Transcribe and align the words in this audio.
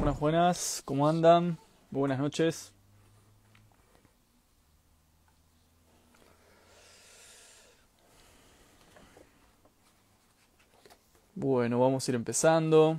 Buenas, 0.00 0.18
buenas, 0.18 0.82
¿cómo 0.86 1.06
andan? 1.06 1.58
Buenas 1.90 2.18
noches. 2.18 2.72
Bueno, 11.34 11.78
vamos 11.78 12.08
a 12.08 12.10
ir 12.12 12.14
empezando 12.14 12.98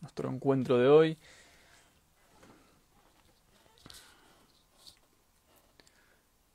nuestro 0.00 0.30
encuentro 0.30 0.78
de 0.78 0.88
hoy. 0.88 1.18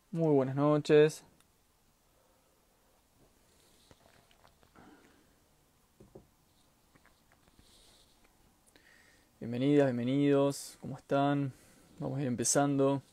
Muy 0.09 0.33
buenas 0.33 0.55
noches. 0.55 1.23
Bienvenidas, 9.39 9.85
bienvenidos, 9.85 10.79
¿cómo 10.81 10.97
están? 10.97 11.53
Vamos 11.99 12.17
a 12.17 12.21
ir 12.21 12.27
empezando. 12.27 13.03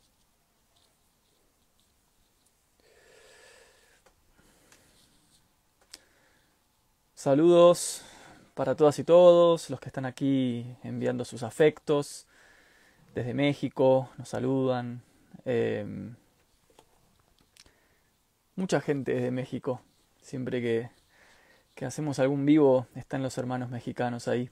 Saludos 7.15 8.01
para 8.55 8.75
todas 8.75 8.99
y 8.99 9.05
todos, 9.05 9.69
los 9.69 9.79
que 9.79 9.91
están 9.91 10.07
aquí 10.07 10.65
enviando 10.83 11.27
sus 11.27 11.43
afectos 11.43 12.27
desde 13.15 13.35
México, 13.35 14.09
nos 14.17 14.31
saludan. 14.31 15.03
Eh, 15.45 15.85
mucha 18.57 18.81
gente 18.81 19.13
desde 19.13 19.31
México, 19.31 19.83
siempre 20.23 20.63
que, 20.63 20.89
que 21.75 21.85
hacemos 21.85 22.19
algún 22.19 22.47
vivo 22.47 22.87
están 22.95 23.23
los 23.23 23.37
hermanos 23.37 23.69
mexicanos 23.69 24.27
ahí. 24.27 24.51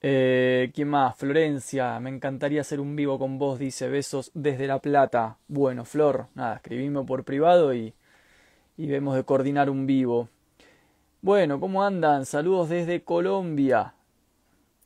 Eh, 0.00 0.70
¿Quién 0.74 0.88
más? 0.88 1.16
Florencia, 1.16 1.98
me 2.00 2.10
encantaría 2.10 2.60
hacer 2.60 2.78
un 2.80 2.94
vivo 2.94 3.18
con 3.18 3.38
vos, 3.38 3.58
dice 3.58 3.88
besos 3.88 4.30
desde 4.34 4.66
La 4.66 4.78
Plata. 4.78 5.38
Bueno, 5.48 5.84
Flor, 5.84 6.28
nada, 6.34 6.56
escribime 6.56 7.02
por 7.04 7.24
privado 7.24 7.74
y, 7.74 7.94
y 8.76 8.86
vemos 8.86 9.16
de 9.16 9.24
coordinar 9.24 9.70
un 9.70 9.86
vivo. 9.86 10.28
Bueno, 11.20 11.58
¿cómo 11.58 11.82
andan? 11.84 12.26
Saludos 12.26 12.68
desde 12.68 13.02
Colombia. 13.02 13.94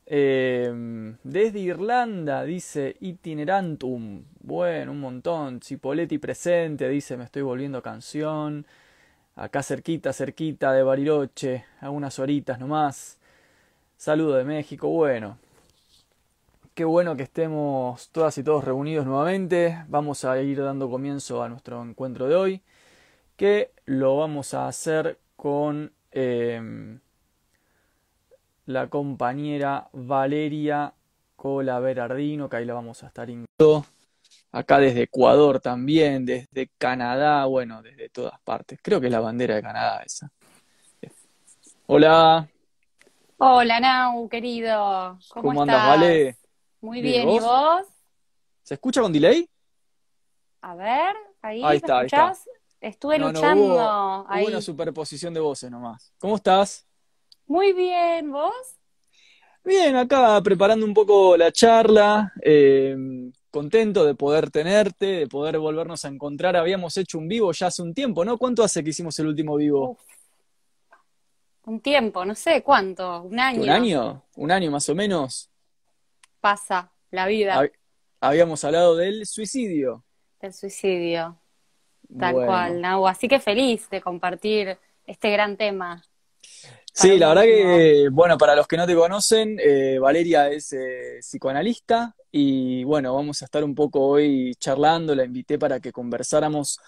Eh, 0.07 1.15
desde 1.23 1.59
Irlanda, 1.61 2.45
dice 2.45 2.97
Itinerantum. 3.01 4.25
Bueno, 4.41 4.93
un 4.93 5.01
montón. 5.01 5.61
Cipoletti 5.61 6.19
presente, 6.19 6.89
dice 6.89 7.17
me 7.19 7.25
estoy 7.25 7.43
volviendo 7.43 7.83
canción. 7.83 8.67
Acá 9.37 9.63
cerquita, 9.63 10.13
cerquita 10.13 10.73
de 10.73 10.83
Bariloche, 10.83 11.65
a 11.81 11.91
unas 11.91 12.19
horitas 12.19 12.59
nomás. 12.59 13.19
Saludo 14.03 14.35
de 14.35 14.43
México, 14.43 14.89
bueno. 14.89 15.39
Qué 16.75 16.85
bueno 16.85 17.15
que 17.15 17.23
estemos 17.23 18.09
todas 18.09 18.37
y 18.37 18.43
todos 18.43 18.65
reunidos 18.65 19.07
nuevamente. 19.07 19.85
Vamos 19.87 20.25
a 20.25 20.43
ir 20.43 20.61
dando 20.61 20.91
comienzo 20.91 21.41
a 21.41 21.49
nuestro 21.49 21.81
encuentro 21.85 22.27
de 22.27 22.35
hoy, 22.35 22.63
que 23.37 23.71
lo 23.85 24.17
vamos 24.17 24.55
a 24.55 24.67
hacer 24.67 25.21
con 25.37 25.93
eh, 26.11 26.99
la 28.67 28.89
compañera 28.89 29.89
Valeria 29.93 30.95
Cola 31.37 31.79
Berardino, 31.79 32.49
que 32.49 32.57
ahí 32.57 32.65
la 32.65 32.75
vamos 32.75 33.05
a 33.05 33.07
estar 33.07 33.31
incluyendo. 33.31 33.87
Acá 34.51 34.81
desde 34.81 35.03
Ecuador 35.03 35.61
también, 35.61 36.27
desde 36.27 36.71
Canadá, 36.77 37.45
bueno, 37.45 37.83
desde 37.83 38.09
todas 38.09 38.41
partes. 38.41 38.81
Creo 38.83 39.01
que 39.01 39.07
es 39.07 39.13
la 39.13 39.21
bandera 39.21 39.55
de 39.55 39.63
Canadá 39.63 40.03
esa. 40.05 40.29
Hola. 41.87 42.52
Hola, 43.45 43.81
Nau, 43.81 44.29
querido. 44.29 45.19
¿Cómo, 45.29 45.51
¿Cómo 45.51 45.53
estás? 45.53 45.83
andas, 45.83 45.85
Vale? 45.85 46.37
Muy 46.81 47.01
Bien, 47.01 47.23
bien, 47.23 47.29
¿y 47.29 47.41
¿vos? 47.41 47.87
¿Se 48.63 48.75
escucha 48.75 49.01
con 49.03 49.13
delay? 49.13 49.49
A 50.63 50.75
ver, 50.75 51.15
ahí, 51.43 51.61
Ahí 51.61 51.77
¿me 51.77 51.77
está, 51.79 51.99
ahí 52.01 52.07
está. 52.07 52.23
escuchás? 52.23 52.49
Estuve 52.81 53.19
No, 53.19 53.33
no, 53.33 53.41
luchando 53.41 53.65
hubo, 53.65 54.27
ahí. 54.29 54.45
hubo 54.45 54.49
una 54.49 54.61
superposición 54.61 55.35
de 55.35 55.41
voces 55.41 55.71
nomás. 55.71 56.13
¿Cómo 56.19 56.37
estás? 56.37 56.87
Muy 57.47 57.73
bien, 57.73 58.33
¿vos? 58.33 58.53
Bien, 59.65 59.95
acá 59.97 60.41
preparando 60.43 60.85
un 60.85 60.95
poco 60.95 61.37
la 61.37 61.53
charla, 61.53 62.33
eh, 62.43 62.97
contento 63.51 64.05
de 64.05 64.15
poder 64.15 64.51
tenerte, 64.51 65.07
de 65.07 65.27
poder 65.29 65.59
volvernos 65.59 66.05
a 66.05 66.09
encontrar. 66.09 66.57
Habíamos 66.57 66.97
hecho 66.97 67.19
un 67.19 67.29
vivo 67.29 67.53
ya 67.53 67.69
hace 67.69 67.83
un 67.83 67.95
tiempo, 67.95 68.25
¿no? 68.25 68.39
¿Cuánto 68.39 68.65
hace 68.65 68.83
que 68.83 68.91
hicimos 68.91 69.19
el 69.21 69.29
último 69.29 69.57
vivo? 69.57 69.93
Uf, 69.93 70.01
un 71.65 71.81
tiempo, 71.81 72.25
no 72.25 72.35
sé 72.35 72.63
cuánto, 72.63 73.23
un 73.23 73.39
año 73.39 73.63
¿Un 73.63 73.71
año? 73.71 74.25
¿Un 74.37 74.51
año 74.51 74.71
más 74.71 74.89
o 74.89 74.95
menos? 74.95 75.49
pasa 76.41 76.91
la 77.11 77.27
vida 77.27 77.61
Hab- 77.63 77.73
Habíamos 78.21 78.63
hablado 78.65 78.97
del 78.97 79.27
suicidio. 79.27 80.05
del 80.41 80.53
suicidio, 80.53 81.41
tal 82.19 82.35
Bueno. 82.35 82.47
cual, 82.47 82.81
Nau. 82.81 83.07
Así 83.09 83.27
que 83.29 83.41
feliz 83.41 83.89
de 83.91 84.01
compartir 84.01 84.79
este 85.07 85.31
gran 85.31 85.57
tema. 85.57 86.05
Sí, 86.93 87.19
la 87.19 87.29
verdad 87.29 87.43
que, 87.43 88.09
bueno, 88.13 88.37
para 88.39 88.55
los 88.55 88.69
que 88.69 88.77
no 88.77 88.87
te 88.87 88.95
conocen, 88.95 89.57
eh, 89.61 89.99
Valeria 89.99 90.49
es 90.51 90.73
eh, 90.73 91.19
psicoanalista 91.21 92.15
y 92.31 92.85
bueno, 92.85 93.15
vamos 93.15 93.43
a 93.43 93.47
estar 93.47 93.65
un 93.65 93.75
poco 93.75 94.01
hoy 94.07 94.55
charlando, 94.59 95.15
la 95.15 95.25
invité 95.25 95.59
para 95.59 95.81
que 95.81 95.91
conversáramos 95.91 96.79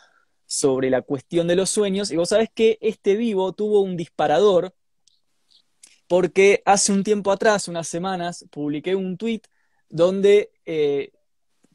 sobre 0.47 0.91
la 0.91 1.03
cuestión 1.03 1.47
de 1.49 1.57
los 1.57 1.71
sueños 1.71 2.11
y 2.11 2.17
vos 2.17 2.29
sabés 2.29 2.49
que 2.55 2.79
este 2.81 3.17
vivo 3.17 3.53
tuvo 3.53 3.81
un 3.81 3.97
disparador 3.97 4.75
porque 6.07 6.63
hace 6.65 6.93
un 6.93 7.03
tiempo 7.03 7.33
atrás, 7.33 7.69
unas 7.69 7.89
semanas, 7.89 8.47
publiqué 8.51 8.95
un 8.95 9.17
tweet 9.17 9.43
donde 9.89 10.51
eh, 10.67 11.13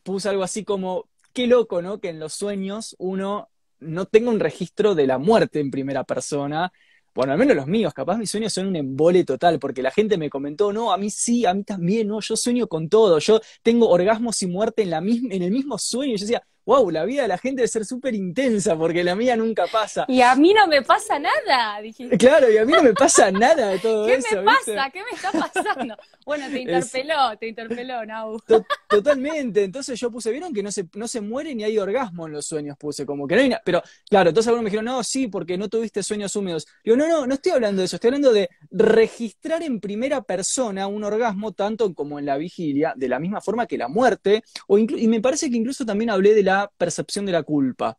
puse 0.03 0.30
algo 0.30 0.44
así 0.44 0.63
como, 0.63 1.09
qué 1.34 1.47
loco, 1.47 1.81
¿no? 1.81 2.00
Que 2.00 2.09
en 2.09 2.19
los 2.19 2.34
sueños 2.34 2.96
uno 3.00 3.50
no 3.80 4.06
tenga 4.06 4.30
un 4.30 4.40
registro 4.40 4.96
de 4.96 5.07
la 5.07 5.18
muerte 5.18 5.59
en 5.59 5.72
primera 5.72 6.03
persona. 6.03 6.72
Bueno, 7.16 7.34
al 7.34 7.40
menos 7.40 7.56
los 7.56 7.68
míos, 7.68 7.94
capaz 7.94 8.18
mis 8.18 8.30
sueños 8.30 8.53
son 8.53 8.68
un 8.68 8.75
embole 8.75 9.24
total, 9.24 9.59
porque 9.59 9.81
la 9.81 9.91
gente 9.91 10.18
me 10.18 10.30
comentó, 10.30 10.72
no, 10.72 10.91
a 10.91 10.97
mí 10.97 11.09
sí, 11.09 11.46
a 11.46 11.53
mí 11.53 11.63
también, 11.63 12.07
no, 12.07 12.19
yo 12.22 12.36
sueño 12.36 12.68
con 12.68 12.88
todo, 12.88 13.19
yo 13.19 13.41
tengo 13.63 13.90
orgasmos 13.90 14.41
y 14.44 14.47
muerte 14.47 14.84
en 14.84 14.91
la 14.91 15.01
misma, 15.01 15.34
en 15.34 15.44
el 15.44 15.51
mismo 15.51 15.78
sueño. 15.78 16.13
Y 16.13 16.18
yo 16.18 16.25
decía, 16.25 16.44
wow, 16.69 16.91
la 16.91 17.03
vida 17.03 17.24
de 17.24 17.28
la 17.28 17.38
gente 17.40 17.62
debe 17.62 17.68
ser 17.68 17.84
súper 17.84 18.13
intensa, 18.13 18.78
porque 18.78 19.03
la 19.03 19.16
mía 19.16 19.35
nunca 19.35 19.66
pasa. 19.72 20.06
Y 20.07 20.22
a 20.22 20.35
mí 20.35 20.53
no 20.53 20.68
me 20.68 20.84
pasa 20.84 21.18
nada, 21.18 21.81
dijiste. 21.81 22.16
Claro, 22.16 22.47
y 22.52 22.57
a 22.57 22.66
mí 22.66 22.72
no 22.74 22.84
me 22.84 22.94
pasa 22.94 23.31
nada 23.31 23.69
de 23.69 23.80
todo 23.80 24.06
¿Qué 24.07 24.13
eso, 24.16 24.35
me 24.35 24.52
¿viste? 24.52 24.75
pasa? 24.75 24.90
¿Qué 24.91 25.00
me 25.03 25.09
está 25.16 25.31
pasando? 25.31 25.96
Bueno, 26.25 26.46
te 26.52 26.59
interpeló, 26.62 27.35
te 27.40 27.47
interpeló, 27.47 28.06
Nau. 28.06 28.38
To- 28.46 28.63
Totalmente, 28.88 29.63
entonces 29.63 30.00
yo 30.00 30.12
puse, 30.12 30.30
vieron 30.31 30.53
que 30.53 30.62
no 30.62 30.72
se, 30.72 30.88
no 30.94 31.07
se 31.07 31.22
muere 31.22 31.56
ni 31.56 31.63
hay 31.63 31.78
orgasmo 31.80 32.28
en 32.28 32.34
los 32.34 32.46
sueños, 32.46 32.78
puse 32.78 33.03
como 33.06 33.28
que 33.28 33.36
no 33.36 33.41
hay 33.41 33.50
na- 33.50 33.62
pero 33.66 33.81
claro, 34.07 34.30
entonces 34.30 34.47
algunos 34.50 34.63
me 34.63 34.69
dijeron, 34.69 34.86
no, 34.86 35.03
sí, 35.03 35.28
porque 35.28 35.57
no 35.57 35.69
tuviste 35.69 36.03
sueños 36.03 36.36
húmedos. 36.36 36.68
Digo, 36.84 36.97
no, 36.97 37.07
no, 37.07 37.25
no 37.25 37.34
estoy 37.34 37.51
hablando 37.53 37.81
de 37.81 37.86
eso, 37.86 37.96
estoy 37.96 38.09
hablando 38.09 38.31
de 38.31 38.47
registrar 38.72 39.63
en 39.63 39.80
primera 39.80 40.22
persona 40.22 40.88
un 40.88 41.03
orgasmo 41.03 41.51
tanto 41.53 41.94
como 41.94 42.19
en 42.19 42.25
la 42.25 42.38
vigilia, 42.38 42.94
de 42.96 43.07
la 43.09 43.19
misma 43.19 43.41
forma 43.41 43.66
que 43.68 43.78
la 43.78 43.88
muerte, 43.88 44.44
o 44.68 44.78
y 44.78 45.07
me 45.07 45.22
parece 45.22 45.50
que 45.50 45.57
incluso 45.57 45.86
también 45.86 46.09
hablé 46.09 46.34
de 46.34 46.44
la 46.44 46.59
percepción 46.78 47.25
de 47.25 47.31
la 47.34 47.44
culpa. 47.44 47.97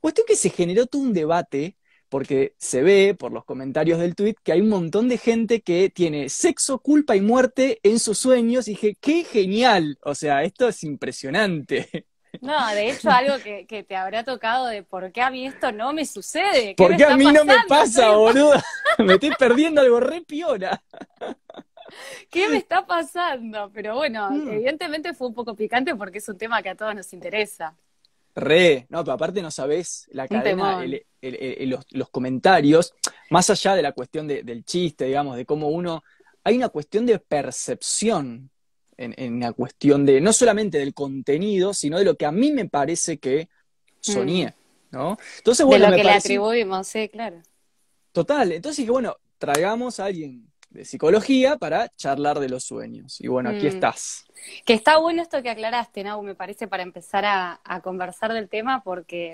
Cuestión 0.00 0.26
que 0.26 0.36
se 0.36 0.50
generó 0.50 0.86
todo 0.86 1.02
un 1.02 1.12
debate, 1.12 1.76
porque 2.08 2.54
se 2.58 2.82
ve 2.82 3.14
por 3.18 3.32
los 3.32 3.44
comentarios 3.44 3.98
del 4.00 4.14
tweet 4.14 4.34
que 4.42 4.52
hay 4.52 4.60
un 4.60 4.68
montón 4.68 5.08
de 5.08 5.18
gente 5.18 5.62
que 5.62 5.90
tiene 5.90 6.28
sexo, 6.28 6.78
culpa 6.80 7.16
y 7.16 7.20
muerte 7.22 7.80
en 7.82 7.98
sus 7.98 8.18
sueños, 8.18 8.68
y 8.68 8.72
dije, 8.72 8.96
qué 9.00 9.24
genial, 9.24 9.98
o 10.02 10.14
sea, 10.14 10.42
esto 10.44 10.68
es 10.68 10.82
impresionante. 10.84 12.06
No, 12.40 12.74
de 12.74 12.90
hecho, 12.90 13.08
algo 13.10 13.40
que, 13.42 13.66
que 13.66 13.84
te 13.84 13.94
habrá 13.94 14.24
tocado 14.24 14.66
de 14.66 14.82
por 14.82 15.12
qué 15.12 15.22
a 15.22 15.30
mí 15.30 15.46
esto 15.46 15.70
no 15.70 15.92
me 15.92 16.04
sucede. 16.04 16.74
¿Qué 16.74 16.74
¿Por 16.74 16.96
qué 16.96 17.04
a 17.04 17.16
mí 17.16 17.26
no 17.32 17.44
me 17.44 17.54
pasa, 17.68 18.10
boludo? 18.12 18.54
Me 18.98 19.14
estoy 19.14 19.32
perdiendo 19.38 19.80
algo 19.80 20.00
re 20.00 20.22
piola. 20.22 20.82
¿Qué 22.30 22.48
me 22.48 22.56
está 22.58 22.86
pasando? 22.86 23.70
Pero 23.72 23.94
bueno, 23.96 24.30
Mm. 24.30 24.48
evidentemente 24.48 25.14
fue 25.14 25.28
un 25.28 25.34
poco 25.34 25.54
picante 25.54 25.94
porque 25.94 26.18
es 26.18 26.28
un 26.28 26.38
tema 26.38 26.62
que 26.62 26.70
a 26.70 26.74
todos 26.76 26.94
nos 26.94 27.12
interesa. 27.12 27.76
Re, 28.34 28.86
no, 28.88 29.04
pero 29.04 29.14
aparte 29.14 29.42
no 29.42 29.50
sabés 29.50 30.06
la 30.12 30.26
cadena, 30.26 30.44
temón. 30.44 30.82
el- 30.84 31.06
el- 31.20 31.34
el- 31.60 31.68
los, 31.70 31.84
los 31.90 32.08
comentarios, 32.10 32.94
más 33.30 33.50
allá 33.50 33.74
de 33.76 33.82
la 33.82 33.92
cuestión 33.92 34.26
de- 34.26 34.42
del 34.42 34.64
chiste, 34.64 35.04
digamos, 35.06 35.36
de 35.36 35.44
cómo 35.44 35.68
uno, 35.68 36.02
hay 36.44 36.56
una 36.56 36.70
cuestión 36.70 37.04
de 37.06 37.18
percepción 37.18 38.50
en, 38.96 39.14
en 39.16 39.40
la 39.40 39.52
cuestión 39.52 40.04
de, 40.06 40.20
no 40.20 40.32
solamente 40.32 40.78
del 40.78 40.94
contenido, 40.94 41.74
sino 41.74 41.98
de 41.98 42.04
lo 42.04 42.16
que 42.16 42.26
a 42.26 42.32
mí 42.32 42.52
me 42.52 42.68
parece 42.68 43.18
que 43.18 43.48
soñé, 44.00 44.54
¿no? 44.90 45.16
Entonces, 45.38 45.64
bueno, 45.66 45.86
Mm. 45.86 45.90
de 45.90 45.90
lo 45.90 45.96
me 45.96 46.02
que 46.02 46.04
le 46.04 46.12
atribuimos, 46.14 46.86
sí, 46.88 47.08
claro. 47.08 47.42
Total, 48.12 48.52
entonces 48.52 48.78
dije, 48.78 48.90
bueno, 48.90 49.16
traigamos 49.38 50.00
a 50.00 50.06
alguien 50.06 50.51
de 50.72 50.84
psicología 50.84 51.56
para 51.56 51.88
charlar 51.90 52.40
de 52.40 52.48
los 52.48 52.64
sueños. 52.64 53.20
Y 53.20 53.28
bueno, 53.28 53.50
aquí 53.50 53.66
Mm. 53.66 53.68
estás. 53.68 54.24
Que 54.64 54.72
está 54.74 54.98
bueno 54.98 55.22
esto 55.22 55.42
que 55.42 55.50
aclaraste, 55.50 56.02
Nau, 56.04 56.22
me 56.22 56.34
parece, 56.34 56.66
para 56.68 56.82
empezar 56.82 57.24
a, 57.24 57.60
a 57.64 57.80
conversar 57.80 58.32
del 58.32 58.48
tema, 58.48 58.82
porque 58.82 59.32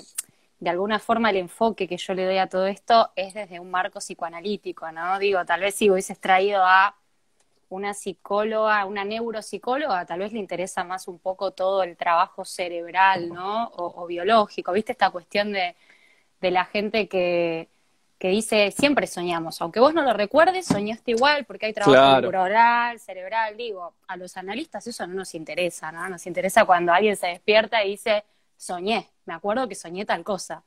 de 0.61 0.71
alguna 0.71 0.99
forma 0.99 1.31
el 1.31 1.37
enfoque 1.37 1.87
que 1.89 1.97
yo 1.97 2.15
le 2.15 2.25
doy 2.25 2.39
a 2.39 2.49
todo 2.49 2.67
esto 2.67 3.11
es 3.17 3.35
desde 3.35 3.61
un 3.61 3.71
marco 3.71 4.01
psicoanalítico, 4.01 4.91
¿no? 4.93 5.19
Digo, 5.19 5.45
tal 5.45 5.61
vez 5.61 5.75
si 5.77 5.91
hubieses 5.91 6.19
traído 6.21 6.65
a 6.65 6.97
una 7.69 7.95
psicóloga, 7.95 8.85
una 8.87 9.05
neuropsicóloga, 9.05 10.07
tal 10.07 10.21
vez 10.21 10.33
le 10.33 10.39
interesa 10.41 10.85
más 10.85 11.07
un 11.09 11.19
poco 11.19 11.53
todo 11.53 11.83
el 11.83 11.97
trabajo 11.97 12.45
cerebral, 12.45 13.29
¿no? 13.33 13.69
O, 13.77 14.07
biológico, 14.07 14.73
¿viste? 14.73 14.93
Esta 14.93 15.11
cuestión 15.11 15.53
de, 15.53 15.77
de 16.41 16.51
la 16.51 16.65
gente 16.65 17.09
que, 17.09 17.69
que 18.19 18.29
dice, 18.29 18.73
siempre 18.73 19.07
soñamos, 19.07 19.61
aunque 19.61 19.79
vos 19.79 19.95
no 19.95 20.03
lo 20.03 20.13
recuerdes, 20.13 20.67
soñaste 20.67 21.13
igual 21.13 21.45
porque 21.45 21.67
hay 21.67 21.73
trabajo 21.73 22.21
neuronal, 22.21 22.99
cerebral, 22.99 23.57
digo, 23.57 23.95
a 24.09 24.17
los 24.17 24.37
analistas 24.37 24.87
eso 24.87 25.07
no 25.07 25.15
nos 25.15 25.35
interesa, 25.35 25.93
¿no? 25.93 26.09
Nos 26.09 26.27
interesa 26.27 26.65
cuando 26.65 26.93
alguien 26.93 27.17
se 27.17 27.29
despierta 27.29 27.85
y 27.85 27.91
dice, 27.91 28.25
soñé, 28.57 29.09
me 29.25 29.35
acuerdo 29.35 29.69
que 29.69 29.77
soñé 29.77 30.05
tal 30.05 30.25
cosa. 30.25 30.65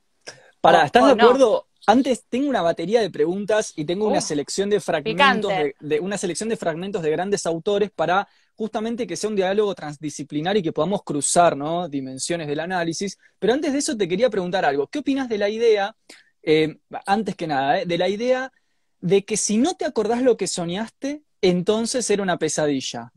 Para, 0.62 0.84
¿estás 0.84 1.04
de 1.06 1.12
acuerdo? 1.12 1.66
Antes 1.86 2.24
tengo 2.28 2.48
una 2.48 2.62
batería 2.62 3.00
de 3.00 3.10
preguntas 3.10 3.72
y 3.76 3.84
tengo 3.84 4.06
una 4.06 4.20
selección 4.20 4.70
de 4.70 4.80
fragmentos 4.80 5.52
de, 5.80 6.00
una 6.00 6.16
selección 6.16 6.48
de 6.48 6.56
fragmentos 6.56 7.02
de 7.02 7.10
grandes 7.10 7.44
autores 7.44 7.90
para 7.90 8.28
justamente 8.54 9.06
que 9.06 9.16
sea 9.16 9.28
un 9.28 9.34
diálogo 9.34 9.74
transdisciplinar 9.74 10.56
y 10.56 10.62
que 10.62 10.70
podamos 10.70 11.02
cruzar 11.02 11.56
¿no? 11.56 11.88
dimensiones 11.88 12.46
del 12.46 12.60
análisis. 12.60 13.18
Pero 13.40 13.52
antes 13.52 13.72
de 13.72 13.80
eso 13.80 13.96
te 13.96 14.06
quería 14.06 14.30
preguntar 14.30 14.64
algo. 14.64 14.86
¿Qué 14.86 15.00
opinas 15.00 15.28
de 15.28 15.38
la 15.38 15.48
idea, 15.48 15.96
eh, 16.42 16.78
antes 17.06 17.36
que 17.36 17.46
nada, 17.46 17.80
eh, 17.80 17.86
de 17.86 17.98
la 17.98 18.08
idea 18.08 18.52
de 19.00 19.24
que 19.24 19.36
si 19.36 19.58
no 19.58 19.74
te 19.74 19.84
acordás 19.84 20.22
lo 20.22 20.36
que 20.36 20.46
soñaste, 20.46 21.22
entonces 21.40 22.08
era 22.10 22.22
una 22.22 22.38
pesadilla? 22.38 23.12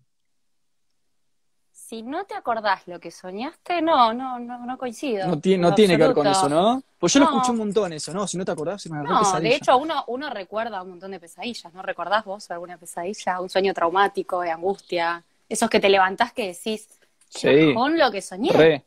si 1.87 2.01
no 2.01 2.25
te 2.25 2.33
acordás 2.33 2.81
lo 2.87 2.99
que 2.99 3.11
soñaste, 3.11 3.79
no, 3.81 4.11
no, 4.11 4.39
no, 4.39 4.65
no 4.65 4.77
coincido. 4.77 5.27
No, 5.27 5.39
tiene, 5.39 5.61
no 5.61 5.75
tiene 5.75 5.95
que 5.95 6.03
ver 6.03 6.15
con 6.15 6.25
eso, 6.25 6.49
¿no? 6.49 6.81
Pues 6.97 7.13
yo 7.13 7.19
lo 7.19 7.27
escuché 7.27 7.51
un 7.51 7.59
montón 7.59 7.93
eso, 7.93 8.11
¿no? 8.11 8.25
Si 8.27 8.37
no 8.37 8.43
te 8.43 8.51
acordás, 8.51 8.83
es 8.83 8.91
una 8.91 9.03
no, 9.03 9.39
de 9.39 9.55
hecho 9.55 9.77
uno, 9.77 10.03
uno 10.07 10.31
recuerda 10.31 10.81
un 10.81 10.89
montón 10.89 11.11
de 11.11 11.19
pesadillas, 11.19 11.71
¿no? 11.75 11.83
¿Recordás 11.83 12.25
vos 12.25 12.49
alguna 12.49 12.77
pesadilla? 12.77 13.39
Un 13.39 13.49
sueño 13.49 13.71
traumático, 13.73 14.41
de 14.41 14.49
angustia, 14.49 15.23
esos 15.47 15.69
que 15.69 15.79
te 15.79 15.89
levantás 15.89 16.33
que 16.33 16.47
decís, 16.47 16.89
sí. 17.29 17.73
con 17.75 17.99
lo 17.99 18.11
que 18.11 18.21
soñé. 18.21 18.83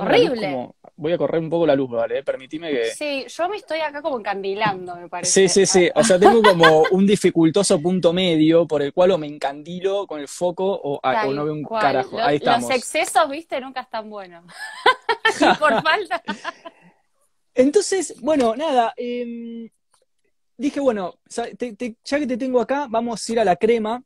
Horrible. 0.00 0.70
Voy 0.96 1.12
a 1.12 1.18
correr 1.18 1.40
un 1.40 1.50
poco 1.50 1.66
la 1.66 1.74
luz, 1.74 1.90
¿vale? 1.90 2.22
Permitime 2.22 2.70
que. 2.70 2.84
Sí, 2.86 3.26
yo 3.28 3.48
me 3.48 3.56
estoy 3.56 3.80
acá 3.80 4.00
como 4.00 4.18
encandilando, 4.18 4.96
me 4.96 5.08
parece. 5.08 5.48
Sí, 5.48 5.48
sí, 5.48 5.66
sí. 5.66 5.90
O 5.94 6.02
sea, 6.02 6.18
tengo 6.18 6.42
como 6.42 6.84
un 6.90 7.06
dificultoso 7.06 7.80
punto 7.80 8.12
medio 8.12 8.66
por 8.66 8.82
el 8.82 8.92
cual 8.92 9.12
o 9.12 9.18
me 9.18 9.26
encandilo 9.26 10.06
con 10.06 10.20
el 10.20 10.28
foco 10.28 10.64
o, 10.66 10.98
ah, 11.02 11.26
no 11.26 11.44
veo 11.44 11.52
un 11.52 11.64
carajo. 11.64 12.18
Ahí 12.18 12.36
estamos. 12.36 12.68
Los 12.68 12.78
excesos, 12.78 13.28
viste, 13.28 13.60
nunca 13.60 13.82
están 13.82 14.08
buenos. 14.08 14.44
por 15.58 15.82
falta. 15.82 16.22
Entonces, 17.54 18.14
bueno, 18.20 18.56
nada. 18.56 18.92
Em, 18.96 19.68
dije, 20.56 20.80
bueno, 20.80 21.14
ya 21.28 21.50
que 21.50 22.26
te 22.26 22.36
tengo 22.36 22.60
acá, 22.60 22.86
vamos 22.88 23.28
a 23.28 23.32
ir 23.32 23.40
a 23.40 23.44
la 23.44 23.56
crema. 23.56 24.02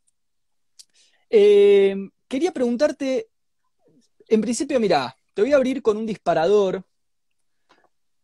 Em, 1.29 2.11
quería 2.27 2.53
preguntarte, 2.53 3.29
en 4.29 4.41
principio, 4.41 4.81
mira, 4.81 5.17
te 5.41 5.45
voy 5.45 5.55
a 5.55 5.57
abrir 5.57 5.81
con 5.81 5.97
un 5.97 6.05
disparador. 6.05 6.85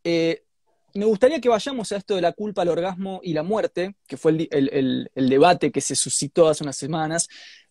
Eh, 0.05 0.45
me 0.93 1.07
gustaría 1.07 1.41
que 1.41 1.49
vayamos 1.49 1.91
a 1.91 1.97
esto 1.97 2.15
de 2.15 2.21
la 2.21 2.35
culpa, 2.35 2.63
el 2.63 2.69
orgasmo 2.69 3.21
y 3.23 3.33
la 3.33 3.43
muerte, 3.43 3.97
que 4.07 4.19
fue 4.19 4.47
el, 4.51 5.11
debate 5.15 5.73
que 5.73 5.81
se 5.81 5.97
suscitó 5.97 6.47
hace 6.47 6.63
unas 6.63 6.77
semanas, 6.77 7.27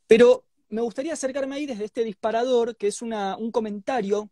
pero 0.07 0.45
me 0.69 0.81
gustaría 0.81 1.13
acercarme 1.13 1.57
ahí 1.57 1.67
desde 1.67 1.85
este 1.85 2.03
disparador, 2.03 2.75
que 2.75 2.87
es 2.87 3.03
un 3.03 3.51
comentario 3.51 4.31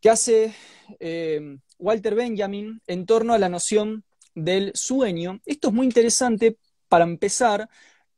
que 0.00 0.10
hace 0.10 0.54
eh, 1.00 1.58
Walter 1.80 2.14
Benjamin 2.14 2.80
en 2.86 3.04
torno 3.04 3.34
a 3.34 3.38
la 3.38 3.48
noción 3.48 4.04
del 4.32 4.70
sueño. 4.76 5.40
Esto 5.44 5.68
es 5.68 5.74
muy 5.74 5.86
interesante 5.86 6.56
para 6.88 7.02
empezar, 7.02 7.68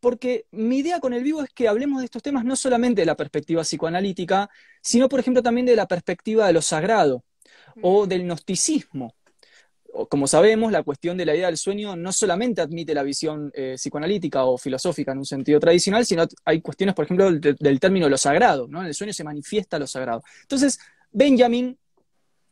porque 0.00 0.46
mi 0.50 0.78
idea 0.78 0.98
con 0.98 1.12
el 1.12 1.22
vivo 1.22 1.42
es 1.42 1.50
que 1.50 1.68
hablemos 1.68 2.00
de 2.00 2.06
estos 2.06 2.22
temas 2.22 2.44
no 2.44 2.56
solamente 2.56 3.02
de 3.02 3.06
la 3.06 3.16
perspectiva 3.16 3.62
psicoanalítica, 3.62 4.48
sino, 4.80 5.08
por 5.08 5.20
ejemplo, 5.20 5.42
también 5.42 5.66
de 5.66 5.76
la 5.76 5.86
perspectiva 5.86 6.46
de 6.46 6.54
lo 6.54 6.62
sagrado 6.62 7.24
o 7.82 8.04
mm. 8.04 8.08
del 8.08 8.22
gnosticismo. 8.24 9.14
Como 10.08 10.28
sabemos, 10.28 10.70
la 10.70 10.84
cuestión 10.84 11.16
de 11.16 11.26
la 11.26 11.34
idea 11.34 11.48
del 11.48 11.56
sueño 11.56 11.96
no 11.96 12.12
solamente 12.12 12.60
admite 12.60 12.94
la 12.94 13.02
visión 13.02 13.50
eh, 13.54 13.74
psicoanalítica 13.76 14.44
o 14.44 14.56
filosófica 14.56 15.10
en 15.12 15.18
un 15.18 15.26
sentido 15.26 15.58
tradicional, 15.58 16.06
sino 16.06 16.26
hay 16.44 16.60
cuestiones, 16.60 16.94
por 16.94 17.04
ejemplo, 17.04 17.30
del, 17.32 17.80
término 17.80 18.08
lo 18.08 18.16
sagrado, 18.16 18.68
¿no? 18.68 18.80
En 18.80 18.86
el 18.86 18.94
sueño 18.94 19.12
se 19.12 19.24
manifiesta 19.24 19.80
lo 19.80 19.88
sagrado. 19.88 20.22
Entonces, 20.42 20.78
Benjamin 21.10 21.76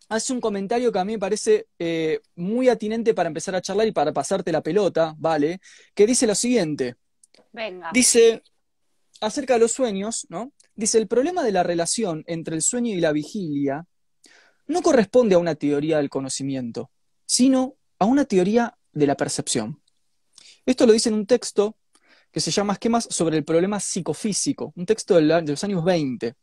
hace 0.09 0.33
un 0.33 0.41
comentario 0.41 0.91
que 0.91 0.99
a 0.99 1.05
mí 1.05 1.12
me 1.12 1.19
parece 1.19 1.69
eh, 1.79 2.21
muy 2.35 2.69
atinente 2.69 3.15
para 3.15 3.29
empezar 3.29 3.55
a 3.55 3.62
charlar 3.62 3.87
y 3.87 3.93
para 3.93 4.12
pasarte 4.12 4.50
la 4.50 4.62
pelota, 4.62 5.15
¿vale? 5.17 5.61
Que 5.95 6.06
dice 6.06 6.27
lo 6.27 6.35
siguiente. 6.35 6.97
Dice, 7.93 8.43
acerca 9.20 9.55
de 9.55 9.61
los 9.61 9.73
sueños, 9.73 10.26
¿no? 10.29 10.52
Dice, 10.75 10.99
el 10.99 11.08
problema 11.08 11.43
de 11.43 11.52
la 11.52 11.62
relación 11.62 12.25
entre 12.26 12.55
el 12.55 12.62
sueño 12.62 12.94
y 12.94 13.00
la 13.00 13.12
vigilia 13.12 13.87
no 14.67 14.82
corresponde 14.82 15.35
a 15.35 15.38
una 15.38 15.55
teoría 15.55 15.99
del 15.99 16.11
conocimiento, 16.11 16.90
sino 17.26 17.76
a 17.99 18.05
una 18.05 18.25
teoría 18.25 18.76
de 18.93 19.06
la 19.06 19.17
percepción. 19.17 19.81
Esto 20.67 20.87
lo 20.87 20.93
dice 20.93 21.08
en 21.08 21.14
un 21.14 21.26
texto 21.26 21.76
que 22.31 22.40
se 22.40 22.50
llama 22.50 22.75
Esquemas 22.75 23.08
sobre 23.11 23.38
el 23.38 23.44
problema 23.44 23.81
psicofísico, 23.81 24.73
un 24.76 24.85
texto 24.85 25.17
de, 25.17 25.23
los 25.23 25.64
años 25.64 25.82
20. 25.82 26.35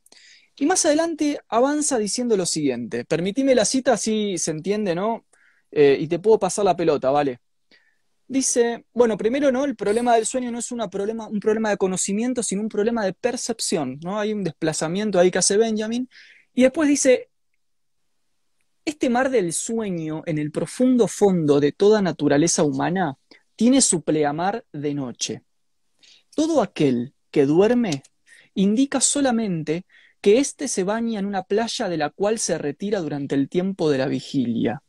Y 0.58 0.66
más 0.66 0.86
adelante 0.86 1.40
avanza 1.48 2.00
diciendo 2.00 2.36
lo 2.36 2.46
siguiente, 2.46 3.06
permitime 3.06 3.54
la 3.56 3.66
cita 3.66 3.94
así 3.94 4.38
se 4.38 4.52
entiende, 4.52 4.96
¿no? 4.96 5.26
Eh, 5.72 5.98
y 6.00 6.08
te 6.08 6.20
puedo 6.20 6.40
pasar 6.40 6.66
la 6.66 6.76
pelota, 6.76 7.12
¿vale? 7.12 7.40
Dice, 8.28 8.86
bueno, 8.94 9.18
primero, 9.18 9.52
¿no? 9.52 9.66
El 9.66 9.76
problema 9.76 10.16
del 10.16 10.26
sueño 10.26 10.52
no 10.52 10.60
es 10.60 10.74
problema, 10.92 11.28
un 11.28 11.40
problema 11.40 11.70
de 11.70 11.78
conocimiento, 11.78 12.42
sino 12.42 12.62
un 12.62 12.70
problema 12.70 13.06
de 13.06 13.14
percepción, 13.14 14.00
¿no? 14.04 14.20
Hay 14.20 14.34
un 14.34 14.44
desplazamiento 14.44 15.20
ahí 15.20 15.30
que 15.30 15.38
hace 15.38 15.58
Benjamin. 15.58 16.10
Y 16.54 16.64
después 16.64 16.90
dice, 16.90 17.30
este 18.84 19.10
mar 19.10 19.30
del 19.30 19.54
sueño 19.54 20.24
en 20.26 20.38
el 20.40 20.52
profundo 20.52 21.08
fondo 21.08 21.60
de 21.60 21.72
toda 21.72 22.02
naturaleza 22.02 22.64
humana 22.64 23.18
tiene 23.56 23.82
su 23.82 24.04
pleamar 24.04 24.66
de 24.72 24.94
noche. 24.94 25.44
Todo 26.36 26.62
aquel 26.62 27.14
que 27.32 27.46
duerme 27.46 28.04
indica 28.54 29.02
solamente 29.02 29.86
que 30.22 30.40
éste 30.40 30.68
se 30.68 30.84
baña 30.84 31.20
en 31.20 31.26
una 31.26 31.44
playa 31.44 31.90
de 31.90 31.98
la 31.98 32.10
cual 32.10 32.40
se 32.40 32.58
retira 32.58 33.00
durante 33.00 33.36
el 33.36 33.50
tiempo 33.50 33.90
de 33.92 34.00
la 34.00 34.08
vigilia. 34.08 34.82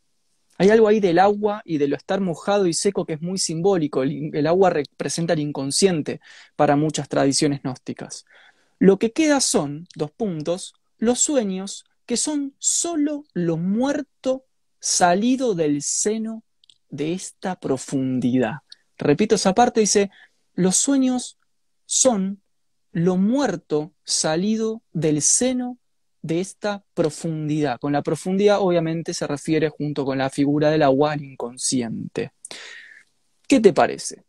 Hay 0.58 0.70
algo 0.70 0.88
ahí 0.88 1.00
del 1.00 1.18
agua 1.18 1.62
y 1.64 1.78
de 1.78 1.88
lo 1.88 1.96
estar 1.96 2.20
mojado 2.20 2.66
y 2.66 2.72
seco 2.72 3.04
que 3.04 3.14
es 3.14 3.22
muy 3.22 3.38
simbólico. 3.38 4.02
El, 4.02 4.46
agua 4.46 4.70
representa 4.70 5.34
el 5.34 5.40
inconsciente 5.40 6.20
para 6.56 6.76
muchas 6.76 7.08
tradiciones 7.08 7.62
gnósticas. 7.62 8.24
Lo 8.78 8.98
que 8.98 9.12
queda 9.12 9.40
son, 9.40 9.86
dos 9.94 10.10
puntos, 10.10 10.74
los 10.98 11.20
sueños, 11.20 11.84
que 12.06 12.16
son 12.16 12.54
sólo 12.58 13.24
lo 13.32 13.56
muerto 13.56 14.44
salido 14.80 15.54
del 15.54 15.82
seno 15.82 16.42
de 16.88 17.12
esta 17.12 17.58
profundidad. 17.58 18.58
Repito 18.96 19.34
esa 19.34 19.54
parte, 19.54 19.80
dice, 19.80 20.10
los 20.54 20.76
sueños 20.76 21.38
son 21.84 22.40
lo 22.92 23.16
muerto 23.16 23.92
salido 24.04 24.82
del 24.92 25.20
seno 25.20 25.78
de 26.26 26.40
esta 26.40 26.82
profundidad. 26.94 27.78
Con 27.78 27.92
la 27.92 28.02
profundidad 28.02 28.60
obviamente 28.60 29.14
se 29.14 29.26
refiere 29.26 29.68
junto 29.68 30.04
con 30.04 30.18
la 30.18 30.30
figura 30.30 30.70
del 30.70 30.82
agua 30.82 31.12
al 31.12 31.22
inconsciente. 31.22 32.32
¿Qué 33.46 33.60
te 33.60 33.72
parece? 33.72 34.24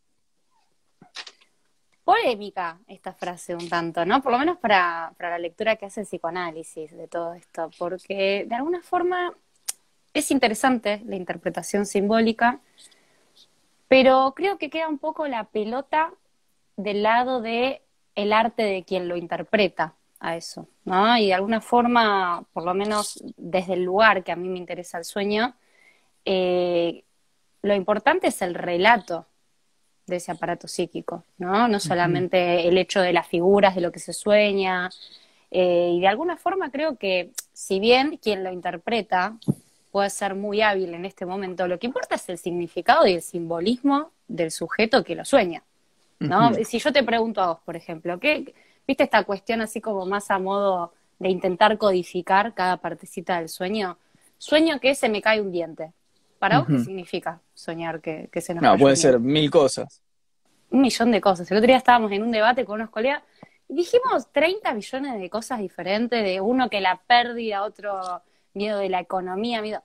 Polémica 2.03 2.79
esta 2.87 3.13
frase 3.13 3.53
un 3.53 3.67
tanto, 3.67 4.05
¿no? 4.05 4.21
Por 4.21 4.31
lo 4.31 4.39
menos 4.39 4.57
para, 4.57 5.13
la 5.19 5.39
lectura 5.39 5.75
que 5.75 5.87
hace 5.87 6.01
el 6.01 6.07
psicoanálisis 6.07 6.95
de 6.95 7.07
todo 7.07 7.33
esto, 7.33 7.69
porque 7.77 8.45
de 8.47 8.55
alguna 8.55 8.81
forma 8.81 9.33
es 10.13 10.31
interesante 10.31 11.01
la 11.05 11.17
interpretación 11.17 11.85
simbólica, 11.85 12.61
pero 13.89 14.33
creo 14.35 14.57
que 14.57 14.69
queda 14.69 14.87
un 14.87 14.99
poco 14.99 15.27
la 15.27 15.45
pelota 15.45 16.13
del 16.77 17.03
lado 17.03 17.41
de 17.41 17.81
el 18.15 18.31
arte 18.31 18.63
de 18.63 18.83
quien 18.83 19.09
lo 19.09 19.17
interpreta 19.17 19.95
a 20.19 20.35
eso, 20.35 20.67
¿no? 20.85 21.17
Y 21.17 21.27
de 21.27 21.33
alguna 21.33 21.61
forma, 21.61 22.43
por 22.53 22.63
lo 22.63 22.73
menos 22.73 23.23
desde 23.37 23.73
el 23.73 23.83
lugar 23.83 24.23
que 24.23 24.31
a 24.31 24.35
mí 24.35 24.49
me 24.49 24.57
interesa 24.57 24.97
el 24.97 25.05
sueño, 25.05 25.55
eh, 26.25 27.03
lo 27.61 27.75
importante 27.75 28.27
es 28.27 28.41
el 28.41 28.53
relato 28.53 29.25
de 30.05 30.17
ese 30.17 30.31
aparato 30.31 30.67
psíquico, 30.67 31.23
¿no? 31.37 31.67
No 31.67 31.79
solamente 31.79 32.67
el 32.67 32.77
hecho 32.77 33.01
de 33.01 33.13
las 33.13 33.27
figuras, 33.27 33.75
de 33.75 33.81
lo 33.81 33.91
que 33.91 33.99
se 33.99 34.13
sueña, 34.13 34.89
eh, 35.51 35.91
y 35.93 35.99
de 35.99 36.07
alguna 36.07 36.37
forma 36.37 36.71
creo 36.71 36.97
que 36.97 37.31
si 37.53 37.79
bien 37.79 38.17
quien 38.21 38.43
lo 38.43 38.51
interpreta 38.51 39.37
puede 39.91 40.09
ser 40.09 40.35
muy 40.35 40.61
hábil 40.61 40.93
en 40.93 41.05
este 41.05 41.25
momento, 41.25 41.67
lo 41.67 41.77
que 41.79 41.87
importa 41.87 42.15
es 42.15 42.27
el 42.29 42.37
significado 42.37 43.05
y 43.05 43.13
el 43.13 43.21
simbolismo 43.21 44.11
del 44.27 44.51
sujeto 44.51 45.03
que 45.03 45.15
lo 45.15 45.25
sueña, 45.25 45.63
¿no? 46.19 46.53
Si 46.53 46.79
yo 46.79 46.91
te 46.91 47.03
pregunto 47.03 47.41
a 47.41 47.47
vos, 47.47 47.59
por 47.65 47.75
ejemplo, 47.75 48.19
¿qué, 48.19 48.53
¿Viste 48.87 49.03
esta 49.03 49.23
cuestión 49.25 49.59
así 49.61 49.81
como 49.81 50.05
más 50.05 50.31
a 50.31 50.39
modo 50.39 50.93
de 51.19 51.29
intentar 51.29 51.77
codificar 51.77 52.53
cada 52.53 52.77
partecita 52.77 53.39
del 53.39 53.49
sueño? 53.49 53.97
Sueño 54.37 54.79
que 54.79 54.95
se 54.95 55.09
me 55.09 55.21
cae 55.21 55.41
un 55.41 55.51
diente. 55.51 55.91
¿Para 56.39 56.59
vos 56.59 56.67
qué 56.67 56.79
significa 56.79 57.41
soñar 57.53 57.99
que, 57.99 58.29
se 58.39 58.53
nos 58.53 58.61
No, 58.61 58.77
puede 58.77 58.95
ser 58.95 59.19
mil 59.19 59.49
cosas. 59.49 60.01
un 60.69 60.81
millón 60.81 61.11
de 61.11 61.19
cosas. 61.19 61.49
El 61.49 61.57
otro 61.57 61.67
día 61.67 61.77
estábamos 61.77 62.11
en 62.11 62.21
un 62.21 62.31
debate 62.31 62.63
con 62.63 62.75
unos 62.75 62.91
colegas 62.91 63.23
y 63.67 63.73
dijimos 63.73 64.31
30 64.31 64.73
millones 64.73 65.19
de 65.19 65.29
cosas 65.29 65.59
diferentes, 65.59 66.23
de 66.23 66.39
uno 66.39 66.69
que 66.69 66.79
la 66.79 66.97
pérdida, 66.97 67.63
otro 67.63 68.21
miedo 68.53 68.79
de 68.79 68.89
la 68.89 68.99
economía, 68.99 69.61
miedo. 69.61 69.81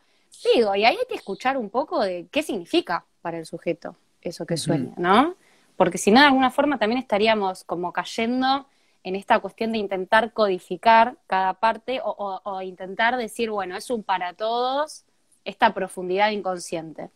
Digo, 0.54 0.74
y 0.74 0.84
ahí 0.84 0.96
hay 0.96 1.06
que 1.08 1.14
escuchar 1.14 1.56
un 1.56 1.70
poco 1.70 2.02
de 2.02 2.26
qué 2.30 2.42
significa 2.42 3.04
para 3.22 3.38
el 3.38 3.46
sujeto 3.46 3.96
eso 4.20 4.46
que 4.46 4.56
sueña, 4.56 4.92
¿no? 4.96 5.34
Porque 5.76 5.98
si 5.98 6.10
no, 6.10 6.20
de 6.20 6.26
alguna 6.26 6.50
forma 6.50 6.78
también 6.78 6.98
estaríamos 6.98 7.64
como 7.64 7.92
cayendo 7.92 8.66
en 9.04 9.16
esta 9.16 9.40
cuestión 9.40 9.72
de 9.72 9.78
intentar 9.78 10.32
codificar 10.32 11.16
cada 11.26 11.54
parte 11.54 12.00
o, 12.04 12.62
intentar 12.62 13.16
decir, 13.16 13.50
bueno, 13.50 13.76
es 13.76 13.90
un 13.90 14.02
para 14.02 14.34
todos 14.34 15.04
esta 15.44 15.74
profundidad 15.74 16.30
inconsciente. 16.30 17.10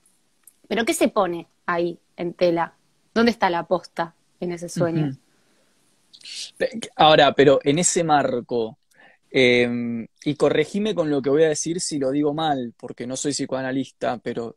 Pero 0.68 0.84
¿qué 0.84 0.94
se 0.94 1.08
pone 1.08 1.46
ahí 1.64 1.98
en 2.16 2.34
tela? 2.34 2.74
¿Dónde 3.14 3.30
está 3.30 3.50
la 3.50 3.62
posta 3.64 4.14
en 4.40 4.52
ese 4.52 4.68
sueño? 4.68 5.16
Ahora, 6.96 7.32
pero 7.34 7.60
en 7.62 7.78
ese 7.78 8.02
marco, 8.02 8.78
em, 9.30 10.08
y 10.24 10.34
corregime 10.34 10.94
con 10.94 11.08
lo 11.08 11.22
que 11.22 11.30
voy 11.30 11.44
a 11.44 11.48
decir 11.48 11.80
si 11.80 11.98
lo 11.98 12.10
digo 12.10 12.34
mal, 12.34 12.74
porque 12.76 13.06
no 13.06 13.16
soy 13.16 13.32
psicoanalista, 13.32 14.18
pero 14.18 14.56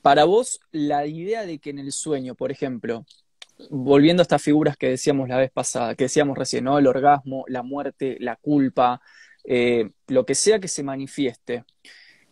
para 0.00 0.24
vos, 0.24 0.60
la 0.70 1.06
idea 1.06 1.44
de 1.46 1.58
que 1.58 1.70
en 1.70 1.78
el 1.78 1.90
sueño, 1.90 2.34
por 2.34 2.52
ejemplo, 2.52 3.04
volviendo 3.70 4.20
a 4.20 4.24
estas 4.24 4.42
figuras 4.42 4.76
que 4.76 4.88
decíamos 4.88 5.28
la 5.28 5.38
vez 5.38 5.50
pasada, 5.50 5.94
que 5.94 6.04
decíamos 6.04 6.36
recién, 6.36 6.64
¿no? 6.64 6.78
El 6.78 6.86
orgasmo, 6.86 7.44
la 7.48 7.62
muerte, 7.62 8.16
la 8.20 8.36
culpa, 8.36 9.00
eh, 9.44 9.90
lo 10.08 10.24
que 10.26 10.34
sea 10.34 10.58
que 10.58 10.68
se 10.68 10.82
manifieste, 10.82 11.64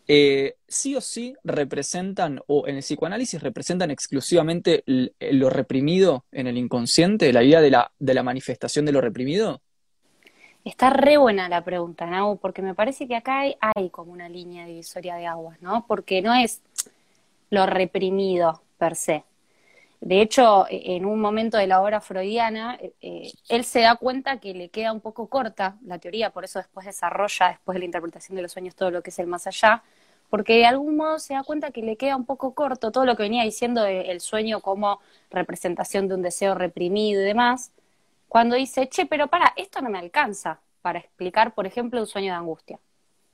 eh, 0.09 0.57
sí 0.67 0.97
o 0.97 1.01
sí 1.01 1.35
representan, 1.45 2.41
o 2.47 2.67
en 2.67 2.77
el 2.77 2.83
psicoanálisis 2.83 3.41
representan 3.41 3.91
exclusivamente 3.91 4.83
lo 4.87 5.49
reprimido 5.49 6.25
en 6.33 6.49
el 6.49 6.59
inconsciente, 6.59 7.33
la 7.33 7.43
idea 7.43 7.61
de 7.61 7.71
la, 7.71 7.93
de 7.99 8.15
la 8.15 8.23
manifestación 8.23 8.85
de 8.85 8.93
lo 8.93 9.01
reprimido? 9.01 9.61
Está 10.65 10.91
re 10.91 11.17
buena 11.17 11.49
la 11.49 11.65
pregunta, 11.65 12.07
Nau, 12.07 12.39
porque 12.39 12.63
me 12.63 12.75
parece 12.75 13.09
que 13.09 13.17
acá 13.17 13.41
hay, 13.41 13.57
hay 13.61 13.91
como 13.91 14.13
una 14.13 14.29
línea 14.29 14.67
divisoria 14.67 15.17
de 15.17 15.27
aguas, 15.27 15.61
¿no? 15.61 15.87
Porque 15.87 16.23
no 16.23 16.35
es 16.35 16.63
lo 17.51 17.67
reprimido 17.67 18.63
per 18.79 18.97
se, 18.97 19.25
de 20.03 20.21
hecho, 20.21 20.67
e, 20.69 20.97
en 20.97 21.07
un 21.07 21.21
momento 21.21 21.57
de 21.59 21.69
la 21.69 21.81
obra 21.81 22.01
freudiana, 22.01 22.77
e, 22.81 22.93
e, 23.01 23.33
él 23.49 23.65
se 23.65 23.83
da 23.83 23.95
cuenta 23.95 24.41
que 24.41 24.53
le 24.53 24.69
queda 24.69 24.93
un 24.93 25.01
poco 25.01 25.29
corta 25.29 25.79
la 25.85 25.99
teoría, 26.01 26.31
por 26.31 26.45
eso 26.45 26.59
después 26.59 26.85
desarrolla, 26.87 27.51
después 27.51 27.75
de 27.75 27.79
la 27.81 27.85
interpretación 27.85 28.35
de 28.35 28.43
los 28.43 28.51
sueños, 28.53 28.75
todo 28.75 28.91
lo 28.91 29.03
que 29.03 29.11
es 29.11 29.19
el 29.21 29.29
más 29.29 29.47
allá, 29.47 29.85
porque 30.29 30.55
de 30.57 30.67
algún 30.67 30.97
modo 30.97 31.21
se 31.21 31.35
da 31.35 31.45
cuenta 31.45 31.71
que 31.71 31.83
le 31.83 31.97
queda 31.97 32.17
un 32.17 32.27
poco 32.27 32.53
corto 32.53 32.91
todo 32.91 33.07
lo 33.07 33.17
que 33.17 33.23
venía 33.23 33.45
diciendo 33.45 33.85
el 33.87 34.21
sueño 34.21 34.61
como 34.61 35.01
representación 35.31 36.09
de 36.09 36.17
un 36.17 36.23
deseo 36.23 36.57
reprimido 36.57 37.23
y 37.23 37.25
demás, 37.25 37.71
cuando 38.29 38.57
dice, 38.57 38.89
che, 38.89 39.07
pero 39.07 39.29
para, 39.29 39.53
esto 39.57 39.81
no 39.83 39.91
me 39.91 39.99
alcanza 39.99 40.61
para 40.83 40.99
explicar, 40.99 41.55
por 41.55 41.67
ejemplo, 41.67 42.01
un 42.01 42.07
sueño 42.09 42.33
de 42.33 42.39
angustia. 42.39 42.81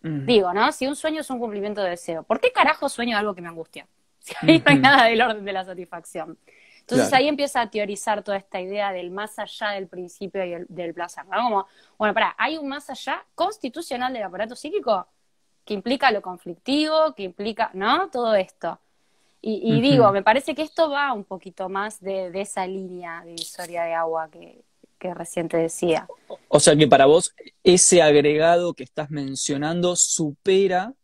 Digo, 0.02 0.52
¿no? 0.52 0.70
Si 0.72 0.86
un 0.86 0.96
sueño 0.96 1.22
es 1.22 1.30
un 1.30 1.38
cumplimiento 1.38 1.82
de 1.82 1.90
deseo, 1.90 2.24
¿por 2.24 2.40
qué 2.40 2.52
carajo 2.52 2.88
sueño 2.88 3.16
algo 3.16 3.34
que 3.34 3.42
me 3.42 3.48
angustia? 3.48 3.86
Si 4.28 4.34
ahí 4.46 4.58
no 4.58 4.64
hay 4.72 4.78
nada 4.78 5.04
del 5.04 5.20
orden 5.22 5.44
de 5.44 5.52
la 5.52 5.64
satisfacción. 5.64 6.38
Entonces 6.80 7.12
ahí 7.12 7.28
empieza 7.28 7.60
a 7.60 7.70
teorizar 7.70 8.22
toda 8.22 8.38
esta 8.38 8.60
idea 8.60 8.92
del 8.92 9.10
más 9.10 9.38
allá 9.38 9.72
del 9.72 9.88
principio 9.88 10.42
y 10.42 10.64
del 10.68 10.94
placer, 10.94 11.26
¿no? 11.26 11.42
Como, 11.42 11.66
bueno, 11.98 12.14
para, 12.14 12.34
hay 12.38 12.56
un 12.56 12.66
más 12.66 12.88
allá 12.88 13.26
constitucional 13.34 14.10
del 14.12 14.22
aparato 14.22 14.56
psíquico 14.56 15.06
que 15.66 15.74
implica 15.74 16.10
lo 16.10 16.22
conflictivo, 16.22 17.14
que 17.14 17.24
implica, 17.24 17.70
¿no? 17.74 18.08
Todo 18.08 18.34
esto. 18.34 18.80
Y, 19.40 19.80
digo, 19.80 20.10
me 20.10 20.22
parece 20.22 20.54
que 20.54 20.62
esto 20.62 20.90
va 20.90 21.12
un 21.12 21.24
poquito 21.24 21.68
más 21.68 22.00
de, 22.00 22.30
esa 22.34 22.66
línea 22.66 23.22
divisoria 23.24 23.84
de 23.84 23.94
agua 23.94 24.28
que, 24.30 24.64
que 24.98 25.14
recién 25.14 25.48
te 25.48 25.58
decía. 25.58 26.08
O 26.48 26.58
sea 26.58 26.74
que 26.74 26.88
para 26.88 27.06
vos 27.06 27.34
ese 27.62 28.02
agregado 28.02 28.74
que 28.74 28.82
estás 28.82 29.10
mencionando 29.10 29.94
supera 29.94 30.94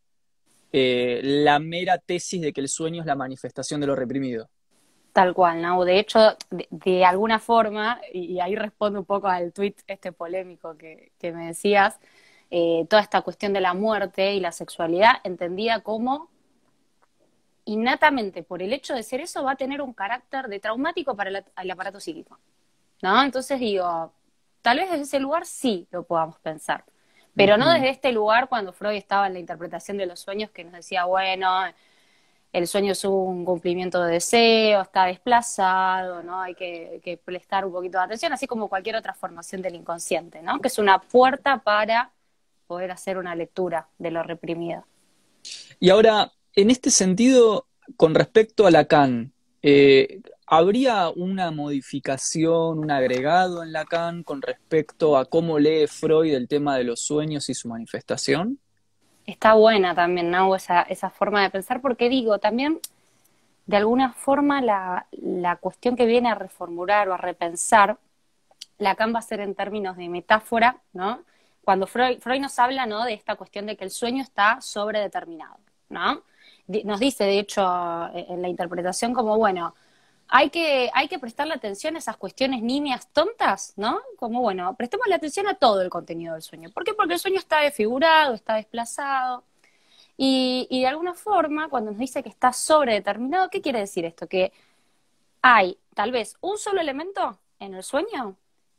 eh, 0.77 1.21
la 1.23 1.57
mera 1.59 1.97
tesis 1.99 2.41
de 2.41 2.51
que 2.51 2.59
el 2.59 2.67
sueño 2.67 2.99
es 2.99 3.05
la 3.05 3.15
manifestación 3.15 3.79
de 3.79 3.87
lo 3.87 3.95
reprimido. 3.95 4.49
Tal 5.13 5.33
cual, 5.33 5.61
¿no? 5.61 5.85
De 5.85 5.99
hecho, 5.99 6.35
de, 6.49 7.05
alguna 7.05 7.39
forma, 7.39 8.01
y, 8.11 8.41
ahí 8.41 8.57
respondo 8.57 8.99
un 8.99 9.05
poco 9.05 9.29
al 9.29 9.53
tweet 9.53 9.75
este 9.87 10.11
polémico 10.11 10.75
que, 10.77 11.13
me 11.21 11.47
decías, 11.47 11.97
eh, 12.51 12.85
toda 12.89 13.01
esta 13.01 13.21
cuestión 13.21 13.53
de 13.53 13.61
la 13.61 13.73
muerte 13.73 14.33
y 14.33 14.41
la 14.41 14.51
sexualidad 14.51 15.13
entendida 15.23 15.79
como 15.79 16.29
innatamente, 17.63 18.43
por 18.43 18.61
el 18.61 18.73
hecho 18.73 18.95
de 18.95 19.03
ser 19.03 19.21
eso, 19.21 19.45
va 19.45 19.51
a 19.51 19.55
tener 19.55 19.81
un 19.81 19.93
carácter 19.93 20.49
de 20.49 20.59
traumático 20.59 21.15
para 21.15 21.29
el, 21.29 21.71
aparato 21.71 22.01
psíquico, 22.01 22.37
¿no? 23.01 23.23
Entonces 23.23 23.61
digo, 23.61 24.11
tal 24.61 24.79
vez 24.79 24.91
desde 24.91 25.03
ese 25.03 25.19
lugar 25.21 25.45
sí 25.45 25.87
lo 25.91 26.03
podamos 26.03 26.37
pensar, 26.39 26.83
pero 27.35 27.57
no 27.57 27.71
desde 27.71 27.89
este 27.89 28.11
lugar 28.11 28.47
cuando 28.47 28.73
Freud 28.73 28.95
estaba 28.95 29.27
en 29.27 29.33
la 29.33 29.39
interpretación 29.39 29.97
de 29.97 30.05
los 30.05 30.19
sueños 30.19 30.49
que 30.51 30.63
nos 30.63 30.73
decía, 30.73 31.05
bueno, 31.05 31.49
el 32.55 32.67
sueño 32.67 32.93
es 32.93 33.03
un 33.03 33.43
cumplimiento 33.43 34.01
de 34.01 34.13
deseo, 34.13 34.81
está 34.81 35.05
desplazado, 35.05 36.23
¿no? 36.23 36.39
Hay 36.39 36.55
que, 36.55 37.19
prestar 37.25 37.65
un 37.65 37.73
poquito 37.73 37.97
de 37.97 38.05
atención, 38.05 38.31
así 38.31 38.47
como 38.47 38.69
cualquier 38.69 38.95
otra 38.95 39.13
formación 39.13 39.61
del 39.61 39.75
inconsciente, 39.75 40.41
¿no? 40.41 40.61
Que 40.61 40.69
es 40.69 40.79
una 40.79 40.99
puerta 40.99 41.57
para 41.57 42.11
poder 42.65 42.91
hacer 42.91 43.17
una 43.17 43.35
lectura 43.35 43.89
de 43.97 44.11
lo 44.11 44.23
reprimido. 44.23 44.85
Y 45.81 45.89
ahora, 45.89 46.31
en 46.53 46.71
este 46.71 46.91
sentido, 46.91 47.67
con 47.97 48.15
respecto 48.15 48.65
a 48.65 48.71
Lacan, 48.71 49.33
eh, 49.61 50.21
¿habría 50.45 51.09
una 51.09 51.51
modificación, 51.51 52.79
un 52.79 52.91
agregado 52.91 53.63
en 53.63 53.71
Lacan 53.73 54.23
con 54.23 54.41
respecto 54.41 55.17
a 55.17 55.25
cómo 55.25 55.59
lee 55.59 55.87
Freud 55.87 56.33
el 56.33 56.47
tema 56.47 56.77
de 56.77 56.83
los 56.85 57.01
sueños 57.01 57.49
y 57.49 57.53
su 57.53 57.67
manifestación? 57.69 58.59
está 59.25 59.53
buena 59.53 59.95
también, 59.95 60.31
¿no? 60.31 60.55
Esa, 60.55 60.81
esa 60.83 61.09
forma 61.09 61.41
de 61.43 61.49
pensar, 61.49 61.81
porque 61.81 62.09
digo, 62.09 62.39
también 62.39 62.79
de 63.65 63.77
alguna 63.77 64.13
forma 64.13 64.61
la, 64.61 65.07
la 65.11 65.55
cuestión 65.57 65.95
que 65.95 66.05
viene 66.05 66.29
a 66.29 66.35
reformular 66.35 67.09
o 67.09 67.13
a 67.13 67.17
repensar, 67.17 67.97
Lacan 68.77 69.13
va 69.13 69.19
a 69.19 69.21
ser 69.23 69.39
en 69.39 69.55
términos 69.55 69.97
de 69.97 70.09
metáfora, 70.09 70.81
¿no? 70.93 71.23
Cuando 71.63 71.87
Freud, 71.87 72.19
Freud 72.19 72.41
nos 72.41 72.59
habla, 72.59 72.85
¿no? 72.85 73.03
De 73.05 73.13
esta 73.13 73.35
cuestión 73.35 73.65
de 73.65 73.75
que 73.77 73.85
el 73.85 73.91
sueño 73.91 74.21
está 74.21 74.61
sobredeterminado, 74.61 75.57
¿no? 75.89 76.21
Nos 76.83 76.99
dice, 76.99 77.23
de 77.23 77.39
hecho, 77.39 77.61
en 78.13 78.41
la 78.41 78.49
interpretación 78.49 79.13
como, 79.13 79.37
bueno, 79.37 79.75
hay 80.27 80.49
que, 80.49 80.89
hay 80.93 81.07
que 81.07 81.19
prestarle 81.19 81.53
atención 81.53 81.95
a 81.95 81.99
esas 81.99 82.17
cuestiones 82.17 82.61
nimias 82.61 83.07
tontas, 83.11 83.73
¿no? 83.77 83.99
Como, 84.17 84.41
bueno, 84.41 84.75
prestemos 84.75 85.07
la 85.07 85.17
atención 85.17 85.47
a 85.47 85.55
todo 85.55 85.81
el 85.81 85.89
contenido 85.89 86.33
del 86.33 86.41
sueño. 86.41 86.69
¿Por 86.71 86.83
qué? 86.83 86.93
Porque 86.93 87.13
el 87.13 87.19
sueño 87.19 87.37
está 87.37 87.61
desfigurado, 87.61 88.33
está 88.33 88.55
desplazado. 88.55 89.43
Y, 90.17 90.67
de 90.81 90.87
alguna 90.87 91.13
forma, 91.13 91.69
cuando 91.69 91.91
nos 91.91 91.99
dice 91.99 92.23
que 92.23 92.29
está 92.29 92.53
sobredeterminado, 92.53 93.49
¿qué 93.49 93.61
quiere 93.61 93.79
decir 93.79 94.05
esto? 94.05 94.27
Que 94.27 94.53
hay 95.41 95.77
tal 95.93 96.11
vez 96.11 96.37
un 96.41 96.57
solo 96.57 96.81
elemento 96.81 97.39
en 97.59 97.73
el 97.75 97.83
sueño 97.83 98.37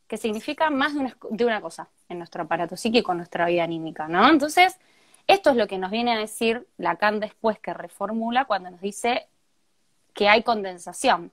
que 0.08 0.16
significa 0.16 0.70
más 0.70 0.94
de 0.94 1.00
una, 1.00 1.16
de 1.30 1.44
una 1.44 1.60
cosa 1.60 1.88
en 2.08 2.18
nuestro 2.18 2.44
aparato 2.44 2.76
psíquico, 2.76 3.12
en 3.12 3.18
nuestra 3.18 3.46
vida 3.46 3.64
anímica, 3.64 4.08
¿no? 4.08 4.28
Entonces, 4.28 4.78
esto 5.26 5.50
es 5.50 5.56
lo 5.56 5.66
que 5.66 5.78
nos 5.78 5.90
viene 5.90 6.12
a 6.14 6.18
decir 6.18 6.66
Lacan 6.78 7.20
después 7.20 7.58
que 7.58 7.74
reformula 7.74 8.44
cuando 8.46 8.70
nos 8.70 8.80
dice 8.80 9.28
que 10.14 10.28
hay 10.28 10.42
condensación, 10.42 11.32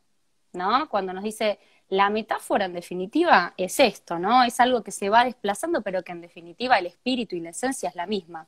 ¿no? 0.54 0.90
Cuando 0.90 1.14
nos 1.14 1.24
dice 1.24 1.60
la 1.90 2.10
metáfora 2.10 2.66
en 2.66 2.74
definitiva 2.74 3.54
es 3.58 3.80
esto, 3.80 4.18
¿no? 4.20 4.44
Es 4.44 4.60
algo 4.60 4.84
que 4.84 4.92
se 4.92 5.10
va 5.10 5.26
desplazando, 5.26 5.82
pero 5.82 6.04
que 6.04 6.12
en 6.12 6.22
definitiva 6.22 6.80
el 6.80 6.88
espíritu 6.88 7.36
y 7.36 7.42
la 7.42 7.52
esencia 7.52 7.90
es 7.90 7.96
la 7.96 8.08
misma. 8.08 8.48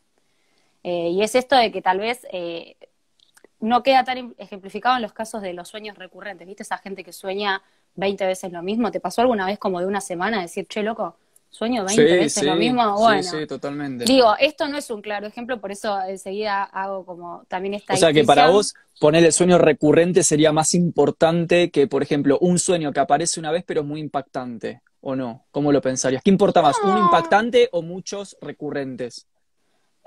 Eh, 0.84 1.10
y 1.10 1.22
es 1.24 1.36
esto 1.36 1.56
de 1.56 1.72
que 1.72 1.82
tal 1.82 2.00
vez 2.00 2.26
eh, 2.32 2.78
no 3.60 3.84
queda 3.84 4.04
tan 4.04 4.36
ejemplificado 4.38 4.96
en 4.96 5.02
los 5.02 5.14
casos 5.14 5.42
de 5.42 5.54
los 5.54 5.68
sueños 5.70 5.98
recurrentes, 5.98 6.48
¿viste? 6.48 6.64
Esa 6.64 6.78
gente 6.78 7.04
que 7.04 7.14
sueña 7.14 7.62
20 7.96 8.26
veces 8.26 8.52
lo 8.52 8.62
mismo. 8.62 8.92
¿Te 8.92 9.00
pasó 9.00 9.22
alguna 9.22 9.46
vez 9.46 9.60
como 9.60 9.80
de 9.80 9.88
una 9.88 10.02
semana 10.02 10.42
decir, 10.42 10.68
che, 10.68 10.84
loco, 10.84 11.18
sueño 11.50 11.86
20 11.86 12.04
veces 12.04 12.44
lo 12.44 12.56
mismo. 12.56 12.98
Bueno, 12.98 13.24
sí, 13.24 13.38
sí, 13.40 13.48
totalmente. 13.48 14.06
Digo, 14.06 14.36
esto 14.40 14.68
no 14.68 14.78
es 14.78 14.90
un 14.90 15.02
claro 15.02 15.28
ejemplo, 15.28 15.60
por 15.62 15.72
eso 15.72 16.00
enseguida 16.02 16.64
hago 16.64 17.06
como 17.06 17.44
también 17.48 17.76
esta. 17.76 17.94
O 17.94 17.98
sea 17.98 18.12
que 18.12 18.24
para 18.24 18.50
vos 18.50 18.74
poner 19.00 19.24
el 19.24 19.34
sueño 19.34 19.58
recurrente 19.58 20.24
sería 20.24 20.52
más 20.52 20.74
importante 20.74 21.72
que, 21.72 21.88
por 21.88 22.04
ejemplo, 22.04 22.38
un 22.40 22.60
sueño 22.60 22.92
que 22.92 23.00
aparece 23.00 23.40
una 23.40 23.52
vez 23.52 23.64
pero 23.66 23.82
es 23.82 23.88
muy 23.88 24.00
impactante, 24.00 24.82
¿o 25.02 25.16
no? 25.16 25.46
¿Cómo 25.52 25.72
lo 25.72 25.82
pensarías? 25.82 26.22
¿Qué 26.24 26.30
importa 26.30 26.62
más, 26.62 26.78
un 26.84 26.98
impactante 26.98 27.70
o 27.72 27.82
muchos 27.82 28.38
recurrentes? 28.42 29.28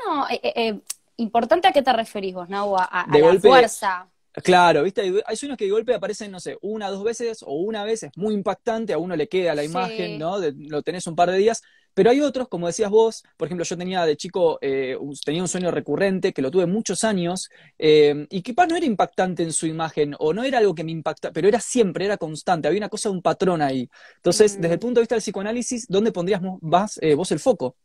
No, 0.05 0.29
eh, 0.29 0.41
eh, 0.43 0.53
eh, 0.55 0.81
importante 1.17 1.69
a 1.69 1.73
qué 1.73 1.83
te 1.83 1.93
referís 1.93 2.35
vos, 2.35 2.49
¿no? 2.49 2.77
A, 2.77 3.07
la 3.11 3.41
fuerza. 3.41 4.09
Claro, 4.43 4.83
¿viste? 4.83 5.23
Hay 5.27 5.37
sueños 5.37 5.57
que 5.57 5.65
de 5.65 5.71
golpe 5.71 5.95
aparecen, 5.95 6.31
no 6.31 6.41
sé, 6.41 6.59
una, 6.61 6.91
dos 6.91 7.05
veces 7.05 7.43
o 7.43 7.55
una 7.55 7.85
vez, 7.85 8.03
es 8.03 8.11
muy 8.17 8.35
impactante, 8.35 8.93
a 8.93 8.99
uno 8.99 9.17
le 9.17 9.29
queda 9.29 9.55
la 9.55 9.65
imagen, 9.65 10.19
¿no? 10.19 10.39
lo 10.39 10.83
tenés 10.83 11.07
un 11.07 11.17
par 11.17 11.31
de 11.31 11.39
días, 11.39 11.63
pero 11.99 12.11
hay 12.11 12.21
otros, 12.21 12.47
como 12.47 12.69
decías 12.69 12.91
vos, 12.91 13.25
por 13.37 13.49
ejemplo, 13.49 13.65
yo 13.65 13.77
tenía 13.77 14.07
de 14.07 14.17
chico, 14.17 14.59
eh, 14.61 14.97
tenía 15.25 15.43
un 15.43 15.49
sueño 15.49 15.73
recurrente 15.73 16.33
que 16.33 16.43
lo 16.43 16.51
tuve 16.51 16.67
muchos 16.67 17.03
años 17.03 17.51
eh, 17.77 18.25
y 18.31 18.43
quizás 18.43 18.69
no 18.69 18.77
era 18.77 18.87
impactante 18.87 19.43
en 19.43 19.53
su 19.53 19.67
imagen 19.67 20.15
o 20.21 20.33
no 20.33 20.45
era 20.45 20.59
algo 20.59 20.77
que 20.77 20.85
me 20.85 20.93
impactaba, 20.93 21.33
pero 21.33 21.49
era 21.49 21.59
siempre, 21.59 22.05
era 22.05 22.17
constante, 22.17 22.69
había 22.69 22.79
una 22.79 22.89
cosa, 22.89 23.11
un 23.11 23.21
patrón 23.21 23.63
ahí. 23.63 23.91
Entonces, 24.15 24.61
desde 24.61 24.75
el 24.75 24.79
mm. 24.79 24.81
punto 24.81 25.01
de 25.01 25.03
vista 25.03 25.17
del 25.17 25.23
psicoanálisis, 25.23 25.87
¿dónde 25.89 26.13
pondrías 26.13 26.41
eh, 27.01 27.15
vos 27.15 27.33
el 27.33 27.41
foco? 27.41 27.77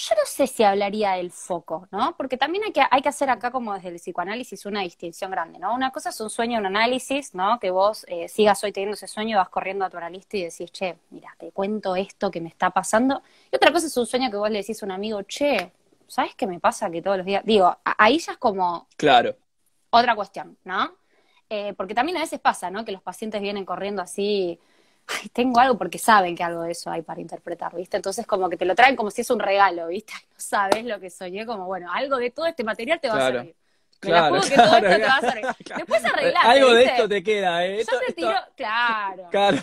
Yo 0.00 0.14
no 0.14 0.22
sé 0.24 0.46
si 0.46 0.62
hablaría 0.62 1.12
del 1.12 1.30
foco, 1.30 1.86
¿no? 1.90 2.16
Porque 2.16 2.38
también 2.38 2.64
hay 2.64 2.72
que, 2.72 2.82
hay 2.90 3.02
que 3.02 3.08
hacer 3.10 3.28
acá 3.28 3.50
como 3.50 3.74
desde 3.74 3.90
el 3.90 3.96
psicoanálisis 3.96 4.64
una 4.64 4.80
distinción 4.80 5.30
grande, 5.30 5.58
¿no? 5.58 5.74
Una 5.74 5.90
cosa 5.90 6.08
es 6.08 6.20
un 6.20 6.30
sueño, 6.30 6.58
un 6.58 6.66
análisis, 6.66 7.34
¿no? 7.34 7.60
Que 7.60 7.70
vos 7.70 8.06
eh, 8.08 8.28
sigas 8.28 8.64
hoy 8.64 8.72
teniendo 8.72 8.94
ese 8.94 9.06
sueño, 9.06 9.36
vas 9.36 9.50
corriendo 9.50 9.84
a 9.84 9.90
tu 9.90 9.98
analista 9.98 10.38
y 10.38 10.44
decís, 10.44 10.72
che, 10.72 10.96
mira, 11.10 11.34
te 11.38 11.52
cuento 11.52 11.96
esto 11.96 12.30
que 12.30 12.40
me 12.40 12.48
está 12.48 12.70
pasando. 12.70 13.22
Y 13.52 13.56
otra 13.56 13.72
cosa 13.72 13.88
es 13.88 13.96
un 13.96 14.06
sueño 14.06 14.30
que 14.30 14.38
vos 14.38 14.50
le 14.50 14.58
decís 14.58 14.82
a 14.82 14.86
un 14.86 14.92
amigo, 14.92 15.22
che, 15.22 15.70
¿sabes 16.06 16.34
qué 16.34 16.46
me 16.46 16.58
pasa 16.60 16.90
que 16.90 17.02
todos 17.02 17.18
los 17.18 17.26
días? 17.26 17.44
Digo, 17.44 17.76
ahí 17.84 18.18
ya 18.18 18.32
es 18.32 18.38
como... 18.38 18.88
Claro. 18.96 19.36
Otra 19.90 20.14
cuestión, 20.14 20.56
¿no? 20.64 20.94
Eh, 21.50 21.74
porque 21.74 21.94
también 21.94 22.16
a 22.16 22.20
veces 22.20 22.40
pasa, 22.40 22.70
¿no? 22.70 22.84
Que 22.84 22.92
los 22.92 23.02
pacientes 23.02 23.42
vienen 23.42 23.66
corriendo 23.66 24.00
así 24.00 24.58
ay, 25.06 25.28
tengo 25.32 25.60
algo 25.60 25.76
porque 25.76 25.98
saben 25.98 26.36
que 26.36 26.42
algo 26.42 26.62
de 26.62 26.72
eso 26.72 26.90
hay 26.90 27.02
para 27.02 27.20
interpretar, 27.20 27.74
¿viste? 27.74 27.96
Entonces 27.96 28.26
como 28.26 28.48
que 28.48 28.56
te 28.56 28.64
lo 28.64 28.74
traen 28.74 28.96
como 28.96 29.10
si 29.10 29.22
es 29.22 29.30
un 29.30 29.40
regalo, 29.40 29.88
¿viste? 29.88 30.12
No 30.30 30.36
sabes 30.38 30.84
lo 30.84 30.98
que 31.00 31.10
soñé, 31.10 31.46
como 31.46 31.66
bueno, 31.66 31.92
algo 31.92 32.16
de 32.16 32.30
todo 32.30 32.46
este 32.46 32.64
material 32.64 33.00
te 33.00 33.08
va 33.08 33.16
a 33.16 33.32
servir. 33.32 33.54
Me 34.02 34.08
claro, 34.08 34.36
la 34.36 34.42
que 34.42 34.48
todo 34.56 34.76
esto 34.76 34.80
te 34.80 34.98
va 34.98 35.16
a 35.16 35.20
servir. 35.20 35.46
Después 35.76 36.04
arreglate, 36.04 36.46
Algo 36.46 36.74
de 36.74 36.84
esto 36.84 37.08
te 37.08 37.22
queda, 37.22 37.66
¿eh? 37.66 37.84
Yo 37.90 37.98
te 38.06 38.12
tiro, 38.12 38.36
claro. 38.56 39.28
Claro. 39.30 39.58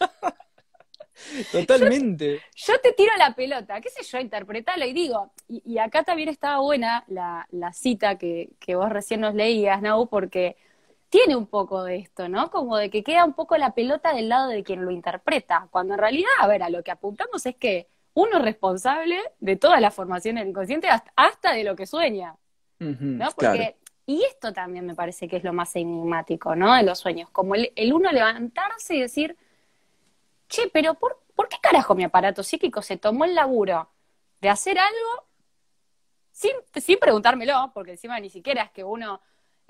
Totalmente. 1.52 2.40
Yo, 2.54 2.78
te 2.80 2.92
tiro 2.92 3.12
la 3.16 3.34
pelota, 3.34 3.80
qué 3.80 3.88
sé 3.88 4.02
yo, 4.02 4.18
interpretalo 4.18 4.84
y 4.84 4.92
digo, 4.92 5.32
y, 5.48 5.78
acá 5.78 6.02
también 6.02 6.28
estaba 6.28 6.60
buena 6.60 7.04
la, 7.06 7.46
la 7.50 7.72
cita 7.72 8.18
que, 8.18 8.50
que 8.58 8.74
vos 8.74 8.90
recién 8.90 9.20
nos 9.20 9.34
leías, 9.34 9.80
Nau, 9.80 10.08
porque 10.08 10.56
tiene 11.12 11.36
un 11.36 11.46
poco 11.46 11.84
de 11.84 11.96
esto, 11.96 12.26
¿no? 12.30 12.50
Como 12.50 12.78
de 12.78 12.88
que 12.88 13.04
queda 13.04 13.26
un 13.26 13.34
poco 13.34 13.58
la 13.58 13.74
pelota 13.74 14.14
del 14.14 14.30
lado 14.30 14.48
de 14.48 14.64
quien 14.64 14.82
lo 14.82 14.90
interpreta, 14.90 15.68
cuando 15.70 15.92
en 15.92 16.00
realidad, 16.00 16.30
a 16.38 16.46
ver, 16.46 16.62
a 16.62 16.70
lo 16.70 16.82
que 16.82 16.90
apuntamos 16.90 17.44
es 17.44 17.54
que 17.56 17.86
uno 18.14 18.38
es 18.38 18.42
responsable 18.42 19.20
de 19.38 19.56
toda 19.56 19.78
la 19.78 19.90
formación 19.90 20.36
del 20.36 20.48
inconsciente 20.48 20.88
hasta, 21.14 21.52
de 21.52 21.64
lo 21.64 21.76
que 21.76 21.84
sueña, 21.84 22.34
¿no? 22.78 23.28
Porque, 23.36 23.76
y 24.06 24.22
esto 24.22 24.54
también 24.54 24.86
me 24.86 24.94
parece 24.94 25.28
que 25.28 25.36
es 25.36 25.44
lo 25.44 25.52
más 25.52 25.76
enigmático, 25.76 26.56
¿no? 26.56 26.74
De 26.74 26.82
los 26.82 27.00
sueños, 27.00 27.28
como 27.28 27.56
el, 27.56 27.92
uno 27.92 28.10
levantarse 28.10 28.94
y 28.94 29.00
decir, 29.02 29.36
che, 30.48 30.70
pero 30.72 30.94
¿por, 30.94 31.20
¿por 31.34 31.46
qué 31.46 31.58
carajo 31.60 31.94
mi 31.94 32.04
aparato 32.04 32.42
psíquico 32.42 32.80
se 32.80 32.96
tomó 32.96 33.26
el 33.26 33.34
laburo 33.34 33.90
de 34.40 34.48
hacer 34.48 34.78
algo 34.78 35.26
sin, 36.30 36.52
sin 36.74 36.98
preguntármelo, 36.98 37.70
porque 37.74 37.90
encima 37.90 38.18
ni 38.18 38.30
siquiera 38.30 38.62
es 38.62 38.70
que 38.70 38.82
uno 38.82 39.20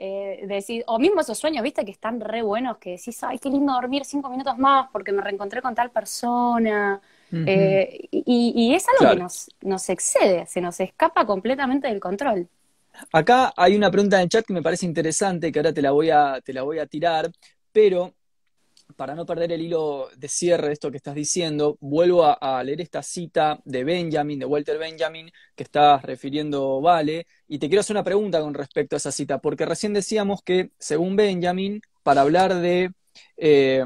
eh, 0.05 0.47
decir, 0.49 0.83
o 0.89 0.99
mismo 0.99 1.21
esos 1.21 1.39
sueños, 1.39 1.63
viste, 1.63 1.85
que 1.85 1.93
están 1.93 2.19
re 2.19 2.43
buenos, 2.43 2.79
que 2.79 2.91
decís, 2.91 3.23
ay, 3.23 3.39
qué 3.39 3.49
lindo 3.49 3.73
dormir 3.73 4.05
cinco 4.05 4.29
minutos 4.31 4.59
más 4.59 4.89
porque 4.91 5.13
me 5.13 5.23
reencontré 5.23 5.63
con 5.63 5.77
tal 5.77 5.93
persona. 5.93 7.01
Eh, 7.31 8.09
y, 8.11 8.75
es 8.75 8.85
algo 8.89 9.15
que 9.15 9.21
nos, 9.21 9.49
nos 9.61 9.89
excede, 9.89 10.45
se 10.47 10.61
nos 10.61 10.81
escapa 10.81 11.25
completamente 11.25 11.87
del 11.87 12.01
control. 12.01 12.49
Acá 13.13 13.55
hay 13.57 13.77
una 13.77 13.93
pregunta 13.93 14.17
en 14.17 14.25
el 14.25 14.29
chat 14.29 14.45
que 14.45 14.53
me 14.53 14.61
parece 14.61 14.87
interesante, 14.87 15.53
que 15.53 15.61
ahora 15.61 15.73
te 15.73 15.81
la 15.81 15.93
voy 15.93 16.11
a, 16.11 16.41
te 16.45 16.53
la 16.53 16.63
voy 16.63 16.81
a 16.81 16.87
tirar, 16.87 17.31
pero 17.73 18.13
para 18.93 19.15
no 19.15 19.27
perder 19.27 19.53
el 19.53 19.61
hilo 19.63 20.09
de 20.17 20.29
cierre 20.29 20.69
de 20.69 20.73
esto 20.73 20.91
que 20.91 20.97
estás 20.97 21.15
diciendo, 21.15 21.77
vuelvo 21.81 22.25
a, 22.25 22.63
leer 22.65 22.81
esta 22.81 23.03
cita 23.03 23.61
de 23.65 23.85
Benjamin, 23.85 24.39
de 24.39 24.47
Walter 24.47 24.79
Benjamin, 24.79 25.31
que 25.55 25.63
estás 25.63 26.03
refiriendo 26.03 26.81
Vale, 26.81 27.27
y 27.49 27.59
te 27.59 27.69
quiero 27.69 27.81
hacer 27.81 27.95
una 27.95 28.05
pregunta 28.05 28.41
con 28.41 28.55
respecto 28.55 28.97
a 28.97 28.99
esa 28.99 29.13
cita, 29.13 29.39
porque 29.39 29.67
recién 29.67 29.93
decíamos 29.93 30.43
que, 30.43 30.71
según 30.79 31.17
Benjamin, 31.17 31.81
para 32.03 32.23
hablar 32.23 32.55
de, 32.55 32.93
eh, 33.37 33.85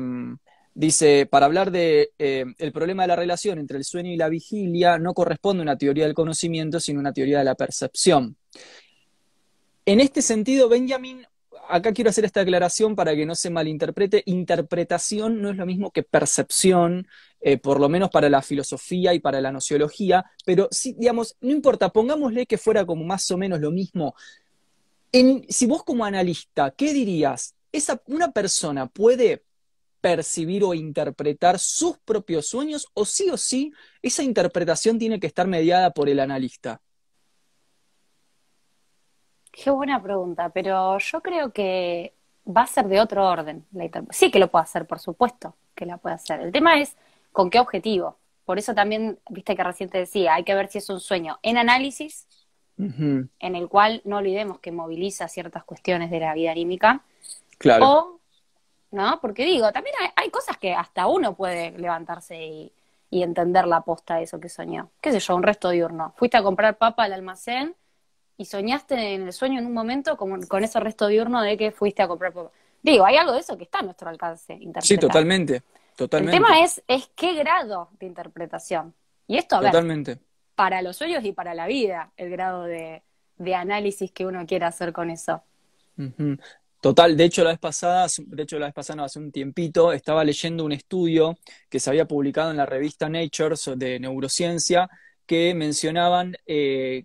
dice, 0.74 1.26
para 1.26 1.46
hablar 1.46 1.70
de 1.70 2.10
eh, 2.18 2.44
el 2.58 2.72
problema 2.72 3.04
de 3.04 3.08
la 3.08 3.16
relación 3.16 3.58
entre 3.58 3.78
el 3.78 3.84
sueño 3.84 4.12
y 4.12 4.16
la 4.16 4.28
vigilia, 4.28 4.98
no 4.98 5.14
corresponde 5.14 5.62
una 5.62 5.78
teoría 5.78 6.04
del 6.04 6.14
conocimiento, 6.14 6.80
sino 6.80 7.00
una 7.00 7.12
teoría 7.12 7.38
de 7.38 7.44
la 7.44 7.54
percepción. 7.54 8.36
En 9.86 10.00
este 10.00 10.20
sentido, 10.20 10.68
Benjamin 10.68 11.24
acá 11.68 11.92
quiero 11.92 12.10
hacer 12.10 12.24
esta 12.24 12.40
aclaración 12.40 12.94
para 12.94 13.14
que 13.14 13.26
no 13.26 13.34
se 13.34 13.50
malinterprete. 13.50 14.22
Interpretación 14.26 15.40
no 15.40 15.50
es 15.50 15.56
lo 15.56 15.66
mismo 15.66 15.90
que 15.90 16.02
percepción, 16.02 17.06
eh, 17.40 17.58
por 17.58 17.80
lo 17.80 17.88
menos 17.88 18.10
para 18.10 18.28
la 18.28 18.42
filosofía 18.42 19.14
y 19.14 19.20
para 19.20 19.40
la 19.40 19.52
nociología, 19.52 20.24
pero 20.44 20.68
sí, 20.70 20.94
digamos, 20.98 21.36
no 21.40 21.50
importa, 21.50 21.90
pongámosle 21.90 22.46
que 22.46 22.58
fuera 22.58 22.84
como 22.84 23.04
más 23.04 23.30
o 23.30 23.38
menos 23.38 23.60
lo 23.60 23.70
mismo. 23.70 24.14
si 25.48 25.66
vos 25.66 25.82
como 25.84 26.04
analista, 26.04 26.72
¿qué 26.72 26.92
dirías? 26.92 27.54
Esa, 27.72 28.02
¿Una 28.06 28.32
persona 28.32 28.86
puede 28.86 29.44
percibir 30.00 30.62
o 30.64 30.74
interpretar 30.74 31.58
sus 31.58 31.98
propios 31.98 32.46
sueños 32.46 32.86
o 32.94 33.04
sí 33.04 33.30
o 33.30 33.36
sí 33.36 33.72
esa 34.02 34.22
interpretación 34.22 34.98
tiene 34.98 35.18
que 35.18 35.26
estar 35.26 35.46
mediada 35.46 35.90
por 35.90 36.08
el 36.08 36.20
analista? 36.20 36.80
Qué 39.56 39.70
buena 39.70 40.02
pregunta, 40.02 40.50
pero 40.50 40.98
yo 40.98 41.22
creo 41.22 41.50
que 41.50 42.12
va 42.46 42.62
a 42.62 42.66
ser 42.66 42.88
de 42.88 43.00
otro 43.00 43.26
orden. 43.26 43.64
sí 44.10 44.30
que 44.30 44.38
lo 44.38 44.50
puede 44.50 44.64
hacer, 44.64 44.86
por 44.86 44.98
supuesto 44.98 45.56
que 45.74 45.86
la 45.86 45.96
puede 45.96 46.14
hacer. 46.14 46.40
El 46.40 46.52
tema 46.52 46.78
es 46.78 46.94
con 47.32 47.48
qué 47.48 47.58
objetivo. 47.58 48.18
Por 48.44 48.58
eso 48.58 48.74
también, 48.74 49.18
viste 49.30 49.56
que 49.56 49.64
recién 49.64 49.88
te 49.88 49.98
decía, 49.98 50.34
hay 50.34 50.44
que 50.44 50.54
ver 50.54 50.68
si 50.68 50.78
es 50.78 50.90
un 50.90 51.00
sueño 51.00 51.38
en 51.42 51.56
análisis, 51.56 52.28
en 52.76 53.30
el 53.40 53.68
cual 53.68 54.02
no 54.04 54.18
olvidemos 54.18 54.58
que 54.58 54.70
moviliza 54.70 55.26
ciertas 55.26 55.64
cuestiones 55.64 56.10
de 56.10 56.20
la 56.20 56.34
vida 56.34 56.50
anímica. 56.50 57.02
Claro. 57.56 57.86
O, 57.86 58.20
¿no? 58.90 59.18
Porque 59.22 59.46
digo, 59.46 59.72
también 59.72 59.96
hay, 60.14 60.28
cosas 60.28 60.58
que 60.58 60.74
hasta 60.74 61.06
uno 61.06 61.34
puede 61.34 61.70
levantarse 61.78 62.44
y, 62.44 62.72
y 63.08 63.22
entender 63.22 63.66
la 63.66 63.80
posta 63.80 64.16
de 64.16 64.24
eso 64.24 64.38
que 64.38 64.50
soñó. 64.50 64.90
¿Qué 65.00 65.12
sé 65.12 65.20
yo? 65.20 65.34
Un 65.34 65.42
resto 65.42 65.70
diurno. 65.70 66.12
Fuiste 66.16 66.36
a 66.36 66.42
comprar 66.42 66.76
papa 66.76 67.04
al 67.04 67.14
almacén 67.14 67.74
y 68.38 68.44
soñaste 68.44 69.14
en 69.14 69.22
el 69.22 69.32
sueño 69.32 69.58
en 69.58 69.66
un 69.66 69.72
momento 69.72 70.16
con, 70.16 70.42
con 70.46 70.64
ese 70.64 70.78
resto 70.80 71.06
diurno 71.06 71.42
de 71.42 71.56
que 71.56 71.70
fuiste 71.70 72.02
a 72.02 72.08
comprar 72.08 72.32
Digo, 72.82 73.04
hay 73.04 73.16
algo 73.16 73.32
de 73.32 73.40
eso 73.40 73.56
que 73.56 73.64
está 73.64 73.80
a 73.80 73.82
nuestro 73.82 74.08
alcance 74.08 74.52
interpretar. 74.52 74.84
Sí, 74.84 74.98
totalmente, 74.98 75.62
totalmente. 75.96 76.36
El 76.36 76.42
tema 76.42 76.60
es, 76.62 76.82
es 76.86 77.10
qué 77.16 77.34
grado 77.34 77.88
de 77.98 78.06
interpretación. 78.06 78.94
Y 79.26 79.38
esto, 79.38 79.56
a 79.56 79.60
totalmente. 79.60 80.18
para 80.54 80.82
los 80.82 80.96
sueños 80.96 81.24
y 81.24 81.32
para 81.32 81.54
la 81.54 81.66
vida, 81.66 82.12
el 82.16 82.30
grado 82.30 82.64
de, 82.64 83.02
análisis 83.54 84.12
que 84.12 84.24
uno 84.24 84.46
quiera 84.46 84.68
hacer 84.68 84.92
con 84.92 85.10
eso. 85.10 85.42
Total, 86.80 87.16
de 87.16 87.24
hecho 87.24 87.42
la 87.42 87.50
vez 87.50 87.58
pasada, 87.58 88.06
de 88.18 88.42
hecho 88.42 88.58
la 88.58 88.66
vez 88.66 88.74
pasada 88.74 89.04
hace 89.04 89.18
un 89.18 89.32
tiempito, 89.32 89.92
estaba 89.92 90.22
leyendo 90.22 90.64
un 90.64 90.72
estudio 90.72 91.36
que 91.68 91.80
se 91.80 91.90
había 91.90 92.06
publicado 92.06 92.50
en 92.50 92.58
la 92.58 92.66
revista 92.66 93.08
Nature 93.08 93.56
de 93.74 93.98
neurociencia 93.98 94.88
que 95.26 95.54
mencionaban 95.54 96.36
eh, 96.46 97.04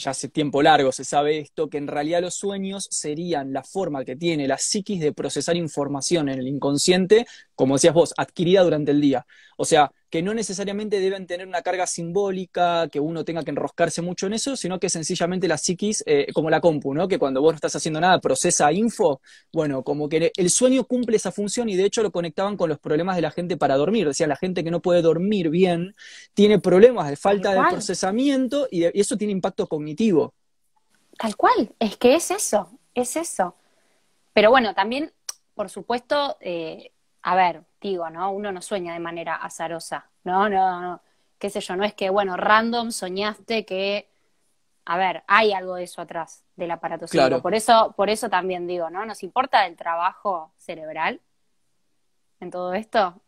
ya 0.00 0.10
hace 0.10 0.28
tiempo 0.28 0.62
largo 0.62 0.92
se 0.92 1.04
sabe 1.04 1.38
esto, 1.38 1.68
que 1.68 1.78
en 1.78 1.86
realidad 1.86 2.20
los 2.20 2.34
sueños 2.34 2.88
serían 2.90 3.52
la 3.52 3.62
forma 3.62 4.04
que 4.04 4.16
tiene 4.16 4.48
la 4.48 4.58
psiquis 4.58 5.00
de 5.00 5.12
procesar 5.12 5.56
información 5.56 6.28
en 6.28 6.38
el 6.38 6.48
inconsciente, 6.48 7.26
como 7.60 7.74
decías 7.74 7.92
vos, 7.92 8.14
adquirida 8.16 8.62
durante 8.62 8.90
el 8.90 9.02
día. 9.02 9.26
O 9.58 9.66
sea, 9.66 9.92
que 10.08 10.22
no 10.22 10.32
necesariamente 10.32 10.98
deben 10.98 11.26
tener 11.26 11.46
una 11.46 11.60
carga 11.60 11.86
simbólica, 11.86 12.88
que 12.88 13.00
uno 13.00 13.22
tenga 13.22 13.42
que 13.42 13.50
enroscarse 13.50 14.00
mucho 14.00 14.28
en 14.28 14.32
eso, 14.32 14.56
sino 14.56 14.80
que 14.80 14.88
sencillamente 14.88 15.46
la 15.46 15.58
psiquis, 15.58 16.02
eh, 16.06 16.28
como 16.32 16.48
la 16.48 16.62
compu, 16.62 16.94
¿no? 16.94 17.06
Que 17.06 17.18
cuando 17.18 17.42
vos 17.42 17.52
no 17.52 17.56
estás 17.56 17.76
haciendo 17.76 18.00
nada, 18.00 18.18
procesa 18.18 18.72
info. 18.72 19.20
Bueno, 19.52 19.82
como 19.82 20.08
que 20.08 20.32
el 20.34 20.48
sueño 20.48 20.84
cumple 20.84 21.18
esa 21.18 21.32
función 21.32 21.68
y 21.68 21.76
de 21.76 21.84
hecho 21.84 22.02
lo 22.02 22.10
conectaban 22.10 22.56
con 22.56 22.70
los 22.70 22.78
problemas 22.78 23.16
de 23.16 23.20
la 23.20 23.30
gente 23.30 23.58
para 23.58 23.76
dormir. 23.76 24.08
Decía, 24.08 24.26
la 24.26 24.36
gente 24.36 24.64
que 24.64 24.70
no 24.70 24.80
puede 24.80 25.02
dormir 25.02 25.50
bien 25.50 25.94
tiene 26.32 26.60
problemas 26.60 27.10
de 27.10 27.16
falta 27.16 27.52
de 27.52 27.60
procesamiento 27.68 28.68
y, 28.70 28.84
eso 28.98 29.18
tiene 29.18 29.32
impacto 29.32 29.66
cognitivo. 29.66 30.32
Tal 31.18 31.36
cual, 31.36 31.74
es 31.78 31.98
que 31.98 32.14
es 32.14 32.30
eso, 32.30 32.70
es 32.94 33.16
eso. 33.16 33.54
Pero 34.32 34.48
bueno, 34.48 34.74
también, 34.74 35.12
por 35.54 35.68
supuesto, 35.68 36.38
eh, 36.40 36.92
a 37.22 37.36
ver, 37.36 37.62
digo, 37.80 38.08
¿no? 38.10 38.32
Uno 38.32 38.52
no 38.52 38.62
sueña 38.62 38.94
de 38.94 39.00
manera 39.00 39.36
azarosa, 39.36 40.10
¿no? 40.24 40.48
No, 40.48 40.80
no, 40.80 41.02
qué 41.38 41.50
sé 41.50 41.60
yo, 41.60 41.76
no 41.76 41.84
es 41.84 41.94
que, 41.94 42.10
bueno, 42.10 42.36
random 42.36 42.92
soñaste 42.92 43.64
que, 43.64 44.08
a 44.84 44.96
ver, 44.96 45.22
hay 45.26 45.52
algo 45.52 45.74
de 45.74 45.84
eso 45.84 46.00
atrás 46.00 46.44
del 46.56 46.70
aparato 46.70 47.06
claro. 47.06 47.42
Por 47.42 47.54
eso, 47.54 47.94
por 47.96 48.10
eso 48.10 48.28
también 48.28 48.66
digo, 48.66 48.90
¿no? 48.90 49.04
Nos 49.04 49.22
importa 49.22 49.66
el 49.66 49.76
trabajo 49.76 50.52
cerebral 50.58 51.20
en 52.40 52.50
todo 52.50 52.72
esto. 52.74 53.20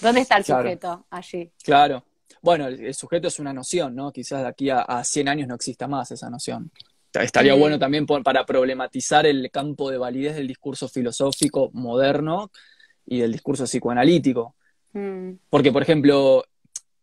¿Dónde 0.00 0.22
está 0.22 0.36
el 0.36 0.44
sujeto 0.44 1.06
allí? 1.10 1.52
Claro. 1.62 2.04
Bueno, 2.42 2.66
el, 2.66 2.94
sujeto 2.94 3.28
es 3.28 3.38
una 3.38 3.52
noción, 3.52 3.94
¿no? 3.94 4.12
Quizás 4.12 4.42
de 4.42 4.48
aquí 4.48 4.70
a, 4.70 4.80
a 4.80 5.04
100 5.04 5.28
años 5.28 5.48
no 5.48 5.54
exista 5.54 5.86
más 5.86 6.10
esa 6.10 6.28
noción. 6.30 6.70
estaría 7.12 7.54
bueno 7.54 7.78
también 7.78 8.06
para 8.06 8.44
problematizar 8.44 9.26
el 9.26 9.50
campo 9.52 9.90
de 9.90 9.98
validez 9.98 10.34
del 10.34 10.48
discurso 10.48 10.88
filosófico 10.88 11.70
moderno 11.72 12.50
y 13.10 13.18
del 13.18 13.32
discurso 13.32 13.64
psicoanalítico. 13.64 14.54
Mm. 14.94 15.32
Porque, 15.50 15.72
por 15.72 15.82
ejemplo, 15.82 16.44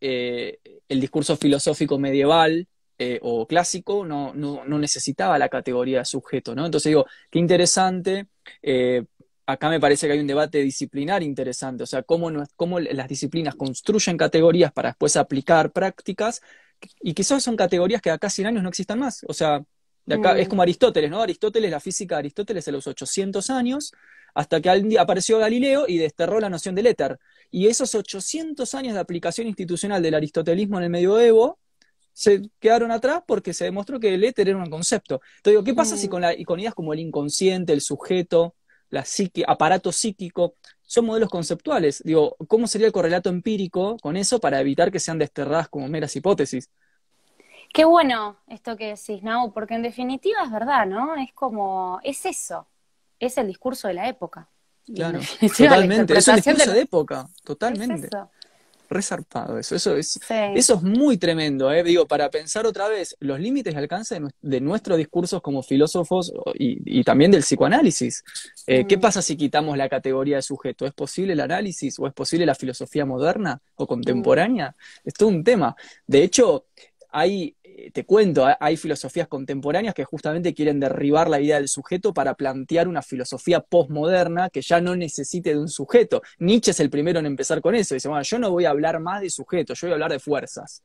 eh, 0.01 0.57
el 0.87 1.01
discurso 1.01 1.35
filosófico 1.35 1.99
medieval 1.99 2.67
eh, 2.97 3.19
o 3.21 3.45
clásico 3.45 4.05
no, 4.05 4.33
no, 4.33 4.63
necesitaba 4.79 5.37
la 5.37 5.49
categoría 5.49 5.99
de 5.99 6.05
sujeto, 6.05 6.55
¿no? 6.55 6.65
Entonces 6.65 6.89
digo, 6.89 7.05
qué 7.29 7.39
interesante. 7.39 8.27
Eh, 8.63 9.03
acá 9.45 9.69
me 9.69 9.79
parece 9.79 10.07
que 10.07 10.13
hay 10.13 10.19
un 10.19 10.27
debate 10.27 10.59
disciplinar 10.63 11.21
interesante, 11.23 11.83
o 11.83 11.85
sea, 11.85 12.03
cómo, 12.03 12.31
cómo 12.55 12.79
las 12.79 13.07
disciplinas 13.07 13.55
construyen 13.55 14.17
categorías 14.17 14.71
para 14.71 14.89
después 14.89 15.15
aplicar 15.15 15.71
prácticas, 15.71 16.41
y 17.01 17.13
quizás 17.13 17.43
son 17.43 17.55
categorías 17.55 18.01
que 18.01 18.11
acá 18.11 18.29
100 18.29 18.47
años 18.47 18.63
no 18.63 18.69
existan 18.69 18.99
más. 18.99 19.25
O 19.27 19.33
sea, 19.33 19.63
de 20.05 20.15
acá, 20.15 20.37
es 20.37 20.47
mm. 20.47 20.49
como 20.49 20.61
Aristóteles, 20.61 21.11
¿no? 21.11 21.21
Aristóteles, 21.21 21.69
la 21.69 21.79
física 21.79 22.15
de 22.15 22.19
Aristóteles 22.19 22.65
de 22.65 22.71
los 22.71 22.87
800 22.87 23.49
años, 23.49 23.91
hasta 24.37 24.61
que 24.61 24.69
apareció 24.99 25.39
Galileo 25.39 25.85
y 25.87 25.97
desterró 25.97 26.39
la 26.39 26.47
noción 26.47 26.75
del 26.75 26.85
éter. 26.85 27.17
Y 27.49 27.65
esos 27.65 27.95
800 27.95 28.71
años 28.75 28.93
de 28.93 28.99
aplicación 28.99 29.47
institucional 29.47 30.03
del 30.03 30.13
aristotelismo 30.13 30.77
en 30.77 30.83
el 30.83 30.89
medioevo 30.91 31.57
se 32.13 32.47
quedaron 32.59 32.91
atrás 32.91 33.23
porque 33.25 33.51
se 33.51 33.65
demostró 33.65 33.99
que 33.99 34.13
el 34.13 34.23
éter 34.23 34.49
era 34.49 34.59
un 34.59 34.69
concepto. 34.69 35.21
Entonces 35.37 35.53
digo, 35.53 35.63
¿qué 35.63 35.73
pasa 35.73 35.97
si 35.97 36.05
mm. 36.05 36.09
con, 36.11 36.21
la, 36.21 36.35
con 36.45 36.59
ideas 36.59 36.75
como 36.75 36.93
el 36.93 36.99
inconsciente, 36.99 37.73
el 37.73 37.81
sujeto, 37.81 38.53
la 38.91 39.03
psique, 39.03 39.43
aparato 39.47 39.91
psíquico, 39.91 40.53
son 40.83 41.07
modelos 41.07 41.29
conceptuales? 41.29 42.03
Digo, 42.05 42.35
¿cómo 42.47 42.67
sería 42.67 42.85
el 42.85 42.93
correlato 42.93 43.31
empírico 43.31 43.97
con 44.03 44.17
eso 44.17 44.39
para 44.39 44.61
evitar 44.61 44.91
que 44.91 44.99
sean 44.99 45.17
desterradas 45.17 45.67
como 45.67 45.87
meras 45.87 46.15
hipótesis? 46.15 46.69
Qué 47.73 47.85
bueno 47.85 48.37
esto 48.47 48.77
que 48.77 48.89
decís, 48.89 49.23
¿no? 49.23 49.51
Porque 49.51 49.73
en 49.73 49.81
definitiva 49.81 50.43
es 50.43 50.51
verdad, 50.51 50.85
¿no? 50.85 51.15
Es 51.15 51.33
como, 51.33 51.99
es 52.03 52.23
eso, 52.27 52.67
es 53.19 53.37
el 53.37 53.47
discurso 53.47 53.87
de 53.87 53.95
la 53.95 54.07
época. 54.07 54.49
Claro, 54.93 55.19
totalmente, 55.57 56.17
es 56.17 56.27
un 56.27 56.35
discurso 56.35 56.71
de, 56.71 56.81
época, 56.81 57.27
totalmente. 57.43 58.09
Resarpado 58.89 59.59
eso, 59.59 59.75
eso 59.75 59.97
es, 59.97 60.17
eso 60.29 60.75
es 60.75 60.81
muy 60.81 61.17
tremendo, 61.17 61.69
¿eh? 61.73 61.83
digo, 61.83 62.07
para 62.07 62.29
pensar 62.29 62.65
otra 62.65 62.87
vez 62.87 63.17
los 63.19 63.37
límites 63.37 63.73
de 63.73 63.81
alcance 63.81 64.17
de, 64.41 64.61
nuestros 64.61 64.97
discursos 64.97 65.41
como 65.41 65.61
filósofos 65.61 66.31
y, 66.53 67.03
también 67.03 67.31
del 67.31 67.41
psicoanálisis. 67.41 68.23
Eh, 68.65 68.85
¿Qué 68.87 68.95
mm. 68.95 69.01
pasa 69.01 69.21
si 69.21 69.35
quitamos 69.35 69.77
la 69.77 69.89
categoría 69.89 70.37
de 70.37 70.41
sujeto? 70.41 70.85
¿Es 70.85 70.93
posible 70.93 71.33
el 71.33 71.41
análisis 71.41 71.99
o 71.99 72.07
es 72.07 72.13
posible 72.13 72.45
la 72.45 72.55
filosofía 72.55 73.05
moderna 73.05 73.59
o 73.75 73.85
contemporánea? 73.85 74.69
Mm. 74.69 75.07
Es 75.09 75.13
todo 75.15 75.27
un 75.27 75.43
tema. 75.43 75.75
De 76.05 76.23
hecho, 76.23 76.67
hay 77.11 77.56
te 77.93 78.05
cuento, 78.05 78.47
hay 78.59 78.75
filosofías 78.75 79.27
contemporáneas 79.27 79.93
que 79.93 80.03
justamente 80.03 80.53
quieren 80.53 80.79
derribar 80.79 81.29
la 81.29 81.39
idea 81.39 81.57
del 81.57 81.67
sujeto 81.67 82.13
para 82.13 82.33
plantear 82.33 82.87
una 82.87 83.03
filosofía 83.03 83.61
postmoderna 83.61 84.49
que 84.49 84.61
ya 84.61 84.81
no 84.81 84.95
necesite 84.95 85.51
de 85.51 85.59
un 85.59 85.69
sujeto. 85.69 86.21
Nietzsche 86.39 86.71
es 86.71 86.79
el 86.79 86.89
primero 86.89 87.19
en 87.19 87.27
empezar 87.27 87.61
con 87.61 87.75
eso. 87.75 87.93
Dice, 87.93 88.07
bueno, 88.07 88.23
yo 88.23 88.39
no 88.39 88.49
voy 88.49 88.65
a 88.65 88.71
hablar 88.71 88.99
más 88.99 89.21
de 89.21 89.29
sujeto, 89.29 89.75
yo 89.75 89.87
voy 89.87 89.91
a 89.91 89.95
hablar 89.95 90.11
de 90.11 90.19
fuerzas. 90.19 90.81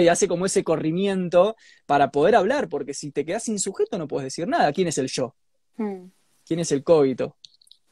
Y 0.00 0.08
hace 0.08 0.28
como 0.28 0.46
ese 0.46 0.62
corrimiento 0.62 1.56
para 1.84 2.10
poder 2.10 2.36
hablar, 2.36 2.68
porque 2.68 2.94
si 2.94 3.10
te 3.10 3.24
quedas 3.24 3.44
sin 3.44 3.58
sujeto 3.58 3.98
no 3.98 4.06
puedes 4.06 4.26
decir 4.26 4.46
nada. 4.46 4.72
¿Quién 4.72 4.88
es 4.88 4.98
el 4.98 5.08
yo? 5.08 5.34
Hmm. 5.76 6.10
¿Quién 6.46 6.60
es 6.60 6.70
el 6.70 6.84
cógito? 6.84 7.36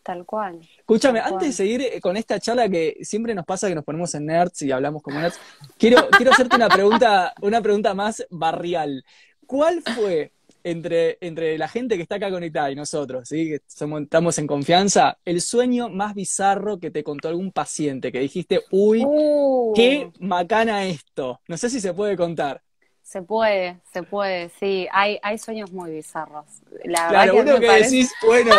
Tal 0.05 0.27
cual. 0.27 0.61
Escúchame, 0.79 1.19
antes 1.19 1.49
de 1.49 1.53
seguir 1.55 1.81
eh, 1.81 1.99
con 1.99 2.19
esta 2.19 2.39
charla 2.39 2.69
que 2.69 2.99
siempre 3.01 3.35
nos 3.35 3.47
pasa 3.47 3.69
que 3.69 3.75
nos 3.75 3.85
ponemos 3.85 4.15
en 4.15 4.27
nerds 4.27 4.61
y 4.61 4.71
hablamos 4.71 5.03
como 5.03 5.19
nerds, 5.19 5.41
quiero, 5.79 6.09
quiero 6.11 6.31
hacerte 6.31 6.57
una 6.57 6.69
pregunta, 6.69 7.33
una 7.41 7.63
pregunta 7.63 7.95
más 7.95 8.25
barrial. 8.29 9.03
¿Cuál 9.47 9.83
fue 9.83 10.33
entre, 10.63 11.17
entre 11.23 11.57
la 11.57 11.69
gente 11.69 11.97
que 11.97 12.03
está 12.03 12.17
acá 12.17 12.31
conectada 12.31 12.71
y 12.71 12.75
nosotros, 12.75 13.29
¿sí? 13.29 13.49
que 13.49 13.61
somos, 13.67 14.03
estamos 14.03 14.37
en 14.39 14.47
confianza, 14.47 15.19
el 15.25 15.41
sueño 15.41 15.89
más 15.89 16.15
bizarro 16.15 16.79
que 16.79 16.91
te 16.91 17.03
contó 17.03 17.29
algún 17.29 17.51
paciente, 17.51 18.13
que 18.13 18.21
dijiste, 18.21 18.63
uy, 18.71 19.05
uh. 19.07 19.73
qué 19.75 20.11
macana 20.21 20.85
esto? 20.87 21.41
No 21.49 21.57
sé 21.57 21.71
si 21.71 21.81
se 21.81 21.95
puede 21.95 22.15
contar. 22.17 22.63
Se 23.03 23.23
puede, 23.23 23.81
se 23.93 24.03
puede, 24.03 24.51
sí. 24.59 24.89
Hay, 24.91 25.19
hay 25.23 25.39
sueños 25.39 25.71
muy 25.71 25.91
bizarros. 25.93 26.47
La 26.85 27.09
claro, 27.09 27.37
uno 27.37 27.61
que 27.61 27.71
decís, 27.71 28.11
bueno, 28.27 28.55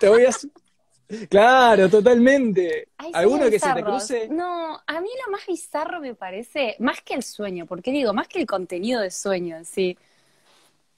te 0.00 0.08
voy 0.08 0.24
a, 0.24 0.30
Claro, 1.30 1.88
totalmente. 1.88 2.88
¿Alguno 3.14 3.48
que 3.48 3.58
se 3.58 3.72
te 3.72 3.82
cruce? 3.82 4.28
No, 4.28 4.78
a 4.86 5.00
mí 5.00 5.08
lo 5.24 5.32
más 5.32 5.46
bizarro 5.46 6.00
me 6.00 6.14
parece, 6.14 6.76
más 6.80 7.00
que 7.00 7.14
el 7.14 7.22
sueño, 7.22 7.66
porque 7.66 7.90
digo, 7.90 8.12
más 8.12 8.28
que 8.28 8.38
el 8.40 8.46
contenido 8.46 9.00
de 9.00 9.10
sueño 9.10 9.56
en 9.56 9.64
sí, 9.64 9.96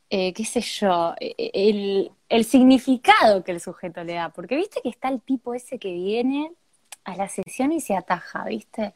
eh, 0.09 0.33
qué 0.33 0.45
sé 0.45 0.61
yo, 0.61 1.15
e, 1.21 1.35
e, 1.39 2.11
el, 2.29 2.45
significado 2.45 3.45
que 3.45 3.53
el 3.53 3.61
sujeto 3.61 4.03
le 4.03 4.15
da, 4.15 4.31
porque 4.31 4.57
viste 4.57 4.81
que 4.83 4.89
está 4.89 5.09
el 5.09 5.21
tipo 5.21 5.55
ese 5.55 5.79
que 5.79 5.93
viene 5.93 6.53
a 7.05 7.15
la 7.15 7.29
sesión 7.29 7.71
y 7.71 7.81
se 7.81 7.95
ataja, 7.95 8.45
¿viste? 8.45 8.95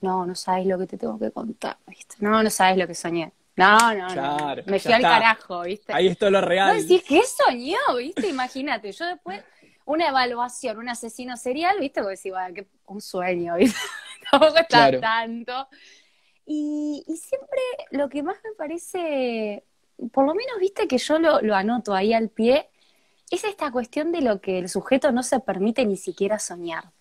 No, 0.00 0.26
no 0.26 0.34
sabes 0.34 0.66
lo 0.66 0.76
que 0.78 0.88
te 0.88 0.98
tengo 0.98 1.18
que 1.18 1.30
contar, 1.30 1.78
¿viste? 1.86 2.16
No, 2.18 2.42
no 2.42 2.50
sabes 2.50 2.76
lo 2.76 2.86
que 2.88 2.94
soñé. 2.96 3.32
No, 3.54 3.94
no, 3.94 4.14
no. 4.14 4.56
Me 4.66 4.78
fui 4.80 4.92
al 4.92 5.02
carajo, 5.02 5.62
¿viste? 5.62 5.92
Ahí 5.92 6.08
está 6.08 6.28
lo 6.28 6.40
real. 6.40 6.76
No, 6.76 6.82
decís, 6.82 7.02
¿qué 7.08 7.22
soñó? 7.22 7.78
¿Viste? 7.96 8.28
Imagínate, 8.28 8.92
yo 8.92 9.06
después 9.06 9.42
una 9.86 10.08
evaluación, 10.08 10.78
un 10.78 10.88
asesino 10.88 11.36
serial, 11.36 11.78
¿viste? 11.80 12.00
Como 12.00 12.10
decís, 12.10 12.30
bueno, 12.30 12.54
que 12.54 12.66
un 12.86 13.00
sueño, 13.00 13.54
¿viste? 13.56 13.78
Tampoco 14.30 14.58
está 14.58 15.00
tanto. 15.00 15.68
Y, 16.44 17.02
siempre 17.06 17.60
lo 17.90 18.08
que 18.08 18.22
más 18.22 18.36
me 18.44 18.52
parece, 18.56 19.64
por 20.12 20.26
lo 20.26 20.34
menos, 20.34 20.58
¿viste? 20.60 20.86
Que 20.86 20.98
yo 20.98 21.18
lo, 21.18 21.54
anoto 21.54 21.94
ahí 21.94 22.12
al 22.12 22.28
pie, 22.28 22.68
es 23.30 23.44
esta 23.44 23.70
cuestión 23.72 24.12
de 24.12 24.20
lo 24.20 24.40
que 24.40 24.58
el 24.58 24.68
sujeto 24.68 25.10
no 25.10 25.22
se 25.22 25.40
permite 25.40 25.84
ni 25.86 25.96
siquiera 25.96 26.38
soñar. 26.38 26.92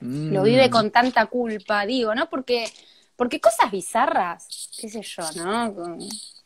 Lo 0.00 0.44
vive 0.44 0.68
mm. 0.68 0.70
con 0.70 0.90
tanta 0.92 1.26
culpa, 1.26 1.84
digo, 1.84 2.14
¿no? 2.14 2.28
Porque, 2.30 2.70
porque 3.16 3.40
cosas 3.40 3.70
bizarras, 3.70 4.70
qué 4.80 4.88
sé 4.88 5.02
yo, 5.02 5.24
¿no? 5.36 5.98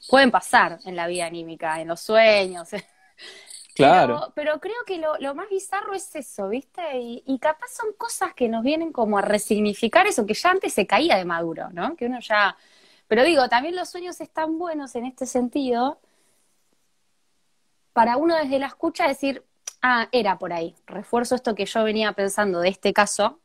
Pueden 0.08 0.30
pasar 0.30 0.78
en 0.84 0.96
la 0.96 1.06
vida 1.06 1.26
anímica, 1.26 1.80
en 1.80 1.88
los 1.88 2.00
sueños, 2.00 2.70
Claro. 3.74 4.32
Pero, 4.34 4.60
creo 4.60 4.84
que 4.86 4.98
lo, 4.98 5.34
más 5.34 5.48
bizarro 5.48 5.94
es 5.94 6.14
eso, 6.14 6.48
¿viste? 6.48 6.82
Y, 6.94 7.38
capaz 7.38 7.68
son 7.68 7.92
cosas 7.96 8.34
que 8.34 8.48
nos 8.48 8.62
vienen 8.62 8.92
como 8.92 9.18
a 9.18 9.22
resignificar 9.22 10.06
eso 10.06 10.26
que 10.26 10.34
ya 10.34 10.50
antes 10.50 10.74
se 10.74 10.86
caía 10.86 11.16
de 11.16 11.24
maduro, 11.24 11.70
¿no? 11.72 11.96
Que 11.96 12.06
uno 12.06 12.18
ya. 12.20 12.56
Pero 13.08 13.24
digo, 13.24 13.48
también 13.48 13.76
los 13.76 13.88
sueños 13.88 14.20
están 14.20 14.58
buenos 14.58 14.94
en 14.94 15.06
este 15.06 15.26
sentido 15.26 16.00
para 17.92 18.16
uno 18.16 18.36
desde 18.36 18.58
la 18.58 18.66
escucha 18.66 19.08
decir, 19.08 19.44
ah, 19.82 20.08
era 20.12 20.38
por 20.38 20.52
ahí. 20.52 20.74
Refuerzo 20.86 21.34
esto 21.34 21.54
que 21.54 21.66
yo 21.66 21.84
venía 21.84 22.12
pensando 22.12 22.60
de 22.60 22.68
este 22.68 22.92
caso, 22.92 23.40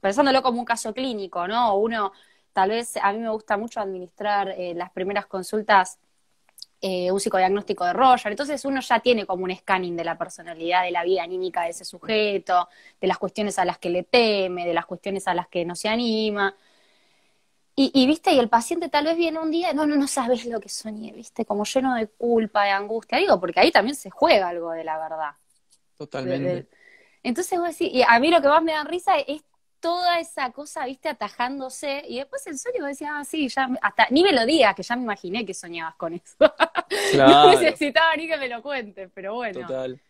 pensándolo 0.00 0.42
como 0.42 0.60
un 0.60 0.64
caso 0.64 0.92
clínico, 0.94 1.46
¿no? 1.48 1.76
Uno, 1.76 2.12
tal 2.52 2.70
vez, 2.70 2.96
a 2.96 3.12
mí 3.12 3.18
me 3.20 3.30
gusta 3.30 3.56
mucho 3.56 3.80
administrar 3.80 4.50
eh, 4.50 4.74
las 4.74 4.90
primeras 4.90 5.26
consultas 5.26 5.98
eh, 6.80 7.10
un 7.10 7.18
psicodiagnóstico 7.18 7.84
de 7.84 7.92
Roger. 7.92 8.32
Entonces 8.32 8.64
uno 8.64 8.80
ya 8.80 9.00
tiene 9.00 9.26
como 9.26 9.44
un 9.44 9.54
scanning 9.54 9.96
de 9.96 10.04
la 10.04 10.16
personalidad, 10.16 10.84
de 10.84 10.92
la 10.92 11.02
vida 11.04 11.22
anímica 11.22 11.62
de 11.62 11.70
ese 11.70 11.84
sujeto, 11.84 12.68
de 13.00 13.06
las 13.08 13.18
cuestiones 13.18 13.58
a 13.58 13.64
las 13.64 13.78
que 13.78 13.90
le 13.90 14.04
teme, 14.04 14.66
de 14.66 14.74
las 14.74 14.86
cuestiones 14.86 15.26
a 15.26 15.34
las 15.34 15.48
que 15.48 15.64
no 15.64 15.74
se 15.74 15.88
anima. 15.88 16.54
Y, 17.80 18.08
viste, 18.08 18.32
y 18.32 18.40
el 18.40 18.48
paciente 18.48 18.88
tal 18.88 19.04
vez 19.04 19.16
viene 19.16 19.38
un 19.38 19.52
día, 19.52 19.72
no, 19.72 19.86
no, 19.86 19.94
no 19.94 20.08
sabes 20.08 20.44
lo 20.46 20.58
que 20.58 20.68
soñé, 20.68 21.12
viste, 21.12 21.44
como 21.44 21.64
lleno 21.64 21.94
de 21.94 22.08
culpa, 22.08 22.64
de 22.64 22.70
angustia, 22.70 23.18
digo, 23.18 23.38
porque 23.38 23.60
ahí 23.60 23.70
también 23.70 23.94
se 23.94 24.10
juega 24.10 24.48
algo 24.48 24.72
de 24.72 24.82
la 24.82 24.98
verdad. 24.98 25.30
Totalmente. 25.96 26.66
entonces 27.22 27.56
vos 27.56 27.68
decís, 27.68 27.94
y 27.94 28.02
a 28.02 28.18
mí 28.18 28.32
lo 28.32 28.42
que 28.42 28.48
más 28.48 28.64
me 28.64 28.72
da 28.72 28.82
risa 28.82 29.16
es 29.18 29.42
toda 29.80 30.18
esa 30.20 30.50
cosa, 30.52 30.84
viste, 30.86 31.08
atajándose, 31.08 32.02
y 32.08 32.18
después 32.18 32.46
el 32.46 32.58
sueño 32.58 32.84
decía, 32.84 33.18
ah, 33.18 33.24
sí, 33.24 33.48
ya, 33.48 33.68
hasta, 33.82 34.06
ni 34.10 34.22
me 34.22 34.32
lo 34.32 34.44
digas, 34.46 34.74
que 34.74 34.82
ya 34.82 34.96
me 34.96 35.02
imaginé 35.02 35.44
que 35.46 35.54
soñabas 35.54 35.94
con 35.96 36.14
eso. 36.14 36.36
no 37.16 37.50
necesitaba 37.50 38.16
ni 38.16 38.28
que 38.28 38.36
me 38.36 38.48
lo 38.48 38.62
cuentes, 38.62 39.10
pero 39.14 39.34
bueno. 39.34 39.60
Total. 39.60 40.00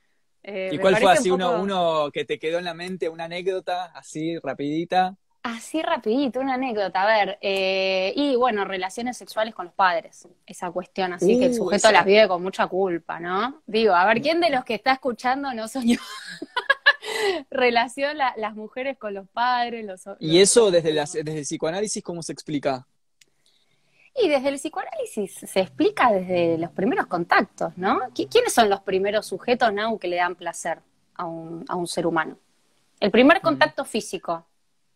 Eh, 0.43 0.71
¿Y 0.73 0.79
cuál 0.79 0.97
fue 0.97 1.13
así 1.13 1.31
uno, 1.31 1.61
uno 1.61 2.11
que 2.13 2.25
te 2.25 2.39
quedó 2.39 2.59
en 2.59 2.65
la 2.65 2.75
mente, 2.75 3.09
una 3.09 3.25
anécdota 3.25 3.87
así 3.95 4.39
rapidita? 4.39 5.17
Así 5.43 5.81
rapidito, 5.83 6.41
una 6.41 6.55
anécdota, 6.55 7.03
a 7.03 7.07
ver, 7.07 7.39
eh, 7.41 8.13
y 8.17 8.35
bueno, 8.35 8.65
relaciones 8.65 9.17
sexuales 9.17 9.55
con 9.55 9.67
los 9.67 9.75
padres, 9.75 10.29
esa 10.45 10.71
cuestión 10.71 11.13
así 11.13 11.39
que 11.39 11.47
el 11.47 11.53
uh, 11.53 11.55
sujeto 11.55 11.93
las 11.93 12.05
vive 12.05 12.27
con 12.29 12.43
mucha 12.43 12.67
culpa, 12.67 13.21
¿no? 13.21 13.63
Digo, 13.65 13.95
a 13.95 14.05
ver, 14.05 14.21
¿quién 14.21 14.41
de 14.41 14.51
los 14.51 14.65
que 14.65 14.75
está 14.75 14.93
escuchando 14.93 15.55
no 15.55 15.69
soñó? 15.69 15.99
relación 17.51 18.17
las 18.19 18.55
mujeres 18.55 18.99
con 18.99 19.15
los 19.15 19.29
padres. 19.29 19.85
Los, 19.85 20.03
¿Y 20.21 20.41
eso 20.41 20.71
desde, 20.71 20.93
desde 20.93 21.39
el 21.39 21.45
psicoanálisis 21.45 22.03
cómo 22.03 22.23
se 22.23 22.33
explica? 22.33 22.87
Y 24.21 24.29
desde 24.29 24.49
el 24.49 24.57
psicoanálisis 24.57 25.33
se 25.33 25.61
explica 25.61 26.11
desde 26.13 26.59
los 26.59 26.73
primeros 26.73 27.07
contactos, 27.07 27.77
¿no? 27.77 28.01
¿Quiénes 28.15 28.53
son 28.53 28.69
los 28.69 28.81
primeros 28.81 29.27
sujetos, 29.27 29.73
¿no? 29.73 29.99
que 29.99 30.09
le 30.09 30.17
dan 30.17 30.35
placer 30.35 30.81
a 31.15 31.25
un, 31.27 31.65
a 31.69 31.77
un 31.77 31.87
ser 31.87 32.07
humano? 32.07 32.37
El 32.99 33.13
primer 33.13 33.41
contacto 33.41 33.85
físico 33.85 34.45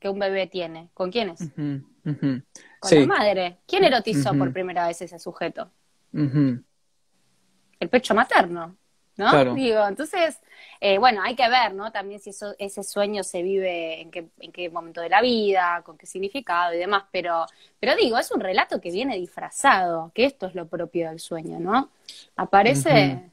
que 0.00 0.08
un 0.08 0.18
bebé 0.18 0.48
tiene, 0.48 0.88
¿con 0.92 1.12
quién 1.12 1.30
es? 1.30 1.48
Con 1.54 2.90
la 2.90 3.06
madre. 3.06 3.58
¿Quién 3.66 3.84
erotizó 3.84 4.34
por 4.34 4.52
primera 4.52 4.88
vez 4.88 5.00
ese 5.02 5.18
sujeto? 5.18 5.70
el 6.12 7.88
pecho 7.88 8.14
materno, 8.14 8.76
¿no? 9.16 9.54
Digo, 9.54 9.86
entonces, 9.86 10.38
eh, 10.80 10.98
bueno, 10.98 11.22
hay 11.22 11.34
que 11.34 11.48
ver, 11.48 11.74
¿no? 11.74 11.92
También 11.92 12.20
si 12.20 12.30
eso, 12.30 12.54
ese 12.58 12.82
sueño 12.82 13.22
se 13.24 13.42
vive 13.42 14.00
en 14.00 14.10
qué, 14.10 14.28
en 14.40 14.52
qué 14.52 14.70
momento 14.70 15.00
de 15.00 15.08
la 15.08 15.20
vida, 15.20 15.82
con 15.84 15.96
qué 15.98 16.06
significado 16.06 16.74
y 16.74 16.78
demás, 16.78 17.04
pero, 17.12 17.46
pero 17.78 17.94
digo, 17.96 18.18
es 18.18 18.30
un 18.30 18.40
relato 18.40 18.80
que 18.80 18.90
viene 18.90 19.16
disfrazado, 19.16 20.10
que 20.14 20.24
esto 20.24 20.46
es 20.46 20.54
lo 20.54 20.66
propio 20.66 21.08
del 21.08 21.20
sueño, 21.20 21.58
¿no? 21.60 21.90
Aparece... 22.36 23.28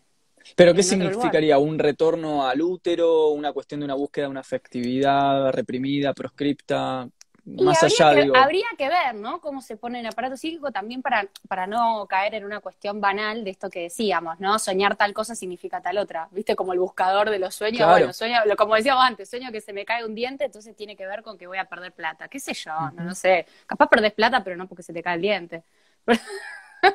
¿Pero 0.55 0.73
qué 0.73 0.81
significaría? 0.81 1.57
¿Un 1.59 1.77
retorno 1.77 2.47
al 2.47 2.61
útero? 2.61 3.29
¿Una 3.29 3.53
cuestión 3.53 3.81
de 3.81 3.85
una 3.85 3.93
búsqueda 3.93 4.25
de 4.25 4.31
una 4.31 4.39
afectividad 4.39 5.51
reprimida, 5.51 6.13
proscripta? 6.13 7.07
Más 7.45 7.82
allá, 7.84 8.13
que, 8.13 8.32
habría 8.36 8.67
que 8.78 8.89
ver, 8.89 9.15
¿no? 9.15 9.41
Cómo 9.41 9.62
se 9.62 9.78
pone 9.78 9.99
el 9.99 10.06
aparato 10.06 10.38
psíquico 10.38 10.71
también 10.71 11.02
para, 11.02 11.28
para 11.47 11.67
no 11.67 12.06
caer 12.08 12.36
en 12.36 12.45
una 12.45 12.60
cuestión 12.60 13.02
banal 13.02 13.43
de 13.43 13.52
esto 13.52 13.69
que 13.69 13.84
decíamos, 13.84 14.39
¿no? 14.39 14.60
Soñar 14.60 14.95
tal 14.95 15.13
cosa 15.13 15.36
significa 15.36 15.82
tal 15.82 15.97
otra. 15.97 16.28
¿Viste? 16.32 16.56
Como 16.56 16.73
el 16.73 16.80
buscador 16.80 17.30
de 17.30 17.39
los 17.39 17.56
sueños. 17.56 17.89
Bueno, 17.89 18.13
sueño, 18.13 18.39
como 18.58 18.75
decíamos 18.75 19.04
antes, 19.04 19.30
sueño 19.30 19.52
que 19.52 19.62
se 19.62 19.73
me 19.73 19.86
cae 19.86 20.06
un 20.06 20.15
diente, 20.15 20.45
entonces 20.45 20.75
tiene 20.75 20.95
que 20.95 21.06
ver 21.06 21.23
con 21.23 21.38
que 21.38 21.47
voy 21.47 21.58
a 21.58 21.65
perder 21.65 21.91
plata. 21.93 22.28
¿Qué 22.28 22.39
sé 22.39 22.54
yo? 22.54 22.71
No, 22.93 23.04
no 23.04 23.15
sé. 23.15 23.45
Capaz 23.65 23.88
perdés 23.88 24.13
plata, 24.13 24.43
pero 24.43 24.56
no 24.56 24.67
porque 24.67 24.84
se 24.84 24.93
te 24.93 25.02
cae 25.02 25.15
el 25.15 25.21
diente. 25.21 25.63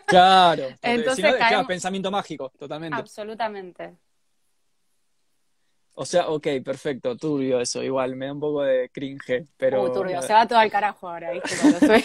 Claro, 0.06 0.68
entonces 0.82 1.34
pensamiento 1.66 2.10
mágico, 2.10 2.50
totalmente. 2.58 2.98
Absolutamente. 2.98 3.94
O 5.96 6.04
sea, 6.04 6.28
ok, 6.28 6.48
perfecto, 6.64 7.16
turbio 7.16 7.60
eso, 7.60 7.82
igual, 7.82 8.16
me 8.16 8.26
da 8.26 8.32
un 8.32 8.40
poco 8.40 8.62
de 8.62 8.90
cringe, 8.90 9.46
pero... 9.56 9.92
turbio, 9.92 10.20
se 10.22 10.32
va 10.32 10.46
todo 10.46 10.58
al 10.58 10.70
carajo 10.70 11.08
ahora, 11.08 11.30
¿viste? 11.32 11.54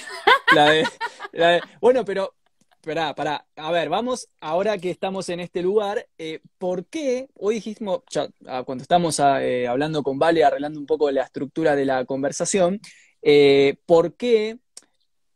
Bueno, 1.82 2.06
pero, 2.06 2.36
pará, 2.82 3.16
pará, 3.16 3.46
a 3.56 3.72
ver, 3.72 3.90
vamos, 3.90 4.30
ahora 4.42 4.78
que 4.78 4.92
estamos 4.92 5.28
en 5.30 5.40
este 5.40 5.64
lugar, 5.64 6.08
eh, 6.18 6.40
¿por 6.60 6.86
qué, 6.86 7.30
hoy 7.36 7.56
dijimos, 7.56 8.02
ah, 8.48 8.64
cuando 8.64 8.84
estamos 8.84 9.20
ah, 9.20 9.44
eh, 9.44 9.68
hablando 9.68 10.04
con 10.04 10.20
Vale, 10.20 10.44
arreglando 10.44 10.80
un 10.80 10.86
poco 10.86 11.10
la 11.10 11.24
estructura 11.24 11.76
de 11.76 11.86
la 11.86 12.06
conversación, 12.06 12.80
eh, 13.22 13.76
¿por 13.86 14.16
qué 14.16 14.60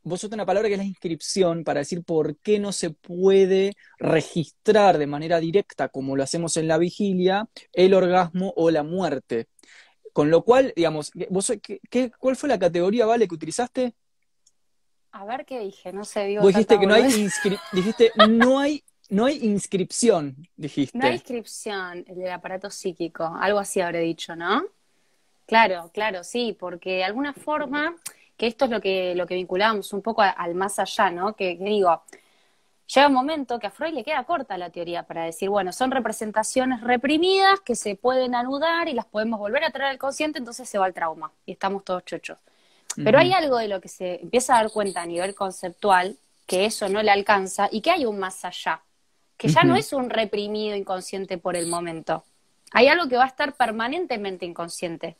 vos 0.04 0.24
una 0.24 0.46
palabra 0.46 0.68
que 0.68 0.76
es 0.76 0.80
la 0.80 0.86
inscripción 0.86 1.64
para 1.64 1.80
decir 1.80 2.04
por 2.04 2.38
qué 2.38 2.60
no 2.60 2.72
se 2.72 2.92
puede 2.92 3.76
registrar 3.98 4.98
de 4.98 5.08
manera 5.08 5.40
directa, 5.40 5.90
como 5.90 6.16
lo 6.16 6.24
hacemos 6.24 6.58
en 6.58 6.68
la 6.68 6.78
vigilia, 6.78 7.48
el 7.72 7.94
orgasmo 7.94 8.54
o 8.56 8.70
la 8.72 8.84
muerte. 8.84 9.48
Con 10.12 10.30
lo 10.30 10.44
cual, 10.44 10.74
digamos, 10.76 11.12
vos, 11.30 11.52
¿qué, 11.90 12.12
cuál 12.20 12.36
fue 12.36 12.50
la 12.50 12.60
categoría, 12.60 13.06
Vale, 13.06 13.28
que 13.28 13.36
utilizaste? 13.36 13.96
A 15.12 15.26
ver 15.26 15.46
qué 15.46 15.60
dije, 15.60 15.92
no 15.94 16.06
sé. 16.06 16.26
Digo 16.26 16.42
vos 16.42 16.54
dijiste 16.54 16.80
que 16.80 16.86
no 16.86 16.94
hay, 16.94 17.04
dijiste, 17.72 18.12
no 18.30 18.60
hay 18.60 18.84
no 19.10 19.26
hay 19.26 19.38
inscripción, 19.44 20.48
dijiste. 20.56 20.98
No 20.98 21.06
hay 21.06 21.14
inscripción, 21.14 22.04
el 22.08 22.16
del 22.16 22.32
aparato 22.32 22.70
psíquico, 22.70 23.32
algo 23.40 23.60
así 23.60 23.80
habré 23.80 24.00
dicho, 24.00 24.36
¿no? 24.36 24.64
Claro, 25.46 25.92
claro, 25.94 26.24
sí, 26.24 26.56
porque 26.58 26.94
de 26.98 27.04
alguna 27.04 27.34
forma 27.34 27.96
que 28.38 28.48
esto 28.48 28.66
es 28.66 28.72
lo 28.72 28.82
que, 28.82 29.16
lo 29.16 29.28
que 29.28 29.36
vinculamos 29.36 29.94
un 29.94 30.02
poco 30.02 30.22
al 30.22 30.56
más 30.56 30.80
allá, 30.80 31.12
¿no? 31.12 31.36
Que, 31.36 31.58
digo, 31.60 32.04
llega 32.94 33.08
un 33.08 33.14
momento 33.14 33.60
que 33.60 33.68
a 33.68 33.72
Freud 33.72 33.94
le 33.94 34.04
queda 34.04 34.24
corta 34.24 34.58
la 34.58 34.70
teoría 34.70 35.04
para 35.04 35.26
decir, 35.26 35.50
bueno, 35.50 35.72
son 35.72 35.92
representaciones 35.92 36.82
reprimidas 36.82 37.60
que 37.62 37.76
se 37.76 37.96
pueden 37.96 38.36
anudar 38.36 38.88
y 38.88 38.94
las 38.94 39.06
podemos 39.06 39.40
volver 39.40 39.64
a 39.64 39.72
traer 39.72 39.92
al 39.92 39.98
consciente, 39.98 40.40
entonces 40.40 40.68
se 40.68 40.78
va 40.78 40.86
al 40.86 40.94
trauma 40.94 41.32
y 41.46 41.54
estamos 41.54 41.84
todos 41.84 42.04
chochos. 42.06 42.38
Pero 42.96 43.18
hay 43.18 43.34
algo 43.34 43.58
de 43.58 43.68
lo 43.68 43.82
que 43.82 43.88
se 43.88 44.22
empieza 44.22 44.54
a 44.54 44.62
dar 44.62 44.72
cuenta 44.72 45.02
a 45.02 45.06
nivel 45.08 45.34
conceptual, 45.34 46.16
que 46.46 46.66
eso 46.66 46.90
no 46.90 47.02
le 47.02 47.10
alcanza 47.10 47.68
y 47.72 47.82
que 47.82 47.90
hay 47.90 48.06
un 48.06 48.20
más 48.20 48.46
allá, 48.46 48.82
que 49.36 49.48
ya 49.48 49.64
no 49.64 49.76
es 49.76 49.94
un 49.94 50.12
reprimido 50.12 50.76
inconsciente 50.76 51.40
por 51.40 51.56
el 51.56 51.68
momento. 51.68 52.24
Hay 52.72 52.88
algo 52.88 53.08
que 53.08 53.18
va 53.18 53.24
a 53.24 53.28
estar 53.28 53.54
permanentemente 53.54 54.46
inconsciente. 54.46 55.16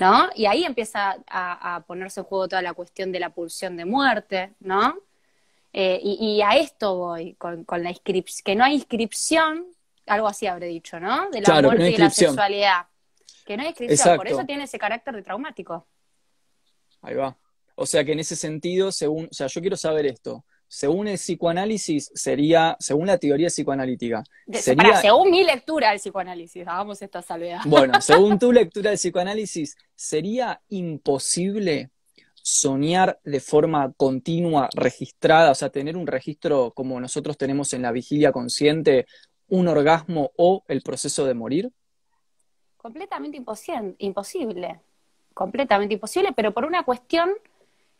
¿No? 0.00 0.30
Y 0.34 0.46
ahí 0.46 0.64
empieza 0.64 1.16
a, 1.28 1.84
ponerse 1.86 2.20
en 2.20 2.26
juego 2.26 2.48
toda 2.48 2.62
la 2.62 2.72
cuestión 2.72 3.12
de 3.12 3.20
la 3.20 3.30
pulsión 3.30 3.76
de 3.76 3.84
muerte, 3.84 4.54
¿no? 4.60 4.98
Eh, 5.72 6.00
y, 6.02 6.40
a 6.40 6.56
esto 6.56 6.96
voy, 6.96 7.34
con, 7.34 7.64
la 7.68 7.90
inscripción, 7.90 8.42
que 8.44 8.56
no 8.56 8.64
hay 8.64 8.74
inscripción, 8.74 9.66
algo 10.06 10.26
así 10.26 10.46
habré 10.46 10.66
dicho, 10.66 10.98
¿no? 10.98 11.30
De 11.30 11.42
la 11.42 11.60
muerte 11.62 11.90
y 11.90 11.96
la 11.98 12.10
sexualidad. 12.10 12.86
Que 13.44 13.56
no 13.56 13.62
hay 13.62 13.68
inscripción, 13.68 14.16
por 14.16 14.26
eso 14.26 14.44
tiene 14.44 14.64
ese 14.64 14.78
carácter 14.78 15.14
de 15.14 15.22
traumático. 15.22 15.86
Ahí 17.02 17.14
va. 17.14 17.36
O 17.74 17.84
sea 17.84 18.02
que 18.02 18.12
en 18.12 18.20
ese 18.20 18.36
sentido, 18.36 18.90
según, 18.90 19.26
o 19.30 19.34
sea, 19.34 19.46
yo 19.48 19.60
quiero 19.60 19.76
saber 19.76 20.06
esto 20.06 20.44
según 20.72 21.08
el 21.08 21.16
psicoanálisis, 21.16 22.12
sería, 22.14 22.76
según 22.78 23.08
la 23.08 23.18
teoría 23.18 23.48
psicoanalítica. 23.48 24.22
sería, 24.52 25.00
según 25.00 25.32
mi 25.32 25.42
lectura 25.42 25.90
del 25.90 25.98
psicoanálisis, 25.98 26.64
hagamos 26.64 27.02
esta 27.02 27.22
salvedad. 27.22 27.58
Bueno, 27.66 27.94
según 28.00 28.38
tu 28.38 28.52
lectura 28.52 28.90
del 28.90 28.96
psicoanálisis, 28.96 29.76
¿sería 29.96 30.62
imposible 30.68 31.90
soñar 32.34 33.18
de 33.24 33.40
forma 33.40 33.92
continua, 33.96 34.68
registrada, 34.72 35.50
o 35.50 35.54
sea, 35.56 35.70
tener 35.70 35.96
un 35.96 36.06
registro 36.06 36.70
como 36.70 37.00
nosotros 37.00 37.36
tenemos 37.36 37.72
en 37.72 37.82
la 37.82 37.90
vigilia 37.90 38.30
consciente, 38.30 39.08
un 39.48 39.66
orgasmo 39.66 40.30
o 40.36 40.62
el 40.68 40.82
proceso 40.82 41.26
de 41.26 41.34
morir? 41.34 41.72
Completamente 42.76 43.36
imposible, 43.36 44.80
completamente 45.34 45.94
imposible, 45.94 46.32
pero 46.32 46.54
por 46.54 46.64
una 46.64 46.84
cuestión 46.84 47.30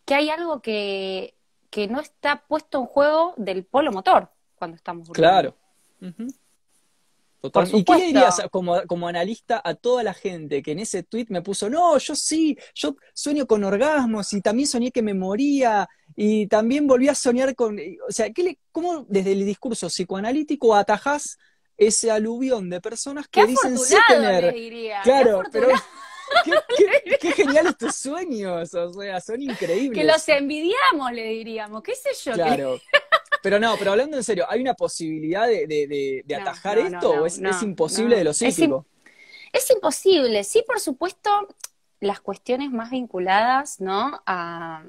que 0.04 0.14
hay 0.14 0.30
algo 0.30 0.62
que 0.62 1.34
que 1.70 1.86
no 1.86 2.00
está 2.00 2.44
puesto 2.46 2.80
en 2.80 2.86
juego 2.86 3.34
del 3.36 3.64
polo 3.64 3.92
motor 3.92 4.30
cuando 4.56 4.76
estamos 4.76 5.08
Claro. 5.10 5.56
¿Y 7.72 7.84
qué 7.84 7.94
le 7.96 8.06
dirías 8.06 8.42
como, 8.50 8.82
como, 8.86 9.08
analista 9.08 9.62
a 9.64 9.74
toda 9.74 10.02
la 10.02 10.12
gente 10.12 10.62
que 10.62 10.72
en 10.72 10.80
ese 10.80 11.02
tweet 11.02 11.26
me 11.30 11.40
puso, 11.40 11.70
no, 11.70 11.96
yo 11.96 12.14
sí, 12.14 12.58
yo 12.74 12.96
sueño 13.14 13.46
con 13.46 13.64
orgasmos 13.64 14.32
y 14.34 14.42
también 14.42 14.68
soñé 14.68 14.90
que 14.90 15.00
me 15.00 15.14
moría 15.14 15.88
y 16.16 16.46
también 16.48 16.86
volví 16.86 17.08
a 17.08 17.14
soñar 17.14 17.54
con, 17.54 17.78
o 17.78 18.12
sea, 18.12 18.30
¿qué 18.30 18.42
le, 18.42 18.58
¿cómo 18.72 19.06
desde 19.08 19.32
el 19.32 19.46
discurso 19.46 19.88
psicoanalítico 19.88 20.74
atajás 20.74 21.38
ese 21.78 22.10
aluvión 22.10 22.68
de 22.68 22.80
personas 22.82 23.26
que 23.28 23.46
dicen 23.46 23.78
sí 23.78 23.96
tener? 24.06 24.54
Claro, 25.02 25.42
pero 25.50 25.68
¿Qué, 26.76 27.18
qué, 27.18 27.32
geniales 27.32 27.76
tus 27.76 27.94
sueños, 27.94 28.74
o 28.74 28.92
sea, 28.92 29.20
son 29.20 29.42
increíbles. 29.42 29.98
Que 29.98 30.04
los 30.04 30.28
envidiamos, 30.28 31.12
le 31.12 31.24
diríamos, 31.24 31.82
qué 31.82 31.94
sé 31.94 32.10
yo. 32.24 32.32
Claro. 32.34 32.80
Pero 33.42 33.58
no, 33.58 33.76
pero 33.78 33.92
hablando 33.92 34.16
en 34.16 34.24
serio, 34.24 34.44
¿hay 34.48 34.60
una 34.60 34.74
posibilidad 34.74 35.46
de, 35.46 36.24
atajar 36.40 36.78
esto 36.78 37.10
o 37.10 37.26
es, 37.26 37.40
imposible 37.62 38.16
de 38.16 38.24
lo 38.24 38.32
psíquico? 38.32 38.86
Es, 39.52 39.70
imposible, 39.70 40.44
sí, 40.44 40.62
por 40.66 40.80
supuesto, 40.80 41.48
las 42.00 42.20
cuestiones 42.20 42.70
más 42.70 42.90
vinculadas, 42.90 43.80
¿no? 43.80 44.22
A, 44.26 44.84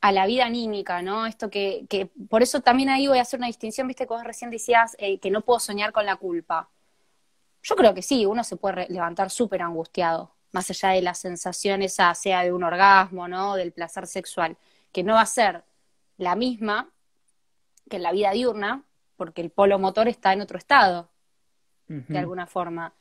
a 0.00 0.12
la 0.12 0.26
vida 0.26 0.46
anímica, 0.46 1.02
¿no? 1.02 1.26
Esto 1.26 1.50
que, 1.50 1.86
que, 1.88 2.06
por 2.06 2.42
eso 2.42 2.60
también 2.60 2.90
ahí 2.90 3.08
voy 3.08 3.18
a 3.18 3.22
hacer 3.22 3.40
una 3.40 3.48
distinción, 3.48 3.88
viste 3.88 4.04
que 4.04 4.12
vos 4.12 4.22
recién 4.22 4.50
decías 4.50 4.94
eh, 4.98 5.18
que 5.18 5.30
no 5.30 5.40
puedo 5.40 5.58
soñar 5.58 5.92
con 5.92 6.06
la 6.06 6.16
culpa. 6.16 6.70
Yo 7.66 7.74
creo 7.74 7.94
que 7.94 8.02
sí, 8.02 8.26
uno 8.26 8.44
se 8.44 8.56
puede 8.56 8.86
levantar 8.90 9.28
súper 9.28 9.60
angustiado, 9.60 10.30
más 10.52 10.70
allá 10.70 10.90
de 10.90 11.02
la 11.02 11.14
sensación 11.14 11.82
esa, 11.82 12.14
sea 12.14 12.44
de 12.44 12.52
un 12.52 12.62
orgasmo, 12.62 13.26
¿no? 13.26 13.56
Del 13.56 13.72
placer 13.72 14.06
sexual, 14.06 14.56
que 14.92 15.02
no 15.02 15.14
va 15.14 15.22
a 15.22 15.26
ser 15.26 15.64
la 16.16 16.36
misma 16.36 16.92
que 17.90 17.96
en 17.96 18.04
la 18.04 18.12
vida 18.12 18.30
diurna, 18.30 18.84
porque 19.16 19.40
el 19.40 19.50
polo 19.50 19.80
motor 19.80 20.06
está 20.06 20.32
en 20.32 20.42
otro 20.42 20.58
estado, 20.58 21.10
de 21.88 22.18
alguna 22.18 22.46
forma. 22.46 22.94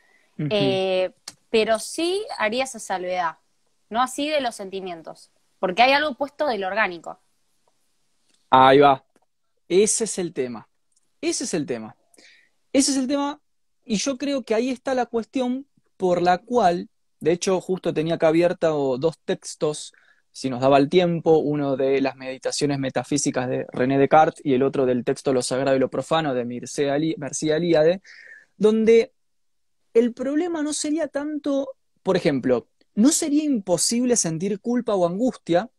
Eh, 0.50 1.14
pero 1.52 1.78
sí 1.78 2.26
haría 2.40 2.64
esa 2.64 2.80
salvedad, 2.80 3.38
no 3.92 4.02
así 4.02 4.28
de 4.30 4.42
los 4.42 4.56
sentimientos, 4.56 5.30
porque 5.60 5.84
hay 5.84 5.92
algo 5.92 6.16
puesto 6.16 6.48
del 6.48 6.64
orgánico. 6.64 7.20
Ahí 8.50 8.80
va. 8.80 9.06
Ese 9.70 10.06
es 10.06 10.18
el 10.18 10.34
tema. 10.34 10.68
Ese 11.22 11.44
es 11.44 11.54
el 11.54 11.68
tema. 11.68 11.96
Ese 12.74 12.92
es 12.92 12.98
el 12.98 13.08
tema 13.08 13.40
y 13.86 13.98
yo 13.98 14.18
creo 14.18 14.44
que 14.44 14.56
ahí 14.56 14.70
está 14.70 14.94
la 14.94 15.06
cuestión 15.06 15.68
por 15.98 16.22
la 16.22 16.40
cual, 16.40 16.90
de 17.20 17.32
hecho, 17.32 17.62
justo 17.62 17.94
tenía 17.94 18.18
que 18.18 18.26
abierta 18.26 18.70
dos 18.70 19.20
textos, 19.24 19.94
si 20.32 20.50
nos 20.50 20.60
daba 20.60 20.78
el 20.78 20.90
tiempo, 20.90 21.38
uno 21.38 21.78
de 21.78 22.02
las 22.02 22.18
meditaciones 22.18 22.78
metafísicas 22.80 23.48
de 23.48 23.66
René 23.72 23.98
Descartes 23.98 24.44
y 24.44 24.54
el 24.54 24.64
otro 24.64 24.86
del 24.86 25.06
texto 25.06 25.32
Lo 25.32 25.42
Sagrado 25.42 25.78
y 25.78 25.80
lo 25.80 25.90
Profano 25.90 26.34
de 26.34 26.44
Mircea 26.44 26.98
Eliade, 26.98 28.02
donde 28.58 29.14
el 29.94 30.14
problema 30.14 30.62
no 30.62 30.74
sería 30.74 31.08
tanto, 31.08 31.70
por 32.04 32.18
ejemplo, 32.18 32.68
no 32.96 33.10
sería 33.10 33.46
imposible 33.46 34.18
sentir 34.18 34.60
culpa 34.60 34.96
o 34.96 35.08
angustia, 35.08 35.70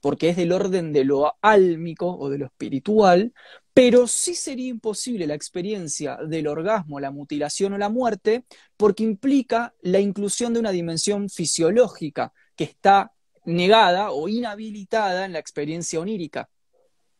porque 0.00 0.28
es 0.28 0.36
del 0.36 0.52
orden 0.52 0.92
de 0.92 1.04
lo 1.04 1.36
álmico 1.40 2.16
o 2.16 2.28
de 2.28 2.38
lo 2.38 2.46
espiritual, 2.46 3.32
pero 3.78 4.08
sí 4.08 4.34
sería 4.34 4.70
imposible 4.70 5.24
la 5.24 5.34
experiencia 5.34 6.16
del 6.16 6.48
orgasmo, 6.48 6.98
la 6.98 7.12
mutilación 7.12 7.74
o 7.74 7.78
la 7.78 7.88
muerte, 7.88 8.42
porque 8.76 9.04
implica 9.04 9.72
la 9.82 10.00
inclusión 10.00 10.52
de 10.52 10.58
una 10.58 10.72
dimensión 10.72 11.28
fisiológica 11.28 12.32
que 12.56 12.64
está 12.64 13.12
negada 13.44 14.10
o 14.10 14.28
inhabilitada 14.28 15.26
en 15.26 15.32
la 15.32 15.38
experiencia 15.38 16.00
onírica. 16.00 16.48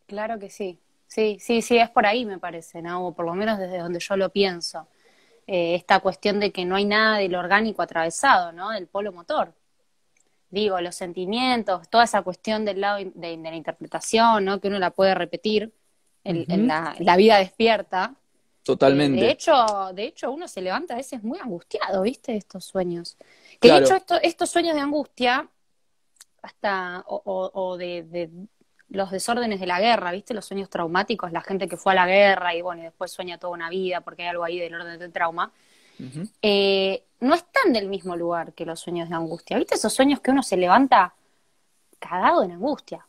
Claro 0.09 0.41
que 0.41 0.51
sí. 0.51 0.81
sí, 1.07 1.39
sí, 1.41 1.63
sí, 1.63 1.79
es 1.79 1.91
por 1.91 2.07
ahí 2.07 2.25
me 2.25 2.41
parece, 2.41 2.83
¿no? 2.83 3.07
O 3.07 3.15
por 3.15 3.27
lo 3.27 3.35
menos 3.35 3.57
desde 3.61 3.79
donde 3.79 4.01
yo 4.01 4.17
lo 4.17 4.31
pienso. 4.31 4.89
Eh, 5.47 5.77
esta 5.77 6.01
cuestión 6.01 6.41
de 6.41 6.51
que 6.51 6.65
no 6.65 6.75
hay 6.75 6.87
nada 6.87 7.19
del 7.19 7.37
orgánico 7.37 7.83
atravesado, 7.83 8.51
¿no? 8.51 8.71
Del 8.71 8.89
polo 8.89 9.13
motor. 9.13 9.55
Digo, 10.51 10.81
los 10.81 10.97
sentimientos, 10.97 11.89
toda 11.89 12.03
esa 12.03 12.23
cuestión 12.23 12.65
del 12.65 12.81
lado 12.81 12.99
de, 13.15 13.37
la 13.37 13.55
interpretación, 13.55 14.45
¿no? 14.45 14.61
Que 14.61 14.67
uno 14.67 14.81
la 14.81 14.91
puede 14.91 15.15
repetir 15.15 15.78
en, 16.29 16.67
la, 16.67 17.17
vida 17.17 17.39
despierta. 17.39 18.15
Totalmente. 18.63 19.21
De 19.21 19.31
hecho, 19.31 19.55
de 19.95 20.05
hecho, 20.05 20.31
uno 20.31 20.47
se 20.47 20.61
levanta 20.61 20.95
a 20.95 20.99
veces 20.99 21.23
muy 21.23 21.39
angustiado, 21.39 22.03
¿viste? 22.03 22.37
Estos 22.37 22.65
sueños. 22.65 23.17
Que 23.61 23.73
de 23.73 23.79
hecho, 23.79 23.97
estos 24.23 24.51
sueños 24.51 24.75
de 24.75 24.81
angustia, 24.81 25.49
hasta, 26.43 27.03
o, 27.07 27.77
de, 27.79 28.31
los 28.91 29.11
desórdenes 29.11 29.61
de 29.61 29.67
la 29.67 29.81
guerra, 29.81 30.13
¿viste? 30.13 30.35
Los 30.35 30.45
sueños 30.45 30.69
traumáticos, 30.69 31.33
la 31.33 31.41
gente 31.41 31.67
que 31.67 31.77
fue 31.77 31.93
a 31.93 31.97
la 31.97 32.07
guerra 32.07 32.55
y 32.55 32.63
bueno, 32.63 32.83
y 32.83 32.85
después 32.85 33.11
sueña 33.11 33.39
toda 33.39 33.55
una 33.55 33.71
vida 33.71 34.03
porque 34.03 34.23
hay 34.23 34.29
algo 34.29 34.45
ahí 34.45 34.59
del 34.59 34.75
orden 34.75 34.99
del 34.99 35.13
trauma, 35.13 35.53
eh, 36.43 37.03
no 37.21 37.35
están 37.35 37.73
del 37.73 37.89
mismo 37.89 38.15
lugar 38.15 38.53
que 38.53 38.65
los 38.65 38.79
sueños 38.79 39.09
de 39.09 39.17
angustia. 39.17 39.59
¿Viste 39.59 39.75
esos 39.75 39.93
sueños 39.93 40.21
que 40.21 40.31
uno 40.31 40.43
se 40.43 40.57
levanta 40.57 41.15
cagado 41.99 42.45
en 42.45 42.53
angustia? 42.53 43.08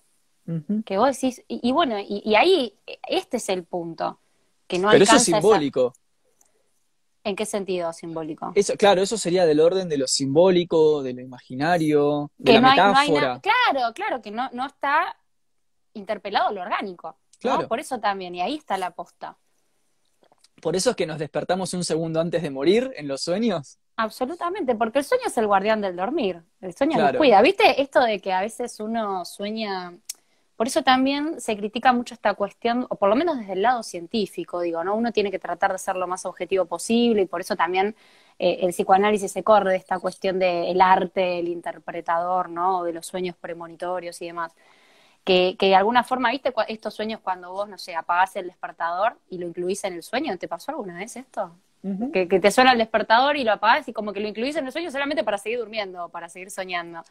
Que 0.86 0.98
vos 0.98 1.16
decís, 1.16 1.44
y, 1.48 1.72
bueno, 1.72 1.98
y, 2.00 2.36
ahí 2.36 2.74
este 3.08 3.38
es 3.38 3.50
el 3.50 3.64
punto. 3.64 4.20
Que 4.68 4.80
no 4.80 4.90
Pero 4.90 5.04
eso 5.04 5.18
es 5.18 5.24
simbólico. 5.24 5.94
¿En 7.24 7.36
qué 7.36 7.46
sentido 7.46 7.92
simbólico? 7.94 8.52
Eso, 8.56 8.76
claro, 8.76 9.02
eso 9.02 9.18
sería 9.18 9.46
del 9.46 9.60
orden 9.60 9.90
de 9.90 9.98
lo 9.98 10.08
simbólico, 10.08 11.04
de 11.04 11.14
lo 11.14 11.22
imaginario, 11.22 12.32
de 12.38 12.54
la 12.54 12.62
metáfora. 12.62 13.42
claro, 13.42 13.94
claro, 13.94 14.22
que 14.22 14.32
no, 14.32 14.50
no 14.54 14.66
está 14.66 15.16
interpelado 15.94 16.52
lo 16.52 16.62
orgánico. 16.62 17.18
Claro. 17.40 17.68
Por 17.68 17.80
eso 17.80 18.00
también, 18.00 18.36
y 18.36 18.42
ahí 18.42 18.56
está 18.56 18.78
la 18.78 18.92
posta. 18.92 19.38
¿Por 20.62 20.76
eso 20.76 20.92
es 20.92 20.96
que 20.96 21.06
nos 21.06 21.20
despertamos 21.20 21.74
un 21.74 21.84
segundo 21.84 22.20
antes 22.20 22.42
de 22.42 22.50
morir 22.50 22.92
en 22.96 23.08
los 23.08 23.22
sueños? 23.22 23.78
Absolutamente, 23.96 24.76
porque 24.76 25.00
el 25.00 25.06
sueño 25.06 25.24
es 25.28 25.38
el 25.38 25.48
guardián 25.48 25.82
del 25.82 25.96
dormir. 25.96 26.42
El 26.62 26.74
sueño 26.74 26.98
nos 26.98 27.16
cuida. 27.18 27.42
¿Viste 27.42 27.82
esto 27.82 28.02
de 28.02 28.20
que 28.20 28.32
a 28.32 28.42
veces 28.42 28.80
uno 28.80 29.26
sueña? 29.26 29.94
Por 30.60 30.68
eso 30.68 30.84
también 30.84 31.40
se 31.40 31.56
critica 31.56 31.94
mucho 31.94 32.14
esta 32.14 32.34
cuestión, 32.34 32.86
o 32.90 32.96
por 32.98 33.08
lo 33.08 33.16
menos 33.16 33.40
desde 33.40 33.54
el 33.54 33.62
lado 33.62 33.82
científico, 33.82 34.60
digo, 34.60 34.84
¿no? 34.84 34.94
Uno 34.94 35.14
tiene 35.14 35.32
que 35.32 35.40
tratar 35.40 35.72
de 35.72 35.78
ser 35.78 35.96
lo 35.96 36.06
más 36.06 36.26
objetivo 36.26 36.66
posible 36.66 37.22
y 37.22 37.28
por 37.28 37.40
eso 37.40 37.56
también 37.56 37.96
eh, 38.40 38.58
el 38.64 38.72
psicoanálisis 38.72 39.32
se 39.32 39.42
corre 39.42 39.72
de 39.72 39.78
esta 39.78 40.00
cuestión 40.00 40.38
del 40.38 40.82
arte, 40.82 41.40
el 41.40 41.48
interpretador, 41.48 42.50
¿no? 42.50 42.84
De 42.84 42.92
los 42.92 43.06
sueños 43.06 43.38
premonitorios 43.38 44.22
y 44.22 44.26
demás 44.26 44.54
que, 45.24 45.56
de 45.58 45.76
alguna 45.76 46.04
forma, 46.04 46.32
¿viste 46.32 46.54
estos 46.68 46.94
sueños 46.94 47.22
cuando 47.22 47.52
vos, 47.52 47.70
no 47.70 47.78
sé, 47.78 47.96
apagás 47.96 48.36
el 48.36 48.48
despertador 48.48 49.18
y 49.30 49.38
lo 49.38 49.48
incluís 49.48 49.84
en 49.86 49.94
el 49.94 50.04
sueño? 50.04 50.38
¿Te 50.38 50.50
pasó 50.50 50.72
alguna 50.72 50.98
vez 50.98 51.16
esto? 51.16 51.56
que, 52.12 52.26
te 52.28 52.52
suena 52.52 52.74
el 52.74 52.78
despertador 52.78 53.38
y 53.38 53.46
lo 53.46 53.54
apagás 53.54 53.88
y 53.88 53.94
como 53.94 54.12
que 54.12 54.20
lo 54.20 54.28
incluís 54.28 54.58
en 54.58 54.66
el 54.66 54.72
sueño 54.74 54.92
solamente 54.92 55.24
para 55.24 55.38
seguir 55.38 55.60
durmiendo, 55.60 56.10
para 56.10 56.28
seguir 56.28 56.52
soñando. 56.52 57.04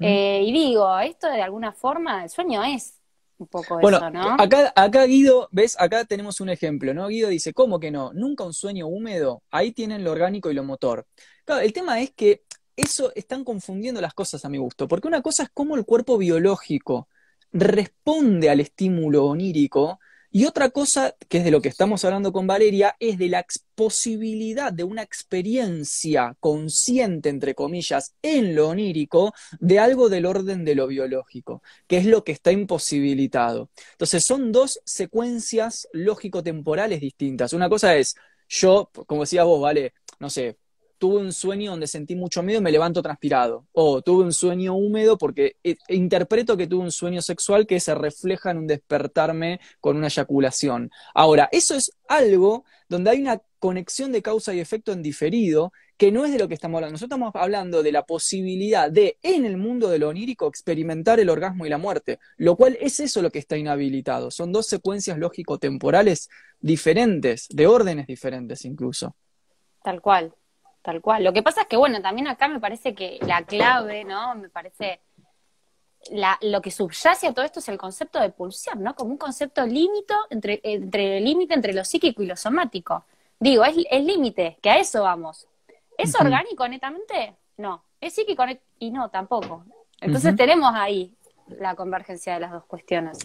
Eh, 0.00 0.42
y 0.44 0.52
digo, 0.52 0.98
esto 1.00 1.28
de 1.28 1.42
alguna 1.42 1.72
forma, 1.72 2.24
el 2.24 2.30
sueño 2.30 2.62
es 2.64 3.00
un 3.38 3.46
poco 3.48 3.80
eso, 3.80 4.10
¿no? 4.10 4.36
Acá, 4.38 4.72
acá 4.76 5.04
Guido, 5.04 5.48
ves, 5.50 5.76
acá 5.78 6.04
tenemos 6.04 6.40
un 6.40 6.48
ejemplo, 6.48 6.94
¿no? 6.94 7.08
Guido 7.08 7.28
dice, 7.28 7.52
¿cómo 7.52 7.80
que 7.80 7.90
no? 7.90 8.12
Nunca 8.12 8.44
un 8.44 8.54
sueño 8.54 8.86
húmedo, 8.86 9.42
ahí 9.50 9.72
tienen 9.72 10.04
lo 10.04 10.12
orgánico 10.12 10.50
y 10.50 10.54
lo 10.54 10.64
motor. 10.64 11.06
Claro, 11.44 11.62
el 11.62 11.72
tema 11.72 12.00
es 12.00 12.12
que 12.12 12.42
eso 12.76 13.12
están 13.14 13.44
confundiendo 13.44 14.00
las 14.00 14.14
cosas 14.14 14.44
a 14.44 14.48
mi 14.48 14.58
gusto, 14.58 14.88
porque 14.88 15.08
una 15.08 15.22
cosa 15.22 15.44
es 15.44 15.48
como 15.52 15.76
el 15.76 15.84
cuerpo 15.84 16.18
biológico 16.18 17.08
responde 17.52 18.50
al 18.50 18.60
estímulo 18.60 19.26
onírico. 19.26 20.00
Y 20.36 20.46
otra 20.46 20.70
cosa, 20.70 21.14
que 21.28 21.38
es 21.38 21.44
de 21.44 21.52
lo 21.52 21.62
que 21.62 21.68
estamos 21.68 22.04
hablando 22.04 22.32
con 22.32 22.44
Valeria, 22.48 22.96
es 22.98 23.18
de 23.18 23.28
la 23.28 23.46
posibilidad 23.76 24.72
de 24.72 24.82
una 24.82 25.02
experiencia 25.02 26.36
consciente, 26.40 27.28
entre 27.28 27.54
comillas, 27.54 28.16
en 28.20 28.56
lo 28.56 28.70
onírico, 28.70 29.32
de 29.60 29.78
algo 29.78 30.08
del 30.08 30.26
orden 30.26 30.64
de 30.64 30.74
lo 30.74 30.88
biológico, 30.88 31.62
que 31.86 31.98
es 31.98 32.06
lo 32.06 32.24
que 32.24 32.32
está 32.32 32.50
imposibilitado. 32.50 33.70
Entonces, 33.92 34.24
son 34.24 34.50
dos 34.50 34.80
secuencias 34.84 35.86
lógico-temporales 35.92 37.00
distintas. 37.00 37.52
Una 37.52 37.68
cosa 37.68 37.94
es, 37.94 38.16
yo, 38.48 38.90
como 39.06 39.20
decías 39.20 39.44
vos, 39.44 39.60
vale, 39.60 39.94
no 40.18 40.30
sé, 40.30 40.58
tuve 41.04 41.20
un 41.20 41.34
sueño 41.34 41.72
donde 41.72 41.86
sentí 41.86 42.16
mucho 42.16 42.42
miedo 42.42 42.60
y 42.60 42.62
me 42.62 42.72
levanto 42.72 43.02
transpirado. 43.02 43.66
O 43.72 44.00
tuve 44.00 44.24
un 44.24 44.32
sueño 44.32 44.72
húmedo 44.72 45.18
porque 45.18 45.56
e, 45.62 45.76
e 45.86 45.96
interpreto 45.96 46.56
que 46.56 46.66
tuve 46.66 46.82
un 46.82 46.90
sueño 46.90 47.20
sexual 47.20 47.66
que 47.66 47.78
se 47.78 47.94
refleja 47.94 48.52
en 48.52 48.56
un 48.56 48.66
despertarme 48.66 49.60
con 49.80 49.98
una 49.98 50.06
eyaculación. 50.06 50.90
Ahora, 51.12 51.50
eso 51.52 51.74
es 51.74 51.92
algo 52.08 52.64
donde 52.88 53.10
hay 53.10 53.20
una 53.20 53.42
conexión 53.58 54.12
de 54.12 54.22
causa 54.22 54.54
y 54.54 54.60
efecto 54.60 54.92
en 54.92 55.02
diferido, 55.02 55.74
que 55.98 56.10
no 56.10 56.24
es 56.24 56.32
de 56.32 56.38
lo 56.38 56.48
que 56.48 56.54
estamos 56.54 56.78
hablando. 56.78 56.92
Nosotros 56.92 57.18
estamos 57.18 57.32
hablando 57.34 57.82
de 57.82 57.92
la 57.92 58.06
posibilidad 58.06 58.90
de, 58.90 59.18
en 59.20 59.44
el 59.44 59.58
mundo 59.58 59.90
de 59.90 59.98
lo 59.98 60.08
onírico, 60.08 60.46
experimentar 60.46 61.20
el 61.20 61.28
orgasmo 61.28 61.66
y 61.66 61.68
la 61.68 61.76
muerte, 61.76 62.18
lo 62.38 62.56
cual 62.56 62.78
es 62.80 62.98
eso 62.98 63.20
lo 63.20 63.30
que 63.30 63.40
está 63.40 63.58
inhabilitado. 63.58 64.30
Son 64.30 64.52
dos 64.52 64.68
secuencias 64.68 65.18
lógico-temporales 65.18 66.30
diferentes, 66.60 67.46
de 67.50 67.66
órdenes 67.66 68.06
diferentes 68.06 68.64
incluso. 68.64 69.14
Tal 69.82 70.00
cual. 70.00 70.34
Tal 70.84 71.00
cual. 71.00 71.24
Lo 71.24 71.32
que 71.32 71.42
pasa 71.42 71.62
es 71.62 71.66
que, 71.66 71.78
bueno, 71.78 72.02
también 72.02 72.28
acá 72.28 72.46
me 72.46 72.60
parece 72.60 72.94
que 72.94 73.18
la 73.26 73.42
clave, 73.42 74.04
¿no? 74.04 74.34
Me 74.34 74.50
parece. 74.50 75.00
La, 76.10 76.38
lo 76.42 76.60
que 76.60 76.70
subyace 76.70 77.26
a 77.26 77.32
todo 77.32 77.46
esto 77.46 77.60
es 77.60 77.68
el 77.70 77.78
concepto 77.78 78.20
de 78.20 78.28
pulsión, 78.28 78.82
¿no? 78.82 78.94
Como 78.94 79.12
un 79.12 79.16
concepto 79.16 79.64
límite 79.64 80.12
entre, 80.28 80.60
entre 80.62 81.16
el 81.16 81.24
límite 81.24 81.54
entre 81.54 81.72
lo 81.72 81.86
psíquico 81.86 82.22
y 82.22 82.26
lo 82.26 82.36
somático. 82.36 83.06
Digo, 83.40 83.64
es 83.64 83.76
el 83.90 84.06
límite, 84.06 84.58
que 84.60 84.68
a 84.68 84.76
eso 84.76 85.04
vamos. 85.04 85.48
¿Es 85.96 86.14
orgánico 86.20 86.68
netamente? 86.68 87.34
No. 87.56 87.82
¿Es 87.98 88.12
psíquico 88.12 88.44
y 88.78 88.90
no, 88.90 89.08
tampoco? 89.08 89.64
Entonces 90.02 90.36
tenemos 90.36 90.70
ahí 90.74 91.14
la 91.46 91.74
convergencia 91.74 92.34
de 92.34 92.40
las 92.40 92.52
dos 92.52 92.64
cuestiones. 92.66 93.18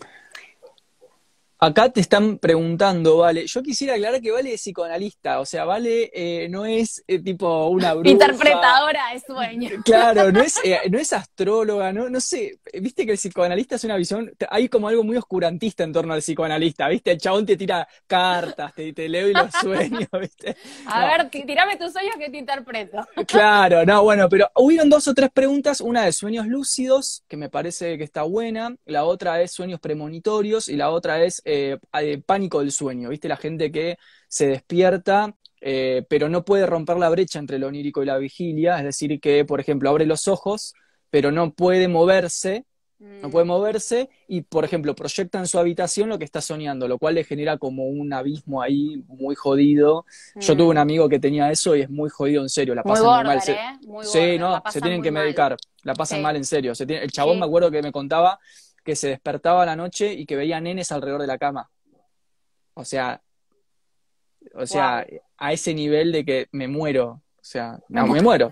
Acá 1.62 1.90
te 1.90 2.00
están 2.00 2.38
preguntando, 2.38 3.18
Vale. 3.18 3.46
Yo 3.46 3.62
quisiera 3.62 3.96
aclarar 3.96 4.22
que 4.22 4.32
Vale 4.32 4.54
es 4.54 4.62
psicoanalista, 4.62 5.42
o 5.42 5.46
sea, 5.46 5.66
Vale 5.66 6.10
eh, 6.14 6.48
no 6.48 6.66
es 6.66 7.04
eh, 7.06 7.20
tipo 7.20 7.68
una 7.68 7.94
bruja. 7.94 8.12
Interpretadora 8.12 9.12
de 9.14 9.20
sueños. 9.20 9.74
Claro, 9.84 10.32
no 10.32 10.40
es, 10.40 10.58
eh, 10.64 10.80
no 10.90 10.98
es 10.98 11.12
astróloga, 11.12 11.92
no, 11.92 12.10
no 12.10 12.22
sé. 12.22 12.60
Viste 12.80 13.06
que 13.06 13.12
el 13.12 13.18
psicoanalista 13.18 13.76
es 13.76 13.84
una 13.84 13.98
visión. 13.98 14.32
Hay 14.50 14.70
como 14.70 14.88
algo 14.88 15.04
muy 15.04 15.18
oscurantista 15.18 15.84
en 15.84 15.92
torno 15.92 16.14
al 16.14 16.22
psicoanalista, 16.22 16.88
¿viste? 16.88 17.12
El 17.12 17.18
chabón 17.18 17.46
te 17.46 17.58
tira 17.58 17.86
cartas, 18.08 18.74
te, 18.74 18.94
te 18.94 19.10
leo 19.10 19.28
y 19.28 19.34
los 19.34 19.52
sueños, 19.62 20.08
¿viste? 20.18 20.56
A 20.86 21.08
ver, 21.08 21.30
tirame 21.30 21.76
tus 21.76 21.92
sueños 21.92 22.16
que 22.18 22.30
te 22.30 22.38
interpreto. 22.38 23.06
Claro, 23.28 23.86
no, 23.86 24.04
bueno, 24.04 24.30
pero 24.30 24.50
hubieron 24.56 24.90
dos 24.90 25.10
o 25.10 25.14
tres 25.14 25.30
preguntas. 25.34 25.82
Una 25.82 26.06
de 26.06 26.14
sueños 26.14 26.48
lúcidos, 26.48 27.24
que 27.28 27.36
me 27.36 27.50
parece 27.50 27.98
que 27.98 28.06
está 28.06 28.24
buena. 28.24 28.74
La 28.86 29.04
otra 29.04 29.42
es 29.42 29.52
sueños 29.52 29.82
premonitorios 29.82 30.70
y 30.70 30.78
la 30.78 30.92
otra 30.92 31.22
es 31.24 31.42
eh, 31.50 32.22
pánico 32.26 32.60
del 32.60 32.72
sueño, 32.72 33.10
¿viste? 33.10 33.28
La 33.28 33.38
gente 33.38 33.72
que 33.72 33.98
se 34.28 34.48
despierta, 34.48 35.36
eh, 35.62 36.06
pero 36.10 36.30
no 36.30 36.46
puede 36.46 36.66
romper 36.66 36.98
la 36.98 37.10
brecha 37.10 37.40
entre 37.40 37.60
lo 37.60 37.68
onírico 37.68 38.04
y 38.04 38.06
la 38.06 38.18
vigilia, 38.18 38.78
es 38.78 38.84
decir, 38.84 39.20
que, 39.20 39.46
por 39.46 39.60
ejemplo, 39.60 39.90
abre 39.90 40.06
los 40.06 40.28
ojos, 40.28 40.74
pero 41.10 41.32
no 41.32 41.54
puede 41.54 41.88
moverse, 41.88 42.66
no 43.00 43.30
puede 43.30 43.46
mm. 43.46 43.48
moverse 43.48 44.10
y, 44.28 44.42
por 44.42 44.66
ejemplo, 44.66 44.94
proyecta 44.94 45.40
en 45.40 45.48
su 45.48 45.58
habitación 45.58 46.10
lo 46.10 46.20
que 46.20 46.26
está 46.26 46.42
soñando, 46.42 46.88
lo 46.88 46.98
cual 46.98 47.16
le 47.16 47.24
genera 47.24 47.58
como 47.58 47.86
un 47.86 48.12
abismo 48.12 48.62
ahí 48.62 49.04
muy 49.08 49.36
jodido. 49.36 50.06
Yo 50.36 50.56
tuve 50.56 50.68
un 50.68 50.76
mm. 50.76 50.80
amigo 50.80 51.10
que 51.10 51.20
tenía 51.20 51.50
eso 51.50 51.76
y 51.76 51.82
es 51.82 51.90
muy 51.90 52.10
jodido 52.10 52.42
en 52.42 52.50
serio, 52.50 52.76
la 52.76 52.84
pasan 52.84 53.06
muy, 53.06 53.24
mal. 53.24 53.38
¿eh? 53.48 54.04
sí, 54.04 54.38
no, 54.38 54.62
se 54.70 54.82
tienen 54.82 55.02
que 55.02 55.12
medicar, 55.12 55.56
la 55.84 55.94
pasan 55.94 56.22
mal 56.22 56.36
en 56.36 56.46
serio. 56.46 56.74
el 56.78 57.12
chabón 57.12 57.40
me 57.40 57.46
acuerdo 57.46 57.72
que 57.72 57.82
me 57.82 57.92
contaba 57.92 58.40
que 58.90 58.96
se 58.96 59.10
despertaba 59.10 59.62
a 59.62 59.66
la 59.68 59.76
noche 59.76 60.12
y 60.14 60.26
que 60.26 60.36
veía 60.36 60.60
nenes 60.60 60.92
alrededor 60.92 61.22
de 61.22 61.28
la 61.28 61.38
cama. 61.38 61.70
O 62.74 62.84
sea, 62.84 63.22
o 64.56 64.66
sea, 64.66 65.06
a 65.38 65.54
ese 65.54 65.76
nivel 65.76 66.12
de 66.12 66.26
que 66.26 66.48
me 66.54 66.68
muero. 66.68 67.22
O 67.36 67.44
sea, 67.44 67.78
no, 67.88 68.08
me 68.08 68.20
muero. 68.20 68.52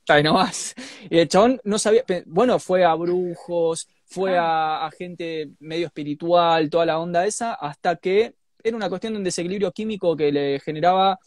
Está 0.00 0.20
no 0.22 0.34
más. 0.34 0.74
Y 1.08 1.18
el 1.20 1.28
chabón 1.28 1.60
no 1.62 1.78
sabía, 1.78 2.02
bueno, 2.26 2.58
fue 2.58 2.84
a 2.84 2.94
brujos, 2.94 3.86
fue 4.06 4.36
a, 4.36 4.90
gente 4.98 5.50
medio 5.60 5.86
espiritual, 5.86 6.68
toda 6.68 6.86
la 6.86 6.98
onda 6.98 7.24
esa, 7.24 7.54
hasta 7.54 7.94
que 7.94 8.34
era 8.60 8.76
una 8.76 8.88
cuestión 8.88 9.12
de 9.12 9.18
un 9.18 9.24
desequilibrio 9.24 9.70
químico 9.70 10.16
que 10.16 10.32
le 10.32 10.58
generaba 10.58 11.20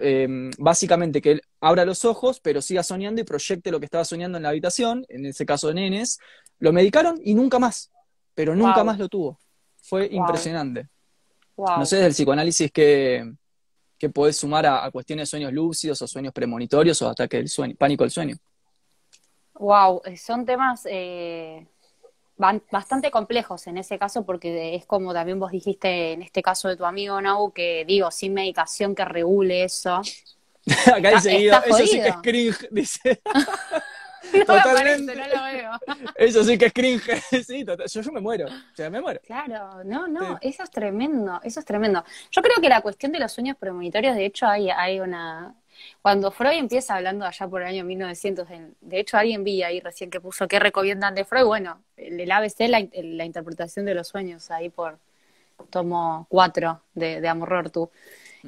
em, 0.00 0.50
básicamente 0.56 1.20
que 1.20 1.32
él 1.32 1.42
abra 1.60 1.84
los 1.84 2.06
ojos, 2.06 2.40
pero 2.40 2.62
siga 2.62 2.82
soñando 2.82 3.20
y 3.20 3.24
proyecte 3.24 3.70
lo 3.70 3.78
que 3.78 3.84
estaba 3.84 4.06
soñando 4.06 4.38
en 4.38 4.44
la 4.44 4.48
habitación, 4.48 5.04
en 5.10 5.26
ese 5.26 5.44
caso 5.44 5.68
de 5.68 5.74
nenes, 5.74 6.18
lo 6.64 6.72
medicaron 6.72 7.20
y 7.22 7.34
nunca 7.34 7.58
más, 7.58 7.92
pero 8.34 8.56
nunca 8.56 8.82
más 8.82 8.98
lo 8.98 9.06
tuvo. 9.06 9.38
Fue 9.82 10.08
impresionante. 10.10 10.88
No 11.58 11.84
sé, 11.84 11.96
desde 11.96 12.06
el 12.06 12.14
psicoanálisis 12.14 12.72
que, 12.72 13.34
que 13.98 14.08
podés 14.08 14.38
sumar 14.38 14.64
a, 14.64 14.90
cuestiones 14.90 15.24
de 15.24 15.30
sueños 15.30 15.52
lúcidos 15.52 16.00
o 16.00 16.08
sueños 16.08 16.32
premonitorios 16.32 17.02
o 17.02 17.10
ataque 17.10 17.36
del 17.36 17.50
sueño, 17.50 17.74
pánico 17.78 18.04
del 18.04 18.10
sueño. 18.10 18.36
Wow, 19.56 20.00
son 20.16 20.46
temas 20.46 20.86
eh, 20.90 21.66
bastante 22.38 23.10
complejos 23.10 23.66
en 23.66 23.76
ese 23.76 23.98
caso 23.98 24.24
porque 24.24 24.74
es 24.74 24.86
como 24.86 25.12
también 25.12 25.38
vos 25.38 25.52
dijiste 25.52 26.12
en 26.12 26.22
este 26.22 26.40
caso 26.40 26.68
de 26.68 26.78
tu 26.78 26.86
amigo 26.86 27.20
Nau, 27.20 27.52
que 27.52 27.84
digo, 27.86 28.10
sin 28.10 28.32
medicación 28.32 28.94
que 28.94 29.04
regule 29.04 29.64
eso. 29.64 30.00
Acá 30.96 31.10
dice 31.10 31.36
Guido, 31.36 31.62
eso 31.62 31.86
sí 31.86 32.00
que 32.00 32.08
es 32.08 32.16
cringe, 32.22 32.68
dice. 32.70 33.20
no 34.32 34.44
Totalmente. 34.44 35.14
no 35.14 35.28
lo 35.28 35.42
veo. 35.42 35.70
Eso 36.16 36.44
sí 36.44 36.58
que 36.58 36.66
es 36.66 36.72
cringe. 36.72 37.20
sí, 37.46 37.64
yo, 37.64 37.76
yo, 37.76 38.12
me 38.12 38.20
muero. 38.20 38.46
O 38.46 38.76
sea, 38.76 38.90
me 38.90 39.00
muero. 39.00 39.20
Claro, 39.24 39.84
no, 39.84 40.06
no, 40.08 40.38
eso 40.40 40.62
es 40.62 40.70
tremendo, 40.70 41.40
eso 41.42 41.60
es 41.60 41.66
tremendo. 41.66 42.04
Yo 42.30 42.42
creo 42.42 42.56
que 42.60 42.68
la 42.68 42.80
cuestión 42.80 43.12
de 43.12 43.18
los 43.18 43.32
sueños 43.32 43.56
premonitorios, 43.56 44.16
de 44.16 44.26
hecho, 44.26 44.46
hay, 44.46 44.70
hay 44.70 45.00
una, 45.00 45.54
cuando 46.02 46.30
Freud 46.30 46.58
empieza 46.58 46.94
hablando 46.94 47.24
allá 47.24 47.48
por 47.48 47.62
el 47.62 47.68
año 47.68 47.84
1900, 47.84 48.48
de 48.80 49.00
hecho 49.00 49.16
alguien 49.16 49.44
vi 49.44 49.62
ahí 49.62 49.80
recién 49.80 50.10
que 50.10 50.20
puso 50.20 50.48
qué 50.48 50.58
recomiendan 50.58 51.14
de 51.14 51.24
Freud, 51.24 51.46
bueno, 51.46 51.82
el, 51.96 52.30
ABC, 52.30 52.68
la, 52.68 52.86
la 52.92 53.24
interpretación 53.24 53.84
de 53.84 53.94
los 53.94 54.08
sueños, 54.08 54.50
ahí 54.50 54.68
por 54.70 54.98
tomo 55.70 56.26
4 56.28 56.80
de, 56.94 57.20
de 57.20 57.28
Amor 57.28 57.70
tú, 57.70 57.90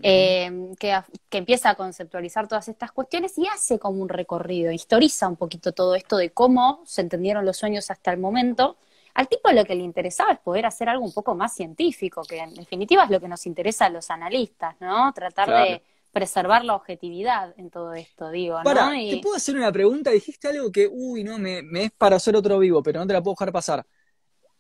eh, 0.03 0.51
que, 0.78 0.99
que, 1.28 1.38
empieza 1.38 1.70
a 1.70 1.74
conceptualizar 1.74 2.49
todas 2.49 2.68
estas 2.68 2.92
cuestiones 2.92 3.36
y 3.38 3.47
hace 3.47 3.78
como 3.78 4.03
un 4.03 4.09
recorrido, 4.09 4.72
historiza 4.72 5.28
un 5.28 5.36
poquito 5.36 5.72
todo 5.72 5.94
esto 5.94 6.16
de 6.16 6.30
cómo 6.30 6.82
se 6.84 7.01
entendieron 7.01 7.44
los 7.44 7.57
sueños 7.57 7.90
hasta 7.90 8.12
el 8.12 8.18
momento. 8.18 8.76
Al 9.14 9.28
tipo 9.28 9.51
lo 9.51 9.64
que 9.64 9.74
le 9.74 9.82
interesaba 9.82 10.32
es 10.32 10.38
poder 10.38 10.66
hacer 10.66 10.90
algo 10.90 11.05
un 11.05 11.12
poco 11.12 11.34
más 11.34 11.55
científico, 11.55 12.22
que 12.22 12.38
en 12.38 12.55
definitiva 12.55 13.05
es 13.05 13.11
lo 13.11 13.20
que 13.20 13.28
nos 13.28 13.47
interesa 13.47 13.86
a 13.86 13.90
los 13.90 14.11
analistas, 14.11 14.76
¿no? 14.80 15.11
Tratar 15.14 15.49
de 15.49 15.82
preservar 16.12 16.64
la 16.64 16.74
objetividad 16.74 17.55
en 17.59 17.70
todo 17.70 17.94
esto, 17.94 18.30
digo, 18.30 18.62
¿no? 18.62 18.90
¿te 18.90 19.20
puedo 19.22 19.36
hacer 19.36 19.57
una 19.57 19.72
pregunta? 19.72 20.11
Dijiste 20.11 20.49
algo 20.49 20.70
que, 20.70 20.88
uy, 20.90 21.24
no, 21.24 21.38
me, 21.38 21.62
es 21.82 21.92
para 21.92 22.16
hacer 22.16 22.36
otro 22.36 22.59
vivo, 22.59 22.82
pero 22.82 23.01
no 23.01 23.07
te 23.07 23.12
la 23.12 23.22
puedo 23.22 23.34
dejar 23.34 23.53
pasar. 23.53 23.86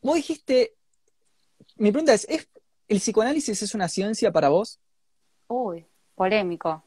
Vos 0.00 0.16
dijiste, 0.16 0.74
mi 1.76 1.90
pregunta 1.92 2.14
es, 2.14 2.26
¿es 2.28 2.48
¿el 2.88 2.98
psicoanálisis 2.98 3.62
es 3.62 3.74
una 3.74 3.88
ciencia 3.88 4.32
para 4.32 4.48
vos? 4.48 4.80
Uy, 5.48 5.84
polémico. 6.14 6.82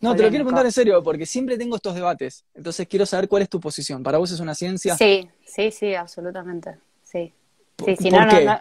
No, 0.00 0.14
te 0.14 0.22
lo 0.22 0.30
quiero 0.30 0.44
preguntar 0.44 0.64
en 0.64 0.72
serio, 0.72 1.02
porque 1.02 1.26
siempre 1.26 1.58
tengo 1.58 1.76
estos 1.76 1.94
debates. 1.94 2.44
Entonces 2.54 2.86
quiero 2.88 3.04
saber 3.04 3.28
cuál 3.28 3.42
es 3.42 3.48
tu 3.48 3.60
posición. 3.60 4.02
¿Para 4.02 4.18
vos 4.18 4.30
es 4.30 4.40
una 4.40 4.54
ciencia? 4.54 4.96
Sí, 4.96 5.28
sí, 5.44 5.70
sí, 5.70 5.94
absolutamente. 5.94 6.78
Sí. 7.02 7.32
Sí, 7.84 7.96
si 7.96 8.10
no, 8.10 8.24
no, 8.24 8.60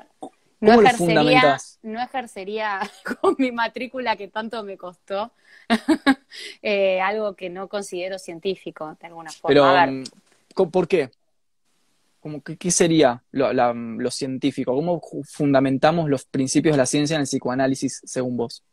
no 0.62 0.82
ejercería, 0.82 1.57
no 1.84 2.01
ejercería 2.03 2.80
con 3.22 3.36
mi 3.38 3.51
matrícula 3.51 4.16
que 4.16 4.28
tanto 4.28 4.64
me 4.64 4.78
costó 4.78 5.32
eh, 6.62 6.99
algo 7.01 7.36
que 7.36 7.49
no 7.49 7.68
considero 7.68 8.20
científico 8.20 8.97
de 8.99 9.07
alguna 9.07 9.32
forma. 9.32 9.86
Pero, 9.86 9.91
mm, 9.91 10.72
¿por 10.72 10.88
qué? 10.88 11.12
Como 12.20 12.41
¿Qué 12.41 12.72
sería 12.72 13.24
lo, 13.32 14.12
científico? 14.12 14.76
¿Cómo 14.76 15.01
fundamentamos 15.24 16.10
los 16.10 16.26
principios 16.26 16.74
de 16.74 16.78
la 16.78 16.86
ciencia 16.86 17.16
en 17.16 17.22
el 17.22 17.28
psicoanálisis 17.28 18.01
según 18.03 18.36
vos? 18.36 18.64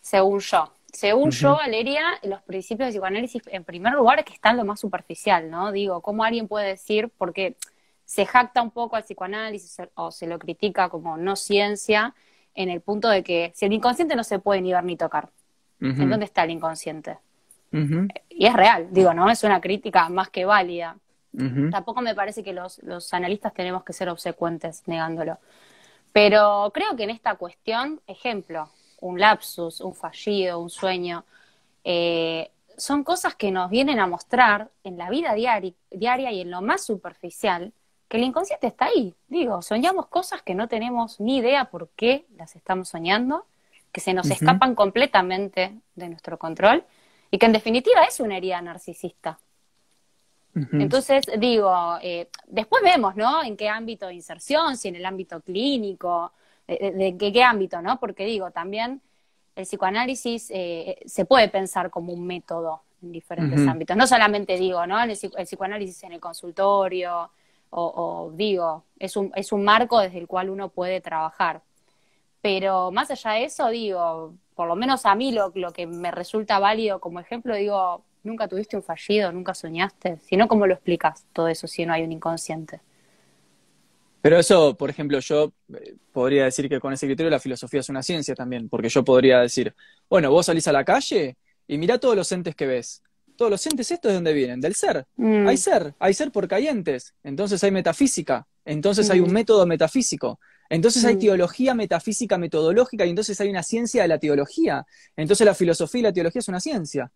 Según 0.00 0.40
yo. 0.40 0.72
Según 0.92 1.30
yo, 1.30 1.54
Valeria, 1.54 2.02
los 2.24 2.42
principios 2.42 2.88
de 2.88 2.92
psicoanálisis, 2.92 3.42
en 3.46 3.64
primer 3.64 3.92
lugar, 3.92 4.18
es 4.18 4.24
que 4.24 4.32
están 4.32 4.56
lo 4.56 4.64
más 4.64 4.80
superficial, 4.80 5.48
¿no? 5.48 5.70
Digo, 5.70 6.00
¿cómo 6.00 6.24
alguien 6.24 6.48
puede 6.48 6.66
decir, 6.66 7.10
porque 7.16 7.56
se 8.04 8.26
jacta 8.26 8.60
un 8.60 8.72
poco 8.72 8.96
al 8.96 9.04
psicoanálisis 9.04 9.76
o 9.94 10.10
se 10.10 10.26
lo 10.26 10.38
critica 10.38 10.88
como 10.88 11.16
no 11.16 11.36
ciencia 11.36 12.14
en 12.56 12.68
el 12.68 12.80
punto 12.80 13.08
de 13.08 13.22
que 13.22 13.52
si 13.54 13.66
el 13.66 13.72
inconsciente 13.72 14.16
no 14.16 14.24
se 14.24 14.40
puede 14.40 14.60
ni 14.60 14.72
ver 14.72 14.82
ni 14.82 14.96
tocar, 14.96 15.30
¿en 15.80 16.10
dónde 16.10 16.24
está 16.24 16.42
el 16.42 16.50
inconsciente? 16.50 17.18
Y 18.28 18.46
es 18.46 18.52
real, 18.52 18.88
digo, 18.90 19.14
¿no? 19.14 19.30
Es 19.30 19.44
una 19.44 19.60
crítica 19.60 20.08
más 20.08 20.28
que 20.28 20.44
válida. 20.44 20.96
Tampoco 21.70 22.00
me 22.00 22.16
parece 22.16 22.42
que 22.42 22.52
los, 22.52 22.82
los 22.82 23.14
analistas 23.14 23.54
tenemos 23.54 23.84
que 23.84 23.92
ser 23.92 24.08
obsecuentes 24.08 24.82
negándolo. 24.86 25.38
Pero 26.12 26.72
creo 26.74 26.96
que 26.96 27.04
en 27.04 27.10
esta 27.10 27.36
cuestión, 27.36 28.00
ejemplo, 28.08 28.68
un 29.00 29.18
lapsus, 29.20 29.80
un 29.80 29.94
fallido, 29.94 30.60
un 30.60 30.70
sueño, 30.70 31.24
eh, 31.84 32.50
son 32.76 33.04
cosas 33.04 33.34
que 33.34 33.50
nos 33.50 33.70
vienen 33.70 34.00
a 34.00 34.06
mostrar 34.06 34.70
en 34.84 34.96
la 34.96 35.10
vida 35.10 35.34
diaria 35.34 36.32
y 36.32 36.40
en 36.40 36.50
lo 36.50 36.62
más 36.62 36.84
superficial 36.84 37.72
que 38.08 38.16
el 38.16 38.24
inconsciente 38.24 38.66
está 38.66 38.86
ahí. 38.86 39.14
Digo, 39.28 39.62
soñamos 39.62 40.06
cosas 40.06 40.42
que 40.42 40.54
no 40.54 40.66
tenemos 40.66 41.20
ni 41.20 41.36
idea 41.36 41.66
por 41.66 41.90
qué 41.90 42.26
las 42.36 42.56
estamos 42.56 42.88
soñando, 42.88 43.46
que 43.92 44.00
se 44.00 44.14
nos 44.14 44.30
escapan 44.30 44.74
completamente 44.74 45.74
de 45.94 46.08
nuestro 46.08 46.38
control 46.38 46.84
y 47.30 47.38
que 47.38 47.46
en 47.46 47.52
definitiva 47.52 48.02
es 48.02 48.18
una 48.20 48.36
herida 48.36 48.60
narcisista. 48.62 49.38
Entonces, 50.72 51.24
digo, 51.38 51.72
eh, 52.02 52.28
después 52.48 52.82
vemos, 52.82 53.14
¿no? 53.14 53.42
En 53.44 53.56
qué 53.56 53.68
ámbito 53.68 54.08
de 54.08 54.14
inserción, 54.14 54.76
si 54.76 54.88
en 54.88 54.96
el 54.96 55.06
ámbito 55.06 55.40
clínico, 55.40 56.32
de, 56.78 57.32
qué, 57.32 57.42
ámbito, 57.42 57.82
¿no? 57.82 57.98
Porque 57.98 58.24
digo, 58.24 58.50
también 58.50 59.00
el 59.56 59.64
psicoanálisis 59.64 60.50
eh, 60.50 60.98
se 61.06 61.24
puede 61.24 61.48
pensar 61.48 61.90
como 61.90 62.12
un 62.12 62.26
método 62.26 62.82
en 63.02 63.12
diferentes 63.12 63.66
ámbitos. 63.66 63.96
No 63.96 64.06
solamente 64.06 64.56
digo, 64.56 64.86
¿no? 64.86 65.02
el, 65.02 65.10
psicoanálisis 65.10 66.02
en 66.04 66.12
el 66.12 66.20
consultorio, 66.20 67.30
o, 67.70 68.32
digo, 68.34 68.84
es 68.98 69.16
un, 69.16 69.32
es 69.34 69.52
un 69.52 69.64
marco 69.64 70.00
desde 70.00 70.18
el 70.18 70.26
cual 70.26 70.50
uno 70.50 70.68
puede 70.68 71.00
trabajar. 71.00 71.62
Pero 72.42 72.90
más 72.90 73.10
allá 73.10 73.32
de 73.32 73.44
eso, 73.44 73.68
digo, 73.68 74.34
por 74.54 74.66
lo 74.66 74.76
menos 74.76 75.06
a 75.06 75.14
mí 75.14 75.32
lo, 75.32 75.52
lo 75.54 75.72
que 75.72 75.86
me 75.86 76.10
resulta 76.10 76.58
válido 76.58 77.00
como 77.00 77.20
ejemplo, 77.20 77.54
digo, 77.54 78.02
nunca 78.22 78.48
tuviste 78.48 78.76
un 78.76 78.82
fallido, 78.82 79.30
nunca 79.32 79.54
soñaste. 79.54 80.18
Si 80.18 80.36
no, 80.36 80.48
¿cómo 80.48 80.66
lo 80.66 80.74
explicas 80.74 81.26
todo 81.32 81.48
eso 81.48 81.66
si 81.66 81.86
no 81.86 81.92
hay 81.92 82.02
un 82.02 82.12
inconsciente? 82.12 82.80
Pero 84.22 84.38
eso, 84.38 84.76
por 84.76 84.90
ejemplo, 84.90 85.18
yo 85.20 85.52
eh, 85.74 85.96
podría 86.12 86.44
decir 86.44 86.68
que 86.68 86.80
con 86.80 86.92
ese 86.92 87.06
criterio 87.06 87.30
la 87.30 87.40
filosofía 87.40 87.80
es 87.80 87.88
una 87.88 88.02
ciencia 88.02 88.34
también, 88.34 88.68
porque 88.68 88.88
yo 88.88 89.02
podría 89.02 89.40
decir, 89.40 89.74
bueno, 90.08 90.30
vos 90.30 90.46
salís 90.46 90.68
a 90.68 90.72
la 90.72 90.84
calle 90.84 91.36
y 91.66 91.78
mirá 91.78 91.98
todos 91.98 92.16
los 92.16 92.30
entes 92.32 92.54
que 92.54 92.66
ves 92.66 93.02
todos 93.40 93.50
los 93.50 93.66
entes 93.66 93.90
estos 93.90 94.10
de 94.10 94.16
dónde 94.16 94.34
vienen, 94.34 94.60
del 94.60 94.74
ser. 94.74 95.06
Mm. 95.16 95.48
Hay 95.48 95.56
ser, 95.56 95.94
hay 95.98 96.12
ser 96.12 96.30
por 96.30 96.46
cayentes. 96.46 97.14
Entonces 97.24 97.64
hay 97.64 97.70
metafísica, 97.70 98.46
entonces 98.66 99.08
hay 99.08 99.20
un 99.20 99.30
mm. 99.30 99.32
método 99.32 99.64
metafísico. 99.64 100.38
Entonces 100.68 101.06
hay 101.06 101.16
mm. 101.16 101.20
teología 101.20 101.74
metafísica 101.74 102.36
metodológica 102.36 103.06
y 103.06 103.08
entonces 103.08 103.40
hay 103.40 103.48
una 103.48 103.62
ciencia 103.62 104.02
de 104.02 104.08
la 104.08 104.18
teología. 104.18 104.84
Entonces 105.16 105.46
la 105.46 105.54
filosofía 105.54 106.00
y 106.00 106.02
la 106.02 106.12
teología 106.12 106.40
es 106.40 106.48
una 106.48 106.60
ciencia. 106.60 107.10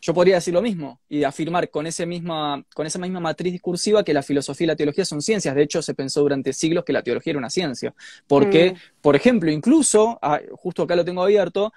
Yo 0.00 0.14
podría 0.14 0.36
decir 0.36 0.54
lo 0.54 0.62
mismo 0.62 1.00
y 1.08 1.24
afirmar 1.24 1.70
con, 1.70 1.86
ese 1.86 2.06
misma, 2.06 2.64
con 2.74 2.86
esa 2.86 2.98
misma 2.98 3.20
matriz 3.20 3.52
discursiva 3.52 4.04
que 4.04 4.14
la 4.14 4.22
filosofía 4.22 4.64
y 4.64 4.68
la 4.68 4.76
teología 4.76 5.04
son 5.04 5.20
ciencias. 5.20 5.54
De 5.54 5.62
hecho, 5.62 5.82
se 5.82 5.94
pensó 5.94 6.20
durante 6.20 6.52
siglos 6.52 6.84
que 6.84 6.92
la 6.92 7.02
teología 7.02 7.32
era 7.32 7.38
una 7.38 7.50
ciencia. 7.50 7.94
Porque, 8.26 8.76
por 9.00 9.16
ejemplo, 9.16 9.50
incluso, 9.50 10.18
ah, 10.22 10.40
justo 10.52 10.84
acá 10.84 10.94
lo 10.94 11.04
tengo 11.04 11.22
abierto, 11.22 11.72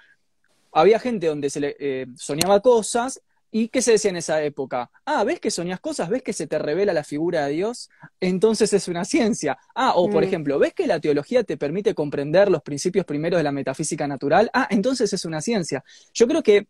había 0.72 0.98
gente 0.98 1.26
donde 1.26 1.50
se 1.50 1.60
le 1.60 1.76
eh, 1.78 2.06
soñaba 2.16 2.60
cosas 2.60 3.20
y 3.54 3.68
¿qué 3.68 3.82
se 3.82 3.92
decía 3.92 4.10
en 4.10 4.16
esa 4.16 4.42
época? 4.42 4.90
Ah, 5.04 5.24
¿ves 5.24 5.38
que 5.38 5.50
soñas 5.50 5.78
cosas? 5.78 6.08
¿Ves 6.08 6.22
que 6.22 6.32
se 6.32 6.46
te 6.46 6.58
revela 6.58 6.94
la 6.94 7.04
figura 7.04 7.44
de 7.44 7.52
Dios? 7.52 7.90
Entonces 8.18 8.72
es 8.72 8.88
una 8.88 9.04
ciencia. 9.04 9.58
Ah, 9.74 9.92
o 9.94 10.08
por 10.08 10.22
mm. 10.22 10.26
ejemplo, 10.26 10.58
¿ves 10.58 10.72
que 10.72 10.86
la 10.86 10.98
teología 11.00 11.44
te 11.44 11.58
permite 11.58 11.94
comprender 11.94 12.50
los 12.50 12.62
principios 12.62 13.04
primeros 13.04 13.38
de 13.38 13.44
la 13.44 13.52
metafísica 13.52 14.08
natural? 14.08 14.50
Ah, 14.54 14.68
entonces 14.70 15.12
es 15.12 15.26
una 15.26 15.42
ciencia. 15.42 15.84
Yo 16.14 16.26
creo 16.26 16.42
que 16.42 16.68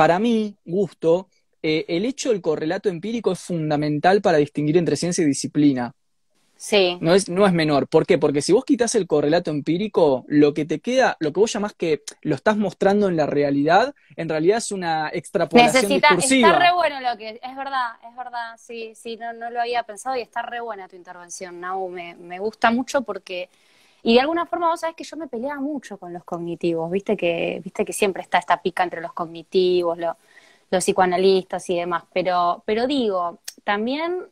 para 0.00 0.18
mí, 0.18 0.56
gusto, 0.64 1.28
eh, 1.62 1.84
el 1.88 2.06
hecho 2.06 2.30
del 2.30 2.40
correlato 2.40 2.88
empírico 2.88 3.32
es 3.32 3.38
fundamental 3.38 4.22
para 4.22 4.38
distinguir 4.38 4.78
entre 4.78 4.96
ciencia 4.96 5.20
y 5.22 5.26
disciplina. 5.26 5.92
Sí. 6.56 6.96
No 7.02 7.14
es, 7.14 7.28
no 7.28 7.46
es 7.46 7.52
menor. 7.52 7.86
¿Por 7.86 8.06
qué? 8.06 8.16
Porque 8.16 8.40
si 8.40 8.54
vos 8.54 8.64
quitas 8.64 8.94
el 8.94 9.06
correlato 9.06 9.50
empírico, 9.50 10.24
lo 10.26 10.54
que 10.54 10.64
te 10.64 10.80
queda, 10.80 11.18
lo 11.20 11.34
que 11.34 11.40
vos 11.40 11.52
llamás 11.52 11.74
que 11.74 12.00
lo 12.22 12.34
estás 12.34 12.56
mostrando 12.56 13.10
en 13.10 13.16
la 13.18 13.26
realidad, 13.26 13.94
en 14.16 14.30
realidad 14.30 14.56
es 14.56 14.72
una 14.72 15.10
extrapolación 15.12 15.86
discursiva. 15.86 16.48
Está 16.48 16.58
re 16.58 16.72
bueno 16.72 16.98
lo 17.02 17.18
que... 17.18 17.38
Es 17.42 17.54
verdad, 17.54 17.90
es 18.08 18.16
verdad. 18.16 18.56
Sí, 18.56 18.94
sí, 18.94 19.18
no, 19.18 19.34
no 19.34 19.50
lo 19.50 19.60
había 19.60 19.82
pensado 19.82 20.16
y 20.16 20.22
está 20.22 20.40
re 20.40 20.62
buena 20.62 20.88
tu 20.88 20.96
intervención, 20.96 21.60
Nau. 21.60 21.90
Me, 21.90 22.14
me 22.14 22.38
gusta 22.38 22.70
mucho 22.70 23.02
porque... 23.02 23.50
Y 24.02 24.14
de 24.14 24.20
alguna 24.20 24.46
forma 24.46 24.68
vos 24.68 24.80
sabés 24.80 24.96
que 24.96 25.04
yo 25.04 25.16
me 25.16 25.28
peleaba 25.28 25.60
mucho 25.60 25.98
con 25.98 26.12
los 26.12 26.24
cognitivos, 26.24 26.90
viste 26.90 27.16
que, 27.16 27.60
viste 27.62 27.84
que 27.84 27.92
siempre 27.92 28.22
está 28.22 28.38
esta 28.38 28.62
pica 28.62 28.82
entre 28.82 29.00
los 29.00 29.12
cognitivos, 29.12 29.98
los 29.98 30.84
psicoanalistas 30.84 31.68
y 31.70 31.76
demás. 31.76 32.04
Pero, 32.12 32.62
pero 32.64 32.86
digo, 32.86 33.40
también 33.64 34.26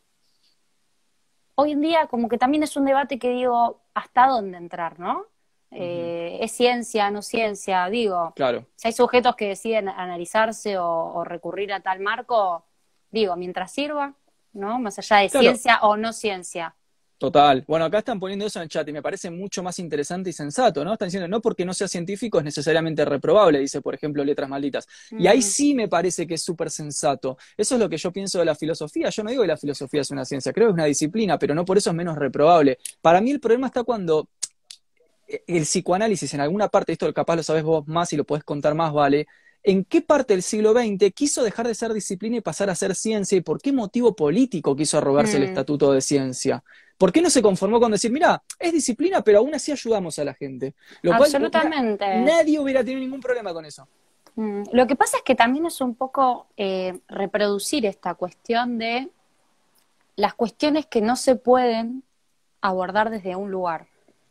hoy 1.61 1.73
en 1.73 1.81
día 1.81 2.07
como 2.07 2.29
que 2.29 2.39
también 2.39 2.63
es 2.63 2.77
un 2.77 2.85
debate 2.85 3.19
que 3.19 3.31
digo, 3.31 3.81
¿hasta 3.93 4.29
dónde 4.29 4.59
entrar, 4.59 5.01
no? 5.01 5.27
Eh, 5.71 6.39
¿Es 6.41 6.53
ciencia, 6.53 7.11
no 7.11 7.21
ciencia? 7.21 7.89
Digo, 7.91 8.33
claro. 8.37 8.65
si 8.77 8.89
hay 8.89 8.93
sujetos 8.93 9.37
que 9.37 9.49
deciden 9.49 9.89
analizarse 9.89 10.79
o, 10.79 11.25
recurrir 11.25 11.73
a 11.73 11.81
tal 11.81 12.01
marco, 12.01 12.65
digo, 13.11 13.37
mientras 13.37 13.73
sirva, 13.73 14.15
¿no? 14.53 14.79
Más 14.79 14.99
allá 14.99 15.19
de 15.19 15.29
ciencia 15.29 15.81
o 15.83 15.97
no 15.97 16.13
ciencia. 16.13 16.75
Total. 17.19 17.65
Bueno, 17.67 17.85
acá 17.85 17.99
están 17.99 18.21
poniendo 18.21 18.47
eso 18.47 18.61
en 18.61 18.65
el 18.65 18.69
chat 18.69 18.89
y 18.89 18.93
me 18.93 19.03
parece 19.03 19.29
mucho 19.29 19.61
más 19.61 19.81
interesante 19.81 20.31
y 20.31 20.33
sensato, 20.33 20.85
¿no? 20.85 20.93
Están 20.93 21.09
diciendo, 21.09 21.27
no 21.27 21.41
porque 21.41 21.65
no 21.65 21.75
sea 21.75 21.89
científico 21.89 22.39
es 22.39 22.45
necesariamente 22.45 23.05
reprobable, 23.05 23.59
dice, 23.59 23.81
por 23.81 23.93
ejemplo, 23.93 24.25
letras 24.25 24.49
malditas. 24.49 24.87
Y 25.11 25.27
ahí 25.27 25.43
sí 25.43 25.75
me 25.75 25.89
parece 25.89 26.29
que 26.29 26.35
es 26.35 26.43
súper 26.43 26.71
sensato. 26.71 27.37
Eso 27.57 27.75
es 27.75 27.81
lo 27.81 27.89
que 27.89 27.97
yo 27.97 28.13
pienso 28.13 28.39
de 28.39 28.45
la 28.45 28.55
filosofía. 28.55 29.11
Yo 29.11 29.25
no 29.25 29.31
digo 29.31 29.43
que 29.43 29.49
la 29.49 29.57
filosofía 29.57 30.03
es 30.03 30.11
una 30.13 30.25
ciencia, 30.25 30.53
creo 30.53 30.69
que 30.69 30.71
es 30.71 30.75
una 30.75 30.85
disciplina, 30.85 31.41
pero 31.41 31.57
no 31.57 31.65
por 31.65 31.77
eso 31.77 31.91
es 31.91 31.97
menos 31.97 32.17
reprobable. 32.17 32.79
Para 33.01 33.21
mí 33.21 33.33
el 33.33 33.41
problema 33.41 33.67
está 33.67 33.83
cuando 33.83 34.29
el 35.27 35.63
psicoanálisis 35.63 36.33
en 36.35 36.41
alguna 36.41 36.69
parte, 36.69 36.93
esto 36.93 37.13
capaz 37.13 37.35
lo 37.35 37.43
sabes 37.43 37.65
vos 37.65 37.87
más 37.89 38.13
y 38.13 38.17
lo 38.17 38.25
podés 38.25 38.45
contar 38.45 38.75
más, 38.75 38.93
vale, 38.93 39.27
en 39.63 39.85
qué 39.85 40.03
parte 40.03 40.35
del 40.35 40.43
siglo 40.43 40.73
XX 40.73 41.13
quiso 41.13 41.43
dejar 41.43 41.67
de 41.67 41.75
ser 41.75 41.93
disciplina 41.93 42.37
y 42.37 42.41
pasar 42.41 42.71
a 42.71 42.75
ser 42.75 42.95
ciencia 42.95 43.37
y 43.37 43.41
por 43.41 43.61
qué 43.61 43.73
motivo 43.73 44.15
político 44.15 44.77
quiso 44.77 44.99
arrogarse 44.99 45.37
el 45.37 45.43
mm. 45.43 45.49
estatuto 45.49 45.93
de 45.93 46.01
ciencia. 46.01 46.63
¿Por 46.99 47.13
qué 47.13 47.23
no 47.23 47.31
se 47.31 47.41
conformó 47.41 47.79
con 47.79 47.93
decir, 47.93 48.11
mira, 48.11 48.43
es 48.59 48.73
disciplina, 48.73 49.23
pero 49.23 49.39
aún 49.39 49.55
así 49.55 49.71
ayudamos 49.71 50.19
a 50.19 50.25
la 50.25 50.35
gente? 50.35 50.75
Lo 51.01 51.15
Absolutamente. 51.15 52.05
nadie 52.19 52.59
hubiera 52.59 52.81
tenido 52.81 53.01
ningún 53.01 53.21
problema 53.21 53.55
con 53.55 53.65
eso. 53.65 53.87
Mm, 54.35 54.65
lo 54.73 54.87
que 54.89 54.97
pasa 54.97 55.19
es 55.19 55.23
que 55.23 55.37
también 55.37 55.67
es 55.67 55.81
un 55.81 55.95
poco 55.95 56.49
eh, 56.57 56.99
reproducir 57.07 57.87
esta 57.87 58.15
cuestión 58.15 58.79
de 58.79 59.09
las 60.17 60.35
cuestiones 60.35 60.87
que 60.87 61.01
no 61.01 61.15
se 61.15 61.37
pueden 61.37 62.03
abordar 62.61 63.11
desde 63.11 63.37
un 63.37 63.53
lugar. 63.53 63.87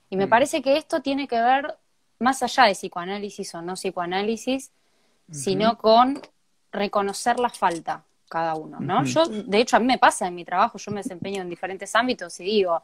Y 0.09 0.17
me 0.17 0.25
mm. 0.25 0.29
parece 0.29 0.61
que 0.61 0.75
esto 0.75 1.01
tiene 1.01 1.29
que 1.29 1.39
ver 1.41 1.77
más 2.19 2.43
allá 2.43 2.65
de 2.65 2.73
psicoanálisis 2.73 3.55
o 3.55 3.61
no 3.61 3.75
psicoanálisis, 3.75 4.71
sino 5.31 5.77
con 5.77 6.21
reconocer 6.71 7.39
la 7.39 7.49
falta 7.49 8.03
cada 8.27 8.55
uno, 8.55 8.79
¿no? 8.79 9.03
Yo, 9.03 9.25
de 9.25 9.59
hecho, 9.59 9.77
a 9.77 9.79
mí 9.79 9.85
me 9.85 9.97
pasa 9.97 10.27
en 10.27 10.35
mi 10.35 10.45
trabajo, 10.45 10.77
yo 10.77 10.91
me 10.91 11.01
desempeño 11.01 11.41
en 11.41 11.49
diferentes 11.49 11.95
ámbitos 11.95 12.39
y 12.39 12.43
digo, 12.43 12.81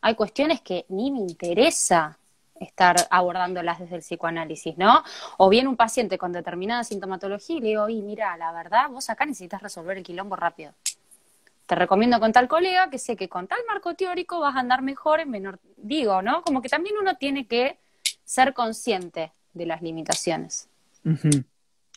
hay 0.00 0.14
cuestiones 0.14 0.60
que 0.60 0.84
ni 0.88 1.10
me 1.10 1.20
interesa 1.20 2.18
estar 2.60 2.96
abordándolas 3.10 3.80
desde 3.80 3.96
el 3.96 4.02
psicoanálisis, 4.02 4.76
¿no? 4.78 5.02
O 5.38 5.48
viene 5.48 5.68
un 5.68 5.76
paciente 5.76 6.18
con 6.18 6.32
determinada 6.32 6.84
sintomatología 6.84 7.56
y 7.56 7.60
le 7.60 7.68
digo, 7.68 7.88
y 7.88 8.00
mira, 8.00 8.36
la 8.36 8.52
verdad, 8.52 8.88
vos 8.90 9.10
acá 9.10 9.26
necesitas 9.26 9.62
resolver 9.62 9.98
el 9.98 10.04
quilombo 10.04 10.36
rápido. 10.36 10.72
Te 11.66 11.74
recomiendo 11.74 12.20
con 12.20 12.32
tal 12.32 12.46
colega 12.46 12.90
que 12.90 12.98
sé 12.98 13.16
que 13.16 13.28
con 13.28 13.46
tal 13.46 13.58
marco 13.66 13.94
teórico 13.94 14.38
vas 14.38 14.54
a 14.54 14.60
andar 14.60 14.82
mejor 14.82 15.20
en 15.20 15.30
menor, 15.30 15.58
digo, 15.76 16.22
¿no? 16.22 16.42
Como 16.42 16.60
que 16.62 16.68
también 16.68 16.96
uno 17.00 17.16
tiene 17.16 17.46
que 17.46 17.78
ser 18.24 18.52
consciente 18.54 19.32
de 19.54 19.66
las 19.66 19.82
limitaciones. 19.82 20.68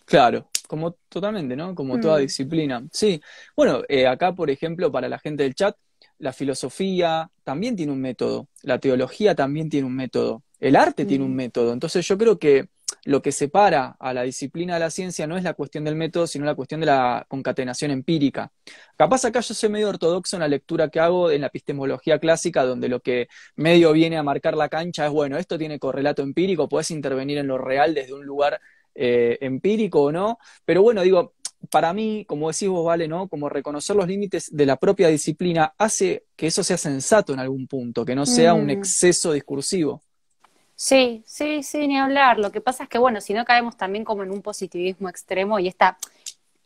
Claro, 0.05 0.47
como 0.67 0.97
totalmente, 1.09 1.55
¿no? 1.55 1.73
Como 1.75 1.99
toda 1.99 2.17
mm. 2.17 2.21
disciplina. 2.21 2.87
Sí. 2.91 3.21
Bueno, 3.55 3.81
eh, 3.87 4.07
acá, 4.07 4.35
por 4.35 4.49
ejemplo, 4.49 4.91
para 4.91 5.09
la 5.09 5.19
gente 5.19 5.43
del 5.43 5.55
chat, 5.55 5.75
la 6.19 6.33
filosofía 6.33 7.29
también 7.43 7.75
tiene 7.75 7.91
un 7.91 8.01
método, 8.01 8.47
la 8.63 8.79
teología 8.79 9.35
también 9.35 9.69
tiene 9.69 9.87
un 9.87 9.95
método, 9.95 10.43
el 10.59 10.75
arte 10.75 11.05
tiene 11.05 11.23
un 11.23 11.33
mm. 11.33 11.35
método. 11.35 11.73
Entonces 11.73 12.05
yo 12.07 12.17
creo 12.17 12.37
que 12.39 12.69
lo 13.03 13.21
que 13.21 13.31
separa 13.31 13.95
a 13.99 14.13
la 14.13 14.23
disciplina 14.23 14.73
de 14.73 14.79
la 14.81 14.89
ciencia 14.89 15.27
no 15.27 15.37
es 15.37 15.43
la 15.43 15.53
cuestión 15.53 15.83
del 15.83 15.95
método, 15.95 16.27
sino 16.27 16.45
la 16.45 16.55
cuestión 16.55 16.79
de 16.81 16.87
la 16.87 17.25
concatenación 17.27 17.91
empírica. 17.91 18.51
Capaz 18.97 19.25
acá 19.25 19.39
yo 19.39 19.53
soy 19.53 19.69
medio 19.69 19.89
ortodoxo 19.89 20.35
en 20.35 20.41
la 20.41 20.47
lectura 20.47 20.89
que 20.89 20.99
hago 20.99 21.31
en 21.31 21.41
la 21.41 21.47
epistemología 21.47 22.19
clásica, 22.19 22.63
donde 22.65 22.89
lo 22.89 22.99
que 22.99 23.27
medio 23.55 23.93
viene 23.93 24.17
a 24.17 24.23
marcar 24.23 24.55
la 24.55 24.69
cancha 24.69 25.05
es, 25.05 25.11
bueno, 25.11 25.37
esto 25.37 25.57
tiene 25.57 25.79
correlato 25.79 26.21
empírico, 26.21 26.67
puedes 26.67 26.91
intervenir 26.91 27.37
en 27.37 27.47
lo 27.47 27.57
real 27.57 27.93
desde 27.93 28.13
un 28.13 28.25
lugar 28.25 28.59
eh, 28.97 29.37
empírico 29.41 30.03
o 30.03 30.11
no, 30.11 30.39
pero 30.65 30.81
bueno, 30.81 31.01
digo, 31.01 31.33
para 31.69 31.93
mí, 31.93 32.25
como 32.27 32.49
decís 32.49 32.67
vos, 32.67 32.85
Vale, 32.85 33.07
¿no? 33.07 33.27
Como 33.27 33.49
reconocer 33.49 33.95
los 33.95 34.07
límites 34.07 34.55
de 34.55 34.65
la 34.65 34.77
propia 34.77 35.07
disciplina 35.07 35.73
hace 35.77 36.25
que 36.35 36.47
eso 36.47 36.63
sea 36.63 36.77
sensato 36.77 37.33
en 37.33 37.39
algún 37.39 37.67
punto, 37.67 38.05
que 38.05 38.15
no 38.15 38.25
sea 38.25 38.53
un 38.53 38.67
mm. 38.67 38.71
exceso 38.71 39.31
discursivo. 39.31 40.03
Sí, 40.75 41.23
sí, 41.25 41.63
sí, 41.63 41.87
ni 41.87 41.97
hablar. 41.97 42.37
Lo 42.37 42.51
que 42.51 42.61
pasa 42.61 42.83
es 42.83 42.89
que, 42.89 42.99
bueno, 42.99 43.19
si 43.19 43.33
no 43.33 43.45
caemos 43.45 43.75
también 43.75 44.05
como 44.05 44.23
en 44.23 44.31
un 44.31 44.41
positivismo 44.41 45.09
extremo 45.09 45.59
y 45.59 45.67
esta... 45.67 45.97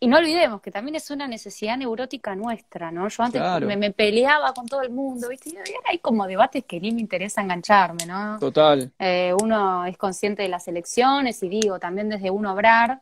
Y 0.03 0.07
no 0.07 0.17
olvidemos 0.17 0.61
que 0.61 0.71
también 0.71 0.95
es 0.95 1.11
una 1.11 1.27
necesidad 1.27 1.77
neurótica 1.77 2.33
nuestra, 2.33 2.91
¿no? 2.91 3.07
Yo 3.07 3.21
antes 3.21 3.39
me, 3.77 3.91
peleaba 3.91 4.51
con 4.51 4.67
todo 4.67 4.81
el 4.81 4.89
mundo, 4.89 5.29
¿viste? 5.29 5.51
Y 5.51 5.57
ahora 5.57 5.89
hay 5.91 5.99
como 5.99 6.25
debates 6.25 6.65
que 6.65 6.79
ni 6.79 6.91
me 6.91 7.01
interesa 7.01 7.39
engancharme, 7.41 8.07
¿no? 8.07 8.39
Total. 8.39 8.91
Eh, 8.97 9.31
uno 9.39 9.85
es 9.85 9.95
consciente 9.99 10.41
de 10.41 10.49
las 10.49 10.67
elecciones 10.67 11.43
y 11.43 11.49
digo, 11.49 11.77
también 11.77 12.09
desde 12.09 12.31
un 12.31 12.47
obrar 12.47 12.99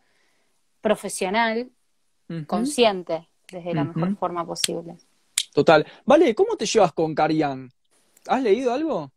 profesional, 0.81 1.69
consciente, 2.45 3.29
desde 3.49 3.73
la 3.73 3.85
mejor 3.85 4.17
forma 4.17 4.45
posible. 4.45 4.97
Total. 5.53 5.87
Vale, 6.03 6.35
¿cómo 6.35 6.57
te 6.57 6.65
llevas 6.65 6.91
con 6.91 7.15
Carian? 7.15 7.71
¿Has 8.27 8.43
leído 8.43 8.73
algo? 8.73 9.09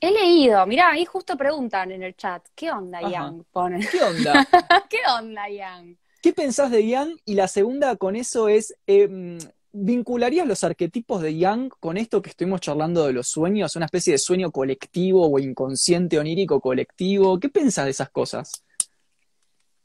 He 0.00 0.10
leído, 0.10 0.66
mirá, 0.66 0.90
ahí 0.90 1.04
justo 1.04 1.36
preguntan 1.36 1.92
en 1.92 2.02
el 2.02 2.16
chat, 2.16 2.44
¿qué 2.56 2.72
onda, 2.72 3.00
Yang? 3.00 3.44
¿Qué 3.92 4.02
onda? 4.02 4.48
¿Qué 4.90 4.98
onda, 5.16 5.48
Yang? 5.48 5.96
¿Qué 6.22 6.32
pensás 6.32 6.70
de 6.70 6.86
Yang? 6.86 7.18
Y 7.24 7.34
la 7.34 7.48
segunda 7.48 7.96
con 7.96 8.14
eso 8.14 8.48
es, 8.48 8.76
eh, 8.86 9.38
¿vincularías 9.72 10.46
los 10.46 10.62
arquetipos 10.62 11.20
de 11.20 11.36
Yang 11.36 11.70
con 11.80 11.96
esto 11.96 12.22
que 12.22 12.30
estuvimos 12.30 12.60
charlando 12.60 13.04
de 13.04 13.12
los 13.12 13.26
sueños? 13.26 13.74
Una 13.74 13.86
especie 13.86 14.12
de 14.12 14.18
sueño 14.18 14.52
colectivo 14.52 15.28
o 15.28 15.40
inconsciente 15.40 16.20
onírico 16.20 16.60
colectivo. 16.60 17.40
¿Qué 17.40 17.48
pensás 17.48 17.86
de 17.86 17.90
esas 17.90 18.10
cosas? 18.10 18.52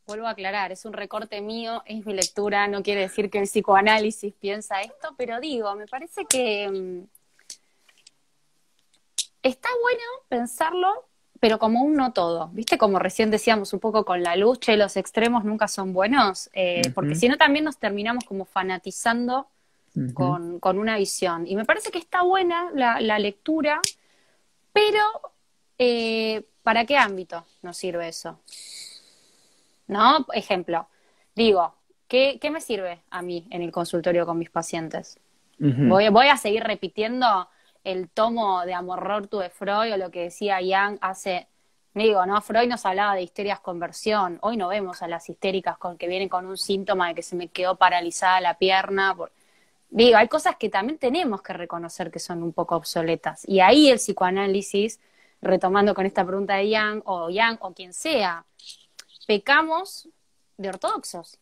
Vuelvo 0.06 0.28
a 0.28 0.30
aclarar, 0.30 0.72
es 0.72 0.86
un 0.86 0.94
recorte 0.94 1.42
mío, 1.42 1.82
es 1.88 2.06
mi 2.06 2.14
lectura, 2.14 2.68
no 2.68 2.84
quiere 2.84 3.02
decir 3.02 3.32
que 3.32 3.40
el 3.40 3.46
psicoanálisis 3.46 4.32
piensa 4.36 4.82
esto, 4.82 5.16
pero 5.18 5.40
digo, 5.40 5.76
me 5.76 5.88
parece 5.88 6.26
que 6.26 6.70
mm, 6.70 7.04
está 9.42 9.70
bueno 9.82 10.04
pensarlo, 10.30 11.07
pero 11.40 11.60
como 11.60 11.84
un 11.84 11.94
no 11.94 12.14
todo. 12.14 12.50
¿Viste? 12.54 12.78
Como 12.78 13.00
recién 13.00 13.32
decíamos 13.32 13.74
un 13.74 13.80
poco 13.80 14.06
con 14.06 14.24
la 14.24 14.36
luz, 14.36 14.60
che, 14.60 14.78
los 14.78 14.98
extremos 14.98 15.44
nunca 15.44 15.68
son 15.68 15.94
buenos, 15.94 16.50
eh, 16.54 16.82
porque 16.94 17.16
si 17.16 17.30
no 17.30 17.38
también 17.38 17.66
nos 17.66 17.78
terminamos 17.78 18.24
como 18.26 18.46
fanatizando 18.46 19.48
con, 20.14 20.60
una 20.78 20.98
visión. 20.98 21.48
Y 21.48 21.56
me 21.56 21.66
parece 21.66 21.90
que 21.90 21.98
está 21.98 22.22
buena 22.22 22.70
la, 22.74 23.20
lectura, 23.20 23.82
pero 24.72 25.02
eh, 25.78 26.44
¿para 26.62 26.86
qué 26.86 26.98
ámbito 26.98 27.46
nos 27.64 27.78
sirve 27.78 28.08
eso? 28.08 28.40
¿No? 29.88 30.26
Ejemplo, 30.34 30.88
digo, 31.36 31.74
¿qué, 32.08 32.40
me 32.52 32.62
sirve 32.62 33.02
a 33.10 33.22
mí 33.22 33.48
en 33.50 33.64
el 33.64 33.72
consultorio 33.72 34.26
con 34.26 34.38
mis 34.38 34.50
pacientes? 34.50 35.20
voy, 35.60 36.10
voy 36.10 36.28
a 36.28 36.38
seguir 36.38 36.64
repitiendo 36.64 37.50
el 37.88 38.10
tomo 38.10 38.66
de 38.66 38.74
Amor 38.74 39.30
de 39.30 39.50
Freud 39.50 39.94
o 39.94 39.98
lo 39.98 40.12
que 40.12 40.24
decía 40.24 40.60
Young 40.60 40.98
hace, 41.00 41.48
digo, 41.94 42.26
¿no? 42.26 42.42
Freud 42.42 42.68
nos 42.68 42.86
hablaba 42.86 43.16
de 43.16 43.22
histerias 43.22 43.62
conversión, 43.62 44.40
hoy 44.42 44.58
no 44.58 44.68
vemos 44.68 45.02
a 45.02 45.08
las 45.08 45.30
histéricas 45.30 45.78
con 45.78 45.98
que 45.98 46.10
vienen 46.10 46.28
con 46.28 46.46
un 46.46 46.58
síntoma 46.58 47.08
de 47.08 47.16
que 47.16 47.24
se 47.24 47.38
me 47.38 47.48
quedó 47.48 47.78
paralizada 47.78 48.42
la 48.42 48.58
pierna. 48.58 49.16
Digo, 49.90 50.18
hay 50.18 50.28
cosas 50.28 50.58
que 50.58 50.70
también 50.70 51.00
tenemos 51.00 51.42
que 51.42 51.54
reconocer 51.54 52.12
que 52.12 52.20
son 52.20 52.44
un 52.44 52.52
poco 52.52 52.76
obsoletas. 52.76 53.48
Y 53.48 53.62
ahí 53.62 53.90
el 53.90 54.00
psicoanálisis, 54.00 55.00
retomando 55.42 55.96
con 55.96 56.06
esta 56.06 56.26
pregunta 56.26 56.56
de 56.56 56.70
Young, 56.70 57.04
o 57.06 57.30
Young, 57.30 57.58
o 57.62 57.74
quien 57.74 57.94
sea, 57.94 58.46
pecamos 59.28 60.10
de 60.58 60.68
ortodoxos. 60.68 61.40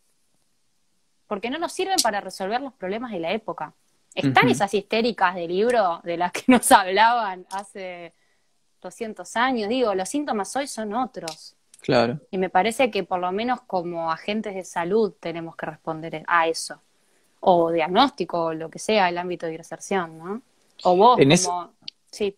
Porque 1.26 1.50
no 1.50 1.58
nos 1.58 1.74
sirven 1.74 1.98
para 2.04 2.22
resolver 2.22 2.62
los 2.62 2.74
problemas 2.74 3.12
de 3.12 3.20
la 3.20 3.32
época. 3.32 3.74
Están 4.16 4.48
esas 4.48 4.74
histéricas 4.74 5.36
de 5.36 5.48
libro 5.48 6.00
de 6.04 6.18
las 6.18 6.32
que 6.32 6.44
nos 6.48 6.72
hablaban 6.72 7.46
hace 7.52 8.14
200 8.82 9.36
años. 9.36 9.70
Digo, 9.70 9.94
los 9.94 10.08
síntomas 10.08 10.56
hoy 10.56 10.68
son 10.68 10.94
otros. 10.94 11.56
Claro. 11.82 12.20
Y 12.32 12.38
me 12.38 12.50
parece 12.50 12.90
que 12.90 13.04
por 13.04 13.20
lo 13.20 13.32
menos 13.32 13.62
como 13.68 14.12
agentes 14.12 14.56
de 14.56 14.64
salud 14.64 15.14
tenemos 15.20 15.56
que 15.56 15.66
responder 15.66 16.24
a 16.28 16.48
eso. 16.48 16.82
O 17.42 17.72
diagnóstico, 17.72 18.46
o 18.46 18.54
lo 18.54 18.70
que 18.70 18.80
sea, 18.80 19.10
el 19.10 19.18
ámbito 19.18 19.46
de 19.46 19.56
inserción, 19.56 20.18
¿no? 20.18 20.42
O 20.84 20.96
vos, 20.96 21.18
como... 21.18 21.74
Sí. 22.10 22.36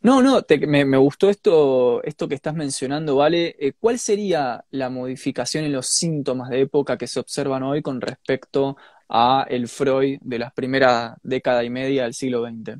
No, 0.00 0.22
no, 0.22 0.40
me, 0.68 0.96
gustó 0.96 1.28
esto, 1.28 2.02
esto 2.04 2.28
que 2.28 2.36
estás 2.36 2.54
mencionando, 2.54 3.16
¿vale? 3.16 3.56
Eh, 3.58 3.72
¿Cuál 3.78 3.98
sería 3.98 4.64
la 4.70 4.88
modificación 4.90 5.64
en 5.64 5.72
los 5.72 5.88
síntomas 5.88 6.50
de 6.50 6.62
época 6.62 6.96
que 6.96 7.08
se 7.08 7.18
observan 7.18 7.64
hoy 7.64 7.82
con 7.82 8.00
respecto 8.00 8.76
a 9.14 9.46
el 9.48 9.68
Freud 9.68 10.18
de 10.22 10.38
las 10.38 10.54
primeras 10.54 11.14
décadas 11.22 11.64
y 11.64 11.70
media 11.70 12.04
del 12.04 12.14
siglo 12.14 12.42
XX? 12.42 12.78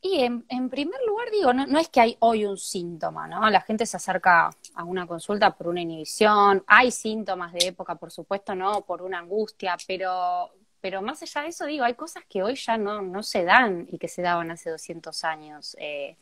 Y 0.00 0.20
en, 0.20 0.70
primer 0.70 1.00
lugar 1.04 1.28
digo, 1.32 1.52
no, 1.52 1.66
no, 1.66 1.80
es 1.80 1.88
que 1.88 2.00
hay 2.00 2.16
hoy 2.20 2.44
un 2.44 2.56
síntoma, 2.56 3.26
¿no? 3.26 3.50
La 3.50 3.60
gente 3.60 3.84
se 3.86 3.96
acerca 3.96 4.50
a 4.74 4.84
una 4.84 5.04
consulta 5.04 5.56
por 5.56 5.66
una 5.66 5.80
inhibición, 5.80 6.62
hay 6.68 6.92
síntomas 6.92 7.52
de 7.52 7.66
época, 7.66 7.96
por 7.96 8.12
supuesto, 8.12 8.54
¿no? 8.54 8.82
Por 8.82 9.02
una 9.02 9.18
angustia, 9.18 9.76
pero, 9.88 10.52
pero 10.80 11.02
más 11.02 11.22
allá 11.22 11.42
de 11.42 11.48
eso, 11.48 11.66
digo, 11.66 11.84
hay 11.84 11.94
cosas 11.94 12.22
que 12.28 12.44
hoy 12.44 12.54
ya 12.54 12.78
no, 12.78 13.02
no 13.02 13.24
se 13.24 13.42
dan 13.42 13.88
y 13.90 13.98
que 13.98 14.06
se 14.06 14.22
daban 14.22 14.52
hace 14.52 14.70
200 14.70 15.24
años. 15.24 15.76
Eh, 15.80 16.16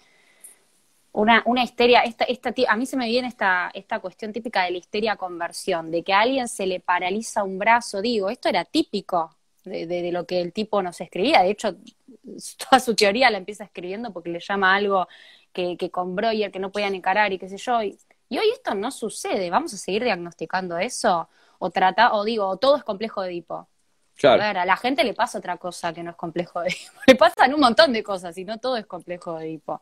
una, 1.14 1.42
una 1.46 1.62
histeria, 1.62 2.00
esta, 2.00 2.24
esta, 2.24 2.52
a 2.68 2.76
mí 2.76 2.86
se 2.86 2.96
me 2.96 3.06
viene 3.06 3.28
esta, 3.28 3.70
esta 3.72 4.00
cuestión 4.00 4.32
típica 4.32 4.64
de 4.64 4.72
la 4.72 4.78
histeria 4.78 5.16
conversión, 5.16 5.92
de 5.92 6.02
que 6.02 6.12
a 6.12 6.20
alguien 6.20 6.48
se 6.48 6.66
le 6.66 6.80
paraliza 6.80 7.44
un 7.44 7.56
brazo, 7.56 8.02
digo, 8.02 8.30
esto 8.30 8.48
era 8.48 8.64
típico 8.64 9.30
de, 9.64 10.10
lo 10.12 10.26
que 10.26 10.40
el 10.40 10.52
tipo 10.52 10.82
nos 10.82 11.00
escribía. 11.00 11.42
De 11.42 11.50
hecho, 11.50 11.76
toda 12.68 12.80
su 12.80 12.96
teoría 12.96 13.30
la 13.30 13.38
empieza 13.38 13.62
escribiendo 13.62 14.12
porque 14.12 14.30
le 14.30 14.40
llama 14.40 14.74
algo 14.74 15.06
que, 15.52 15.76
que 15.76 15.88
con 15.88 16.16
Breuer 16.16 16.50
que 16.50 16.58
no 16.58 16.72
podían 16.72 16.96
encarar 16.96 17.32
y 17.32 17.38
qué 17.38 17.48
sé 17.48 17.58
yo. 17.58 17.80
Y, 17.80 17.96
hoy 18.30 18.50
esto 18.52 18.74
no 18.74 18.90
sucede. 18.90 19.50
¿Vamos 19.50 19.72
a 19.72 19.76
seguir 19.76 20.02
diagnosticando 20.02 20.76
eso? 20.78 21.28
O 21.60 21.70
trata, 21.70 22.14
o 22.14 22.24
digo, 22.24 22.56
todo 22.56 22.76
es 22.76 22.82
complejo 22.82 23.22
de 23.22 23.28
Edipo. 23.28 23.68
Claro. 24.16 24.42
A 24.42 24.46
ver, 24.46 24.58
a 24.58 24.64
la 24.64 24.76
gente 24.76 25.04
le 25.04 25.14
pasa 25.14 25.38
otra 25.38 25.58
cosa 25.58 25.92
que 25.92 26.02
no 26.02 26.10
es 26.10 26.16
complejo 26.16 26.60
de 26.60 26.70
Edipo. 26.70 26.92
Le 27.06 27.14
pasan 27.14 27.54
un 27.54 27.60
montón 27.60 27.92
de 27.92 28.02
cosas 28.02 28.36
y 28.36 28.44
no 28.44 28.58
todo 28.58 28.76
es 28.76 28.86
complejo 28.86 29.38
de 29.38 29.46
Edipo. 29.46 29.80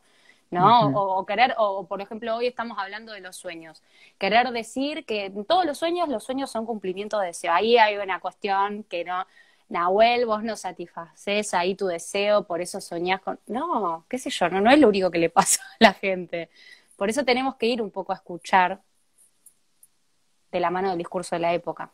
¿No? 0.53 0.89
o, 0.89 1.25
querer, 1.25 1.55
o 1.57 1.85
por 1.87 2.01
ejemplo, 2.01 2.35
hoy 2.35 2.47
estamos 2.47 2.77
hablando 2.77 3.11
de 3.11 3.21
los 3.21 3.35
sueños. 3.35 3.81
Querer 4.17 4.51
decir 4.51 5.05
que 5.05 5.25
en 5.25 5.45
todos 5.45 5.65
los 5.65 5.77
sueños, 5.77 6.07
los 6.09 6.23
sueños 6.23 6.51
son 6.51 6.65
cumplimiento 6.65 7.19
de 7.19 7.27
deseo. 7.27 7.51
Ahí 7.51 7.77
hay 7.77 7.97
una 7.97 8.19
cuestión 8.19 8.83
que 8.83 9.03
no, 9.03 9.25
Nahuel, 9.69 10.25
vos 10.25 10.43
no 10.43 10.55
satisfaces 10.55 11.53
ahí 11.53 11.75
tu 11.75 11.87
deseo, 11.87 12.45
por 12.45 12.61
eso 12.61 12.79
soñás 12.79 13.21
con... 13.21 13.39
No, 13.47 14.05
qué 14.07 14.17
sé 14.17 14.29
yo, 14.29 14.49
no, 14.49 14.61
no 14.61 14.71
es 14.71 14.79
lo 14.79 14.87
único 14.87 15.11
que 15.11 15.19
le 15.19 15.29
pasa 15.31 15.61
a 15.63 15.75
la 15.79 15.93
gente. 15.93 16.49
Por 16.95 17.09
eso 17.09 17.25
tenemos 17.25 17.55
que 17.55 17.65
ir 17.65 17.81
un 17.81 17.91
poco 17.91 18.13
a 18.13 18.15
escuchar 18.15 18.81
de 20.51 20.59
la 20.59 20.69
mano 20.69 20.89
del 20.89 20.97
discurso 20.97 21.35
de 21.35 21.41
la 21.41 21.53
época. 21.53 21.91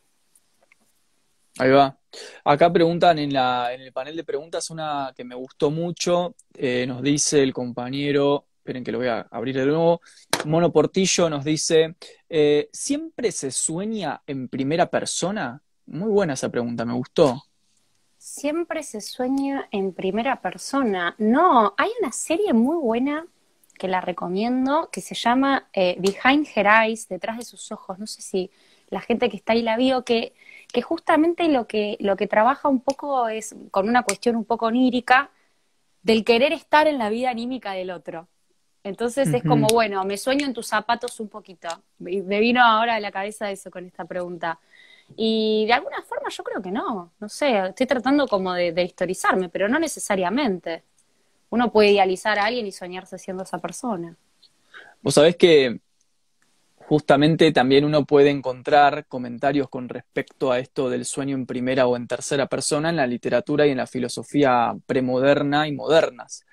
Ahí 1.57 1.71
va. 1.71 1.97
Acá 2.43 2.71
preguntan 2.71 3.19
en, 3.19 3.33
la, 3.33 3.73
en 3.73 3.81
el 3.81 3.91
panel 3.91 4.15
de 4.15 4.23
preguntas 4.23 4.69
una 4.69 5.13
que 5.15 5.23
me 5.23 5.35
gustó 5.35 5.71
mucho. 5.71 6.35
Eh, 6.53 6.85
nos 6.87 7.01
dice 7.01 7.41
el 7.41 7.53
compañero, 7.53 8.45
esperen 8.69 8.83
que 8.83 8.91
lo 8.91 8.99
voy 8.99 9.07
a 9.07 9.21
abrir 9.31 9.55
de 9.55 9.65
nuevo. 9.65 10.01
Mono 10.45 10.71
Portillo 10.71 11.27
nos 11.27 11.43
dice: 11.43 11.95
eh, 12.29 12.69
¿Siempre 12.71 13.31
se 13.31 13.49
sueña 13.49 14.21
en 14.27 14.47
primera 14.47 14.85
persona? 14.85 15.59
Muy 15.87 16.09
buena 16.09 16.33
esa 16.33 16.49
pregunta, 16.49 16.85
me 16.85 16.93
gustó. 16.93 17.41
Siempre 18.19 18.83
se 18.83 19.01
sueña 19.01 19.67
en 19.71 19.93
primera 19.93 20.39
persona. 20.39 21.15
No, 21.17 21.73
hay 21.77 21.89
una 21.99 22.11
serie 22.11 22.53
muy 22.53 22.77
buena 22.77 23.25
que 23.79 23.87
la 23.87 24.01
recomiendo 24.01 24.89
que 24.91 25.01
se 25.01 25.15
llama 25.15 25.67
eh, 25.73 25.95
Behind 25.99 26.47
Her 26.53 26.67
Eyes, 26.83 27.07
detrás 27.07 27.37
de 27.37 27.45
sus 27.45 27.71
ojos. 27.71 27.97
No 27.97 28.05
sé 28.05 28.21
si 28.21 28.51
la 28.89 29.01
gente 29.01 29.29
que 29.29 29.37
está 29.37 29.53
ahí 29.53 29.63
la 29.63 29.77
vio, 29.77 30.03
que, 30.03 30.33
que 30.71 30.83
justamente 30.83 31.47
lo 31.47 31.65
que, 31.65 31.97
lo 32.01 32.15
que 32.17 32.27
trabaja 32.27 32.67
un 32.69 32.81
poco 32.81 33.29
es 33.29 33.55
con 33.71 33.89
una 33.89 34.03
cuestión 34.03 34.35
un 34.35 34.45
poco 34.45 34.67
onírica 34.67 35.31
del 36.03 36.23
querer 36.23 36.53
estar 36.53 36.87
en 36.87 36.99
la 36.99 37.09
vida 37.09 37.31
anímica 37.31 37.71
del 37.71 37.89
otro. 37.89 38.27
Entonces 38.83 39.33
es 39.33 39.43
como, 39.43 39.67
bueno, 39.67 40.03
me 40.05 40.17
sueño 40.17 40.45
en 40.45 40.53
tus 40.53 40.67
zapatos 40.67 41.19
un 41.19 41.27
poquito. 41.27 41.67
Me 41.97 42.39
vino 42.39 42.63
ahora 42.63 42.95
a 42.95 42.99
la 42.99 43.11
cabeza 43.11 43.51
eso 43.51 43.69
con 43.69 43.85
esta 43.85 44.05
pregunta. 44.05 44.59
Y 45.15 45.65
de 45.65 45.73
alguna 45.73 46.01
forma 46.01 46.29
yo 46.29 46.43
creo 46.43 46.61
que 46.61 46.71
no, 46.71 47.11
no 47.19 47.29
sé, 47.29 47.67
estoy 47.67 47.87
tratando 47.87 48.27
como 48.27 48.53
de, 48.53 48.83
historizarme, 48.83 49.49
pero 49.49 49.67
no 49.67 49.79
necesariamente. 49.79 50.83
Uno 51.49 51.71
puede 51.71 51.91
idealizar 51.91 52.37
a 52.37 52.45
alguien 52.45 52.67
y 52.67 52.71
soñarse 52.71 53.17
siendo 53.17 53.43
esa 53.43 53.57
persona. 53.57 54.15
Vos 55.01 55.15
sabés 55.15 55.35
que 55.35 55.79
justamente 56.77 57.51
también 57.51 57.85
uno 57.85 58.05
puede 58.05 58.29
encontrar 58.29 59.05
comentarios 59.07 59.69
con 59.69 59.89
respecto 59.89 60.51
a 60.51 60.59
esto 60.59 60.89
del 60.89 61.05
sueño 61.05 61.35
en 61.35 61.45
primera 61.45 61.87
o 61.87 61.95
en 61.95 62.07
tercera 62.07 62.47
persona 62.47 62.89
en 62.89 62.97
la 62.97 63.07
literatura 63.07 63.65
y 63.65 63.71
en 63.71 63.77
la 63.77 63.87
filosofía 63.87 64.75
premoderna 64.85 65.67
y 65.67 65.71
modernas. 65.71 66.45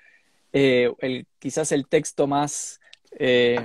Eh, 0.59 0.91
el, 1.01 1.27
quizás 1.37 1.71
el 1.71 1.87
texto 1.87 2.25
más 2.25 2.79
eh, 3.11 3.59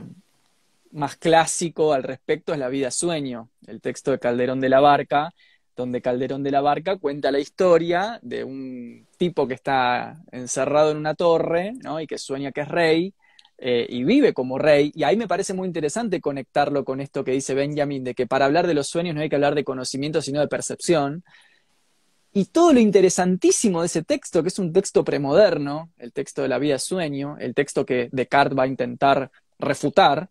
más 0.90 1.16
clásico 1.16 1.94
al 1.94 2.02
respecto 2.02 2.52
es 2.52 2.58
La 2.58 2.68
vida 2.68 2.90
sueño, 2.90 3.48
el 3.66 3.80
texto 3.80 4.10
de 4.10 4.18
Calderón 4.18 4.60
de 4.60 4.68
la 4.68 4.80
Barca, 4.80 5.32
donde 5.74 6.02
Calderón 6.02 6.42
de 6.42 6.50
la 6.50 6.60
Barca 6.60 6.98
cuenta 6.98 7.30
la 7.30 7.38
historia 7.38 8.18
de 8.20 8.44
un 8.44 9.06
tipo 9.16 9.48
que 9.48 9.54
está 9.54 10.20
encerrado 10.32 10.90
en 10.90 10.98
una 10.98 11.14
torre 11.14 11.72
¿no? 11.82 11.98
y 11.98 12.06
que 12.06 12.18
sueña 12.18 12.52
que 12.52 12.60
es 12.60 12.68
rey 12.68 13.14
eh, 13.56 13.86
y 13.88 14.04
vive 14.04 14.34
como 14.34 14.58
rey. 14.58 14.92
Y 14.94 15.04
ahí 15.04 15.16
me 15.16 15.26
parece 15.28 15.54
muy 15.54 15.66
interesante 15.66 16.20
conectarlo 16.20 16.84
con 16.84 17.00
esto 17.00 17.24
que 17.24 17.32
dice 17.32 17.54
Benjamin, 17.54 18.04
de 18.04 18.14
que 18.14 18.26
para 18.26 18.44
hablar 18.44 18.66
de 18.66 18.74
los 18.74 18.88
sueños 18.88 19.14
no 19.14 19.22
hay 19.22 19.30
que 19.30 19.36
hablar 19.36 19.54
de 19.54 19.64
conocimiento, 19.64 20.20
sino 20.20 20.40
de 20.40 20.48
percepción. 20.48 21.24
Y 22.34 22.46
todo 22.46 22.72
lo 22.72 22.80
interesantísimo 22.80 23.80
de 23.80 23.86
ese 23.86 24.02
texto, 24.02 24.42
que 24.42 24.48
es 24.48 24.58
un 24.58 24.72
texto 24.72 25.04
premoderno, 25.04 25.90
el 25.98 26.12
texto 26.12 26.40
de 26.40 26.48
la 26.48 26.58
vida 26.58 26.78
sueño, 26.78 27.36
el 27.38 27.54
texto 27.54 27.84
que 27.84 28.08
Descartes 28.10 28.58
va 28.58 28.62
a 28.62 28.68
intentar 28.68 29.30
refutar, 29.58 30.30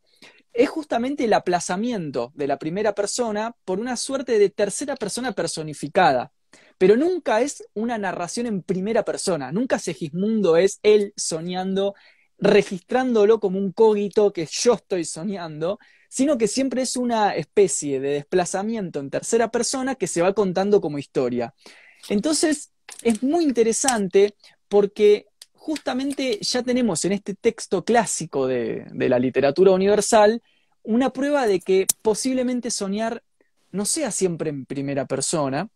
es 0.52 0.68
justamente 0.68 1.26
el 1.26 1.34
aplazamiento 1.34 2.32
de 2.36 2.48
la 2.48 2.58
primera 2.58 2.94
persona 2.94 3.56
por 3.66 3.80
una 3.80 3.96
suerte 3.98 4.40
de 4.40 4.50
tercera 4.50 4.96
persona 4.96 5.34
personificada. 5.34 6.32
Pero 6.80 6.98
nunca 6.98 7.42
es 7.42 7.64
una 7.76 8.00
narración 8.00 8.48
en 8.48 8.64
primera 8.64 9.06
persona, 9.06 9.52
nunca 9.52 9.78
Segismundo 9.78 10.58
es 10.58 10.80
él 10.82 11.14
soñando, 11.16 11.94
registrándolo 12.40 13.40
como 13.40 13.60
un 13.60 13.72
cogito 13.72 14.34
que 14.34 14.48
yo 14.52 14.74
estoy 14.74 15.06
soñando, 15.06 15.78
sino 16.10 16.38
que 16.38 16.48
siempre 16.48 16.82
es 16.82 16.98
una 16.98 17.36
especie 17.36 18.00
de 18.00 18.10
desplazamiento 18.10 19.00
en 19.00 19.12
tercera 19.12 19.50
persona 19.50 19.96
que 19.96 20.08
se 20.08 20.22
va 20.22 20.34
contando 20.34 20.82
como 20.82 20.98
historia. 20.98 21.54
Entonces, 22.10 22.72
es 23.02 23.24
muy 23.24 23.44
interesante 23.44 24.36
porque 24.68 25.28
justamente 25.54 26.40
ya 26.42 26.64
tenemos 26.64 27.06
en 27.06 27.12
este 27.12 27.36
texto 27.36 27.84
clásico 27.86 28.48
de, 28.48 28.88
la 28.94 29.20
literatura 29.20 29.72
universal 29.72 30.42
una 30.84 31.12
prueba 31.12 31.46
de 31.46 31.60
que 31.60 31.86
posiblemente 32.02 32.72
soñar 32.72 33.22
no 33.72 33.86
sea 33.86 34.10
siempre 34.12 34.50
en 34.50 34.66
primera 34.66 35.06
persona. 35.06 35.70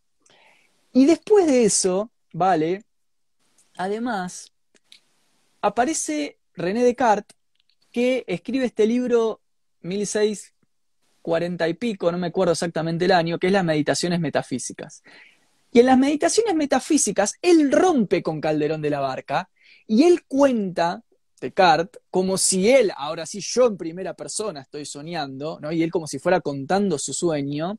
Y 0.92 1.06
después 1.06 1.46
de 1.46 1.64
eso, 1.64 2.10
¿vale? 2.32 2.82
Además, 3.76 4.52
aparece 5.60 6.38
René 6.54 6.82
Descartes, 6.82 7.36
que 7.92 8.24
escribe 8.26 8.64
este 8.64 8.86
libro 8.86 9.40
1640 9.82 11.68
y 11.68 11.74
pico, 11.74 12.10
no 12.10 12.18
me 12.18 12.26
acuerdo 12.26 12.52
exactamente 12.52 13.04
el 13.04 13.12
año, 13.12 13.38
que 13.38 13.46
es 13.46 13.52
las 13.52 13.64
meditaciones 13.64 14.18
metafísicas. 14.20 15.02
Y 15.72 15.80
en 15.80 15.86
las 15.86 15.98
meditaciones 15.98 16.54
metafísicas, 16.54 17.34
él 17.42 17.70
rompe 17.70 18.22
con 18.22 18.40
Calderón 18.40 18.82
de 18.82 18.90
la 18.90 19.00
Barca 19.00 19.50
y 19.86 20.04
él 20.04 20.24
cuenta, 20.24 21.02
Descartes, 21.40 22.00
como 22.10 22.38
si 22.38 22.70
él, 22.70 22.92
ahora 22.96 23.26
sí 23.26 23.40
yo 23.40 23.66
en 23.66 23.76
primera 23.76 24.14
persona 24.14 24.62
estoy 24.62 24.86
soñando, 24.86 25.58
¿no? 25.60 25.70
Y 25.70 25.82
él 25.82 25.90
como 25.90 26.06
si 26.06 26.18
fuera 26.18 26.40
contando 26.40 26.98
su 26.98 27.12
sueño. 27.12 27.78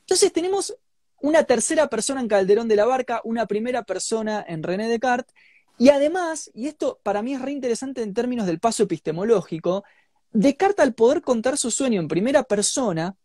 Entonces 0.00 0.32
tenemos 0.32 0.76
una 1.20 1.44
tercera 1.44 1.88
persona 1.88 2.20
en 2.20 2.28
Calderón 2.28 2.68
de 2.68 2.76
la 2.76 2.86
Barca, 2.86 3.20
una 3.24 3.46
primera 3.46 3.82
persona 3.82 4.44
en 4.46 4.62
René 4.62 4.88
Descartes, 4.88 5.34
y 5.78 5.88
además, 5.88 6.50
y 6.54 6.66
esto 6.66 7.00
para 7.02 7.22
mí 7.22 7.34
es 7.34 7.40
re 7.40 7.52
interesante 7.52 8.02
en 8.02 8.12
términos 8.12 8.46
del 8.46 8.60
paso 8.60 8.82
epistemológico, 8.82 9.84
Descartes 10.32 10.84
al 10.84 10.94
poder 10.94 11.22
contar 11.22 11.56
su 11.58 11.70
sueño 11.70 12.00
en 12.00 12.06
primera 12.06 12.44
persona, 12.44 13.16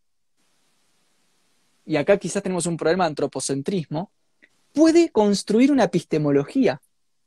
y 1.86 1.98
acá 1.98 2.18
quizás 2.18 2.44
tenemos 2.44 2.66
un 2.66 2.78
problema 2.78 3.06
de 3.06 3.10
antropocentrismo, 3.10 4.12
puede 4.74 5.10
construir 5.10 5.72
una 5.72 5.86
epistemología 5.86 6.82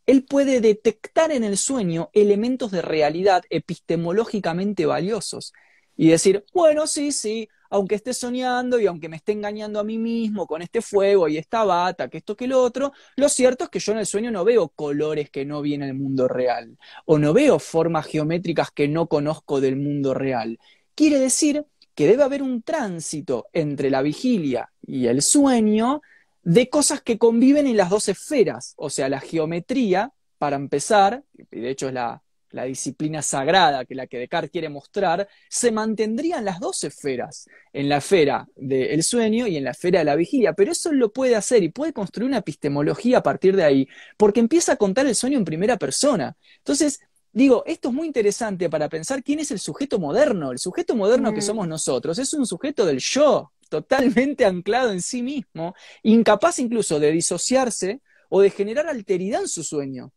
él 0.08 0.24
puede 0.24 0.62
detectar 0.62 1.32
en 1.32 1.44
el 1.44 1.58
sueño 1.58 2.08
elementos 2.14 2.70
de 2.70 2.80
realidad 2.80 3.42
epistemológicamente 3.50 4.86
valiosos 4.86 5.52
y 5.98 6.08
decir, 6.08 6.46
bueno, 6.54 6.86
sí, 6.86 7.12
sí, 7.12 7.46
aunque 7.68 7.96
esté 7.96 8.14
soñando 8.14 8.80
y 8.80 8.86
aunque 8.86 9.10
me 9.10 9.16
esté 9.16 9.32
engañando 9.32 9.78
a 9.78 9.84
mí 9.84 9.98
mismo 9.98 10.46
con 10.46 10.62
este 10.62 10.80
fuego 10.80 11.28
y 11.28 11.36
esta 11.36 11.62
bata, 11.64 12.08
que 12.08 12.16
esto 12.16 12.34
que 12.34 12.46
lo 12.46 12.62
otro, 12.62 12.92
lo 13.16 13.28
cierto 13.28 13.64
es 13.64 13.70
que 13.70 13.80
yo 13.80 13.92
en 13.92 13.98
el 13.98 14.06
sueño 14.06 14.30
no 14.30 14.46
veo 14.46 14.70
colores 14.70 15.28
que 15.28 15.44
no 15.44 15.60
vi 15.60 15.74
en 15.74 15.82
el 15.82 15.92
mundo 15.92 16.26
real 16.26 16.78
o 17.04 17.18
no 17.18 17.34
veo 17.34 17.58
formas 17.58 18.06
geométricas 18.06 18.70
que 18.70 18.88
no 18.88 19.08
conozco 19.08 19.60
del 19.60 19.76
mundo 19.76 20.14
real. 20.14 20.58
Quiere 20.94 21.18
decir 21.18 21.66
que 21.98 22.06
debe 22.06 22.22
haber 22.22 22.44
un 22.44 22.62
tránsito 22.62 23.48
entre 23.52 23.90
la 23.90 24.02
vigilia 24.02 24.70
y 24.86 25.08
el 25.08 25.20
sueño 25.20 26.00
de 26.44 26.68
cosas 26.70 27.02
que 27.02 27.18
conviven 27.18 27.66
en 27.66 27.76
las 27.76 27.90
dos 27.90 28.08
esferas, 28.08 28.74
o 28.76 28.88
sea, 28.88 29.08
la 29.08 29.18
geometría, 29.18 30.12
para 30.38 30.54
empezar, 30.54 31.24
y 31.50 31.58
de 31.58 31.70
hecho 31.70 31.88
es 31.88 31.94
la, 31.94 32.22
disciplina 32.66 33.20
sagrada 33.20 33.84
que 33.84 33.96
la 33.96 34.06
que 34.06 34.18
Descartes 34.18 34.52
quiere 34.52 34.68
mostrar, 34.68 35.28
se 35.50 35.72
mantendrían 35.72 36.44
las 36.44 36.60
dos 36.60 36.84
esferas, 36.84 37.48
en 37.72 37.88
la 37.88 37.96
esfera 37.96 38.46
del 38.54 39.02
sueño 39.02 39.48
y 39.48 39.56
en 39.56 39.64
la 39.64 39.72
esfera 39.72 39.98
de 39.98 40.04
la 40.04 40.14
vigilia, 40.14 40.52
pero 40.52 40.70
eso 40.70 40.92
lo 40.92 41.12
puede 41.12 41.34
hacer 41.34 41.64
y 41.64 41.70
puede 41.70 41.92
construir 41.92 42.28
una 42.28 42.38
epistemología 42.38 43.18
a 43.18 43.22
partir 43.24 43.56
de 43.56 43.64
ahí, 43.64 43.88
porque 44.16 44.38
empieza 44.38 44.74
a 44.74 44.76
contar 44.76 45.06
el 45.06 45.16
sueño 45.16 45.36
en 45.36 45.44
primera 45.44 45.76
persona. 45.76 46.36
Entonces, 46.58 47.00
digo, 47.32 47.62
esto 47.66 47.88
es 47.88 47.94
muy 47.94 48.06
interesante 48.06 48.68
para 48.68 48.88
pensar 48.88 49.22
quién 49.22 49.40
es 49.40 49.50
el 49.50 49.58
sujeto 49.58 49.98
moderno. 49.98 50.52
El 50.52 50.58
sujeto 50.58 50.94
moderno 50.96 51.32
que 51.32 51.40
mm. 51.40 51.42
somos 51.42 51.68
nosotros 51.68 52.18
es 52.18 52.32
un 52.34 52.46
sujeto 52.46 52.84
del 52.84 52.98
yo, 52.98 53.52
totalmente 53.68 54.44
anclado 54.44 54.92
en 54.92 55.02
sí 55.02 55.22
mismo, 55.22 55.74
incapaz 56.02 56.58
incluso 56.58 56.98
de 56.98 57.12
disociarse 57.12 58.00
o 58.28 58.40
de 58.40 58.50
generar 58.50 58.88
alteridad 58.88 59.42
en 59.42 59.48
su 59.48 59.62
sueño. 59.62 60.10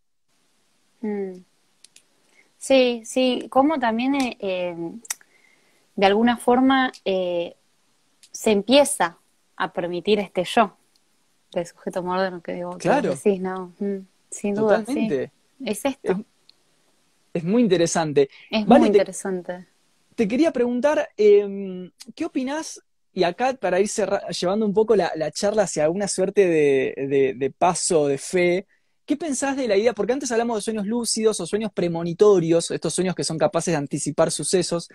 Mm. 1.01 1.33
Sí, 2.57 3.01
sí, 3.05 3.47
como 3.49 3.79
también 3.79 4.15
eh, 4.15 4.37
eh, 4.39 4.75
de 5.95 6.05
alguna 6.05 6.37
forma 6.37 6.91
eh, 7.05 7.55
se 8.31 8.51
empieza 8.51 9.17
a 9.55 9.73
permitir 9.73 10.19
este 10.19 10.43
yo. 10.43 10.77
del 11.53 11.65
sujeto 11.65 12.03
moderno 12.03 12.41
que 12.41 12.53
digo, 12.53 12.77
claro. 12.77 13.15
sí, 13.15 13.39
no, 13.39 13.73
mm, 13.79 13.97
sin 14.29 14.55
duda, 14.55 14.79
Totalmente. 14.79 15.31
Es 15.65 15.85
esto. 15.85 16.11
Es, 16.11 16.17
muy 17.43 17.61
interesante. 17.61 18.29
Es 18.49 18.67
muy 18.67 18.87
interesante. 18.87 19.67
Te, 20.15 20.27
quería 20.27 20.51
preguntar, 20.51 21.09
em, 21.17 21.91
¿qué 22.15 22.25
opinás? 22.25 22.81
Y 23.13 23.23
acá, 23.23 23.53
para 23.53 23.79
ir 23.79 23.89
llevando 24.39 24.65
un 24.65 24.73
poco 24.73 24.95
la, 24.95 25.31
charla 25.31 25.63
hacia 25.63 25.89
una 25.89 26.07
suerte 26.07 26.47
de, 26.47 27.53
paso 27.57 28.07
de 28.07 28.17
fe, 28.17 28.67
¿qué 29.05 29.17
pensás 29.17 29.57
de 29.57 29.67
la 29.67 29.75
idea? 29.75 29.93
Porque 29.93 30.13
antes 30.13 30.31
hablamos 30.31 30.57
de 30.57 30.61
sueños 30.61 30.85
lúcidos 30.85 31.39
o 31.39 31.45
sueños 31.45 31.71
premonitorios, 31.73 32.71
estos 32.71 32.93
sueños 32.93 33.15
que 33.15 33.23
son 33.23 33.37
capaces 33.37 33.73
de 33.73 33.77
anticipar 33.77 34.31
sucesos. 34.31 34.89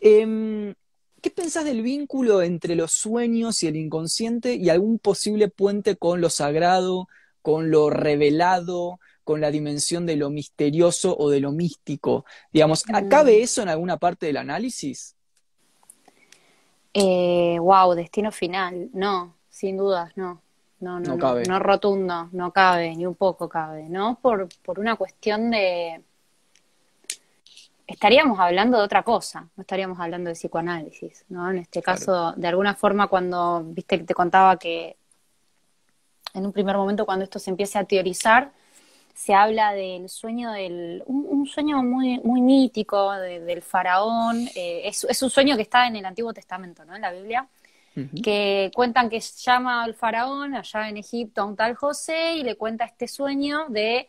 Em, 0.00 0.74
¿Qué 1.20 1.30
pensás 1.30 1.66
del 1.66 1.82
vínculo 1.82 2.40
entre 2.40 2.74
los 2.74 2.92
sueños 2.92 3.62
y 3.62 3.66
el 3.66 3.76
inconsciente 3.76 4.54
y 4.54 4.70
algún 4.70 4.98
posible 4.98 5.48
puente 5.48 5.96
con 5.96 6.22
lo 6.22 6.30
sagrado, 6.30 7.08
con 7.42 7.70
lo 7.70 7.90
revelado, 7.90 8.98
con 9.30 9.40
la 9.40 9.52
dimensión 9.52 10.06
de 10.06 10.16
lo 10.16 10.28
misterioso 10.28 11.16
o 11.16 11.30
de 11.30 11.38
lo 11.38 11.52
místico? 11.52 12.24
Digamos, 12.52 12.82
¿cabe 12.82 13.38
mm. 13.38 13.42
eso 13.44 13.62
en 13.62 13.68
alguna 13.68 13.96
parte 13.96 14.26
del 14.26 14.38
análisis? 14.38 15.14
Eh, 16.92 17.56
wow, 17.60 17.94
destino 17.94 18.32
final. 18.32 18.90
No, 18.92 19.36
sin 19.48 19.76
dudas, 19.76 20.10
no. 20.16 20.42
No, 20.80 20.98
no, 20.98 21.14
no, 21.14 21.18
cabe. 21.18 21.44
no, 21.44 21.60
rotundo, 21.60 22.28
no 22.32 22.52
cabe, 22.52 22.96
ni 22.96 23.06
un 23.06 23.14
poco 23.14 23.48
cabe, 23.48 23.88
¿no? 23.88 24.18
Por, 24.20 24.48
por 24.64 24.80
una 24.80 24.96
cuestión 24.96 25.48
de, 25.52 26.02
estaríamos 27.86 28.40
hablando 28.40 28.78
de 28.78 28.82
otra 28.82 29.04
cosa, 29.04 29.48
no 29.54 29.60
estaríamos 29.60 30.00
hablando 30.00 30.26
de 30.26 30.34
psicoanálisis, 30.34 31.24
¿no? 31.28 31.48
En 31.52 31.58
este 31.58 31.82
caso, 31.82 32.32
de 32.32 32.48
alguna 32.48 32.74
forma, 32.74 33.06
cuando, 33.06 33.62
viste 33.62 33.96
que 33.96 34.04
te 34.04 34.14
contaba 34.14 34.56
que 34.56 34.96
en 36.34 36.46
un 36.46 36.52
primer 36.52 36.76
momento 36.76 37.06
cuando 37.06 37.22
esto 37.22 37.38
se 37.38 37.50
empieza 37.50 37.78
a 37.78 37.84
teorizar, 37.84 38.50
se 39.20 39.34
habla 39.34 39.74
del 39.74 40.08
sueño 40.08 40.50
del, 40.52 41.02
un, 41.04 41.46
sueño 41.46 41.82
muy, 41.82 42.18
muy 42.20 42.40
mítico 42.40 43.12
del 43.12 43.60
faraón, 43.60 44.48
eh, 44.54 44.80
es, 44.84 45.04
es, 45.04 45.22
un 45.22 45.28
sueño 45.28 45.56
que 45.56 45.62
está 45.62 45.86
en 45.86 45.96
el 45.96 46.06
Antiguo 46.06 46.32
Testamento, 46.32 46.86
¿no? 46.86 46.96
En 46.96 47.02
la 47.02 47.12
Biblia, 47.12 47.46
que 48.24 48.70
cuentan 48.74 49.10
que 49.10 49.20
llama 49.20 49.82
al 49.82 49.94
faraón 49.94 50.54
allá 50.54 50.88
en 50.88 50.96
Egipto 50.96 51.42
a 51.42 51.44
un 51.44 51.54
tal 51.54 51.74
José 51.74 52.36
y 52.36 52.44
le 52.44 52.54
cuenta 52.56 52.86
este 52.86 53.06
sueño 53.08 53.66
de 53.68 54.08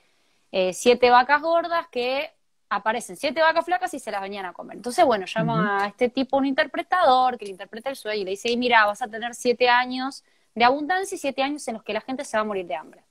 eh, 0.53 0.71
siete 0.71 1.09
vacas 1.09 1.41
gordas 1.41 1.87
que 1.91 2.29
aparecen 2.69 3.17
siete 3.17 3.41
vacas 3.41 3.65
flacas 3.65 3.93
y 3.93 3.99
se 3.99 4.11
las 4.11 4.21
venían 4.21 4.45
a 4.45 4.53
comer. 4.53 4.77
Entonces, 4.77 5.03
bueno, 5.03 5.25
llama 5.25 5.83
a 5.83 5.87
este 5.87 6.07
tipo 6.07 6.37
un 6.37 6.45
interpretador 6.45 7.37
que 7.37 7.43
le 7.43 7.51
interpreta 7.51 7.89
el 7.89 7.97
sueño 7.97 8.21
y 8.21 8.23
le 8.23 8.31
dice, 8.31 8.55
mira, 8.55 8.85
vas 8.85 9.01
a 9.01 9.09
tener 9.09 9.35
siete 9.35 9.67
años 9.67 10.23
de 10.55 10.63
abundancia 10.63 11.15
y 11.15 11.19
siete 11.19 11.43
años 11.43 11.67
en 11.67 11.73
los 11.73 11.83
que 11.83 11.91
la 11.91 11.99
gente 11.99 12.23
se 12.23 12.37
va 12.37 12.41
a 12.41 12.45
morir 12.45 12.65
de 12.65 12.75
hambre. 12.75 13.03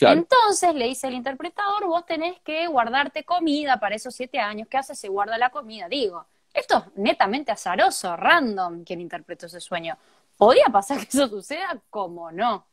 Entonces 0.00 0.74
le 0.74 0.86
dice 0.86 1.08
el 1.08 1.14
interpretador, 1.14 1.86
vos 1.86 2.04
tenés 2.04 2.40
que 2.40 2.66
guardarte 2.66 3.24
comida 3.24 3.78
para 3.78 3.94
esos 3.94 4.14
siete 4.14 4.38
años. 4.38 4.68
¿Qué 4.68 4.76
hace? 4.76 4.94
Se 4.94 5.08
guarda 5.08 5.38
la 5.38 5.50
comida. 5.50 5.88
Digo, 5.88 6.26
esto 6.52 6.78
es 6.78 6.96
netamente 6.96 7.52
azaroso, 7.52 8.16
random, 8.16 8.84
quien 8.84 9.00
interpretó 9.00 9.46
ese 9.46 9.60
sueño. 9.60 9.96
¿Podía 10.36 10.66
pasar 10.66 10.98
que 11.06 11.16
eso 11.16 11.28
suceda? 11.28 11.78
¿Cómo 11.90 12.32
no? 12.32 12.66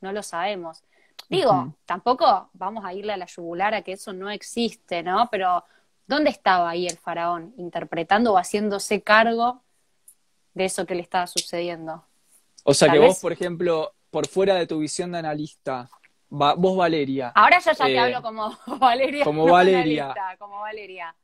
No 0.00 0.12
lo 0.12 0.22
sabemos. 0.22 0.82
Digo, 1.28 1.74
tampoco 1.86 2.50
vamos 2.52 2.84
a 2.84 2.92
irle 2.92 3.12
a 3.12 3.16
la 3.16 3.26
yugular 3.26 3.74
a 3.74 3.82
que 3.82 3.92
eso 3.92 4.12
no 4.12 4.30
existe, 4.30 5.02
¿no? 5.02 5.28
Pero 5.30 5.64
¿Dónde 6.06 6.30
estaba 6.30 6.70
ahí 6.70 6.86
el 6.86 6.98
faraón 6.98 7.52
interpretando 7.56 8.32
o 8.32 8.38
haciéndose 8.38 9.02
cargo 9.02 9.62
de 10.54 10.66
eso 10.66 10.86
que 10.86 10.94
le 10.94 11.02
estaba 11.02 11.26
sucediendo? 11.26 12.04
O 12.62 12.74
sea 12.74 12.90
que 12.90 12.98
vos, 12.98 13.18
por 13.18 13.32
ejemplo, 13.32 13.92
por 14.10 14.28
fuera 14.28 14.54
de 14.54 14.66
tu 14.66 14.78
visión 14.78 15.12
de 15.12 15.18
analista, 15.18 15.90
vos 16.28 16.76
Valeria. 16.76 17.32
Ahora 17.34 17.58
ya 17.58 17.72
ya 17.72 17.84
te 17.84 17.92
eh, 17.94 17.98
hablo 17.98 18.22
como 18.22 18.56
Valeria. 18.80 19.24
Como 19.24 19.46
Valeria. 19.46 20.14
como 20.38 20.60
Valeria. 20.60 21.14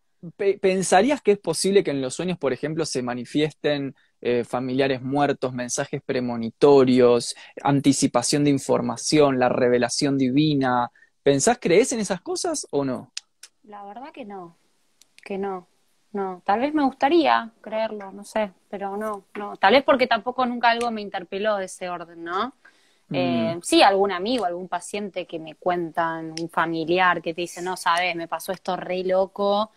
¿Pensarías 0.61 1.21
que 1.21 1.33
es 1.33 1.39
posible 1.39 1.83
que 1.83 1.91
en 1.91 2.01
los 2.01 2.15
sueños, 2.15 2.39
por 2.39 2.53
ejemplo, 2.53 2.87
se 2.87 3.03
manifiesten 3.03 3.97
eh, 4.21 4.45
familiares 4.45 5.03
muertos, 5.03 5.53
mensajes 5.53 6.01
premonitorios, 6.01 7.35
anticipación 7.63 8.45
de 8.45 8.51
información, 8.51 9.41
la 9.41 9.49
revelación 9.49 10.17
divina? 10.17 10.91
¿Pensás, 11.25 11.59
crees 11.61 11.93
en 11.93 11.99
esas 11.99 12.21
cosas 12.21 12.69
o 12.71 12.85
no? 12.85 13.13
La 13.65 13.85
verdad 13.85 14.13
que 14.13 14.25
no 14.25 14.57
que 15.23 15.39
no, 15.39 15.69
no. 16.13 16.43
Tal 16.45 16.61
vez 16.61 16.75
me 16.75 16.85
gustaría 16.85 17.51
creerlo, 17.61 18.13
no 18.13 18.25
sé, 18.25 18.53
pero 18.69 18.97
no, 18.97 19.25
no. 19.35 19.57
Tal 19.57 19.75
vez 19.75 19.85
porque 19.85 20.07
tampoco 20.07 20.45
nunca 20.47 20.71
algo 20.71 20.91
me 20.91 21.01
interpeló 21.01 21.57
de 21.57 21.67
ese 21.67 21.89
orden, 21.89 22.25
¿no? 22.25 22.55
Mm. 23.13 23.15
Eh, 23.15 23.59
sí, 23.63 23.83
algún 23.83 24.11
amigo, 24.11 24.47
algún 24.47 24.69
paciente 24.69 25.27
que 25.27 25.39
me 25.39 25.55
cuentan, 25.55 26.35
un 26.41 26.49
familiar 26.49 27.21
que 27.21 27.35
te 27.35 27.43
dice, 27.43 27.61
no 27.61 27.77
sabes, 27.77 28.17
me 28.17 28.27
pasó 28.27 28.53
esto 28.53 28.77
re 28.77 29.05
loco. 29.05 29.71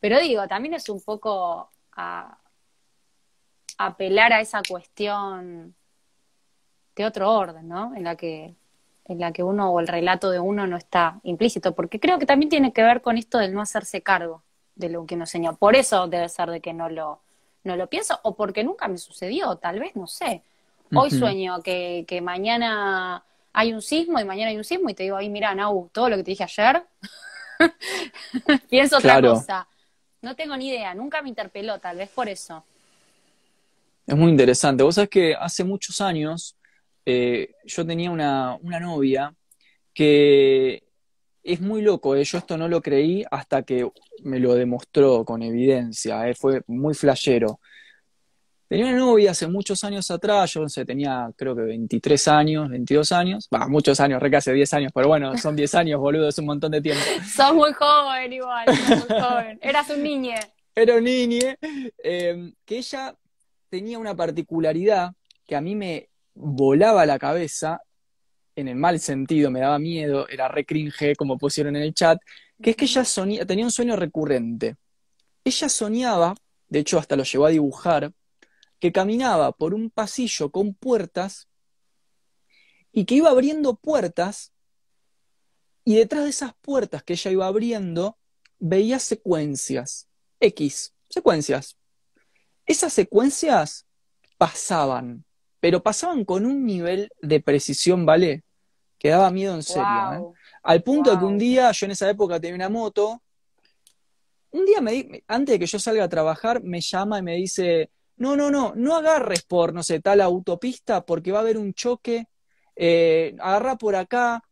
Pero 0.00 0.18
digo, 0.20 0.48
también 0.48 0.74
es 0.74 0.88
un 0.88 1.02
poco 1.02 1.70
a, 1.92 2.38
apelar 3.78 4.32
a 4.32 4.40
esa 4.40 4.62
cuestión 4.66 5.74
de 6.96 7.04
otro 7.04 7.30
orden, 7.32 7.68
¿no? 7.68 7.94
En 7.94 8.04
la 8.04 8.16
que 8.16 8.54
en 9.04 9.20
la 9.20 9.32
que 9.32 9.42
uno 9.42 9.70
o 9.70 9.80
el 9.80 9.88
relato 9.88 10.30
de 10.30 10.38
uno 10.38 10.66
no 10.66 10.76
está 10.76 11.18
implícito, 11.22 11.74
porque 11.74 11.98
creo 11.98 12.18
que 12.18 12.26
también 12.26 12.50
tiene 12.50 12.74
que 12.74 12.82
ver 12.82 13.00
con 13.00 13.16
esto 13.16 13.38
del 13.38 13.54
no 13.54 13.62
hacerse 13.62 14.02
cargo 14.02 14.42
de 14.74 14.90
lo 14.90 15.06
que 15.06 15.14
uno 15.14 15.24
enseñó. 15.24 15.56
Por 15.56 15.76
eso 15.76 16.08
debe 16.08 16.28
ser 16.28 16.50
de 16.50 16.60
que 16.60 16.74
no 16.74 16.90
lo, 16.90 17.22
no 17.64 17.76
lo 17.76 17.88
pienso, 17.88 18.20
o 18.22 18.36
porque 18.36 18.64
nunca 18.64 18.86
me 18.86 18.98
sucedió, 18.98 19.56
tal 19.56 19.80
vez, 19.80 19.96
no 19.96 20.06
sé. 20.06 20.42
Hoy 20.94 21.10
sueño 21.10 21.62
que, 21.62 22.04
que 22.06 22.20
mañana 22.20 23.24
hay 23.52 23.72
un 23.72 23.82
sismo 23.82 24.20
y 24.20 24.24
mañana 24.24 24.50
hay 24.50 24.56
un 24.56 24.64
sismo 24.64 24.88
y 24.88 24.94
te 24.94 25.02
digo, 25.02 25.16
ay, 25.16 25.28
mira, 25.28 25.54
Nau, 25.54 25.90
todo 25.92 26.08
lo 26.08 26.16
que 26.16 26.22
te 26.22 26.30
dije 26.30 26.44
ayer, 26.44 26.82
pienso 28.70 28.98
otra 28.98 29.20
cosa. 29.20 29.68
No 30.22 30.34
tengo 30.34 30.56
ni 30.56 30.68
idea, 30.68 30.94
nunca 30.94 31.22
me 31.22 31.28
interpeló, 31.28 31.78
tal 31.78 31.96
vez 31.96 32.08
por 32.10 32.28
eso. 32.28 32.64
Es 34.06 34.16
muy 34.16 34.30
interesante. 34.30 34.82
Vos 34.82 34.94
sabés 34.94 35.10
que 35.10 35.34
hace 35.34 35.64
muchos 35.64 36.00
años 36.00 36.56
eh, 37.04 37.52
yo 37.64 37.86
tenía 37.86 38.10
una, 38.10 38.56
una 38.62 38.80
novia 38.80 39.34
que 39.92 40.82
es 41.42 41.60
muy 41.60 41.82
loco, 41.82 42.14
eh. 42.14 42.24
yo 42.24 42.38
esto 42.38 42.56
no 42.56 42.68
lo 42.68 42.82
creí 42.82 43.24
hasta 43.30 43.62
que 43.62 43.90
me 44.22 44.38
lo 44.38 44.54
demostró 44.54 45.24
con 45.24 45.42
evidencia, 45.42 46.28
eh. 46.28 46.34
fue 46.34 46.62
muy 46.66 46.94
flashero. 46.94 47.60
Tenía 48.68 48.84
una 48.84 48.98
novia 48.98 49.30
hace 49.30 49.46
muchos 49.46 49.82
años 49.82 50.10
atrás, 50.10 50.52
yo 50.52 50.60
no 50.60 50.68
tenía 50.84 51.30
creo 51.34 51.56
que 51.56 51.62
23 51.62 52.28
años, 52.28 52.68
22 52.68 53.12
años, 53.12 53.48
va, 53.52 53.66
muchos 53.66 53.98
años, 53.98 54.20
re 54.20 54.36
hace 54.36 54.52
10 54.52 54.74
años, 54.74 54.92
pero 54.94 55.08
bueno, 55.08 55.38
son 55.38 55.56
10 55.56 55.74
años, 55.74 55.98
boludo, 55.98 56.28
es 56.28 56.38
un 56.38 56.44
montón 56.44 56.72
de 56.72 56.82
tiempo. 56.82 57.02
Sos 57.34 57.54
muy 57.54 57.72
joven 57.72 58.30
igual, 58.30 58.66
muy 58.66 59.20
joven. 59.20 59.58
Eras 59.62 59.88
un 59.88 60.02
niñe. 60.02 60.38
Era 60.74 60.96
un 60.96 61.04
niñe, 61.04 61.56
em, 62.04 62.52
que 62.66 62.76
ella 62.76 63.16
tenía 63.70 63.98
una 63.98 64.14
particularidad 64.14 65.12
que 65.46 65.56
a 65.56 65.62
mí 65.62 65.74
me 65.74 66.10
volaba 66.34 67.06
la 67.06 67.18
cabeza, 67.18 67.80
en 68.54 68.68
el 68.68 68.76
mal 68.76 69.00
sentido, 69.00 69.50
me 69.50 69.60
daba 69.60 69.78
miedo, 69.78 70.28
era 70.28 70.46
re 70.46 70.66
cringe, 70.66 71.16
como 71.16 71.38
pusieron 71.38 71.74
en 71.74 71.82
el 71.84 71.94
chat, 71.94 72.18
que 72.62 72.70
es 72.70 72.76
que 72.76 72.84
ella 72.84 73.04
sonía, 73.06 73.46
tenía 73.46 73.64
un 73.64 73.70
sueño 73.70 73.96
recurrente. 73.96 74.76
Ella 75.42 75.70
soñaba, 75.70 76.34
de 76.68 76.80
hecho 76.80 76.98
hasta 76.98 77.16
lo 77.16 77.22
llevó 77.22 77.46
a 77.46 77.50
dibujar, 77.50 78.12
que 78.80 78.92
caminaba 78.92 79.52
por 79.52 79.74
un 79.74 79.90
pasillo 79.90 80.50
con 80.50 80.74
puertas 80.74 81.48
y 82.92 83.04
que 83.04 83.16
iba 83.16 83.30
abriendo 83.30 83.76
puertas 83.76 84.52
y 85.84 85.96
detrás 85.96 86.24
de 86.24 86.30
esas 86.30 86.52
puertas 86.60 87.02
que 87.02 87.14
ella 87.14 87.30
iba 87.30 87.46
abriendo 87.46 88.18
veía 88.58 88.98
secuencias, 88.98 90.08
X, 90.40 90.94
secuencias. 91.08 91.76
Esas 92.66 92.92
secuencias 92.92 93.86
pasaban, 94.36 95.24
pero 95.60 95.82
pasaban 95.82 96.24
con 96.24 96.44
un 96.44 96.66
nivel 96.66 97.10
de 97.22 97.40
precisión, 97.40 98.04
¿vale? 98.04 98.44
que 98.98 99.08
daba 99.08 99.30
miedo 99.30 99.54
en 99.54 99.62
serio. 99.62 100.12
¿eh? 100.12 100.38
Al 100.62 100.82
punto 100.82 101.10
de 101.10 101.18
que 101.18 101.24
un 101.24 101.38
día, 101.38 101.70
yo 101.72 101.86
en 101.86 101.92
esa 101.92 102.10
época 102.10 102.40
tenía 102.40 102.56
una 102.56 102.68
moto, 102.68 103.22
un 104.50 104.64
día, 104.64 104.80
me, 104.80 105.22
antes 105.28 105.54
de 105.54 105.58
que 105.58 105.66
yo 105.66 105.78
salga 105.78 106.04
a 106.04 106.08
trabajar, 106.08 106.62
me 106.62 106.80
llama 106.80 107.18
y 107.18 107.22
me 107.22 107.34
dice, 107.36 107.90
no, 108.18 108.36
no, 108.36 108.50
no, 108.50 108.74
no 108.76 108.96
agarres 108.96 109.42
por, 109.42 109.72
no 109.72 109.82
sé, 109.82 110.00
tal 110.00 110.20
autopista 110.20 111.04
porque 111.04 111.32
va 111.32 111.38
a 111.38 111.42
haber 111.42 111.58
un 111.58 111.72
choque, 111.74 112.28
eh, 112.76 113.36
agarra 113.40 113.76
por 113.76 113.96
acá. 113.96 114.42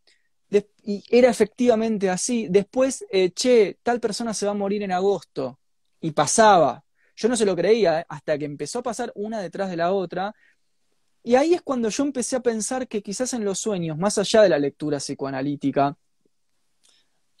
y 0.83 1.03
era 1.09 1.29
efectivamente 1.29 2.09
así. 2.09 2.47
Después, 2.49 3.05
eh, 3.11 3.31
che, 3.31 3.79
tal 3.83 3.99
persona 3.99 4.33
se 4.33 4.45
va 4.45 4.53
a 4.53 4.55
morir 4.55 4.83
en 4.83 4.91
agosto. 4.91 5.59
Y 5.99 6.11
pasaba. 6.11 6.83
Yo 7.15 7.27
no 7.29 7.35
se 7.35 7.45
lo 7.45 7.55
creía, 7.55 8.05
hasta 8.07 8.37
que 8.37 8.45
empezó 8.45 8.79
a 8.79 8.83
pasar 8.83 9.11
una 9.15 9.41
detrás 9.41 9.69
de 9.69 9.77
la 9.77 9.91
otra. 9.91 10.33
Y 11.23 11.35
ahí 11.35 11.53
es 11.53 11.61
cuando 11.61 11.89
yo 11.89 12.03
empecé 12.03 12.37
a 12.37 12.41
pensar 12.41 12.87
que 12.87 13.01
quizás 13.01 13.33
en 13.33 13.43
los 13.43 13.59
sueños, 13.59 13.97
más 13.97 14.17
allá 14.17 14.43
de 14.43 14.49
la 14.49 14.59
lectura 14.59 14.99
psicoanalítica, 14.99 15.97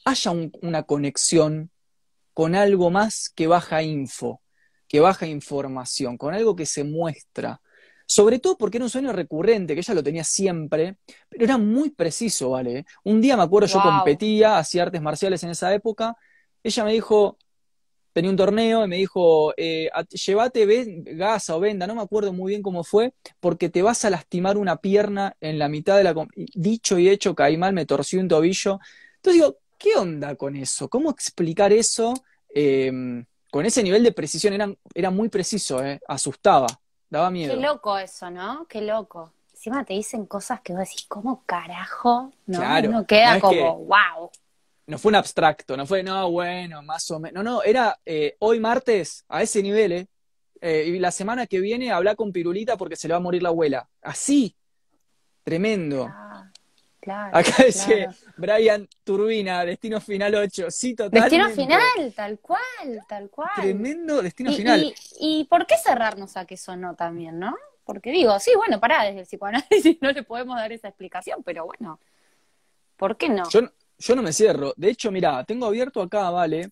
haya 0.03 0.31
una 0.61 0.83
conexión 0.83 1.71
con 2.33 2.55
algo 2.55 2.89
más 2.89 3.29
que 3.29 3.47
baja 3.47 3.81
info, 3.83 4.41
que 4.87 4.99
baja 4.99 5.27
información, 5.27 6.17
con 6.17 6.33
algo 6.33 6.55
que 6.55 6.65
se 6.65 6.83
muestra. 6.83 7.61
Sobre 8.05 8.39
todo 8.39 8.57
porque 8.57 8.77
era 8.77 8.85
un 8.85 8.89
sueño 8.89 9.11
recurrente, 9.13 9.73
que 9.73 9.81
ella 9.81 9.93
lo 9.93 10.03
tenía 10.03 10.23
siempre, 10.23 10.97
pero 11.29 11.43
era 11.43 11.57
muy 11.57 11.89
preciso, 11.91 12.51
¿vale? 12.51 12.85
Un 13.03 13.19
día 13.21 13.35
me 13.35 13.43
acuerdo, 13.43 13.67
yo 13.67 13.81
competía, 13.81 14.57
hacía 14.57 14.83
artes 14.83 15.01
marciales 15.01 15.43
en 15.43 15.49
esa 15.49 15.73
época, 15.73 16.15
ella 16.63 16.85
me 16.85 16.93
dijo, 16.93 17.37
tenía 18.13 18.31
un 18.31 18.37
torneo 18.37 18.83
y 18.85 18.87
me 18.87 18.97
dijo, 18.97 19.53
eh, 19.57 19.89
llévate 20.11 20.65
ven- 20.65 21.03
gasa 21.05 21.55
o 21.55 21.59
venda, 21.59 21.85
no 21.87 21.95
me 21.95 22.01
acuerdo 22.01 22.33
muy 22.33 22.51
bien 22.51 22.63
cómo 22.63 22.83
fue, 22.83 23.13
porque 23.39 23.69
te 23.69 23.81
vas 23.83 24.05
a 24.05 24.09
lastimar 24.09 24.57
una 24.57 24.77
pierna 24.77 25.35
en 25.39 25.59
la 25.59 25.69
mitad 25.69 25.97
de 25.97 26.03
la... 26.03 26.15
Dicho 26.55 26.97
y 26.97 27.09
hecho, 27.09 27.35
caí 27.35 27.57
mal, 27.57 27.73
me 27.73 27.85
torcí 27.85 28.17
un 28.17 28.27
tobillo. 28.27 28.79
Entonces 29.17 29.33
digo, 29.41 29.57
¿qué 29.77 29.95
onda 29.95 30.35
con 30.35 30.55
eso? 30.55 30.89
¿Cómo 30.89 31.11
explicar 31.11 31.71
eso 31.73 32.13
eh, 32.53 32.91
con 33.51 33.65
ese 33.65 33.83
nivel 33.83 34.03
de 34.03 34.11
precisión? 34.11 34.53
Era, 34.53 34.73
era 34.93 35.09
muy 35.09 35.29
preciso, 35.29 35.83
eh, 35.83 35.99
asustaba, 36.07 36.67
daba 37.09 37.27
Qué 37.27 37.33
miedo. 37.33 37.61
loco 37.61 37.97
eso, 37.97 38.29
¿no? 38.29 38.65
Qué 38.67 38.81
loco. 38.81 39.31
Encima 39.53 39.83
te 39.83 39.93
dicen 39.93 40.25
cosas 40.25 40.61
que 40.61 40.73
vos 40.73 40.81
decís, 40.87 41.05
¿cómo 41.07 41.43
carajo? 41.45 42.31
¿No? 42.45 42.59
Claro, 42.59 42.89
Uno 42.89 43.05
queda 43.05 43.35
no 43.35 43.41
como, 43.41 43.51
que- 43.79 43.85
wow. 43.85 44.29
No 44.87 44.97
fue 44.97 45.09
un 45.09 45.15
abstracto, 45.15 45.75
no 45.75 45.85
fue, 45.85 46.01
no, 46.01 46.31
bueno, 46.31 46.81
más 46.81 47.09
o 47.11 47.19
menos. 47.19 47.43
No, 47.43 47.51
no, 47.51 47.63
era 47.63 47.99
eh, 48.05 48.37
hoy 48.39 48.59
martes, 48.59 49.25
a 49.27 49.41
ese 49.41 49.61
nivel, 49.61 49.91
¿eh? 49.91 50.07
Eh, 50.61 50.85
y 50.87 50.99
la 50.99 51.11
semana 51.11 51.45
que 51.45 51.59
viene 51.59 51.91
habla 51.91 52.15
con 52.15 52.31
Pirulita 52.31 52.77
porque 52.77 52.95
se 52.95 53.07
le 53.07 53.13
va 53.13 53.17
a 53.17 53.21
morir 53.21 53.43
la 53.43 53.49
abuela. 53.49 53.87
Así, 54.01 54.55
tremendo. 55.43 56.05
Ah, 56.09 56.49
claro, 57.07 57.37
Acá 57.37 57.63
dice 57.65 57.95
claro. 57.95 58.11
Brian 58.35 58.87
Turbina, 59.03 59.63
Destino 59.65 60.01
Final 60.01 60.35
8. 60.35 60.69
Sí, 60.69 60.93
totalmente. 60.93 61.35
Destino 61.37 61.49
final, 61.67 62.13
tal 62.13 62.39
cual, 62.39 63.01
tal 63.07 63.29
cual. 63.29 63.49
Tremendo 63.55 64.21
destino 64.21 64.51
Y, 64.51 64.55
final. 64.55 64.83
y- 64.83 65.39
y 65.41 65.43
por 65.45 65.65
qué 65.65 65.75
cerrarnos 65.77 66.35
a 66.35 66.45
que 66.45 66.55
eso 66.55 66.75
no 66.75 66.95
también, 66.95 67.39
no? 67.39 67.55
Porque 67.85 68.11
digo, 68.11 68.37
sí, 68.39 68.51
bueno, 68.57 68.79
pará, 68.81 69.03
desde 69.05 69.21
el 69.21 69.25
psicoanálisis 69.25 69.97
no 70.01 70.11
le 70.11 70.23
podemos 70.23 70.57
dar 70.57 70.71
esa 70.73 70.89
explicación, 70.89 71.43
pero 71.43 71.65
bueno, 71.65 71.99
¿por 72.97 73.15
qué 73.17 73.29
no? 73.29 73.49
Yo, 73.49 73.61
yo 73.97 74.15
no 74.15 74.21
me 74.21 74.33
cierro. 74.33 74.73
De 74.75 74.89
hecho, 74.89 75.11
mira, 75.11 75.43
tengo 75.45 75.65
abierto 75.65 76.01
acá, 76.01 76.29
¿vale? 76.29 76.71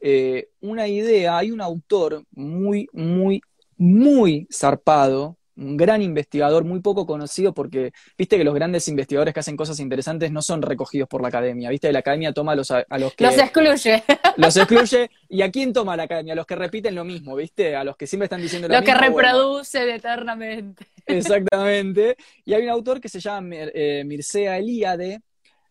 Eh, 0.00 0.50
una 0.60 0.86
idea. 0.86 1.38
Hay 1.38 1.50
un 1.50 1.60
autor 1.60 2.22
muy, 2.30 2.88
muy, 2.92 3.40
muy 3.76 4.46
zarpado, 4.52 5.36
un 5.56 5.76
gran 5.76 6.02
investigador, 6.02 6.64
muy 6.64 6.80
poco 6.80 7.06
conocido 7.06 7.54
porque, 7.54 7.92
viste 8.18 8.36
que 8.36 8.44
los 8.44 8.54
grandes 8.54 8.88
investigadores 8.88 9.32
que 9.32 9.40
hacen 9.40 9.56
cosas 9.56 9.78
interesantes 9.80 10.32
no 10.32 10.42
son 10.42 10.62
recogidos 10.62 11.08
por 11.08 11.22
la 11.22 11.28
academia. 11.28 11.70
Viste, 11.70 11.92
la 11.92 12.00
academia 12.00 12.32
toma 12.32 12.52
a 12.52 12.56
los, 12.56 12.70
a, 12.72 12.84
a 12.88 12.98
los 12.98 13.14
que 13.14 13.24
Los 13.24 13.38
excluye. 13.38 14.02
los 14.36 14.56
excluye. 14.56 15.10
¿Y 15.28 15.42
a 15.42 15.50
quién 15.50 15.72
toma 15.72 15.96
la 15.96 16.04
academia? 16.04 16.32
A 16.32 16.36
los 16.36 16.46
que 16.46 16.56
repiten 16.56 16.94
lo 16.94 17.04
mismo, 17.04 17.36
¿viste? 17.36 17.76
A 17.76 17.84
los 17.84 17.96
que 17.96 18.06
siempre 18.06 18.24
están 18.24 18.40
diciendo 18.42 18.66
lo 18.68 18.74
Lo 18.74 18.82
que 18.82 18.92
mismo. 18.92 19.10
bueno. 19.12 19.28
reproduce 19.28 19.94
eternamente. 19.94 20.86
Exactamente. 21.06 22.16
Y 22.44 22.54
hay 22.54 22.62
un 22.64 22.70
autor 22.70 23.00
que 23.00 23.08
se 23.08 23.20
llama 23.20 23.40
Mir- 23.48 23.72
eh, 23.74 24.02
Mircea 24.04 24.58
Eliade. 24.58 25.20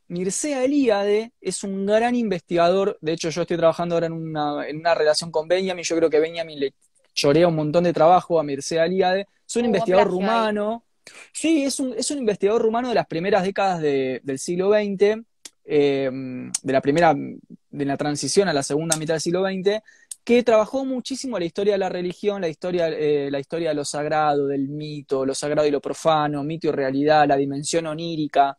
Mircea 0.07 0.63
Eliade 0.63 1.31
es 1.41 1.63
un 1.63 1.85
gran 1.85 2.15
investigador. 2.15 2.97
De 3.01 3.13
hecho, 3.13 3.29
yo 3.29 3.41
estoy 3.41 3.57
trabajando 3.57 3.95
ahora 3.95 4.07
en 4.07 4.13
una, 4.13 4.67
en 4.67 4.77
una 4.77 4.93
relación 4.93 5.31
con 5.31 5.47
Benjamin. 5.47 5.83
Yo 5.83 5.95
creo 5.95 6.09
que 6.09 6.19
Benjamin 6.19 6.59
le 6.59 6.73
chorea 7.13 7.47
un 7.47 7.55
montón 7.55 7.83
de 7.83 7.93
trabajo 7.93 8.39
a 8.39 8.43
Mircea 8.43 8.85
Eliade. 8.85 9.27
Es 9.47 9.55
un 9.55 9.61
Hubo 9.63 9.67
investigador 9.67 10.07
rumano. 10.09 10.85
Sí, 11.33 11.63
es 11.65 11.79
un, 11.79 11.93
es 11.97 12.09
un 12.11 12.19
investigador 12.19 12.61
rumano 12.61 12.89
de 12.89 12.95
las 12.95 13.07
primeras 13.07 13.43
décadas 13.43 13.81
de- 13.81 14.21
del 14.23 14.39
siglo 14.39 14.69
XX, 14.69 15.23
eh, 15.65 16.09
de 16.11 16.73
la 16.73 16.81
primera, 16.81 17.13
de 17.15 17.85
la 17.85 17.97
transición 17.97 18.47
a 18.47 18.53
la 18.53 18.63
segunda 18.63 18.95
mitad 18.97 19.13
del 19.15 19.21
siglo 19.21 19.43
XX, 19.43 19.81
que 20.23 20.43
trabajó 20.43 20.85
muchísimo 20.85 21.37
la 21.37 21.43
historia 21.45 21.73
de 21.73 21.79
la 21.79 21.89
religión, 21.89 22.41
la 22.41 22.47
historia, 22.47 22.87
eh, 22.87 23.29
la 23.29 23.39
historia 23.39 23.69
de 23.69 23.75
lo 23.75 23.83
sagrado, 23.83 24.47
del 24.47 24.69
mito, 24.69 25.25
lo 25.25 25.35
sagrado 25.35 25.67
y 25.67 25.71
lo 25.71 25.81
profano, 25.81 26.43
mito 26.43 26.67
y 26.67 26.71
realidad, 26.71 27.27
la 27.27 27.35
dimensión 27.35 27.87
onírica. 27.87 28.57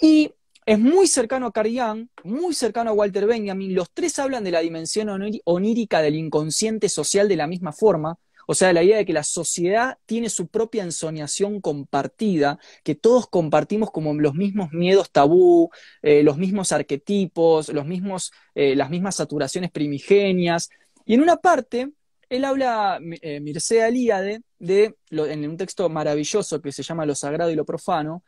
Y 0.00 0.32
es 0.64 0.78
muy 0.78 1.06
cercano 1.06 1.46
a 1.46 1.52
Carl 1.52 2.08
muy 2.24 2.54
cercano 2.54 2.90
a 2.90 2.92
Walter 2.92 3.26
Benjamin. 3.26 3.74
Los 3.74 3.90
tres 3.92 4.18
hablan 4.18 4.44
de 4.44 4.52
la 4.52 4.60
dimensión 4.60 5.08
oní- 5.08 5.40
onírica 5.44 6.02
del 6.02 6.14
inconsciente 6.14 6.88
social 6.88 7.28
de 7.28 7.36
la 7.36 7.46
misma 7.46 7.72
forma. 7.72 8.18
O 8.46 8.54
sea, 8.54 8.72
la 8.72 8.82
idea 8.82 8.96
de 8.96 9.06
que 9.06 9.12
la 9.12 9.22
sociedad 9.22 9.98
tiene 10.04 10.28
su 10.28 10.48
propia 10.48 10.82
ensoñación 10.82 11.60
compartida, 11.60 12.58
que 12.82 12.96
todos 12.96 13.28
compartimos 13.28 13.90
como 13.92 14.12
los 14.14 14.34
mismos 14.34 14.72
miedos 14.72 15.10
tabú, 15.12 15.70
eh, 16.02 16.22
los 16.24 16.38
mismos 16.38 16.72
arquetipos, 16.72 17.68
los 17.68 17.86
mismos, 17.86 18.32
eh, 18.54 18.74
las 18.74 18.90
mismas 18.90 19.16
saturaciones 19.16 19.70
primigenias. 19.70 20.70
Y 21.04 21.14
en 21.14 21.22
una 21.22 21.36
parte, 21.36 21.92
él 22.28 22.44
habla, 22.44 22.98
eh, 23.20 23.40
Mircea 23.40 23.88
Eliade, 23.88 24.42
de, 24.58 24.96
en 25.10 25.48
un 25.48 25.56
texto 25.56 25.88
maravilloso 25.88 26.60
que 26.60 26.72
se 26.72 26.82
llama 26.82 27.06
Lo 27.06 27.14
sagrado 27.14 27.50
y 27.50 27.54
lo 27.54 27.64
profano, 27.64 28.24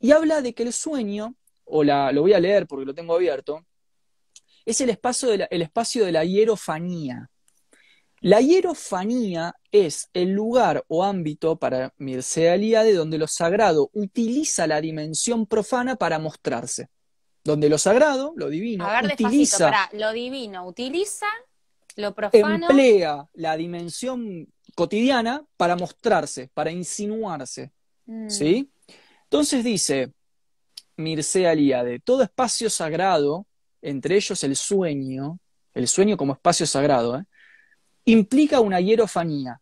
y 0.00 0.12
habla 0.12 0.42
de 0.42 0.52
que 0.54 0.62
el 0.64 0.72
sueño, 0.72 1.34
o 1.70 1.84
la, 1.84 2.12
lo 2.12 2.22
voy 2.22 2.32
a 2.32 2.40
leer 2.40 2.66
porque 2.66 2.86
lo 2.86 2.94
tengo 2.94 3.14
abierto, 3.14 3.64
es 4.64 4.80
el 4.80 4.90
espacio 4.90 5.30
de 5.30 5.38
la, 5.38 5.44
el 5.46 5.62
espacio 5.62 6.04
de 6.04 6.12
la 6.12 6.24
hierofanía. 6.24 7.30
La 8.20 8.40
hierofanía 8.40 9.54
es 9.70 10.10
el 10.12 10.30
lugar 10.30 10.84
o 10.88 11.04
ámbito 11.04 11.56
para 11.56 11.94
Mircea 11.98 12.54
Eliade 12.54 12.92
donde 12.92 13.16
lo 13.16 13.28
sagrado 13.28 13.90
utiliza 13.92 14.66
la 14.66 14.80
dimensión 14.80 15.46
profana 15.46 15.96
para 15.96 16.18
mostrarse. 16.18 16.88
Donde 17.44 17.68
lo 17.68 17.78
sagrado, 17.78 18.34
lo 18.36 18.48
divino, 18.48 18.84
A 18.84 18.94
ver, 18.94 19.02
despacito, 19.02 19.28
utiliza, 19.28 19.64
pará. 19.66 19.88
Lo 19.92 20.12
divino 20.12 20.66
utiliza, 20.66 21.26
lo 21.96 22.14
profano. 22.14 22.66
emplea 22.66 23.26
la 23.34 23.56
dimensión 23.56 24.52
cotidiana 24.74 25.46
para 25.56 25.76
mostrarse, 25.76 26.50
para 26.52 26.72
insinuarse. 26.72 27.72
Mm, 28.06 28.28
¿Sí? 28.28 28.70
Entonces 29.24 29.62
dice 29.62 30.12
Mircea 30.98 31.52
Eliade, 31.52 32.00
todo 32.00 32.22
espacio 32.22 32.68
sagrado, 32.68 33.46
entre 33.80 34.16
ellos 34.16 34.42
el 34.44 34.56
sueño, 34.56 35.38
el 35.72 35.88
sueño 35.88 36.16
como 36.16 36.34
espacio 36.34 36.66
sagrado, 36.66 37.18
¿eh? 37.18 37.24
implica 38.04 38.60
una 38.60 38.80
hierofanía, 38.80 39.60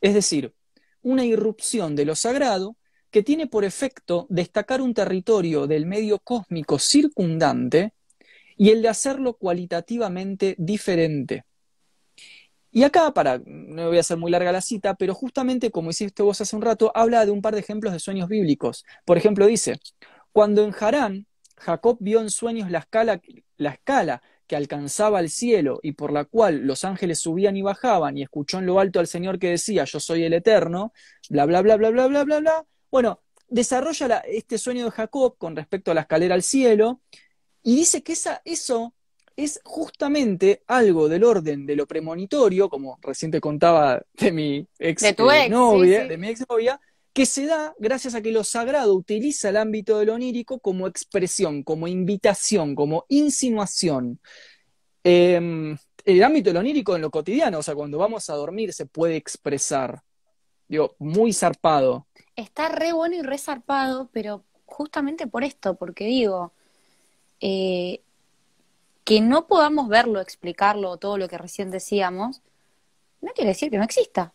es 0.00 0.14
decir, 0.14 0.54
una 1.02 1.24
irrupción 1.24 1.96
de 1.96 2.04
lo 2.04 2.14
sagrado 2.14 2.76
que 3.10 3.22
tiene 3.22 3.46
por 3.46 3.64
efecto 3.64 4.26
destacar 4.28 4.82
un 4.82 4.92
territorio 4.92 5.66
del 5.66 5.86
medio 5.86 6.18
cósmico 6.18 6.78
circundante 6.78 7.94
y 8.56 8.70
el 8.70 8.82
de 8.82 8.88
hacerlo 8.88 9.34
cualitativamente 9.34 10.54
diferente. 10.58 11.44
Y 12.72 12.82
acá, 12.82 13.14
para, 13.14 13.40
no 13.46 13.86
voy 13.86 13.98
a 13.98 14.00
hacer 14.00 14.16
muy 14.16 14.32
larga 14.32 14.50
la 14.50 14.60
cita, 14.60 14.94
pero 14.94 15.14
justamente 15.14 15.70
como 15.70 15.90
hiciste 15.90 16.24
vos 16.24 16.40
hace 16.40 16.56
un 16.56 16.62
rato, 16.62 16.90
habla 16.92 17.24
de 17.24 17.30
un 17.30 17.40
par 17.40 17.54
de 17.54 17.60
ejemplos 17.60 17.92
de 17.92 18.00
sueños 18.00 18.28
bíblicos. 18.28 18.84
Por 19.04 19.16
ejemplo, 19.16 19.46
dice, 19.46 19.78
cuando 20.34 20.64
en 20.64 20.74
Harán 20.78 21.26
Jacob 21.56 21.96
vio 22.00 22.20
en 22.20 22.28
sueños 22.28 22.68
la 22.68 22.80
escala, 22.80 23.22
la 23.56 23.70
escala 23.70 24.20
que 24.48 24.56
alcanzaba 24.56 25.20
al 25.20 25.30
cielo 25.30 25.78
y 25.80 25.92
por 25.92 26.12
la 26.12 26.24
cual 26.24 26.66
los 26.66 26.84
ángeles 26.84 27.20
subían 27.20 27.56
y 27.56 27.62
bajaban, 27.62 28.18
y 28.18 28.22
escuchó 28.24 28.58
en 28.58 28.66
lo 28.66 28.80
alto 28.80 28.98
al 28.98 29.06
Señor 29.06 29.38
que 29.38 29.50
decía, 29.50 29.84
yo 29.84 30.00
soy 30.00 30.24
el 30.24 30.32
eterno, 30.34 30.92
bla, 31.30 31.46
bla, 31.46 31.62
bla, 31.62 31.76
bla, 31.76 31.90
bla, 31.90 32.08
bla, 32.08 32.24
bla, 32.24 32.40
bla. 32.40 32.66
Bueno, 32.90 33.20
desarrolla 33.48 34.08
la- 34.08 34.18
este 34.18 34.58
sueño 34.58 34.86
de 34.86 34.90
Jacob 34.90 35.36
con 35.38 35.54
respecto 35.54 35.92
a 35.92 35.94
la 35.94 36.00
escalera 36.00 36.34
al 36.34 36.42
cielo, 36.42 37.00
y 37.62 37.76
dice 37.76 38.02
que 38.02 38.14
esa, 38.14 38.42
eso 38.44 38.92
es 39.36 39.60
justamente 39.64 40.64
algo 40.66 41.08
del 41.08 41.22
orden 41.22 41.64
de 41.64 41.76
lo 41.76 41.86
premonitorio, 41.86 42.68
como 42.68 42.98
recién 43.02 43.30
te 43.30 43.40
contaba 43.40 44.02
de 44.14 44.32
mi 44.32 44.66
ex, 44.80 45.00
De 45.00 45.12
tu 45.14 45.30
ex, 45.30 45.48
novia, 45.48 45.98
sí, 45.98 46.02
sí. 46.02 46.08
de 46.08 46.18
mi 46.18 46.28
exnovia, 46.28 46.80
que 47.14 47.26
se 47.26 47.46
da 47.46 47.74
gracias 47.78 48.14
a 48.14 48.20
que 48.20 48.32
lo 48.32 48.44
sagrado 48.44 48.94
utiliza 48.94 49.48
el 49.48 49.56
ámbito 49.56 49.98
de 49.98 50.06
lo 50.06 50.14
onírico 50.14 50.58
como 50.58 50.88
expresión, 50.88 51.62
como 51.62 51.86
invitación, 51.86 52.74
como 52.74 53.06
insinuación. 53.08 54.18
Eh, 55.04 55.76
el 56.04 56.22
ámbito 56.22 56.50
de 56.50 56.54
lo 56.54 56.60
onírico 56.60 56.94
en 56.94 57.02
lo 57.02 57.10
cotidiano, 57.10 57.58
o 57.58 57.62
sea, 57.62 57.74
cuando 57.74 57.98
vamos 57.98 58.28
a 58.28 58.34
dormir 58.34 58.72
se 58.72 58.86
puede 58.86 59.16
expresar. 59.16 60.02
Digo, 60.68 60.96
muy 60.98 61.32
zarpado. 61.32 62.06
Está 62.36 62.68
re 62.68 62.92
bueno 62.92 63.14
y 63.14 63.22
re 63.22 63.38
zarpado, 63.38 64.10
pero 64.12 64.42
justamente 64.66 65.26
por 65.26 65.44
esto, 65.44 65.76
porque 65.76 66.06
digo, 66.06 66.52
eh, 67.40 68.00
que 69.04 69.20
no 69.20 69.46
podamos 69.46 69.88
verlo, 69.88 70.20
explicarlo, 70.20 70.96
todo 70.96 71.16
lo 71.16 71.28
que 71.28 71.38
recién 71.38 71.70
decíamos, 71.70 72.42
no 73.20 73.32
quiere 73.32 73.50
decir 73.50 73.70
que 73.70 73.78
no 73.78 73.84
exista. 73.84 74.32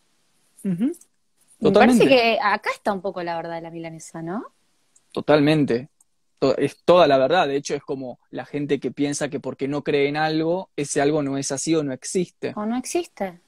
Totalmente. 1.60 2.06
parece 2.06 2.16
que 2.34 2.40
acá 2.42 2.70
está 2.74 2.94
un 2.94 3.02
poco 3.02 3.22
la 3.24 3.36
verdad 3.36 3.56
de 3.56 3.62
la 3.62 3.72
milanesa, 3.72 4.22
¿no? 4.22 4.46
Totalmente. 5.12 5.90
To- 6.40 6.56
Es 6.58 6.78
toda 6.86 7.08
la 7.08 7.18
verdad. 7.18 7.48
De 7.48 7.56
hecho, 7.58 7.76
es 7.76 7.84
como 7.84 8.20
la 8.30 8.46
gente 8.46 8.80
que 8.80 8.92
piensa 8.92 9.30
que 9.30 9.40
porque 9.40 9.68
no 9.68 9.84
cree 9.84 10.08
en 10.08 10.16
algo, 10.18 10.70
ese 10.76 11.02
algo 11.02 11.22
no 11.22 11.38
es 11.38 11.52
así 11.52 11.76
o 11.76 11.84
no 11.84 11.92
existe. 11.94 12.54
O 12.56 12.66
no 12.66 12.78
existe. 12.78 13.42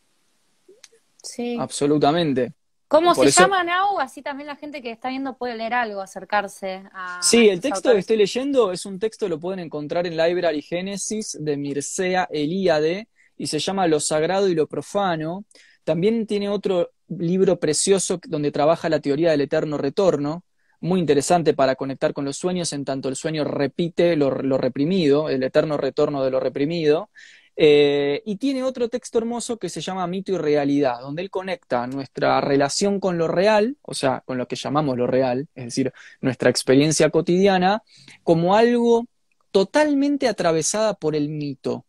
Sí. 1.24 1.57
Absolutamente. 1.59 2.53
¿Cómo 2.88 3.14
Por 3.14 3.24
se 3.26 3.30
eso- 3.30 3.41
llama 3.43 3.64
Nau? 3.64 3.99
Así 3.99 4.22
también 4.22 4.47
la 4.47 4.57
gente 4.57 4.82
que 4.82 4.91
está 4.91 5.07
viendo 5.09 5.38
puede 5.38 5.55
leer 5.55 5.74
algo, 5.74 6.01
acercarse 6.01 6.84
a 6.93 7.22
Sí, 7.22 7.47
el 7.47 7.62
texto 7.62 7.93
que 7.93 7.99
estoy 7.99 8.18
leyendo 8.18 8.74
es 8.74 8.86
un 8.86 8.99
texto, 8.99 9.30
lo 9.30 9.39
pueden 9.39 9.59
encontrar 9.59 10.05
en 10.07 10.18
Library 10.18 10.62
Génesis 10.62 11.38
de 11.39 11.55
Mircea 11.55 12.28
Eliade 12.30 13.07
y 13.38 13.47
se 13.47 13.59
llama 13.59 13.88
Lo 13.88 14.01
Sagrado 14.01 14.49
y 14.49 14.55
lo 14.55 14.68
Profano. 14.68 15.45
También 15.86 16.28
tiene 16.28 16.49
otro 16.49 16.91
libro 17.18 17.59
precioso 17.59 18.20
donde 18.28 18.51
trabaja 18.51 18.89
la 18.89 18.99
teoría 18.99 19.32
del 19.32 19.41
eterno 19.41 19.78
retorno, 19.78 20.43
muy 20.80 20.99
interesante 20.99 21.53
para 21.53 21.76
conectar 21.76 22.14
con 22.14 22.26
los 22.26 22.38
sueños, 22.38 22.74
en 22.74 22.86
tanto 22.86 23.07
el 23.09 23.16
sueño 23.16 23.43
repite 23.43 24.16
lo, 24.16 24.30
reprimido, 24.32 25.30
el 25.30 25.43
eterno 25.43 25.78
retorno 25.78 26.24
de 26.24 26.32
lo 26.32 26.39
reprimido. 26.39 27.09
Eh, 27.55 28.24
y 28.26 28.38
tiene 28.38 28.64
otro 28.64 28.89
texto 28.89 29.20
hermoso 29.20 29.57
que 29.57 29.70
se 29.70 29.82
llama 29.82 30.07
Mito 30.07 30.32
y 30.32 30.38
Realidad, 30.38 30.99
donde 31.01 31.22
él 31.22 31.30
conecta 31.30 31.86
nuestra 31.86 32.41
relación 32.41 32.99
con 32.99 33.18
lo 33.18 33.28
real, 33.28 33.78
o 33.84 33.93
sea, 33.93 34.24
con 34.26 34.38
lo 34.38 34.47
que 34.47 34.55
llamamos 34.55 34.97
lo 34.97 35.05
real, 35.05 35.47
es 35.53 35.66
decir, 35.66 35.93
nuestra 36.22 36.49
experiencia 36.49 37.09
cotidiana, 37.12 37.84
como 38.24 38.55
algo 38.55 39.05
totalmente 39.51 40.28
atravesada 40.28 40.95
por 40.95 41.16
el 41.16 41.30
mito 41.30 41.86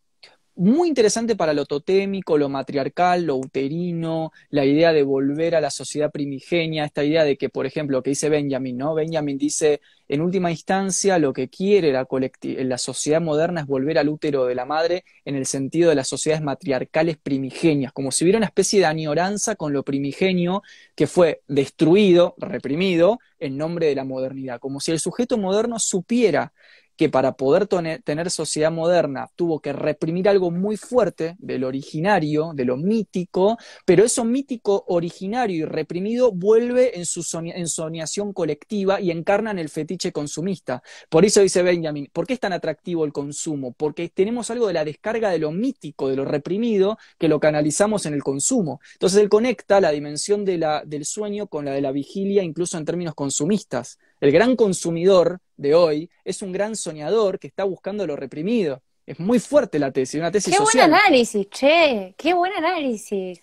muy 0.54 0.88
interesante 0.88 1.34
para 1.36 1.54
lo 1.54 1.64
totémico, 1.64 2.36
lo 2.36 2.48
matriarcal, 2.48 3.24
lo 3.24 3.36
uterino, 3.36 4.32
la 4.50 4.64
idea 4.64 4.92
de 4.92 5.02
volver 5.02 5.54
a 5.54 5.60
la 5.60 5.70
sociedad 5.70 6.10
primigenia, 6.10 6.84
esta 6.84 7.04
idea 7.04 7.24
de 7.24 7.36
que, 7.36 7.48
por 7.48 7.66
ejemplo, 7.66 7.98
lo 7.98 8.02
que 8.02 8.10
dice 8.10 8.28
Benjamin, 8.28 8.76
¿no? 8.76 8.94
Benjamin 8.94 9.38
dice, 9.38 9.80
en 10.08 10.20
última 10.20 10.50
instancia, 10.50 11.18
lo 11.18 11.32
que 11.32 11.48
quiere 11.48 11.92
la, 11.92 12.06
la 12.42 12.78
sociedad 12.78 13.20
moderna 13.20 13.62
es 13.62 13.66
volver 13.66 13.98
al 13.98 14.08
útero 14.10 14.44
de 14.44 14.54
la 14.54 14.66
madre 14.66 15.04
en 15.24 15.36
el 15.36 15.46
sentido 15.46 15.88
de 15.88 15.96
las 15.96 16.08
sociedades 16.08 16.44
matriarcales 16.44 17.16
primigenias, 17.16 17.92
como 17.92 18.12
si 18.12 18.24
hubiera 18.24 18.38
una 18.38 18.46
especie 18.46 18.80
de 18.80 18.86
añoranza 18.86 19.56
con 19.56 19.72
lo 19.72 19.84
primigenio 19.84 20.62
que 20.94 21.06
fue 21.06 21.42
destruido, 21.48 22.34
reprimido, 22.36 23.20
en 23.38 23.56
nombre 23.56 23.86
de 23.86 23.94
la 23.94 24.04
modernidad, 24.04 24.60
como 24.60 24.80
si 24.80 24.92
el 24.92 25.00
sujeto 25.00 25.36
moderno 25.38 25.78
supiera 25.78 26.52
que 26.96 27.08
para 27.08 27.32
poder 27.32 27.66
tener 27.66 28.30
sociedad 28.30 28.70
moderna 28.70 29.28
tuvo 29.36 29.60
que 29.60 29.72
reprimir 29.72 30.28
algo 30.28 30.50
muy 30.50 30.76
fuerte 30.76 31.36
del 31.38 31.64
originario, 31.64 32.52
de 32.54 32.64
lo 32.64 32.76
mítico, 32.76 33.56
pero 33.84 34.04
eso 34.04 34.24
mítico, 34.24 34.84
originario 34.88 35.56
y 35.56 35.64
reprimido 35.64 36.32
vuelve 36.32 36.98
en 36.98 37.06
su 37.06 37.22
soñación 37.22 38.32
colectiva 38.32 39.00
y 39.00 39.10
encarna 39.10 39.50
en 39.50 39.58
el 39.58 39.68
fetiche 39.68 40.12
consumista. 40.12 40.82
Por 41.08 41.24
eso 41.24 41.40
dice 41.40 41.62
Benjamin, 41.62 42.08
¿por 42.12 42.26
qué 42.26 42.34
es 42.34 42.40
tan 42.40 42.52
atractivo 42.52 43.04
el 43.04 43.12
consumo? 43.12 43.72
Porque 43.72 44.08
tenemos 44.08 44.50
algo 44.50 44.66
de 44.66 44.74
la 44.74 44.84
descarga 44.84 45.30
de 45.30 45.38
lo 45.38 45.50
mítico, 45.50 46.08
de 46.08 46.16
lo 46.16 46.24
reprimido, 46.24 46.98
que 47.18 47.28
lo 47.28 47.40
canalizamos 47.40 48.06
en 48.06 48.14
el 48.14 48.22
consumo. 48.22 48.80
Entonces 48.94 49.20
él 49.20 49.28
conecta 49.28 49.80
la 49.80 49.90
dimensión 49.90 50.44
del 50.44 51.04
sueño 51.04 51.46
con 51.46 51.64
la 51.64 51.72
de 51.72 51.80
la 51.80 51.92
vigilia, 51.92 52.42
incluso 52.42 52.78
en 52.78 52.84
términos 52.84 53.14
consumistas. 53.14 53.98
El 54.20 54.30
gran 54.30 54.54
consumidor 54.54 55.40
de 55.56 55.74
hoy 55.74 56.10
es 56.24 56.42
un 56.42 56.52
gran 56.52 56.76
soñador 56.76 57.38
que 57.38 57.46
está 57.46 57.64
buscando 57.64 58.06
lo 58.06 58.16
reprimido. 58.16 58.82
Es 59.06 59.18
muy 59.18 59.40
fuerte 59.40 59.78
la 59.78 59.90
tesis, 59.90 60.20
una 60.20 60.30
tesis 60.30 60.52
qué 60.52 60.58
social. 60.58 60.84
Qué 60.84 60.90
buen 60.90 61.00
análisis, 61.00 61.50
che, 61.50 62.14
qué 62.16 62.34
buen 62.34 62.52
análisis. 62.52 63.40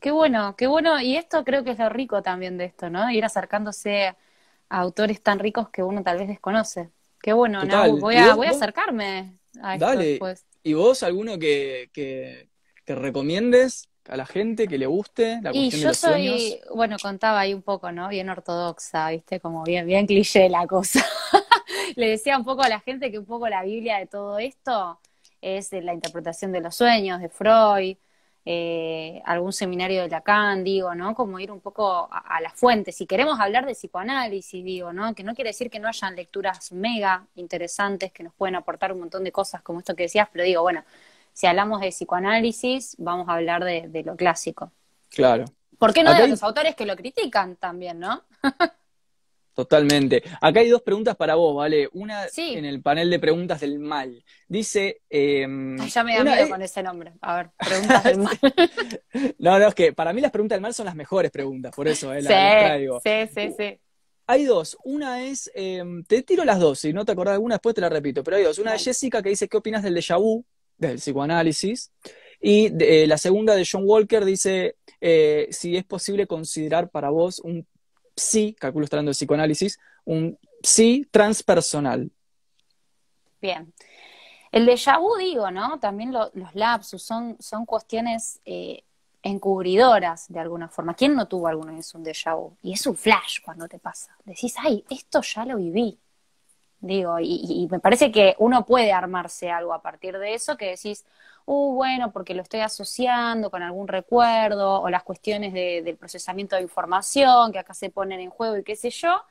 Qué 0.00 0.10
bueno, 0.10 0.54
qué 0.56 0.66
bueno. 0.66 1.00
Y 1.00 1.16
esto 1.16 1.44
creo 1.44 1.64
que 1.64 1.70
es 1.72 1.78
lo 1.78 1.88
rico 1.88 2.22
también 2.22 2.58
de 2.58 2.66
esto, 2.66 2.90
¿no? 2.90 3.10
Ir 3.10 3.24
acercándose 3.24 4.06
a 4.06 4.16
autores 4.68 5.22
tan 5.22 5.38
ricos 5.38 5.68
que 5.70 5.82
uno 5.82 6.02
tal 6.02 6.18
vez 6.18 6.28
desconoce. 6.28 6.90
Qué 7.20 7.32
bueno, 7.32 7.64
¿no? 7.64 7.96
Voy 7.98 8.16
a, 8.16 8.34
voy 8.34 8.48
a 8.48 8.50
acercarme 8.50 9.38
a 9.62 9.74
esto 9.74 9.86
Dale. 9.86 10.20
¿Y 10.62 10.72
vos 10.74 11.02
alguno 11.02 11.38
que, 11.38 11.90
que, 11.92 12.48
que 12.84 12.94
recomiendes? 12.94 13.88
A 14.08 14.16
la 14.16 14.26
gente 14.26 14.68
que 14.68 14.78
le 14.78 14.86
guste 14.86 15.40
la 15.42 15.50
cuestión 15.52 15.80
y 15.80 15.82
yo 15.82 15.94
soy, 15.94 16.60
bueno, 16.74 16.96
contaba 17.00 17.40
ahí 17.40 17.54
un 17.54 17.62
poco, 17.62 17.90
¿no? 17.90 18.08
Bien 18.08 18.28
ortodoxa, 18.28 19.10
¿viste? 19.10 19.40
Como 19.40 19.62
bien, 19.64 19.86
bien 19.86 20.06
cliché 20.06 20.48
la 20.48 20.66
cosa. 20.66 21.04
le 21.96 22.10
decía 22.10 22.36
un 22.36 22.44
poco 22.44 22.62
a 22.62 22.68
la 22.68 22.80
gente 22.80 23.10
que 23.10 23.18
un 23.18 23.24
poco 23.24 23.48
la 23.48 23.62
Biblia 23.62 23.98
de 23.98 24.06
todo 24.06 24.38
esto 24.38 25.00
es 25.40 25.72
la 25.72 25.94
interpretación 25.94 26.52
de 26.52 26.60
los 26.60 26.74
sueños 26.74 27.20
de 27.20 27.28
Freud, 27.28 27.96
eh, 28.46 29.22
algún 29.24 29.54
seminario 29.54 30.02
de 30.02 30.08
Lacan, 30.08 30.64
digo, 30.64 30.94
¿no? 30.94 31.14
Como 31.14 31.38
ir 31.40 31.50
un 31.50 31.60
poco 31.60 32.08
a, 32.10 32.36
a, 32.36 32.40
la 32.42 32.50
fuente. 32.50 32.92
Si 32.92 33.06
queremos 33.06 33.40
hablar 33.40 33.64
de 33.64 33.72
psicoanálisis, 33.72 34.62
digo, 34.62 34.92
¿no? 34.92 35.14
Que 35.14 35.22
no 35.22 35.34
quiere 35.34 35.50
decir 35.50 35.70
que 35.70 35.78
no 35.78 35.88
hayan 35.88 36.14
lecturas 36.14 36.72
mega 36.72 37.26
interesantes 37.36 38.12
que 38.12 38.22
nos 38.22 38.34
pueden 38.34 38.56
aportar 38.56 38.92
un 38.92 39.00
montón 39.00 39.24
de 39.24 39.32
cosas 39.32 39.62
como 39.62 39.78
esto 39.78 39.96
que 39.96 40.04
decías, 40.04 40.28
pero 40.30 40.44
digo, 40.44 40.60
bueno, 40.62 40.84
si 41.34 41.46
hablamos 41.46 41.80
de 41.80 41.88
psicoanálisis, 41.88 42.94
vamos 42.98 43.28
a 43.28 43.34
hablar 43.34 43.64
de, 43.64 44.02
lo 44.04 44.16
clásico. 44.16 44.72
Claro. 45.10 45.44
¿Por 45.78 45.92
qué 45.92 46.04
no 46.04 46.14
de 46.14 46.28
los 46.28 46.42
autores 46.42 46.76
que 46.76 46.86
lo 46.86 46.96
critican 46.96 47.56
también, 47.56 47.98
no? 47.98 48.22
Totalmente. 49.54 50.22
Acá 50.40 50.60
hay 50.60 50.68
dos 50.68 50.82
preguntas 50.82 51.16
para 51.16 51.36
vos, 51.36 51.56
¿vale? 51.56 51.88
Una 51.92 52.26
en 52.36 52.64
el 52.64 52.82
panel 52.82 53.10
de 53.10 53.18
preguntas 53.18 53.60
del 53.60 53.78
mal. 53.78 54.24
Dice. 54.48 55.02
Em, 55.08 55.76
ya 55.86 56.02
me 56.02 56.16
da 56.16 56.24
miedo 56.24 56.48
con 56.48 56.62
ese 56.62 56.82
nombre. 56.82 57.12
A 57.20 57.36
ver, 57.36 57.50
preguntas 57.56 58.04
del 58.04 58.18
mal. 58.18 58.38
no, 59.38 59.58
no, 59.58 59.68
es 59.68 59.74
que 59.74 59.92
para 59.92 60.12
mí 60.12 60.20
las 60.20 60.32
preguntas 60.32 60.56
del 60.56 60.62
mal 60.62 60.74
son 60.74 60.86
las 60.86 60.96
mejores 60.96 61.30
preguntas, 61.30 61.74
por 61.74 61.86
eso, 61.86 62.12
¿eh? 62.12 62.22
sí, 62.22 62.88
Sí, 63.04 63.30
sí, 63.32 63.54
sí. 63.56 63.80
Hay 64.26 64.44
dos. 64.44 64.76
Una 64.84 65.22
es. 65.24 65.50
Em, 65.54 66.02
te 66.04 66.22
tiro 66.22 66.44
las 66.44 66.58
dos, 66.58 66.80
si 66.80 66.92
no 66.92 67.04
te 67.04 67.12
acordás 67.12 67.32
de 67.32 67.36
alguna, 67.36 67.56
después 67.56 67.74
te 67.74 67.80
la 67.80 67.88
repito. 67.88 68.24
Pero 68.24 68.36
hay 68.36 68.44
dos. 68.44 68.58
Una 68.58 68.72
de 68.72 68.78
Jessica 68.78 69.22
que 69.22 69.28
dice: 69.28 69.48
¿Qué 69.48 69.56
opinas 69.56 69.82
del 69.82 69.94
déjà 69.94 70.18
vu? 70.18 70.44
Del 70.78 70.96
psicoanálisis. 70.96 71.92
Y 72.40 72.72
eh, 72.82 73.06
la 73.06 73.18
segunda 73.18 73.54
de 73.54 73.66
John 73.70 73.84
Walker 73.86 74.24
dice 74.24 74.76
eh, 75.00 75.48
si 75.50 75.76
es 75.76 75.84
posible 75.84 76.26
considerar 76.26 76.90
para 76.90 77.10
vos 77.10 77.38
un 77.40 77.66
psi, 78.16 78.54
calculo 78.54 78.84
estar 78.84 78.98
hablando 78.98 79.10
de 79.10 79.14
psicoanálisis, 79.14 79.78
un 80.04 80.38
psi 80.62 81.06
transpersonal. 81.10 82.10
Bien. 83.40 83.72
El 84.50 84.66
déjà 84.66 84.98
vu, 84.98 85.16
digo, 85.16 85.50
¿no? 85.50 85.80
También 85.80 86.12
los 86.12 86.54
lapsus 86.54 87.02
son, 87.02 87.36
son 87.40 87.66
cuestiones 87.66 88.40
eh, 88.44 88.84
encubridoras 89.22 90.26
de 90.28 90.38
alguna 90.38 90.68
forma. 90.68 90.94
¿Quién 90.94 91.14
no 91.16 91.26
tuvo 91.26 91.48
alguna 91.48 91.72
vez 91.72 91.94
un 91.94 92.04
déjà 92.04 92.36
vu? 92.36 92.56
Y 92.62 92.72
es 92.72 92.86
un 92.86 92.94
flash 92.94 93.40
cuando 93.44 93.66
te 93.66 93.78
pasa. 93.78 94.16
Decís, 94.24 94.54
ay, 94.58 94.84
esto 94.88 95.22
ya 95.22 95.44
lo 95.44 95.56
viví. 95.56 95.98
Digo, 96.80 97.18
y, 97.18 97.66
me 97.70 97.80
parece 97.80 98.12
que 98.12 98.34
uno 98.38 98.66
puede 98.66 98.92
armarse 98.92 99.50
algo 99.50 99.72
a 99.72 99.80
partir 99.80 100.18
de 100.18 100.34
eso 100.34 100.56
que 100.56 100.70
decís, 100.70 101.04
uh, 101.46 101.74
bueno, 101.74 102.12
porque 102.12 102.34
lo 102.34 102.42
estoy 102.42 102.60
asociando 102.60 103.50
con 103.50 103.62
algún 103.62 103.88
recuerdo 103.88 104.82
o 104.82 104.90
las 104.90 105.02
cuestiones 105.02 105.54
del 105.54 105.96
procesamiento 105.96 106.56
de 106.56 106.62
información 106.62 107.52
que 107.52 107.58
acá 107.58 107.72
se 107.74 107.90
ponen 107.90 108.20
en 108.20 108.30
juego 108.30 108.58
y 108.58 108.64
qué 108.64 108.76
sé 108.76 108.90
yo, 108.90 109.22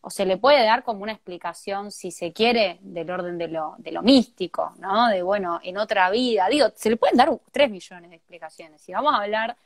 o 0.00 0.10
se 0.10 0.24
le 0.26 0.36
puede 0.38 0.64
dar 0.64 0.82
como 0.82 1.02
una 1.02 1.12
explicación, 1.12 1.92
si 1.92 2.10
se 2.10 2.32
quiere, 2.32 2.78
del 2.82 3.10
orden 3.10 3.38
de 3.38 3.48
lo, 3.48 3.74
de 3.78 3.92
lo 3.92 4.02
místico, 4.02 4.74
¿no? 4.78 5.08
De, 5.08 5.22
bueno, 5.22 5.60
en 5.62 5.76
otra 5.78 6.10
vida, 6.10 6.48
digo, 6.48 6.68
se 6.74 6.90
le 6.90 6.96
pueden 6.96 7.16
dar 7.18 7.30
tres 7.52 7.70
millones 7.70 8.10
de 8.10 8.16
explicaciones. 8.16 8.80
Si 8.80 8.92
vamos 8.92 9.14
a 9.14 9.18
hablar 9.18 9.56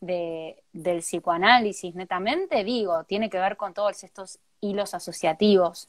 de, 0.00 0.62
del 0.72 0.98
psicoanálisis 0.98 1.94
netamente, 1.94 2.64
digo, 2.64 3.04
tiene 3.04 3.30
que 3.30 3.38
ver 3.38 3.56
con 3.56 3.74
todos 3.74 4.02
estos 4.04 4.40
hilos 4.60 4.92
asociativos 4.94 5.88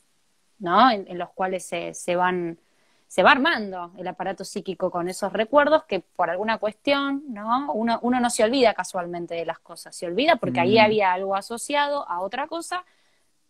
¿no? 0.59 0.91
En, 0.91 1.17
los 1.17 1.29
cuales 1.29 1.65
se, 1.65 1.93
se, 1.93 2.15
van 2.15 2.59
se 3.07 3.23
va 3.23 3.31
armando 3.31 3.91
el 3.97 4.07
aparato 4.07 4.43
psíquico 4.43 4.91
con 4.91 5.07
esos 5.07 5.31
recuerdos 5.33 5.83
que 5.85 6.01
por 6.01 6.29
alguna 6.29 6.57
cuestión, 6.57 7.23
¿no? 7.29 7.71
Uno, 7.73 7.99
uno 8.01 8.19
no 8.19 8.29
se 8.29 8.43
olvida 8.43 8.73
casualmente 8.73 9.35
de 9.35 9.45
las 9.45 9.59
cosas, 9.59 9.95
se 9.95 10.05
olvida 10.05 10.35
porque 10.35 10.59
ahí 10.59 10.75
mm. 10.75 10.81
había 10.81 11.13
algo 11.13 11.35
asociado 11.35 12.07
a 12.09 12.19
otra 12.19 12.47
cosa, 12.47 12.83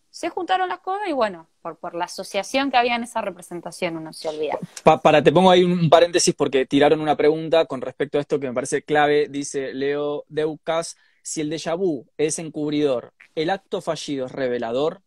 se 0.10 0.30
juntaron 0.30 0.70
las 0.70 0.80
cosas 0.80 1.08
y 1.08 1.14
bueno, 1.14 1.48
por, 1.62 1.78
por 1.78 1.96
la 1.96 2.06
asociación 2.06 2.72
que 2.72 2.78
había 2.78 2.96
en 2.96 3.04
esa 3.04 3.22
representación 3.22 3.98
uno 3.98 4.14
se 4.14 4.30
olvida. 4.30 4.58
para, 4.84 5.24
te 5.24 5.32
pongo 5.32 5.52
ahí 5.52 5.64
un, 5.64 5.90
paréntesis 5.90 6.34
porque 6.34 6.66
tiraron 6.66 7.02
una 7.02 7.16
pregunta 7.16 7.66
con 7.66 7.82
respecto 7.82 8.18
a 8.18 8.22
esto 8.22 8.40
que 8.40 8.48
me 8.48 8.54
parece 8.54 8.84
clave, 8.84 9.28
dice 9.30 9.74
Leo 9.74 10.24
Deucas, 10.28 10.98
si 11.22 11.42
el 11.42 11.52
déjà 11.52 11.78
vu 11.78 12.08
es 12.18 12.40
encubridor, 12.40 13.14
¿el 13.36 13.50
acto 13.50 13.82
fallido 13.82 14.28
es 14.28 14.32
revelador? 14.32 15.02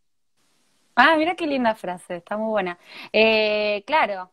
Ah, 1.03 1.17
mira 1.17 1.35
qué 1.35 1.47
linda 1.47 1.75
frase, 1.75 2.17
está 2.17 2.37
muy 2.37 2.51
buena. 2.51 2.79
Eh, 3.11 3.83
claro, 3.87 4.31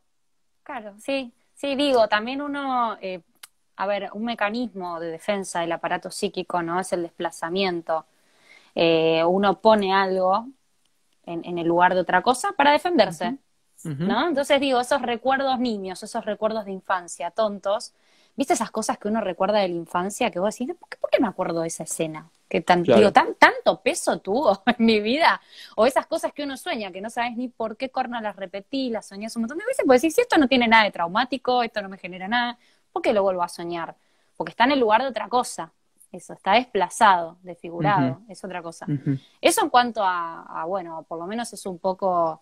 claro, 0.64 0.96
sí, 1.00 1.34
sí, 1.56 1.76
digo, 1.78 2.10
también 2.10 2.42
uno, 2.42 2.98
eh, 3.02 3.22
a 3.78 3.88
ver, 3.88 4.10
un 4.14 4.26
mecanismo 4.26 5.00
de 5.00 5.12
defensa 5.12 5.62
del 5.62 5.72
aparato 5.72 6.12
psíquico, 6.12 6.62
¿no? 6.62 6.82
Es 6.82 6.92
el 6.92 7.04
desplazamiento. 7.04 8.06
Eh, 8.76 9.24
uno 9.26 9.62
pone 9.62 9.94
algo 9.94 10.48
en, 11.26 11.58
el 11.58 11.68
lugar 11.68 11.94
de 11.96 12.02
otra 12.02 12.22
cosa 12.22 12.52
para 12.52 12.74
defenderse, 12.74 13.38
¿no? 13.84 14.28
Entonces 14.28 14.60
digo, 14.60 14.82
esos 14.82 15.02
recuerdos 15.02 15.60
niños, 15.60 16.04
esos 16.04 16.26
recuerdos 16.26 16.66
de 16.66 16.74
infancia 16.74 17.32
tontos, 17.32 17.94
¿viste 18.36 18.54
esas 18.54 18.72
cosas 18.72 18.98
que 18.98 19.08
uno 19.08 19.22
recuerda 19.22 19.60
de 19.60 19.70
la 19.70 19.76
infancia 19.76 20.32
que 20.32 20.40
vos 20.40 20.58
decís, 20.58 20.76
¿por 20.78 20.90
qué, 20.90 20.98
por 20.98 21.10
qué 21.12 21.22
me 21.22 21.28
acuerdo 21.28 21.62
de 21.62 21.68
esa 21.70 21.84
escena? 21.84 22.30
Que 22.48 22.62
tan, 22.62 22.84
digo, 22.84 23.12
tan, 23.12 23.36
tanto 23.36 23.82
peso 23.82 24.20
tuvo 24.20 24.64
en 24.66 24.86
mi 24.86 25.00
vida, 25.00 25.42
o 25.76 25.86
esas 25.86 26.08
cosas 26.08 26.32
que 26.34 26.44
uno 26.44 26.58
sueña, 26.58 26.92
que 26.92 27.02
no 27.02 27.10
sabes 27.10 27.36
ni 27.36 27.48
por 27.50 27.78
qué 27.78 27.90
corno 27.90 28.20
las 28.22 28.36
repetí, 28.36 28.90
las 28.90 29.08
soñás 29.08 29.36
un 29.36 29.44
montón 29.44 29.58
de 29.58 29.66
veces, 29.66 29.84
pues 29.86 30.02
decir, 30.02 30.14
si 30.14 30.22
esto 30.22 30.38
no 30.38 30.48
tiene 30.48 30.68
nada 30.68 30.84
de 30.84 30.92
traumático, 30.92 31.64
esto 31.64 31.82
no 31.82 31.90
me 31.90 31.98
genera 31.98 32.28
nada, 32.28 32.58
¿por 32.92 33.02
qué 33.02 33.14
lo 33.14 33.24
vuelvo 33.24 33.44
a 33.44 33.50
soñar? 33.50 33.96
Porque 34.36 34.52
está 34.52 34.64
en 34.64 34.72
el 34.72 34.80
lugar 34.80 35.02
de 35.02 35.08
otra 35.08 35.28
cosa, 35.28 35.72
eso, 36.12 36.34
está 36.34 36.54
desplazado, 36.54 37.38
desfigurado, 37.44 38.22
es 38.30 38.44
otra 38.44 38.62
cosa. 38.62 38.88
Eso 39.42 39.62
en 39.62 39.70
cuanto 39.70 40.02
a, 40.04 40.64
bueno, 40.66 41.04
por 41.08 41.20
lo 41.20 41.28
menos 41.28 41.52
es 41.52 41.66
un 41.66 41.80
poco 41.80 42.42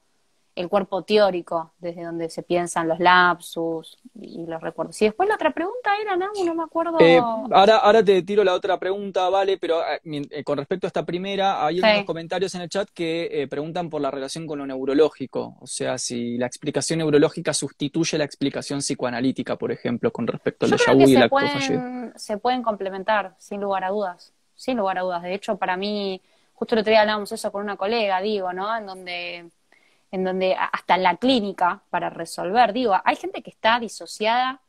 el 0.53 0.69
cuerpo 0.69 1.01
teórico, 1.01 1.71
desde 1.79 2.03
donde 2.03 2.29
se 2.29 2.43
piensan 2.43 2.87
los 2.87 2.99
lapsus 2.99 3.97
y 4.21 4.45
los 4.45 4.61
recuerdos. 4.61 5.01
Y 5.01 5.05
después 5.05 5.27
la 5.27 5.35
otra 5.35 5.51
pregunta 5.51 5.91
era, 6.01 6.15
no, 6.15 6.27
no 6.45 6.55
me 6.55 6.63
acuerdo. 6.63 6.99
Eh, 6.99 7.17
ahora, 7.17 7.77
ahora 7.77 8.03
te 8.03 8.21
tiro 8.23 8.43
la 8.43 8.53
otra 8.53 8.79
pregunta, 8.79 9.29
vale, 9.29 9.57
pero 9.57 9.81
eh, 9.81 9.99
eh, 10.31 10.43
con 10.43 10.57
respecto 10.57 10.87
a 10.87 10.89
esta 10.89 11.05
primera, 11.05 11.65
hay 11.65 11.79
unos 11.79 12.05
comentarios 12.05 12.55
en 12.55 12.61
el 12.61 12.69
chat 12.69 12.89
que 12.93 13.47
preguntan 13.49 13.89
por 13.89 14.01
la 14.01 14.11
relación 14.11 14.47
con 14.47 14.59
lo 14.59 14.65
neurológico, 14.65 15.57
o 15.59 15.67
sea, 15.67 15.97
si 15.97 16.37
la 16.37 16.45
explicación 16.45 16.99
neurológica 16.99 17.53
sustituye 17.53 18.17
la 18.17 18.23
explicación 18.23 18.79
psicoanalítica, 18.79 19.57
por 19.57 19.71
ejemplo, 19.71 20.11
con 20.11 20.27
respecto 20.27 20.65
al 20.65 20.71
déjà 20.71 20.93
vu 20.93 21.07
y 21.07 21.15
la 21.15 21.29
pueden, 21.29 22.13
Se 22.15 22.37
pueden 22.37 22.63
complementar, 22.63 23.35
sin 23.37 23.61
lugar 23.61 23.83
a 23.83 23.89
dudas, 23.89 24.33
sin 24.55 24.77
lugar 24.77 24.97
a 24.97 25.01
dudas. 25.01 25.23
De 25.23 25.33
hecho, 25.33 25.57
para 25.57 25.75
mí, 25.75 26.21
justo 26.53 26.75
el 26.75 26.81
otro 26.81 26.91
día 26.91 27.01
hablábamos 27.01 27.31
eso 27.31 27.51
con 27.51 27.63
una 27.63 27.75
colega, 27.75 28.21
digo, 28.21 28.53
¿no? 28.53 28.75
En 28.77 28.85
donde 28.85 29.49
en 30.11 30.23
donde 30.23 30.55
hasta 30.55 30.95
en 30.95 31.03
la 31.03 31.17
clínica 31.17 31.81
para 31.89 32.09
resolver, 32.09 32.73
digo, 32.73 32.95
hay 33.03 33.15
gente 33.15 33.41
que 33.41 33.49
está 33.49 33.79
disociada 33.79 34.61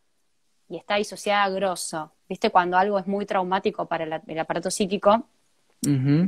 y 0.68 0.76
está 0.76 0.97
disociada 0.97 1.49
grosso, 1.51 2.12
¿viste? 2.28 2.51
Cuando 2.51 2.76
algo 2.76 2.99
es 2.99 3.07
muy 3.07 3.26
traumático 3.26 3.87
para 3.87 4.05
el, 4.26 4.39
aparato 4.39 4.70
psíquico, 4.70 5.24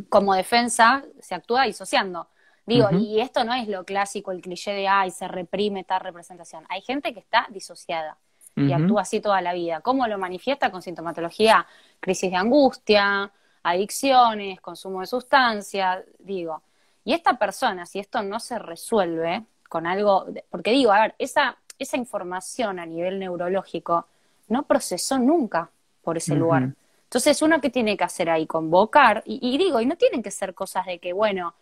como 0.09 0.35
defensa 0.35 1.05
se 1.21 1.35
actúa 1.35 1.65
disociando. 1.65 2.29
Digo, 2.65 2.91
y 2.93 3.21
esto 3.21 3.45
no 3.45 3.55
es 3.55 3.67
lo 3.67 3.85
clásico, 3.85 4.31
el 4.31 4.43
cliché 4.43 4.73
de, 4.73 4.87
ay, 4.87 5.11
se 5.11 5.27
reprime 5.27 5.85
tal 5.85 6.01
representación. 6.01 6.65
Hay 6.69 6.83
gente 6.83 7.15
que 7.15 7.21
está 7.21 7.47
disociada 7.51 8.19
y 8.57 8.73
actúa 8.73 9.03
así 9.03 9.21
toda 9.21 9.41
la 9.41 9.55
vida. 9.55 9.81
¿Cómo 9.81 10.07
lo 10.07 10.19
manifiesta? 10.19 10.71
Con 10.71 10.83
sintomatología, 10.83 11.67
crisis 11.99 12.31
de 12.31 12.37
angustia, 12.37 13.33
adicciones, 13.63 14.61
consumo 14.61 15.01
de 15.01 15.07
sustancias, 15.07 16.05
digo. 16.19 16.63
Y 17.05 17.13
esta 17.13 17.39
persona, 17.39 17.87
si 17.87 17.99
esto 17.99 18.23
no 18.23 18.41
se 18.41 18.59
resuelve 18.59 19.45
con 19.69 19.87
algo, 19.87 20.27
porque 20.51 20.73
digo, 20.73 20.93
a 20.93 21.03
ver, 21.03 21.15
esa, 21.19 21.57
esa 21.79 21.97
información 21.97 22.79
a 22.79 22.87
nivel 22.87 23.19
neurológico 23.19 24.07
no 24.49 24.65
procesó 24.65 25.19
nunca 25.19 25.71
por 26.03 26.17
ese 26.17 26.35
lugar. 26.35 26.71
Entonces, 27.05 27.41
uno 27.43 27.61
que 27.61 27.71
tiene 27.71 27.97
que 27.97 28.05
hacer 28.05 28.29
ahí, 28.29 28.47
convocar, 28.47 29.23
y, 29.25 29.57
digo, 29.57 29.81
y 29.81 29.87
no 29.87 29.97
tienen 29.97 30.23
que 30.23 30.31
ser 30.31 30.55
cosas 30.55 30.87
de 30.87 30.99
que, 30.99 31.13
bueno, 31.13 31.55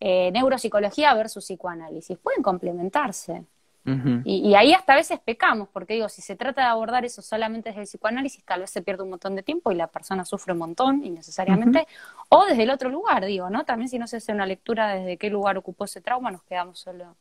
eh, 0.00 0.30
neuropsicología 0.32 1.14
versus 1.14 1.44
psicoanálisis, 1.44 2.18
pueden 2.18 2.42
complementarse 2.42 3.44
y, 3.84 4.54
ahí 4.54 4.72
hasta 4.72 4.92
a 4.92 4.96
veces 4.96 5.18
pecamos, 5.18 5.68
porque 5.72 5.94
digo, 5.94 6.08
si 6.08 6.22
se 6.22 6.36
trata 6.36 6.62
de 6.62 6.68
abordar 6.68 7.04
eso 7.04 7.20
solamente 7.20 7.70
desde 7.70 7.82
el 7.82 7.86
psicoanálisis, 7.86 8.44
tal 8.44 8.60
vez 8.60 8.70
se 8.70 8.80
pierde 8.80 9.02
un 9.02 9.10
montón 9.10 9.34
de 9.34 9.42
tiempo 9.42 9.72
y 9.72 9.74
la 9.74 9.88
persona 9.88 10.24
sufre 10.24 10.52
un 10.52 10.60
montón 10.60 11.04
innecesariamente, 11.04 11.88
o 12.28 12.46
desde 12.46 12.62
el 12.62 12.70
otro 12.70 12.90
lugar, 12.90 13.24
digo, 13.24 13.50
¿no? 13.50 13.64
También 13.64 13.88
si 13.88 13.98
no 13.98 14.06
se 14.06 14.18
hace 14.18 14.32
una 14.32 14.46
lectura 14.46 14.94
desde 14.94 15.16
qué 15.16 15.30
lugar 15.30 15.58
ocupó 15.58 15.84
ese 15.86 16.00
trauma, 16.00 16.30
nos 16.30 16.44
quedamos 16.44 16.78
solo 16.78 17.16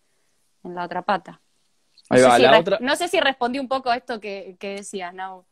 en 0.64 0.76
la 0.76 0.86
otra 0.86 1.02
pata. 1.02 1.42
No, 2.10 2.18
sé, 2.18 2.38
si 2.38 2.46
otra... 2.46 2.78
no 2.80 2.96
sé 2.96 3.08
si 3.08 3.20
respondí 3.20 3.58
un 3.58 3.68
poco 3.68 3.90
a 3.90 3.98
esto 3.98 4.20
que, 4.20 4.56
que 4.60 4.76
decías, 4.76 5.14
¿no? 5.14 5.46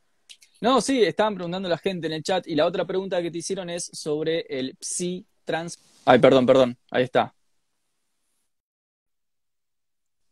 No, 0.62 0.82
sí, 0.82 1.04
estaban 1.04 1.36
preguntando 1.36 1.70
la 1.70 1.78
gente 1.78 2.08
en 2.08 2.14
el 2.14 2.24
chat 2.24 2.46
y 2.46 2.54
la 2.54 2.66
otra 2.66 2.86
pregunta 2.86 3.22
que 3.22 3.32
te 3.32 3.38
hicieron 3.38 3.70
es 3.70 3.90
sobre 3.94 4.42
el 4.50 4.76
psi 4.80 5.26
trans. 5.46 5.80
Ay, 6.06 6.20
perdón, 6.20 6.46
perdón, 6.46 6.78
ahí 6.92 7.04
está. 7.04 7.34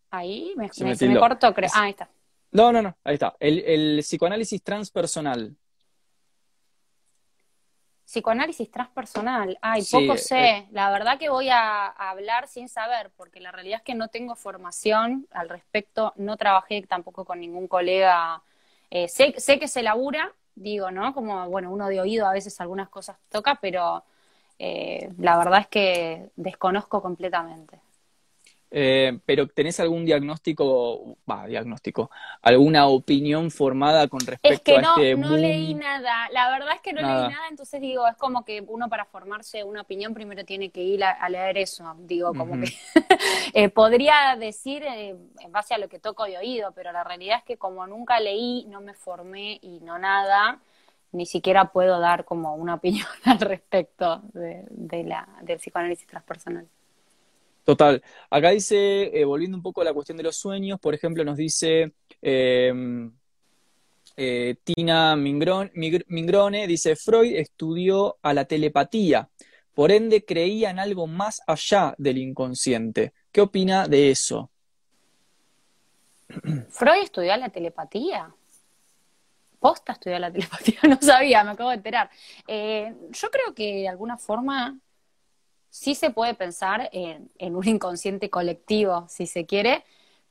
Ahí 0.10 0.54
me, 0.56 0.70
se 0.70 1.08
me, 1.08 1.20
cortó, 1.20 1.54
creo. 1.54 1.70
Ah, 1.74 1.84
ahí 1.84 1.92
está. 1.92 2.10
No, 2.52 2.72
no, 2.72 2.82
no, 2.82 2.96
ahí 3.04 3.16
está. 3.16 3.36
El, 3.40 4.00
psicoanálisis 4.02 4.64
transpersonal. 4.64 5.56
Psicoanálisis 8.06 8.72
transpersonal. 8.72 9.58
Ay, 9.62 9.84
poco 9.92 10.14
eh, 10.14 10.18
sé. 10.18 10.50
Eh. 10.50 10.68
La 10.72 10.90
verdad 10.92 11.20
que 11.20 11.30
voy 11.30 11.50
a, 11.50 11.88
hablar 11.88 12.48
sin 12.48 12.70
saber, 12.70 13.12
porque 13.18 13.42
la 13.42 13.52
realidad 13.52 13.80
es 13.80 13.84
que 13.84 13.96
no 13.96 14.08
tengo 14.08 14.36
formación 14.36 15.28
al 15.32 15.50
respecto. 15.50 16.14
No 16.16 16.38
trabajé 16.38 16.82
tampoco 16.84 17.26
con 17.26 17.42
ningún 17.42 17.68
colega. 17.68 18.42
Eh, 18.90 19.10
sé, 19.10 19.36
sé 19.38 19.60
que 19.60 19.68
se 19.68 19.84
labura, 19.84 20.32
digo, 20.56 20.90
¿no? 20.90 21.14
Como, 21.14 21.50
bueno, 21.50 21.70
uno 21.70 21.90
de 21.90 22.00
oído 22.00 22.26
a 22.26 22.32
veces 22.32 22.60
algunas 22.62 22.88
cosas 22.88 23.18
toca, 23.30 23.56
pero 23.56 24.06
la 24.60 25.38
verdad 25.38 25.60
es 25.60 25.68
que 25.68 26.32
desconozco 26.36 27.02
completamente. 27.02 27.80
Eh, 28.70 29.20
pero 29.26 29.48
¿tenés 29.48 29.80
algún 29.80 30.04
diagnóstico, 30.04 31.18
va, 31.30 31.48
diagnóstico, 31.48 32.12
alguna 32.42 32.88
opinión 32.88 33.50
formada 33.50 34.10
con 34.10 34.20
respecto 34.20 34.76
a 34.76 34.80
este 34.82 35.16
boom? 35.16 35.30
no 35.30 35.38
leí 35.38 35.74
nada, 35.74 36.28
la 36.32 36.50
verdad 36.50 36.76
es 36.76 36.82
que 36.82 36.92
no 36.92 37.00
leí 37.00 37.32
nada, 37.32 37.48
entonces 37.50 37.80
digo, 37.80 38.06
es 38.08 38.18
como 38.18 38.44
que 38.44 38.62
uno 38.68 38.90
para 38.90 39.06
formarse 39.06 39.64
una 39.64 39.82
opinión 39.82 40.14
primero 40.14 40.44
tiene 40.44 40.70
que 40.70 40.84
ir 40.84 41.02
a, 41.06 41.30
leer 41.30 41.58
eso, 41.60 41.96
digo, 42.00 42.34
como 42.34 42.60
que 42.60 42.68
eh, 43.54 43.70
podría 43.70 44.36
decir 44.38 44.84
eh, 44.84 45.16
en 45.40 45.52
base 45.54 45.74
a 45.74 45.78
lo 45.78 45.88
que 45.88 46.00
toco 46.00 46.26
de 46.26 46.38
oído, 46.38 46.74
pero 46.74 46.92
la 46.92 47.06
realidad 47.06 47.38
es 47.38 47.46
que 47.46 47.56
como 47.56 47.88
nunca 47.88 48.20
leí, 48.20 48.66
no 48.68 48.82
me 48.82 48.94
formé 48.94 49.60
y 49.62 49.80
no 49.80 49.98
nada, 49.98 50.60
ni 51.14 51.26
siquiera 51.26 51.72
puedo 51.72 52.02
dar 52.02 52.26
como 52.26 52.56
una 52.56 52.74
opinión 52.76 53.08
al 53.24 53.40
respecto 53.40 54.24
de 54.34 55.04
la, 55.06 55.26
del 55.42 55.58
psicoanálisis 55.58 56.06
transpersonal. 56.06 56.68
Total. 57.68 58.02
Acá 58.30 58.52
dice, 58.52 59.12
eh, 59.14 59.26
volviendo 59.26 59.58
un 59.58 59.62
poco 59.62 59.82
a 59.82 59.84
la 59.84 59.94
cuestión 59.94 60.18
de 60.18 60.24
los 60.24 60.38
sueños, 60.38 60.80
por 60.80 60.94
ejemplo, 60.94 61.26
nos 61.26 61.36
dice 61.36 61.92
em, 62.22 63.12
eh, 64.16 64.56
Tina 64.64 65.18
Mingrone, 65.18 66.66
dice, 66.66 66.96
Freud 66.96 67.36
estudió 67.36 68.20
a 68.22 68.34
la 68.34 68.46
telepatía, 68.46 69.28
por 69.74 69.92
ende 69.92 70.24
creía 70.24 70.70
en 70.70 70.80
algo 70.80 71.08
más 71.08 71.42
allá 71.46 71.94
del 71.98 72.20
inconsciente. 72.20 73.12
¿Qué 73.34 73.42
opina 73.42 73.90
de 73.90 74.12
eso? 74.12 74.50
Freud 76.70 77.04
estudió 77.04 77.34
a 77.34 77.38
la 77.38 77.50
telepatía. 77.50 78.34
Posta 79.60 79.92
estudió 79.92 80.18
la 80.20 80.32
telepatía, 80.32 80.80
no 80.88 80.98
sabía, 81.02 81.44
me 81.44 81.52
acabo 81.52 81.72
de 81.72 81.76
enterar. 81.76 82.10
Eh, 82.48 82.96
yo 83.12 83.30
creo 83.30 83.54
que 83.54 83.82
de 83.82 83.90
alguna 83.90 84.18
forma 84.18 84.80
sí 85.70 85.96
se 85.96 86.10
puede 86.10 86.34
pensar 86.34 86.90
en, 86.92 87.30
un 87.56 87.68
inconsciente 87.68 88.30
colectivo, 88.30 89.06
si 89.10 89.28
se 89.28 89.46
quiere, 89.46 89.84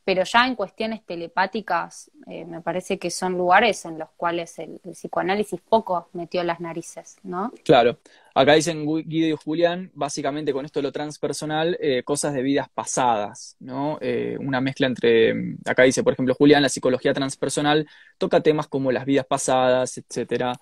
pero 0.04 0.22
ya 0.22 0.46
en 0.46 0.54
cuestiones 0.54 1.04
telepáticas 1.04 2.12
eh, 2.28 2.44
me 2.44 2.60
parece 2.60 2.96
que 2.96 3.10
son 3.10 3.32
lugares 3.32 3.84
en 3.86 3.98
los 3.98 4.08
cuales 4.16 4.56
el, 4.60 4.78
psicoanálisis 4.92 5.60
poco 5.60 6.08
metió 6.12 6.44
las 6.44 6.60
narices, 6.60 7.16
¿no? 7.24 7.52
Claro. 7.64 7.98
Acá 8.32 8.52
dicen 8.52 8.86
Guido 8.86 9.34
y 9.34 9.36
Julián, 9.44 9.90
básicamente 9.94 10.52
con 10.52 10.64
esto 10.64 10.78
de 10.78 10.84
lo 10.84 10.92
transpersonal, 10.92 11.76
eh, 11.80 12.02
cosas 12.04 12.34
de 12.34 12.42
vidas 12.42 12.68
pasadas, 12.68 13.56
¿no? 13.58 13.98
Eh, 14.00 14.36
una 14.38 14.60
mezcla 14.60 14.86
entre, 14.86 15.56
acá 15.64 15.82
dice, 15.82 16.04
por 16.04 16.12
ejemplo, 16.12 16.34
Julián, 16.34 16.62
la 16.62 16.68
psicología 16.68 17.12
transpersonal 17.12 17.88
toca 18.16 18.40
temas 18.40 18.68
como 18.68 18.92
las 18.92 19.06
vidas 19.06 19.26
pasadas, 19.26 19.98
etcétera. 19.98 20.52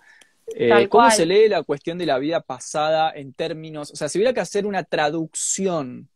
Eh, 0.46 0.88
¿Cómo 0.88 1.10
se 1.10 1.26
lee 1.26 1.48
la 1.48 1.62
cuestión 1.62 1.98
de 1.98 2.06
la 2.06 2.18
vida 2.18 2.40
pasada 2.40 3.12
en 3.14 3.32
términos, 3.32 3.90
o 3.92 3.96
sea, 3.96 4.08
si 4.08 4.18
hubiera 4.18 4.34
que 4.34 4.40
hacer 4.40 4.66
una 4.66 4.84
traducción 4.84 6.08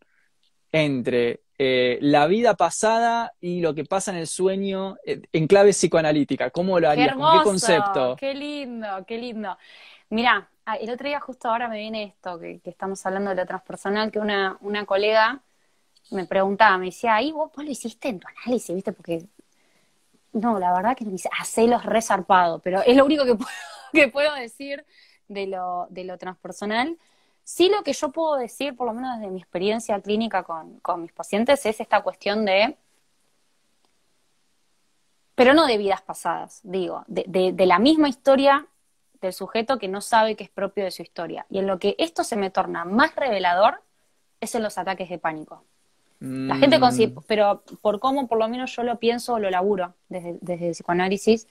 entre 0.70 1.40
eh, 1.58 1.98
la 2.02 2.26
vida 2.26 2.54
pasada 2.54 3.32
y 3.40 3.60
lo 3.60 3.74
que 3.74 3.84
pasa 3.84 4.10
en 4.10 4.18
el 4.18 4.26
sueño 4.26 4.96
eh, 5.04 5.22
en 5.32 5.46
clave 5.46 5.70
psicoanalítica, 5.70 6.50
¿cómo 6.50 6.78
lo 6.78 6.90
harías? 6.90 7.14
Qué, 7.14 7.18
¿Con 7.18 7.38
qué 7.38 7.44
concepto? 7.44 8.16
Qué 8.16 8.34
lindo, 8.34 8.86
qué 9.06 9.18
lindo. 9.18 9.56
Mira, 10.10 10.48
ah, 10.66 10.76
el 10.76 10.90
otro 10.90 11.08
día 11.08 11.20
justo 11.20 11.48
ahora 11.48 11.68
me 11.68 11.78
viene 11.78 12.04
esto, 12.04 12.38
que, 12.38 12.60
estamos 12.64 13.04
hablando 13.06 13.30
de 13.30 13.36
lo 13.36 13.46
transpersonal, 13.46 14.10
que 14.10 14.18
una, 14.18 14.58
una 14.60 14.84
colega 14.84 15.40
me 16.10 16.26
preguntaba, 16.26 16.78
me 16.78 16.86
decía, 16.86 17.14
ahí 17.14 17.32
vos, 17.32 17.50
vos 17.54 17.64
lo 17.64 17.70
hiciste 17.70 18.08
en 18.08 18.20
tu 18.20 18.28
análisis, 18.28 18.74
¿viste? 18.74 18.92
Porque, 18.92 19.24
no, 20.32 20.58
la 20.58 20.72
verdad 20.72 20.96
que 20.96 21.04
me 21.04 21.12
dice, 21.12 21.28
hacelos 21.38 21.84
resarpado, 21.84 22.60
pero 22.60 22.82
es 22.82 22.96
lo 22.96 23.04
único 23.04 23.24
que 23.24 23.34
puedo 23.34 23.50
que 23.92 24.08
puedo 24.08 24.34
decir 24.34 24.84
de 25.28 25.46
lo, 25.46 25.86
de 25.90 26.04
lo 26.04 26.18
transpersonal. 26.18 26.98
Sí 27.44 27.70
lo 27.70 27.82
que 27.82 27.92
yo 27.92 28.10
puedo 28.10 28.36
decir, 28.36 28.76
por 28.76 28.86
lo 28.86 28.92
menos 28.92 29.18
desde 29.18 29.30
mi 29.30 29.40
experiencia 29.40 30.00
clínica 30.00 30.42
con, 30.42 31.02
mis 31.02 31.12
pacientes, 31.12 31.64
es 31.64 31.80
esta 31.80 32.02
cuestión 32.02 32.44
de, 32.44 32.76
pero 35.34 35.54
no 35.54 35.66
de 35.66 35.78
vidas 35.78 36.02
pasadas, 36.02 36.60
digo, 36.62 37.04
de, 37.06 37.52
de, 37.52 37.66
la 37.66 37.78
misma 37.78 38.08
historia 38.08 38.66
del 39.22 39.32
sujeto 39.32 39.78
que 39.78 39.88
no 39.88 40.00
sabe 40.00 40.36
que 40.36 40.44
es 40.44 40.50
propio 40.50 40.84
de 40.84 40.90
su 40.90 41.02
historia. 41.02 41.46
Y 41.48 41.58
en 41.58 41.66
lo 41.66 41.78
que 41.78 41.94
esto 41.98 42.22
se 42.22 42.36
me 42.36 42.50
torna 42.50 42.84
más 42.84 43.14
revelador 43.16 43.82
es 44.40 44.54
en 44.54 44.62
los 44.62 44.76
ataques 44.76 45.08
de 45.08 45.18
pánico. 45.18 45.64
La 46.20 46.56
gente 46.56 46.78
mm. 46.78 47.22
pero 47.26 47.62
por 47.80 48.00
cómo 48.00 48.26
por 48.26 48.38
lo 48.38 48.48
menos 48.48 48.74
yo 48.74 48.82
lo 48.82 48.98
pienso 48.98 49.34
o 49.34 49.38
lo 49.38 49.50
laburo 49.50 49.94
desde, 50.08 50.36
desde 50.40 50.66
el 50.66 50.72
psicoanálisis, 50.72 51.46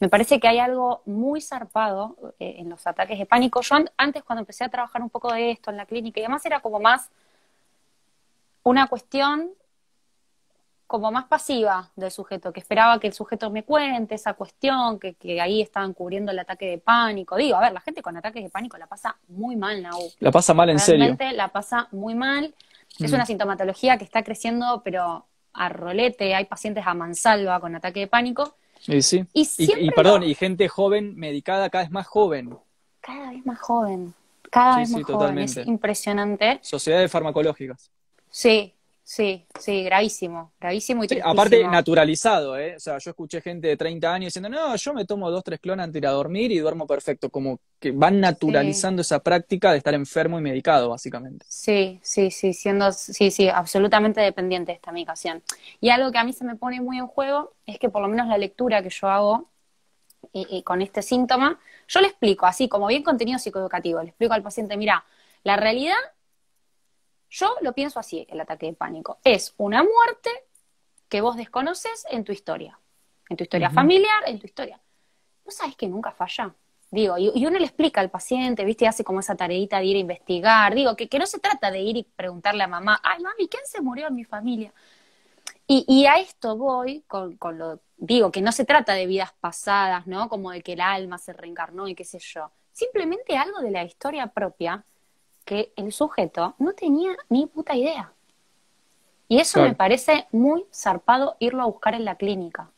me 0.00 0.08
parece 0.08 0.38
que 0.38 0.48
hay 0.48 0.58
algo 0.58 1.02
muy 1.06 1.40
zarpado 1.40 2.16
eh, 2.38 2.56
en 2.58 2.68
los 2.68 2.86
ataques 2.86 3.18
de 3.18 3.26
pánico. 3.26 3.60
Yo 3.62 3.76
antes 3.96 4.22
cuando 4.22 4.40
empecé 4.40 4.64
a 4.64 4.68
trabajar 4.68 5.02
un 5.02 5.10
poco 5.10 5.32
de 5.32 5.50
esto 5.50 5.70
en 5.70 5.76
la 5.76 5.86
clínica 5.86 6.20
y 6.20 6.24
además 6.24 6.44
era 6.46 6.60
como 6.60 6.78
más 6.80 7.10
una 8.62 8.86
cuestión 8.86 9.50
como 10.88 11.12
más 11.12 11.26
pasiva 11.26 11.90
del 11.96 12.10
sujeto, 12.10 12.50
que 12.50 12.60
esperaba 12.60 12.98
que 12.98 13.08
el 13.08 13.12
sujeto 13.12 13.50
me 13.50 13.62
cuente 13.62 14.14
esa 14.14 14.32
cuestión, 14.32 14.98
que, 14.98 15.38
ahí 15.38 15.60
estaban 15.60 15.92
cubriendo 15.92 16.32
el 16.32 16.38
ataque 16.38 16.64
de 16.64 16.78
pánico. 16.78 17.36
Digo, 17.36 17.58
a 17.58 17.60
ver, 17.60 17.72
la 17.74 17.80
gente 17.80 18.00
con 18.00 18.16
ataques 18.16 18.42
de 18.42 18.48
pánico 18.48 18.78
la 18.78 18.86
pasa 18.86 19.14
muy 19.28 19.54
mal, 19.54 19.82
Nau. 19.82 20.00
La 20.18 20.30
pasa 20.30 20.54
mal 20.54 20.70
en 20.70 20.78
Realmente 20.78 21.30
la 21.32 21.48
pasa 21.48 21.88
muy 21.92 22.14
mal. 22.14 22.54
Es 22.98 23.12
mm. 23.12 23.14
una 23.14 23.26
sintomatología 23.26 23.98
que 23.98 24.04
está 24.04 24.22
creciendo, 24.22 24.80
pero 24.82 25.26
a 25.52 25.68
rolete, 25.68 26.34
hay 26.34 26.46
pacientes 26.46 26.86
a 26.86 26.94
mansalva 26.94 27.60
con 27.60 27.76
ataque 27.76 28.00
de 28.00 28.06
pánico. 28.06 28.56
Y 28.86 29.02
sí. 29.02 29.26
Y, 29.34 29.90
perdón, 29.90 30.22
y 30.22 30.34
gente 30.34 30.68
joven, 30.68 31.16
medicada 31.16 31.68
cada 31.70 31.84
vez 31.84 31.90
más 31.90 32.06
joven. 32.06 32.56
Cada 33.00 33.30
vez 33.30 33.44
más 33.44 33.58
joven. 33.58 34.14
Cada 34.50 34.78
vez 34.78 34.90
más 34.90 35.02
joven. 35.02 35.38
Es 35.38 35.56
impresionante. 35.58 36.58
Sociedades 36.62 37.10
farmacológicas. 37.10 37.90
Sí, 38.30 38.74
Sí, 39.10 39.46
sí, 39.58 39.84
gravísimo, 39.84 40.52
gravísimo 40.60 41.02
y 41.02 41.08
Aparte, 41.24 41.66
naturalizado, 41.66 42.58
¿eh? 42.58 42.76
O 42.76 42.78
sea, 42.78 42.98
yo 42.98 43.08
escuché 43.08 43.40
gente 43.40 43.66
de 43.66 43.74
30 43.78 44.12
años 44.12 44.26
diciendo, 44.26 44.50
no, 44.50 44.76
yo 44.76 44.92
me 44.92 45.06
tomo 45.06 45.30
dos, 45.30 45.42
tres 45.42 45.60
clonas 45.60 45.84
antes 45.84 45.94
de 45.94 46.00
ir 46.00 46.06
a 46.06 46.10
dormir 46.10 46.52
y 46.52 46.58
duermo 46.58 46.86
perfecto. 46.86 47.30
Como 47.30 47.58
que 47.80 47.90
van 47.90 48.20
naturalizando 48.20 49.00
esa 49.00 49.20
práctica 49.20 49.72
de 49.72 49.78
estar 49.78 49.94
enfermo 49.94 50.38
y 50.38 50.42
medicado, 50.42 50.90
básicamente. 50.90 51.46
Sí, 51.48 51.98
sí, 52.02 52.30
sí, 52.30 52.52
siendo, 52.52 52.92
sí, 52.92 53.30
sí, 53.30 53.48
absolutamente 53.48 54.20
dependiente 54.20 54.72
de 54.72 54.76
esta 54.76 54.92
medicación. 54.92 55.42
Y 55.80 55.88
algo 55.88 56.12
que 56.12 56.18
a 56.18 56.24
mí 56.24 56.34
se 56.34 56.44
me 56.44 56.56
pone 56.56 56.82
muy 56.82 56.98
en 56.98 57.06
juego 57.06 57.54
es 57.64 57.78
que 57.78 57.88
por 57.88 58.02
lo 58.02 58.08
menos 58.08 58.26
la 58.26 58.36
lectura 58.36 58.82
que 58.82 58.90
yo 58.90 59.08
hago 59.08 59.48
y, 60.34 60.62
con 60.64 60.82
este 60.82 61.00
síntoma, 61.00 61.58
yo 61.88 62.02
le 62.02 62.08
explico, 62.08 62.44
así 62.44 62.68
como 62.68 62.88
bien 62.88 63.02
contenido 63.02 63.38
psicoeducativo, 63.38 64.02
le 64.02 64.10
explico 64.10 64.34
al 64.34 64.42
paciente, 64.42 64.76
mira, 64.76 65.06
la 65.44 65.56
realidad 65.56 65.96
yo 67.30 67.56
lo 67.60 67.72
pienso 67.72 68.00
así, 68.00 68.26
el 68.28 68.40
ataque 68.40 68.66
de 68.66 68.72
pánico. 68.72 69.18
Es 69.24 69.54
una 69.58 69.82
muerte 69.82 70.30
que 71.08 71.20
vos 71.20 71.36
desconoces 71.36 72.04
en 72.10 72.24
tu 72.24 72.32
historia. 72.32 72.78
En 73.28 73.36
tu 73.36 73.44
historia 73.44 73.70
familiar, 73.70 74.24
en 74.26 74.38
tu 74.38 74.46
historia. 74.46 74.80
¿No 75.44 75.50
sabes 75.50 75.76
que 75.76 75.86
nunca 75.86 76.12
falla? 76.12 76.54
Digo, 76.90 77.18
y, 77.18 77.44
uno 77.46 77.58
le 77.58 77.66
explica 77.66 78.00
al 78.00 78.10
paciente, 78.10 78.64
¿viste? 78.64 78.86
Y 78.86 78.88
hace 78.88 79.04
como 79.04 79.20
esa 79.20 79.36
tareita 79.36 79.78
de 79.78 79.84
ir 79.84 79.96
a 79.96 80.00
investigar. 80.00 80.74
Digo, 80.74 80.96
que, 80.96 81.18
no 81.18 81.26
se 81.26 81.38
trata 81.38 81.70
de 81.70 81.80
ir 81.80 81.96
y 81.98 82.02
preguntarle 82.02 82.62
a 82.62 82.66
mamá, 82.66 83.00
ay, 83.02 83.22
mami, 83.22 83.46
¿quién 83.48 83.62
se 83.66 83.82
murió 83.82 84.08
en 84.08 84.14
mi 84.14 84.24
familia? 84.24 84.72
Y, 85.66 86.06
a 86.06 86.18
esto 86.18 86.56
voy 86.56 87.04
con, 87.06 87.36
con, 87.36 87.58
lo, 87.58 87.80
digo, 87.98 88.32
que 88.32 88.40
no 88.40 88.52
se 88.52 88.64
trata 88.64 88.94
de 88.94 89.04
vidas 89.04 89.34
pasadas, 89.38 90.06
¿no? 90.06 90.30
Como 90.30 90.50
de 90.50 90.62
que 90.62 90.72
el 90.72 90.80
alma 90.80 91.18
se 91.18 91.34
reencarnó 91.34 91.88
y 91.88 91.94
qué 91.94 92.04
sé 92.04 92.18
yo. 92.20 92.50
Simplemente 92.72 93.36
algo 93.36 93.60
de 93.60 93.70
la 93.70 93.84
historia 93.84 94.28
propia 94.28 94.82
que 95.48 95.72
el 95.76 95.92
sujeto 95.92 96.54
no 96.58 96.74
tenía 96.74 97.16
ni 97.30 97.46
puta 97.46 97.74
idea. 97.74 98.12
Y 99.28 99.38
eso 99.38 99.62
me 99.62 99.74
parece 99.74 100.26
muy 100.30 100.66
zarpado 100.74 101.36
irlo 101.38 101.62
a 101.62 101.66
buscar 101.66 101.94
en 101.94 102.04
la 102.04 102.16
clínica. 102.16 102.70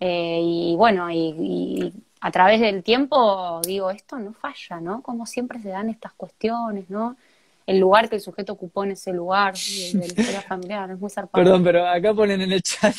Eh, 0.00 0.40
y 0.42 0.74
bueno, 0.76 1.10
y, 1.10 1.92
a 2.20 2.30
través 2.30 2.60
del 2.60 2.82
tiempo 2.82 3.60
digo, 3.62 3.90
esto 3.90 4.18
no 4.18 4.32
falla, 4.32 4.80
¿no? 4.80 5.02
Como 5.02 5.26
siempre 5.26 5.60
se 5.60 5.68
dan 5.68 5.90
estas 5.90 6.14
cuestiones, 6.14 6.88
¿no? 6.88 7.16
El 7.66 7.78
lugar 7.78 8.08
que 8.08 8.16
el 8.16 8.22
sujeto 8.22 8.54
ocupó 8.54 8.84
en 8.84 8.92
ese 8.92 9.12
lugar 9.12 9.52
de, 9.54 9.98
la 9.98 10.06
historia 10.06 10.40
familiar, 10.40 10.90
es 10.90 10.98
muy 10.98 11.10
zarpado. 11.10 11.44
Perdón, 11.44 11.62
pero 11.62 11.86
acá 11.86 12.14
ponen 12.14 12.40
en 12.40 12.52
el 12.52 12.62
chat, 12.62 12.96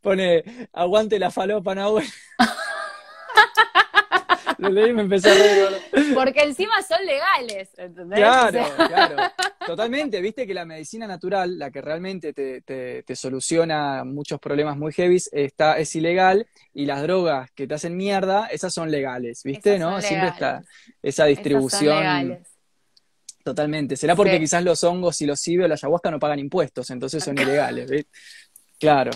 pone, 0.00 0.42
aguante 0.72 1.18
la 1.18 1.30
falopa, 1.30 1.74
no, 1.74 1.96
Lo 4.58 4.68
leí 4.70 4.90
y 4.90 4.92
me 4.92 5.02
empecé 5.02 5.30
a 5.30 5.34
reír. 5.34 6.14
Porque 6.14 6.40
encima 6.40 6.82
son 6.82 7.04
legales, 7.06 7.70
¿entendés? 7.76 8.18
Claro, 8.18 8.64
claro. 8.76 9.16
Totalmente. 9.66 10.20
Viste 10.20 10.46
que 10.46 10.54
la 10.54 10.64
medicina 10.64 11.06
natural, 11.06 11.58
la 11.58 11.70
que 11.70 11.80
realmente 11.80 12.32
te, 12.32 12.62
te, 12.62 13.16
soluciona 13.16 14.04
muchos 14.04 14.40
problemas 14.40 14.76
muy 14.76 14.92
heavy, 14.92 15.22
está, 15.32 15.78
es 15.78 15.94
ilegal. 15.94 16.46
Y 16.74 16.86
las 16.86 17.02
drogas 17.02 17.50
que 17.52 17.66
te 17.66 17.74
hacen 17.74 17.96
mierda, 17.96 18.46
esas 18.46 18.74
son 18.74 18.90
legales, 18.90 19.42
¿viste? 19.44 19.78
¿No? 19.78 20.00
Siempre 20.00 20.28
está 20.28 20.64
esa 21.02 21.24
distribución. 21.26 22.38
Totalmente. 23.44 23.96
¿Será 23.96 24.14
porque 24.14 24.38
quizás 24.38 24.62
los 24.62 24.82
hongos 24.84 25.20
y 25.22 25.26
los 25.26 25.40
cibios, 25.40 25.68
la 25.68 25.74
ayahuasca 25.74 26.10
no 26.10 26.18
pagan 26.18 26.38
impuestos, 26.38 26.90
entonces 26.90 27.22
son 27.22 27.38
ilegales, 27.38 27.90
¿viste? 27.90 28.10
Claro. 28.78 29.10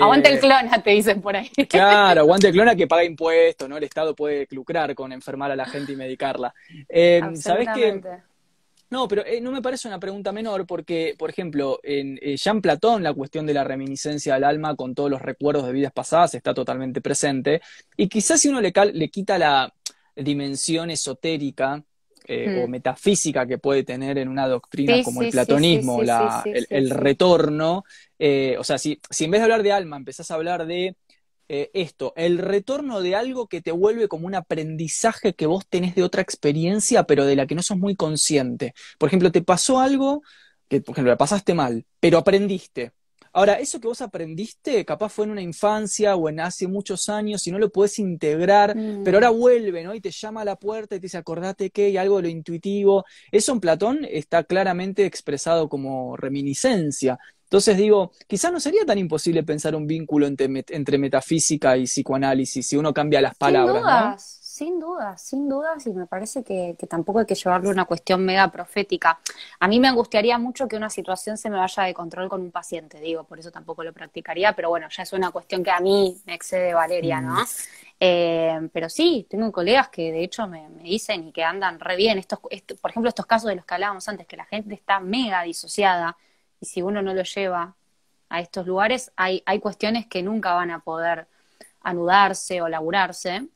Aguante 0.00 0.28
el 0.28 0.36
eh, 0.36 0.40
clona, 0.40 0.82
te 0.82 0.90
dicen 0.90 1.20
por 1.20 1.36
ahí. 1.36 1.50
Claro, 1.68 2.20
aguante 2.22 2.48
el 2.48 2.52
clona 2.52 2.74
que 2.74 2.86
paga 2.86 3.04
impuestos, 3.04 3.68
¿no? 3.68 3.76
El 3.76 3.84
Estado 3.84 4.14
puede 4.14 4.46
lucrar 4.50 4.94
con 4.94 5.12
enfermar 5.12 5.50
a 5.50 5.56
la 5.56 5.66
gente 5.66 5.92
y 5.92 5.96
medicarla. 5.96 6.54
Eh, 6.88 7.22
¿Sabes 7.34 7.68
qué? 7.74 8.00
No, 8.88 9.08
pero 9.08 9.26
eh, 9.26 9.40
no 9.40 9.50
me 9.50 9.62
parece 9.62 9.88
una 9.88 9.98
pregunta 9.98 10.30
menor 10.30 10.64
porque, 10.64 11.16
por 11.18 11.28
ejemplo, 11.28 11.80
en 11.82 12.18
Jean 12.36 12.62
Platón 12.62 13.02
la 13.02 13.12
cuestión 13.12 13.44
de 13.44 13.54
la 13.54 13.64
reminiscencia 13.64 14.36
al 14.36 14.44
alma 14.44 14.76
con 14.76 14.94
todos 14.94 15.10
los 15.10 15.20
recuerdos 15.20 15.66
de 15.66 15.72
vidas 15.72 15.92
pasadas 15.92 16.34
está 16.34 16.54
totalmente 16.54 17.00
presente. 17.00 17.60
Y 17.96 18.08
quizás 18.08 18.40
si 18.40 18.48
uno 18.48 18.60
le, 18.60 18.72
le 18.92 19.08
quita 19.08 19.38
la 19.38 19.72
dimensión 20.14 20.90
esotérica 20.90 21.82
eh, 22.28 22.62
o 22.62 22.66
mm. 22.66 22.70
metafísica 22.70 23.46
que 23.46 23.58
puede 23.58 23.84
tener 23.84 24.18
en 24.18 24.28
una 24.28 24.48
doctrina 24.48 25.02
como 25.04 25.22
el 25.22 25.30
platonismo, 25.30 26.00
el, 26.02 26.90
retorno. 26.90 27.84
Eh, 28.18 28.56
o 28.58 28.64
sea, 28.64 28.78
si, 28.78 29.00
si, 29.08 29.24
en 29.24 29.30
vez 29.30 29.40
de 29.40 29.44
hablar 29.44 29.62
de 29.62 29.72
alma 29.72 29.96
empezás 29.96 30.30
a 30.30 30.34
hablar 30.34 30.66
de 30.66 30.96
eh, 31.48 31.70
esto, 31.74 32.12
el 32.16 32.38
retorno 32.38 33.00
de 33.00 33.14
algo 33.14 33.46
que 33.46 33.62
te 33.62 33.70
vuelve 33.70 34.08
como 34.08 34.26
un 34.26 34.34
aprendizaje 34.34 35.34
que 35.34 35.46
vos 35.46 35.64
tenés 35.68 35.94
de 35.94 36.02
otra 36.02 36.20
experiencia, 36.20 37.04
pero 37.04 37.24
de 37.24 37.36
la 37.36 37.46
que 37.46 37.54
no 37.54 37.62
sos 37.62 37.78
muy 37.78 37.94
consciente. 37.94 38.74
Por 38.98 39.08
ejemplo, 39.08 39.30
te 39.30 39.42
pasó 39.42 39.78
algo 39.78 40.22
que, 40.68 40.80
por 40.80 40.94
ejemplo, 40.94 41.12
la 41.12 41.16
pasaste 41.16 41.54
mal, 41.54 41.86
pero 42.00 42.18
aprendiste. 42.18 42.90
Ahora, 43.36 43.60
eso 43.60 43.78
que 43.78 43.86
vos 43.86 44.00
aprendiste, 44.00 44.82
capaz 44.86 45.10
fue 45.10 45.26
en 45.26 45.32
una 45.32 45.42
infancia 45.42 46.16
o 46.16 46.30
en 46.30 46.40
hace 46.40 46.66
muchos 46.66 47.10
años 47.10 47.46
y 47.46 47.50
no 47.50 47.58
lo 47.58 47.70
puedes 47.70 47.98
integrar, 47.98 48.74
mm. 48.74 49.04
pero 49.04 49.18
ahora 49.18 49.28
vuelve, 49.28 49.84
¿no? 49.84 49.94
Y 49.94 50.00
te 50.00 50.10
llama 50.10 50.40
a 50.40 50.44
la 50.46 50.56
puerta 50.56 50.94
y 50.94 51.00
te 51.00 51.02
dice, 51.02 51.18
acordate 51.18 51.68
que 51.68 51.84
hay 51.84 51.98
algo 51.98 52.16
de 52.16 52.22
lo 52.22 52.28
intuitivo. 52.30 53.04
Eso 53.30 53.52
en 53.52 53.60
Platón 53.60 54.06
está 54.10 54.44
claramente 54.44 55.04
expresado 55.04 55.68
como 55.68 56.16
reminiscencia. 56.16 57.18
Entonces 57.42 57.76
digo, 57.76 58.10
quizás 58.26 58.50
no 58.52 58.58
sería 58.58 58.86
tan 58.86 58.96
imposible 58.96 59.42
pensar 59.42 59.76
un 59.76 59.86
vínculo 59.86 60.26
entre, 60.26 60.96
metafísica 60.96 61.76
y 61.76 61.84
psicoanálisis 61.84 62.66
si 62.66 62.78
uno 62.78 62.94
cambia 62.94 63.20
las 63.20 63.36
palabras. 63.36 63.74
Sin 63.76 63.82
dudas, 63.82 64.45
sin 64.56 65.48
dudas, 65.48 65.86
y 65.86 65.92
me 65.92 66.06
parece 66.06 66.42
que, 66.42 66.76
tampoco 66.88 67.18
hay 67.18 67.26
que 67.26 67.34
llevarlo 67.34 67.68
a 67.68 67.72
una 67.72 67.84
cuestión 67.84 68.24
mega 68.24 68.50
profética. 68.50 69.20
A 69.60 69.68
mí 69.68 69.78
me 69.78 69.88
angustiaría 69.88 70.38
mucho 70.38 70.66
que 70.66 70.76
una 70.76 70.88
situación 70.88 71.36
se 71.36 71.50
me 71.50 71.58
vaya 71.58 71.82
de 71.82 71.92
control 71.92 72.28
con 72.28 72.40
un 72.40 72.50
paciente, 72.50 72.98
digo, 72.98 73.24
por 73.24 73.38
eso 73.38 73.50
tampoco 73.50 73.84
lo 73.84 73.92
practicaría, 73.92 74.54
pero 74.54 74.70
bueno, 74.70 74.88
ya 74.90 75.02
es 75.02 75.12
una 75.12 75.30
cuestión 75.30 75.62
que 75.62 75.70
a 75.70 75.80
mí 75.80 76.16
me 76.24 76.34
excede 76.34 76.72
Valeria, 76.72 77.20
¿no? 77.20 77.34
Mm. 77.34 77.46
Eh, 78.00 78.68
pero 78.72 78.88
sí, 78.88 79.26
tengo 79.28 79.52
colegas 79.52 79.88
que 79.90 80.10
de 80.12 80.24
hecho 80.24 80.46
me, 80.46 80.68
dicen 80.82 81.28
y 81.28 81.32
que 81.32 81.44
andan 81.44 81.78
re 81.80 81.96
bien. 81.96 82.18
Estos, 82.18 82.38
por 82.40 82.90
ejemplo, 82.90 83.08
estos 83.08 83.26
casos 83.26 83.48
de 83.48 83.56
los 83.56 83.64
que 83.64 83.74
hablábamos 83.74 84.08
antes, 84.08 84.26
que 84.26 84.36
la 84.36 84.44
gente 84.46 84.74
está 84.74 85.00
mega 85.00 85.42
disociada 85.42 86.16
y 86.60 86.66
si 86.66 86.82
uno 86.82 87.02
no 87.02 87.14
lo 87.14 87.22
lleva 87.22 87.74
a 88.28 88.40
estos 88.40 88.66
lugares, 88.66 89.12
hay, 89.16 89.42
hay 89.46 89.60
cuestiones 89.60 90.06
que 90.06 90.22
nunca 90.22 90.54
van 90.54 90.70
a 90.70 90.80
poder 90.80 91.26
anudarse 91.82 92.60
o 92.62 92.68
laburarse 92.68 93.48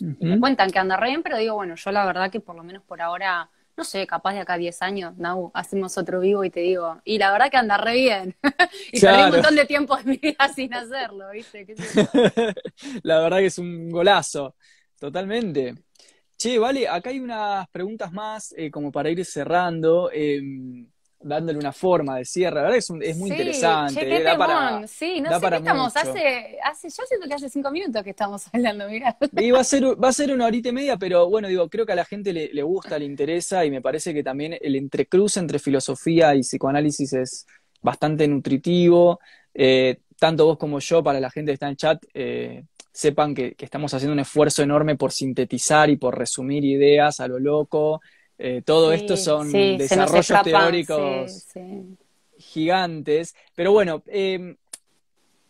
me 0.00 0.38
cuentan 0.38 0.70
que 0.70 0.78
anda 0.78 0.96
re 0.96 1.08
bien, 1.08 1.22
pero 1.22 1.38
digo, 1.38 1.54
bueno, 1.54 1.74
yo 1.74 1.90
la 1.92 2.04
verdad 2.06 2.30
que 2.30 2.40
por 2.40 2.56
lo 2.56 2.62
menos 2.62 2.82
por 2.82 3.02
ahora, 3.02 3.50
no 3.76 3.84
sé, 3.84 4.06
capaz 4.06 4.34
de 4.34 4.40
acá 4.40 4.54
a 4.54 4.58
10 4.58 4.80
años, 4.82 5.16
no, 5.16 5.50
hacemos 5.54 5.98
otro 5.98 6.20
vivo 6.20 6.44
y 6.44 6.50
te 6.50 6.60
digo, 6.60 7.00
y 7.04 7.18
la 7.18 7.32
verdad 7.32 7.50
que 7.50 7.56
anda 7.56 7.76
re 7.76 7.94
bien. 7.94 8.36
y 8.92 9.00
perdí 9.00 9.22
un 9.22 9.30
montón 9.30 9.56
de 9.56 9.64
tiempo 9.64 9.96
de 9.96 10.04
mi 10.04 10.16
vida 10.16 10.48
sin 10.54 10.72
hacerlo, 10.74 11.30
¿viste? 11.32 11.66
la 13.02 13.20
verdad 13.20 13.38
que 13.38 13.46
es 13.46 13.58
un 13.58 13.90
golazo, 13.90 14.54
totalmente. 14.98 15.74
Che, 16.36 16.58
vale, 16.58 16.86
acá 16.86 17.10
hay 17.10 17.18
unas 17.18 17.68
preguntas 17.68 18.12
más 18.12 18.54
eh, 18.56 18.70
como 18.70 18.92
para 18.92 19.10
ir 19.10 19.24
cerrando. 19.24 20.08
Eh, 20.12 20.40
dándole 21.20 21.58
una 21.58 21.72
forma 21.72 22.16
de 22.16 22.24
cierre. 22.24 22.56
La 22.56 22.62
verdad 22.62 22.78
es, 22.78 22.90
es 23.02 23.16
muy 23.16 23.30
interesante. 23.30 23.94
Che, 23.94 24.06
qué 24.06 24.34
para, 24.36 24.86
sí, 24.86 25.20
no 25.20 25.38
sé 25.38 25.48
qué 25.48 25.56
estamos. 25.56 25.96
Hace, 25.96 26.58
hace, 26.62 26.88
yo 26.88 27.04
siento 27.06 27.28
que 27.28 27.34
hace 27.34 27.48
cinco 27.48 27.70
minutos 27.70 28.02
que 28.02 28.10
estamos 28.10 28.46
hablando, 28.52 28.88
mira. 28.88 29.16
Y 29.32 29.50
va 29.50 29.60
a 29.60 29.64
ser, 29.64 29.84
va 30.02 30.08
a 30.08 30.12
ser 30.12 30.32
una 30.32 30.46
horita 30.46 30.68
y 30.68 30.72
media, 30.72 30.96
pero 30.96 31.28
bueno, 31.28 31.48
digo, 31.48 31.68
creo 31.68 31.86
que 31.86 31.92
a 31.92 31.96
la 31.96 32.04
gente 32.04 32.32
le, 32.32 32.52
le 32.52 32.62
gusta, 32.62 32.98
le 32.98 33.04
interesa, 33.04 33.64
y 33.64 33.70
me 33.70 33.80
parece 33.80 34.14
que 34.14 34.22
también 34.22 34.56
el 34.60 34.76
entrecruce 34.76 35.40
entre 35.40 35.58
filosofía 35.58 36.34
y 36.34 36.40
psicoanálisis 36.40 37.12
es 37.12 37.46
bastante 37.82 38.28
nutritivo. 38.28 39.20
Eh, 39.54 40.00
tanto 40.18 40.46
vos 40.46 40.58
como 40.58 40.78
yo, 40.78 41.02
para 41.02 41.20
la 41.20 41.30
gente 41.30 41.50
que 41.50 41.54
está 41.54 41.68
en 41.68 41.76
chat, 41.76 42.04
eh, 42.14 42.64
sepan 42.92 43.34
que, 43.34 43.54
que, 43.54 43.64
estamos 43.64 43.92
haciendo 43.94 44.12
un 44.12 44.20
esfuerzo 44.20 44.62
enorme 44.62 44.96
por 44.96 45.12
sintetizar 45.12 45.90
y 45.90 45.96
por 45.96 46.18
resumir 46.18 46.64
ideas 46.64 47.20
a 47.20 47.28
lo 47.28 47.38
loco, 47.38 48.00
eh, 48.38 48.62
todo 48.64 48.92
esto 48.92 49.16
son 49.16 49.50
desarrollos 49.52 50.42
teóricos 50.42 51.48
gigantes. 52.38 53.34
Pero 53.54 53.72
bueno, 53.72 54.02
em, 54.06 54.56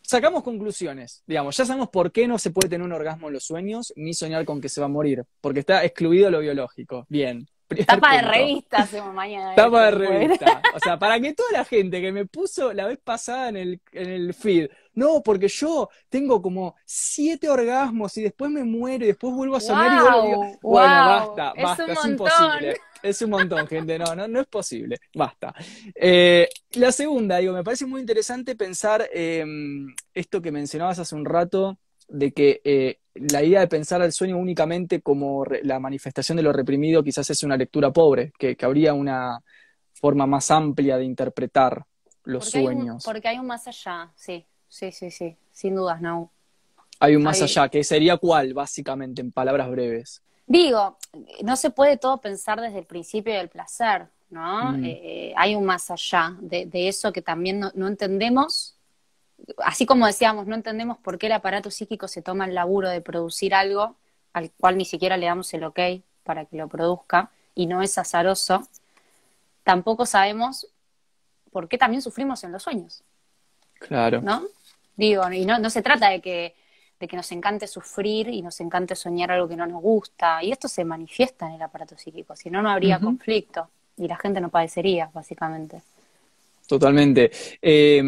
sacamos 0.02 0.43
conclusiones. 0.43 1.23
Digamos, 1.27 1.56
ya 1.56 1.65
sabemos 1.65 1.90
por 1.90 2.10
qué 2.10 2.27
no 2.27 2.39
se 2.39 2.51
puede 2.51 2.70
tener 2.70 2.85
un 2.85 2.93
orgasmo 2.93 3.28
en 3.28 3.35
los 3.35 3.44
sueños 3.44 3.93
ni 3.97 4.15
soñar 4.15 4.44
con 4.44 4.60
que 4.60 4.69
se 4.69 4.81
va 4.81 4.86
a 4.86 4.90
morir, 4.90 5.24
porque 5.40 5.60
está 5.60 5.85
excluido 5.85 6.31
lo 6.31 6.40
biológico. 6.40 7.06
Bien. 7.09 7.47
Tapa 7.86 8.16
de 8.16 8.23
revista 8.23 8.78
hacemos 8.78 9.12
mañana. 9.12 9.55
Tapa 9.55 9.86
de 9.86 9.90
revista. 9.90 10.62
O 10.74 10.78
sea, 10.78 10.98
para 10.98 11.20
que 11.20 11.35
toda 11.35 11.51
la 11.52 11.65
gente 11.65 12.01
que 12.01 12.12
me 12.12 12.24
puso 12.24 12.73
la 12.73 12.86
vez 12.86 12.98
pasada 13.02 13.51
en 13.51 13.56
el, 13.56 13.81
en 13.93 14.09
el 14.09 14.32
feed, 14.32 14.70
no, 14.99 15.23
porque 15.23 15.49
yo 15.49 15.89
tengo 16.09 16.43
como 16.43 16.75
siete 16.85 17.49
orgasmos 17.49 18.16
y 18.19 18.23
después 18.23 18.51
me 18.51 18.65
muero 18.65 19.05
y 19.05 19.09
después 19.09 19.33
vuelvo 19.33 19.57
a 19.57 19.61
soñar 19.61 19.93
y 19.93 20.11
vuelvo. 20.11 20.59
bueno, 20.62 20.89
basta, 20.89 21.53
basta, 21.61 21.87
es, 21.87 22.05
imposible. 22.05 22.77
Es 23.03 23.23
un 23.23 23.31
montón, 23.31 23.66
gente, 23.69 23.99
no, 23.99 24.15
no, 24.15 24.27
no 24.27 24.41
es 24.41 24.47
posible. 24.49 24.99
Basta. 25.15 25.55
Eh, 25.95 26.49
la 26.73 26.91
segunda, 26.91 27.39
digo, 27.39 27.53
me 27.53 27.62
parece 27.62 27.87
muy 27.87 28.01
interesante 28.01 28.57
pensar 28.57 29.09
em, 29.12 29.95
esto 30.12 30.43
que 30.43 30.51
mencionabas 30.51 30.99
hace 30.99 31.15
un 31.15 31.25
rato, 31.25 31.79
de 32.09 32.33
que 32.33 32.61
eh, 32.65 33.01
la 33.15 33.43
idea 33.43 33.61
de 33.61 33.69
pensar 33.69 34.01
al 34.03 34.12
sueño 34.12 34.39
únicamente 34.39 35.03
como 35.03 35.45
la 35.62 35.79
manifestación 35.79 36.37
de 36.37 36.43
lo 36.43 36.53
reprimido 36.53 37.03
quizás 37.03 37.29
es 37.31 37.43
una 37.43 37.57
lectura 37.57 37.93
pobre, 37.93 38.33
que, 38.39 38.57
habría 38.62 38.95
una 38.95 39.41
forma 39.93 40.27
más 40.27 40.51
amplia 40.51 40.97
de 40.97 41.05
interpretar 41.05 41.85
los 42.25 42.51
sueños. 42.51 43.05
porque 43.05 43.29
hay 43.29 43.39
un 43.39 43.47
más 43.47 43.66
allá, 43.66 44.12
sí, 44.16 44.47
sí, 44.69 44.93
sí, 44.93 45.11
sí, 45.11 45.36
sin 45.53 45.74
dudas, 45.74 46.01
no. 46.01 46.31
Hay 47.01 47.15
un 47.16 47.23
más 47.23 47.40
allá, 47.40 47.69
que 47.69 47.85
sería 47.85 48.16
cuál, 48.16 48.55
básicamente, 48.55 49.20
en 49.20 49.31
palabras 49.31 49.70
breves. 49.70 50.23
Digo, 50.47 50.99
no 51.45 51.57
se 51.57 51.70
puede 51.70 51.97
todo 51.97 52.20
pensar 52.20 52.61
desde 52.61 52.78
el 52.78 52.86
principio 52.86 53.35
del 53.35 53.49
placer, 53.49 54.09
¿no? 54.31 54.73
Mm. 54.73 54.85
Eh, 54.85 55.32
hay 55.36 55.55
un 55.55 55.65
más 55.65 55.90
allá 55.90 56.36
de, 56.40 56.89
eso 56.89 57.12
que 57.12 57.23
también 57.23 57.61
no, 57.61 57.70
no 57.74 57.86
entendemos 57.86 58.78
así 59.59 59.86
como 59.86 60.07
decíamos, 60.07 60.47
no 60.47 60.55
entendemos 60.55 60.99
por 60.99 61.19
qué 61.19 61.27
el 61.27 61.32
aparato 61.32 61.70
psíquico 61.70 62.09
se 62.09 62.23
toma 62.23 62.47
el 62.47 62.55
laburo 62.55 62.89
de 62.89 63.01
producir 63.01 63.55
algo 63.55 63.97
al 64.32 64.51
cual 64.53 64.77
ni 64.77 64.85
siquiera 64.85 65.16
le 65.16 65.27
damos 65.27 65.53
el 65.55 65.65
ok 65.65 65.78
para 66.23 66.45
que 66.45 66.57
lo 66.57 66.69
produzca 66.69 67.31
y 67.55 67.66
no 67.66 67.82
es 67.82 67.99
azaroso, 67.99 68.69
tampoco 69.65 70.07
sabemos 70.07 70.69
por 71.51 71.69
qué 71.69 71.78
también 71.78 72.03
sufrimos 72.03 72.45
en 72.45 72.53
los 72.53 72.62
sueños. 72.62 73.03
Claro. 73.74 74.20
¿No? 74.20 74.43
Digo, 74.99 75.23
y 75.33 75.47
no, 75.47 75.59
no 75.59 75.70
se 75.70 75.81
trata 75.81 76.11
de 76.11 76.20
que, 76.20 76.55
de 77.01 77.09
que 77.09 77.16
nos 77.16 77.33
encante 77.33 77.66
sufrir 77.66 78.29
y 78.29 78.43
nos 78.43 78.61
encante 78.61 78.95
soñar 78.97 79.31
algo 79.31 79.49
que 79.49 79.57
no 79.57 79.65
nos 79.65 79.81
gusta, 79.81 80.43
y 80.43 80.51
esto 80.51 80.69
se 80.69 80.85
manifiesta 80.85 81.47
en 81.47 81.55
el 81.55 81.62
aparato 81.62 81.97
psíquico, 81.97 82.37
si 82.37 82.51
no, 82.51 82.61
no 82.61 82.69
habría 82.69 82.99
conflicto 82.99 83.70
y 83.97 84.09
la 84.09 84.16
gente 84.16 84.41
no 84.41 84.49
padecería, 84.49 85.11
básicamente. 85.12 85.83
Totalmente. 86.66 87.31
Eh, 87.62 88.03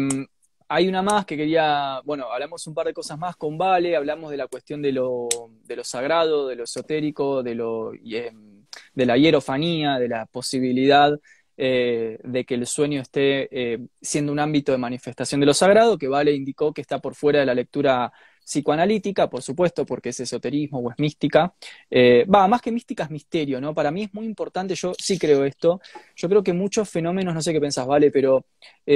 hay 0.67 0.87
una 0.87 1.01
más 1.01 1.25
que 1.25 1.35
quería, 1.35 2.01
bueno, 2.05 2.31
hablamos 2.31 2.65
un 2.67 2.73
par 2.73 2.87
de 2.87 2.93
cosas 2.93 3.17
más 3.17 3.35
con 3.35 3.57
Vale, 3.57 3.95
hablamos 3.95 4.31
de 4.31 4.37
la 4.37 4.47
cuestión 4.47 4.81
de 4.81 4.93
lo, 4.93 5.27
de 5.65 5.75
lo 5.75 5.83
sagrado, 5.83 6.47
de 6.47 6.55
lo 6.55 6.63
esotérico, 6.63 7.43
de, 7.43 7.55
lo, 7.55 7.93
em, 7.93 8.65
de 8.93 9.05
la 9.05 9.17
hierofanía, 9.17 9.99
de 9.99 10.07
la 10.07 10.25
posibilidad 10.27 11.19
eh, 11.63 12.17
de 12.23 12.43
que 12.43 12.55
el 12.55 12.65
sueño 12.65 13.01
esté 13.01 13.47
eh, 13.51 13.77
siendo 14.01 14.31
un 14.31 14.39
ámbito 14.39 14.71
de 14.71 14.79
manifestación 14.79 15.39
de 15.39 15.45
lo 15.45 15.53
sagrado, 15.53 15.95
que 15.95 16.07
Vale 16.07 16.33
indicó 16.33 16.73
que 16.73 16.81
está 16.81 16.97
por 16.97 17.13
fuera 17.13 17.41
de 17.41 17.45
la 17.45 17.53
lectura 17.53 18.11
psicoanalítica, 18.43 19.29
por 19.29 19.43
supuesto, 19.43 19.85
porque 19.85 20.09
es 20.09 20.19
esoterismo 20.21 20.79
o 20.79 20.89
es 20.89 20.97
mística. 20.97 21.53
Eh, 21.87 22.25
va, 22.25 22.47
más 22.47 22.63
que 22.63 22.71
mística 22.71 23.03
es 23.03 23.11
misterio, 23.11 23.61
¿no? 23.61 23.75
Para 23.75 23.91
mí 23.91 24.01
es 24.01 24.13
muy 24.15 24.25
importante, 24.25 24.73
yo 24.73 24.93
sí 24.97 25.19
creo 25.19 25.45
esto, 25.45 25.79
yo 26.15 26.27
creo 26.29 26.41
que 26.41 26.51
muchos 26.51 26.89
fenómenos, 26.89 27.35
no 27.35 27.43
sé 27.43 27.53
qué 27.53 27.61
pensás, 27.61 27.85
¿vale? 27.85 28.09
Pero 28.09 28.47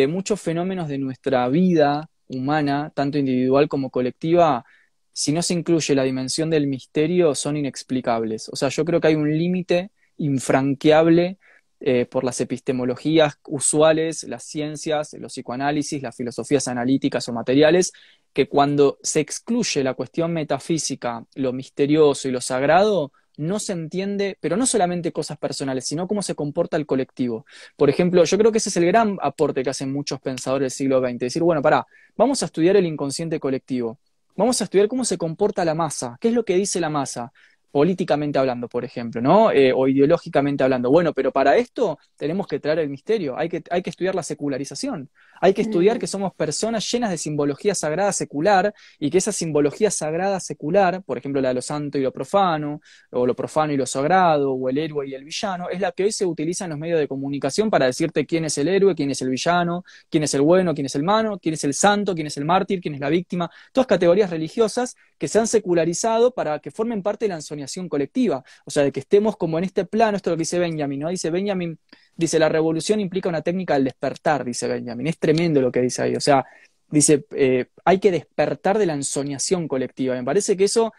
muchos 0.09 0.41
fenómenos 0.41 0.87
de 0.87 0.97
nuestra 0.97 1.47
vida 1.49 2.09
humana, 2.27 2.91
tanto 2.95 3.19
individual 3.19 3.67
como 3.67 3.91
colectiva, 3.91 4.65
si 5.13 5.33
no 5.33 5.43
se 5.43 5.53
incluye 5.53 5.93
la 5.93 6.03
dimensión 6.03 6.49
del 6.49 6.65
misterio, 6.65 7.35
son 7.35 7.57
inexplicables. 7.57 8.49
O 8.49 8.55
sea, 8.55 8.69
yo 8.69 8.83
creo 8.85 8.99
que 8.99 9.09
hay 9.09 9.15
un 9.15 9.37
límite 9.37 9.91
infranqueable 10.17 11.37
eh, 11.79 12.05
por 12.05 12.23
las 12.23 12.39
epistemologías 12.41 13.39
usuales, 13.47 14.23
las 14.23 14.43
ciencias, 14.43 15.13
los 15.19 15.33
psicoanálisis, 15.33 16.01
las 16.01 16.15
filosofías 16.15 16.67
analíticas 16.67 17.27
o 17.27 17.33
materiales, 17.33 17.91
que 18.33 18.47
cuando 18.47 18.97
se 19.03 19.19
excluye 19.19 19.83
la 19.83 19.93
cuestión 19.93 20.33
metafísica, 20.33 21.25
lo 21.35 21.53
misterioso 21.53 22.27
y 22.27 22.31
lo 22.31 22.41
sagrado, 22.41 23.11
no 23.37 23.59
se 23.59 23.73
entiende, 23.73 24.37
pero 24.39 24.57
no 24.57 24.65
solamente 24.65 25.11
cosas 25.11 25.37
personales, 25.37 25.85
sino 25.85 26.07
cómo 26.07 26.21
se 26.21 26.35
comporta 26.35 26.77
el 26.77 26.85
colectivo. 26.85 27.45
Por 27.75 27.89
ejemplo, 27.89 28.23
yo 28.23 28.37
creo 28.37 28.51
que 28.51 28.59
ese 28.59 28.69
es 28.69 28.77
el 28.77 28.85
gran 28.85 29.17
aporte 29.21 29.63
que 29.63 29.69
hacen 29.69 29.91
muchos 29.91 30.19
pensadores 30.21 30.65
del 30.65 30.71
siglo 30.71 30.99
XX, 31.01 31.19
decir, 31.19 31.43
bueno, 31.43 31.61
pará, 31.61 31.85
vamos 32.15 32.41
a 32.43 32.45
estudiar 32.45 32.75
el 32.77 32.85
inconsciente 32.85 33.39
colectivo, 33.39 33.99
vamos 34.35 34.59
a 34.61 34.65
estudiar 34.65 34.87
cómo 34.87 35.05
se 35.05 35.17
comporta 35.17 35.65
la 35.65 35.75
masa, 35.75 36.17
qué 36.19 36.29
es 36.29 36.33
lo 36.33 36.45
que 36.45 36.55
dice 36.55 36.79
la 36.79 36.89
masa, 36.89 37.31
políticamente 37.75 38.39
hablando, 38.39 38.69
por 38.69 38.85
ejemplo, 38.85 39.21
¿no? 39.21 39.51
Eh, 39.51 39.73
o 39.75 39.85
ideológicamente 39.89 40.63
hablando. 40.63 40.89
Bueno, 40.89 41.11
pero 41.11 41.33
para 41.33 41.57
esto 41.57 41.99
tenemos 42.15 42.47
que 42.47 42.61
traer 42.61 42.79
el 42.79 42.89
misterio, 42.89 43.37
hay 43.37 43.49
que, 43.49 43.63
hay 43.69 43.81
que 43.81 43.89
estudiar 43.89 44.15
la 44.15 44.23
secularización, 44.23 45.09
hay 45.41 45.53
que 45.53 45.61
estudiar 45.61 45.97
mm. 45.97 45.99
que 45.99 46.07
somos 46.07 46.33
personas 46.33 46.89
llenas 46.91 47.11
de 47.11 47.17
simbología 47.17 47.75
sagrada 47.75 48.11
secular 48.11 48.73
y 48.99 49.09
que 49.09 49.17
esa 49.17 49.31
simbología 49.31 49.91
sagrada 49.91 50.39
secular, 50.39 51.03
por 51.03 51.17
ejemplo 51.17 51.41
la 51.41 51.49
de 51.49 51.55
lo 51.55 51.61
santo 51.61 51.97
y 51.97 52.01
lo 52.01 52.11
profano, 52.11 52.81
o 53.11 53.25
lo 53.25 53.35
profano 53.35 53.73
y 53.73 53.77
lo 53.77 53.85
sagrado, 53.85 54.53
o 54.53 54.69
el 54.69 54.77
héroe 54.77 55.07
y 55.07 55.13
el 55.13 55.23
villano, 55.23 55.69
es 55.69 55.79
la 55.79 55.91
que 55.91 56.03
hoy 56.03 56.11
se 56.11 56.25
utiliza 56.25 56.65
en 56.65 56.71
los 56.71 56.79
medios 56.79 56.99
de 56.99 57.07
comunicación 57.07 57.69
para 57.69 57.85
decirte 57.85 58.25
quién 58.25 58.45
es 58.45 58.57
el 58.57 58.67
héroe, 58.67 58.95
quién 58.95 59.11
es 59.11 59.21
el 59.21 59.29
villano, 59.29 59.83
quién 60.09 60.23
es 60.23 60.33
el 60.33 60.41
bueno, 60.41 60.73
quién 60.73 60.85
es 60.85 60.95
el 60.95 61.03
malo, 61.03 61.39
quién 61.39 61.53
es 61.53 61.63
el 61.63 61.73
santo, 61.73 62.15
quién 62.15 62.27
es 62.27 62.37
el 62.37 62.45
mártir, 62.45 62.81
quién 62.81 62.95
es 62.95 62.99
la 63.01 63.09
víctima, 63.09 63.49
todas 63.71 63.87
categorías 63.87 64.29
religiosas 64.29 64.95
que 65.17 65.27
se 65.27 65.39
han 65.39 65.47
secularizado 65.47 66.33
para 66.33 66.59
que 66.59 66.71
formen 66.71 67.01
parte 67.01 67.25
de 67.25 67.29
la 67.29 67.35
ensoñación 67.35 67.89
colectiva, 67.89 68.43
o 68.65 68.71
sea, 68.71 68.83
de 68.83 68.91
que 68.91 68.99
estemos 69.01 69.37
como 69.37 69.57
en 69.57 69.63
este 69.63 69.85
plano, 69.85 70.17
esto 70.17 70.29
es 70.29 70.31
lo 70.33 70.37
que 70.37 70.41
dice 70.41 70.59
Benjamin, 70.59 70.99
¿no? 70.99 71.09
Dice 71.09 71.29
Benjamin, 71.29 71.79
dice, 72.15 72.39
la 72.39 72.49
revolución 72.49 72.99
implica 72.99 73.29
una 73.29 73.41
técnica 73.41 73.75
del 73.75 73.85
despertar, 73.85 74.43
dice 74.43 74.67
Benjamin, 74.67 75.07
es 75.07 75.17
tremendo 75.17 75.61
lo 75.61 75.71
que 75.71 75.81
dice 75.81 76.03
ahí, 76.03 76.15
o 76.15 76.21
sea, 76.21 76.45
dice, 76.89 77.25
eh, 77.31 77.67
hay 77.83 77.99
que 77.99 78.11
despertar 78.11 78.77
de 78.77 78.85
la 78.85 78.93
ensoñación 78.93 79.67
colectiva, 79.67 80.15
me 80.15 80.23
parece 80.23 80.55
que 80.55 80.65
eso 80.65 80.93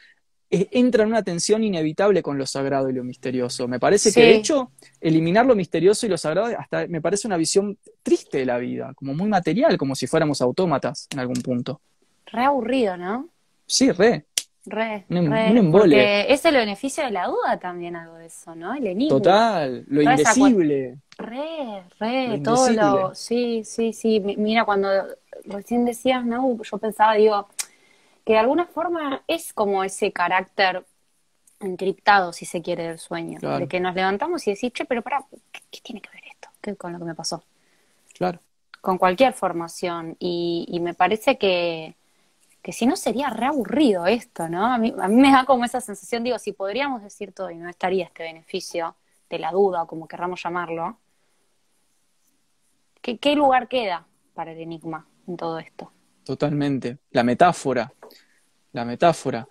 entra 0.50 1.02
en 1.02 1.08
una 1.08 1.22
tensión 1.22 1.64
inevitable 1.64 2.22
con 2.22 2.38
lo 2.38 2.46
sagrado 2.46 2.88
y 2.88 2.92
lo 2.92 3.02
misterioso. 3.02 3.66
Me 3.66 3.80
parece 3.80 4.12
que, 4.12 4.20
de 4.20 4.36
hecho, 4.36 4.70
eliminar 5.00 5.44
lo 5.44 5.56
misterioso 5.56 6.06
y 6.06 6.08
lo 6.08 6.16
sagrado 6.16 6.56
hasta 6.58 6.86
me 6.86 7.00
parece 7.00 7.26
una 7.26 7.36
visión 7.36 7.76
triste 8.02 8.38
de 8.38 8.46
la 8.46 8.58
vida, 8.58 8.92
como 8.94 9.14
muy 9.14 9.28
material, 9.28 9.76
como 9.76 9.94
si 9.94 10.06
fuéramos 10.06 10.40
autómatas 10.40 11.08
en 11.10 11.18
algún 11.18 11.42
punto. 11.42 11.80
Re 12.26 12.44
aburrido, 12.44 12.96
¿no? 12.96 13.28
Sí, 13.66 13.90
re. 13.90 14.26
Re, 14.68 15.04
un, 15.10 15.30
re, 15.30 15.62
Porque 15.70 16.26
es 16.28 16.44
el 16.44 16.56
beneficio 16.56 17.04
de 17.04 17.12
la 17.12 17.28
duda 17.28 17.56
también 17.60 17.94
algo 17.94 18.16
de 18.16 18.26
eso, 18.26 18.52
¿no? 18.56 18.74
El 18.74 18.88
enigma. 18.88 19.16
Total, 19.16 19.84
lo 19.86 20.02
indecible. 20.02 20.98
Re, 21.18 21.84
re, 21.98 22.40
todo 22.44 22.70
lo... 22.70 23.14
Sí, 23.14 23.64
sí, 23.64 23.92
sí. 23.92 24.20
Mira, 24.20 24.64
cuando 24.64 24.88
recién 25.44 25.84
decías, 25.84 26.24
¿no? 26.24 26.60
Yo 26.62 26.78
pensaba, 26.78 27.14
digo, 27.14 27.48
que 28.24 28.34
de 28.34 28.38
alguna 28.38 28.66
forma 28.66 29.22
es 29.26 29.52
como 29.52 29.82
ese 29.82 30.12
carácter 30.12 30.84
encriptado, 31.60 32.32
si 32.32 32.44
se 32.44 32.60
quiere, 32.60 32.88
del 32.88 32.98
sueño. 32.98 33.38
De 33.40 33.66
que 33.66 33.80
nos 33.80 33.94
levantamos 33.94 34.46
y 34.46 34.52
decís, 34.52 34.72
che, 34.72 34.84
pero 34.84 35.02
para, 35.02 35.24
¿qué, 35.52 35.80
tiene 35.82 36.00
que 36.00 36.10
ver 36.10 36.22
esto 36.30 36.48
¿Qué, 36.60 36.76
con 36.76 36.92
lo 36.92 36.98
que 36.98 37.04
me 37.04 37.14
pasó? 37.14 37.42
Claro. 38.12 38.40
Con 38.80 38.98
cualquier 38.98 39.32
formación. 39.32 40.16
y 40.20 40.78
me 40.80 40.94
parece 40.94 41.38
que 41.38 41.96
que 42.66 42.72
si 42.72 42.84
no 42.84 42.96
sería 42.96 43.30
reaburrido 43.30 44.08
esto, 44.08 44.48
¿no? 44.48 44.66
A 44.66 44.76
mí, 44.76 44.92
a 45.00 45.06
mí 45.06 45.14
me 45.14 45.30
da 45.30 45.44
como 45.44 45.64
esa 45.64 45.80
sensación, 45.80 46.24
digo, 46.24 46.36
si 46.40 46.50
podríamos 46.50 47.00
decir 47.00 47.30
todo 47.30 47.48
y 47.52 47.54
no 47.54 47.68
estaría 47.68 48.06
este 48.06 48.24
beneficio 48.24 48.96
de 49.30 49.38
la 49.38 49.52
duda, 49.52 49.84
o 49.84 49.86
como 49.86 50.08
querramos 50.08 50.42
llamarlo, 50.42 50.98
¿qué, 53.14 53.36
lugar 53.36 53.68
queda 53.68 54.06
para 54.34 54.52
el 54.52 54.58
enigma 54.58 55.06
en 55.26 55.36
todo 55.36 55.58
esto? 55.58 55.92
Totalmente. 56.24 56.98
La 57.10 57.22
metáfora. 57.22 57.92
La 58.72 58.84
metáfora. 58.84 59.46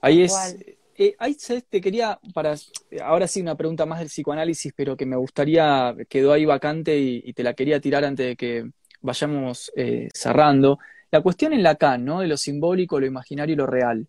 Ahí 0.00 0.22
es. 0.22 0.56
Eh, 0.94 1.16
ahí 1.18 1.36
te 1.68 1.80
quería, 1.80 2.20
para 2.34 2.54
ahora 3.02 3.26
sí 3.26 3.40
una 3.40 3.56
pregunta 3.56 3.86
más 3.86 3.98
del 3.98 4.08
psicoanálisis, 4.08 4.72
pero 4.76 4.96
que 4.96 5.06
me 5.06 5.16
gustaría, 5.16 5.96
quedó 6.08 6.32
ahí 6.32 6.44
vacante 6.44 6.96
y, 6.98 7.32
te 7.32 7.42
la 7.42 7.54
quería 7.54 7.80
tirar 7.80 8.04
antes 8.04 8.26
de 8.26 8.36
que 8.36 8.70
vayamos 9.00 9.72
eh, 9.74 10.08
cerrando. 10.12 10.78
La 11.10 11.20
cuestión 11.20 11.52
en 11.52 11.62
Lacan, 11.62 12.04
¿no? 12.04 12.20
De 12.20 12.28
lo 12.28 12.36
simbólico, 12.36 13.00
lo 13.00 13.06
imaginario 13.06 13.54
y 13.54 13.56
lo 13.56 13.66
real. 13.66 14.06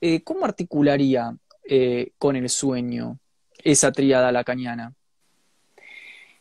Eh, 0.00 0.22
¿Cómo 0.22 0.44
articularía 0.44 1.34
eh, 1.64 2.12
con 2.18 2.36
el 2.36 2.48
sueño 2.48 3.18
esa 3.56 3.90
tríada 3.90 4.30
lacaniana? 4.30 4.92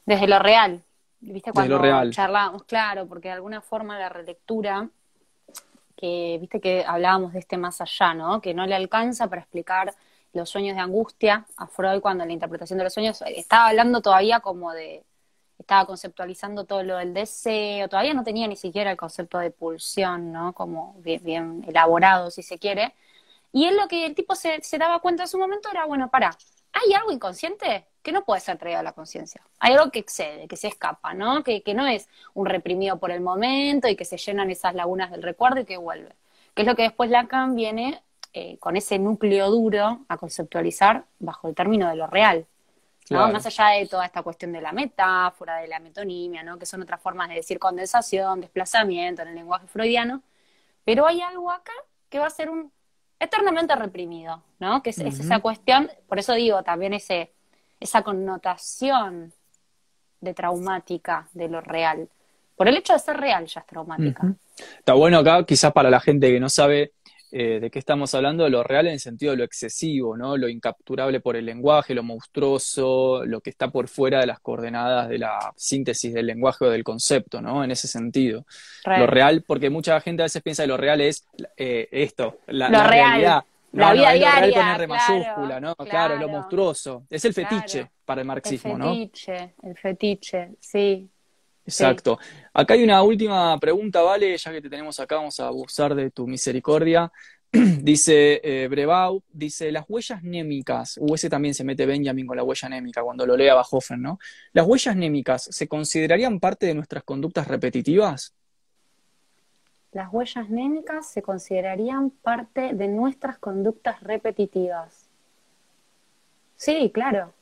Desde 0.05 0.27
lo 0.27 0.39
real. 0.39 0.83
¿Viste? 1.25 1.51
Cuando 1.51 1.79
Desde 1.79 2.11
charlábamos, 2.11 2.63
claro, 2.63 3.07
porque 3.07 3.29
de 3.29 3.35
alguna 3.35 3.61
forma 3.61 3.97
la 3.97 4.09
relectura, 4.09 4.89
que 5.95 6.37
viste 6.39 6.59
que 6.59 6.83
hablábamos 6.85 7.33
de 7.33 7.39
este 7.39 7.57
más 7.57 7.79
allá, 7.79 8.13
¿no? 8.13 8.41
Que 8.41 8.53
no 8.53 8.65
le 8.65 8.75
alcanza 8.75 9.27
para 9.27 9.41
explicar 9.41 9.93
los 10.33 10.49
sueños 10.49 10.75
de 10.75 10.81
angustia 10.81 11.45
a 11.55 11.67
Freud 11.67 12.01
cuando 12.01 12.23
en 12.23 12.29
la 12.29 12.33
interpretación 12.33 12.77
de 12.77 12.83
los 12.83 12.93
sueños 12.93 13.23
estaba 13.27 13.69
hablando 13.69 14.01
todavía 14.01 14.39
como 14.41 14.71
de 14.73 15.05
estaba 15.57 15.85
conceptualizando 15.85 16.65
todo 16.65 16.83
lo 16.83 16.97
del 16.97 17.13
deseo, 17.13 17.87
todavía 17.87 18.13
no 18.13 18.23
tenía 18.23 18.47
ni 18.47 18.57
siquiera 18.57 18.91
el 18.91 18.97
concepto 18.97 19.39
de 19.39 19.51
pulsión, 19.51 20.33
¿no? 20.33 20.53
Como 20.53 20.95
bien, 20.99 21.63
elaborado, 21.67 22.31
si 22.31 22.43
se 22.43 22.59
quiere. 22.59 22.93
Y 23.53 23.65
él 23.65 23.77
lo 23.77 23.87
que 23.87 24.05
el 24.05 24.15
tipo 24.15 24.35
se, 24.35 24.59
daba 24.77 24.99
cuenta 24.99 25.23
en 25.23 25.29
su 25.29 25.37
momento 25.37 25.69
era, 25.71 25.85
bueno, 25.85 26.09
para, 26.09 26.31
hay 26.73 26.93
algo 26.93 27.11
inconsciente 27.11 27.85
que 28.01 28.11
no 28.11 28.25
puede 28.25 28.41
ser 28.41 28.57
traído 28.57 28.79
a 28.79 28.83
la 28.83 28.91
conciencia. 28.91 29.41
Hay 29.59 29.73
algo 29.73 29.91
que 29.91 29.99
excede, 29.99 30.47
que 30.47 30.57
se 30.57 30.67
escapa, 30.67 31.13
¿no? 31.13 31.43
Que, 31.43 31.63
que 31.63 31.73
no 31.73 31.87
es 31.87 32.09
un 32.33 32.45
reprimido 32.45 32.97
por 32.99 33.11
el 33.11 33.21
momento 33.21 33.87
y 33.87 33.95
que 33.95 34.05
se 34.05 34.17
llenan 34.17 34.49
esas 34.49 34.75
lagunas 34.75 35.11
del 35.11 35.23
recuerdo 35.23 35.61
y 35.61 35.65
que 35.65 35.77
vuelve. 35.77 36.13
Que 36.53 36.63
es 36.63 36.67
lo 36.67 36.75
que 36.75 36.83
después 36.83 37.09
Lacan 37.09 37.55
viene 37.55 38.03
eh, 38.33 38.57
con 38.57 38.75
ese 38.75 38.99
núcleo 38.99 39.49
duro 39.49 39.99
a 40.07 40.17
conceptualizar 40.17 41.05
bajo 41.19 41.47
el 41.47 41.55
término 41.55 41.87
de 41.87 41.95
lo 41.95 42.07
real. 42.07 42.45
¿no? 43.09 43.31
Más 43.31 43.45
allá 43.45 43.77
de 43.77 43.85
toda 43.85 44.05
esta 44.05 44.23
cuestión 44.23 44.51
de 44.53 44.61
la 44.61 44.71
metáfora, 44.71 45.57
de 45.57 45.67
la 45.67 45.79
metonimia, 45.79 46.41
¿no? 46.41 46.57
que 46.57 46.65
son 46.65 46.81
otras 46.81 47.01
formas 47.01 47.29
de 47.29 47.35
decir 47.35 47.59
condensación, 47.59 48.41
desplazamiento 48.41 49.21
en 49.21 49.27
el 49.29 49.35
lenguaje 49.35 49.67
freudiano, 49.67 50.23
pero 50.83 51.05
hay 51.05 51.21
algo 51.21 51.51
acá 51.51 51.73
que 52.09 52.19
va 52.19 52.27
a 52.27 52.31
ser 52.31 52.49
un 52.49 52.71
eternamente 53.23 53.75
reprimido, 53.75 54.41
¿no? 54.59 54.81
Que 54.83 54.91
es, 54.91 54.99
esa 54.99 55.39
cuestión, 55.39 55.89
por 56.07 56.19
eso 56.19 56.33
digo 56.33 56.63
también 56.63 56.93
ese, 56.93 57.31
esa 57.79 58.01
connotación 58.01 59.33
de 60.21 60.33
traumática 60.33 61.27
de 61.33 61.49
lo 61.49 61.61
real. 61.61 62.09
Por 62.55 62.67
el 62.67 62.77
hecho 62.77 62.93
de 62.93 62.99
ser 62.99 63.17
real 63.17 63.45
ya 63.45 63.61
es 63.61 63.67
traumática. 63.67 64.33
Está 64.77 64.93
bueno 64.93 65.17
acá, 65.19 65.43
quizás 65.45 65.73
para 65.73 65.89
la 65.89 65.99
gente 65.99 66.31
que 66.31 66.39
no 66.39 66.49
sabe 66.49 66.93
eh, 67.35 67.59
de 67.59 67.71
qué 67.71 67.79
estamos 67.79 68.13
hablando, 68.13 68.47
lo 68.47 68.61
real 68.61 68.85
en 68.85 68.93
el 68.93 68.99
sentido 68.99 69.31
de 69.31 69.39
lo 69.39 69.43
excesivo, 69.43 70.15
¿no? 70.15 70.37
Lo 70.37 70.47
incapturable 70.47 71.19
por 71.19 71.35
el 71.35 71.47
lenguaje, 71.47 71.95
lo 71.95 72.03
monstruoso, 72.03 73.25
lo 73.25 73.41
que 73.41 73.49
está 73.49 73.71
por 73.71 73.87
fuera 73.87 74.19
de 74.19 74.27
las 74.27 74.39
coordenadas 74.39 75.09
de 75.09 75.17
la 75.17 75.51
síntesis 75.55 76.13
del 76.13 76.27
lenguaje 76.27 76.63
o 76.63 76.69
del 76.69 76.83
concepto, 76.83 77.41
¿no? 77.41 77.63
En 77.63 77.71
ese 77.71 77.87
sentido. 77.87 78.45
Lo 78.85 79.07
real, 79.07 79.43
porque 79.47 79.71
mucha 79.71 79.99
gente 79.99 80.21
a 80.21 80.25
veces 80.25 80.43
piensa 80.43 80.61
que 80.61 80.67
lo 80.67 80.77
real 80.77 81.01
es 81.01 81.25
eh, 81.57 81.87
esto, 81.91 82.37
la, 82.45 82.67
realidad. 82.87 83.43
la 83.71 83.93
vida 83.93 84.11
diaria, 84.11 84.53
con 84.53 84.67
R 84.67 84.87
mayúscula, 84.87 85.59
¿no? 85.59 85.75
Claro, 85.75 86.13
es 86.13 86.19
lo 86.19 86.29
monstruoso. 86.29 87.07
Es 87.09 87.25
el 87.25 87.33
fetiche 87.33 87.89
para 88.05 88.21
el 88.21 88.27
marxismo, 88.27 88.77
¿no? 88.77 88.91
El 88.91 89.09
fetiche, 89.09 89.55
el 89.63 89.75
fetiche, 89.75 90.51
sí. 90.59 91.09
Exacto. 91.65 92.19
Acá 92.53 92.73
hay 92.73 92.83
una 92.83 93.01
última 93.03 93.57
pregunta, 93.59 94.01
Vale, 94.01 94.37
ya 94.37 94.51
que 94.51 94.61
te 94.61 94.69
tenemos 94.69 94.99
acá, 94.99 95.15
vamos 95.15 95.39
a 95.39 95.47
abusar 95.47 95.95
de 95.95 96.11
tu 96.11 96.27
misericordia. 96.27 97.11
dice 97.81 98.41
eh, 98.43 98.67
Brebau, 98.67 99.21
dice, 99.31 99.71
las 99.71 99.85
huellas 99.87 100.23
némicas, 100.23 100.99
o 100.99 101.13
ese 101.13 101.29
también 101.29 101.53
se 101.53 101.63
mete 101.63 101.85
Benjamin 101.85 102.25
con 102.25 102.35
la 102.35 102.43
huella 102.43 102.67
némica 102.67 103.03
cuando 103.03 103.27
lo 103.27 103.37
lea 103.37 103.53
Bajofen, 103.53 104.01
¿no? 104.01 104.19
¿Las 104.53 104.65
huellas 104.65 104.95
némicas 104.95 105.43
se 105.51 105.67
considerarían 105.67 106.39
parte 106.39 106.65
de 106.65 106.73
nuestras 106.73 107.03
conductas 107.03 107.47
repetitivas? 107.47 108.33
Las 109.91 110.11
huellas 110.11 110.49
némicas 110.49 111.07
se 111.07 111.21
considerarían 111.21 112.09
parte 112.09 112.73
de 112.73 112.87
nuestras 112.87 113.37
conductas 113.37 114.01
repetitivas. 114.01 115.07
Sí, 116.55 116.89
claro, 116.91 117.33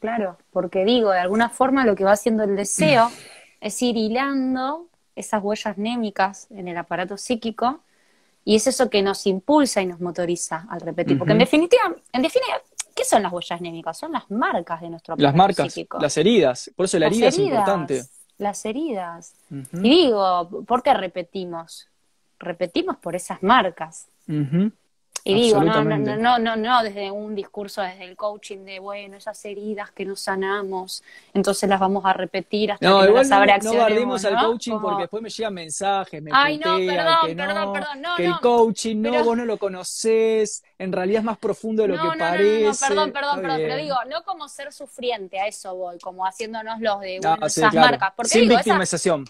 claro, 0.00 0.38
porque 0.50 0.84
digo, 0.84 1.12
de 1.12 1.20
alguna 1.20 1.50
forma 1.50 1.86
lo 1.86 1.94
que 1.94 2.02
va 2.02 2.12
haciendo 2.12 2.42
el 2.42 2.56
deseo 2.56 3.08
es 3.62 3.80
ir 3.80 3.96
hilando 3.96 4.88
esas 5.14 5.42
huellas 5.42 5.78
némicas 5.78 6.48
en 6.50 6.68
el 6.68 6.76
aparato 6.76 7.16
psíquico 7.16 7.80
y 8.44 8.56
es 8.56 8.66
eso 8.66 8.90
que 8.90 9.02
nos 9.02 9.26
impulsa 9.26 9.80
y 9.80 9.86
nos 9.86 10.00
motoriza 10.00 10.66
al 10.68 10.80
repetir. 10.80 11.16
Porque 11.16 11.32
en 11.32 11.38
definitiva, 11.38 11.82
en 12.12 12.22
definitiva, 12.22 12.60
¿qué 12.94 13.04
son 13.04 13.22
las 13.22 13.32
huellas 13.32 13.60
némicas? 13.60 13.96
Son 13.96 14.10
las 14.12 14.28
marcas 14.30 14.80
de 14.80 14.90
nuestro 14.90 15.14
aparato 15.14 15.36
Las 15.36 15.36
marcas, 15.36 15.74
las 16.00 16.16
heridas. 16.16 16.70
Por 16.74 16.86
eso 16.86 16.98
la 16.98 17.06
herida 17.06 17.28
es 17.28 17.38
importante. 17.38 18.02
Las 18.38 18.64
heridas. 18.64 19.34
Y 19.50 19.88
digo, 19.88 20.64
¿por 20.66 20.82
qué 20.82 20.92
repetimos? 20.92 21.88
Repetimos 22.40 22.96
por 22.96 23.14
esas 23.14 23.40
marcas. 23.44 24.08
Y 25.24 25.34
digo, 25.34 25.62
no, 25.62 25.84
no, 25.84 25.98
no, 25.98 26.38
no, 26.38 26.56
no, 26.56 26.82
desde 26.82 27.10
un 27.10 27.36
discurso, 27.36 27.80
desde 27.80 28.04
el 28.04 28.16
coaching 28.16 28.64
de, 28.64 28.80
bueno, 28.80 29.16
esas 29.16 29.44
heridas 29.44 29.92
que 29.92 30.04
nos 30.04 30.20
sanamos, 30.20 31.04
entonces 31.32 31.68
las 31.68 31.78
vamos 31.78 32.04
a 32.04 32.12
repetir 32.12 32.72
hasta 32.72 32.84
que 32.84 32.92
no 32.92 33.04
las 33.04 33.28
no, 33.28 33.72
no 33.72 33.72
guardemos 33.72 34.24
al 34.24 34.44
coaching 34.44 34.80
porque 34.80 35.02
después 35.02 35.22
me 35.22 35.30
llegan 35.30 35.54
mensajes, 35.54 36.20
me 36.20 36.30
Ay, 36.32 36.58
no, 36.58 36.76
perdón, 36.76 37.16
que 37.26 37.36
perdón, 37.36 37.72
perdón, 37.72 38.02
no, 38.02 38.16
que 38.16 38.26
el 38.26 38.38
coaching, 38.40 38.96
no, 39.00 39.24
vos 39.24 39.36
no 39.36 39.44
lo 39.44 39.58
conocés, 39.58 40.64
en 40.76 40.90
realidad 40.90 41.20
es 41.20 41.24
más 41.24 41.38
profundo 41.38 41.82
de 41.82 41.88
lo 41.88 42.02
que 42.02 42.18
parece. 42.18 42.64
No, 42.64 42.88
perdón, 42.88 43.12
perdón, 43.12 43.42
perdón, 43.42 43.56
pero 43.58 43.76
digo, 43.76 43.96
no 44.08 44.24
como 44.24 44.48
ser 44.48 44.72
sufriente, 44.72 45.38
a 45.38 45.46
eso 45.46 45.74
voy, 45.76 45.98
como 46.00 46.26
haciéndonos 46.26 46.80
los 46.80 47.00
de 47.00 47.20
bueno, 47.22 47.46
esas 47.46 47.72
marcas. 47.72 48.12
Porque, 48.16 48.30
Sin 48.30 48.48
victimización. 48.48 49.24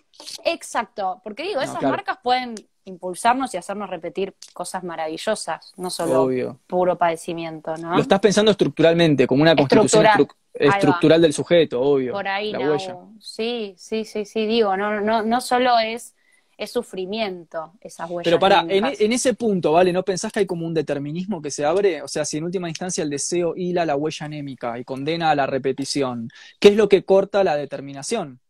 exacto, 0.44 1.20
porque 1.22 1.42
digo, 1.42 1.60
esas 1.60 1.82
marcas 1.82 2.18
pueden 2.22 2.54
impulsarnos 2.84 3.54
y 3.54 3.56
hacernos 3.56 3.88
repetir 3.90 4.34
cosas 4.52 4.82
maravillosas, 4.82 5.72
no 5.76 5.90
solo 5.90 6.58
puro 6.66 6.98
padecimiento, 6.98 7.76
¿no? 7.76 7.94
Lo 7.94 8.02
estás 8.02 8.20
pensando 8.20 8.50
estructuralmente, 8.50 9.26
como 9.26 9.42
una 9.42 9.54
constitución 9.54 10.06
estructural 10.52 11.22
del 11.22 11.32
sujeto, 11.32 11.80
obvio. 11.80 12.12
Por 12.12 12.28
ahí, 12.28 12.52
no. 12.52 13.14
Sí, 13.20 13.74
sí, 13.78 14.04
sí, 14.04 14.24
sí, 14.24 14.46
digo, 14.46 14.76
no, 14.76 15.00
no, 15.00 15.22
no 15.22 15.40
solo 15.40 15.78
es, 15.78 16.14
es 16.58 16.70
sufrimiento 16.70 17.72
esas 17.80 18.10
huellas. 18.10 18.24
Pero 18.24 18.38
para, 18.38 18.60
en, 18.68 18.84
en, 18.98 19.12
ese 19.12 19.34
punto, 19.34 19.72
¿vale? 19.72 19.92
¿No 19.92 20.04
pensás 20.04 20.32
que 20.32 20.40
hay 20.40 20.46
como 20.46 20.66
un 20.66 20.74
determinismo 20.74 21.40
que 21.40 21.50
se 21.50 21.64
abre? 21.64 22.02
O 22.02 22.08
sea, 22.08 22.24
si 22.24 22.38
en 22.38 22.44
última 22.44 22.68
instancia 22.68 23.02
el 23.02 23.10
deseo 23.10 23.54
hila 23.56 23.86
la 23.86 23.96
huella 23.96 24.26
anémica 24.26 24.78
y 24.78 24.84
condena 24.84 25.30
a 25.30 25.34
la 25.34 25.46
repetición, 25.46 26.28
¿qué 26.58 26.68
es 26.68 26.76
lo 26.76 26.88
que 26.88 27.04
corta 27.04 27.44
la 27.44 27.56
determinación? 27.56 28.40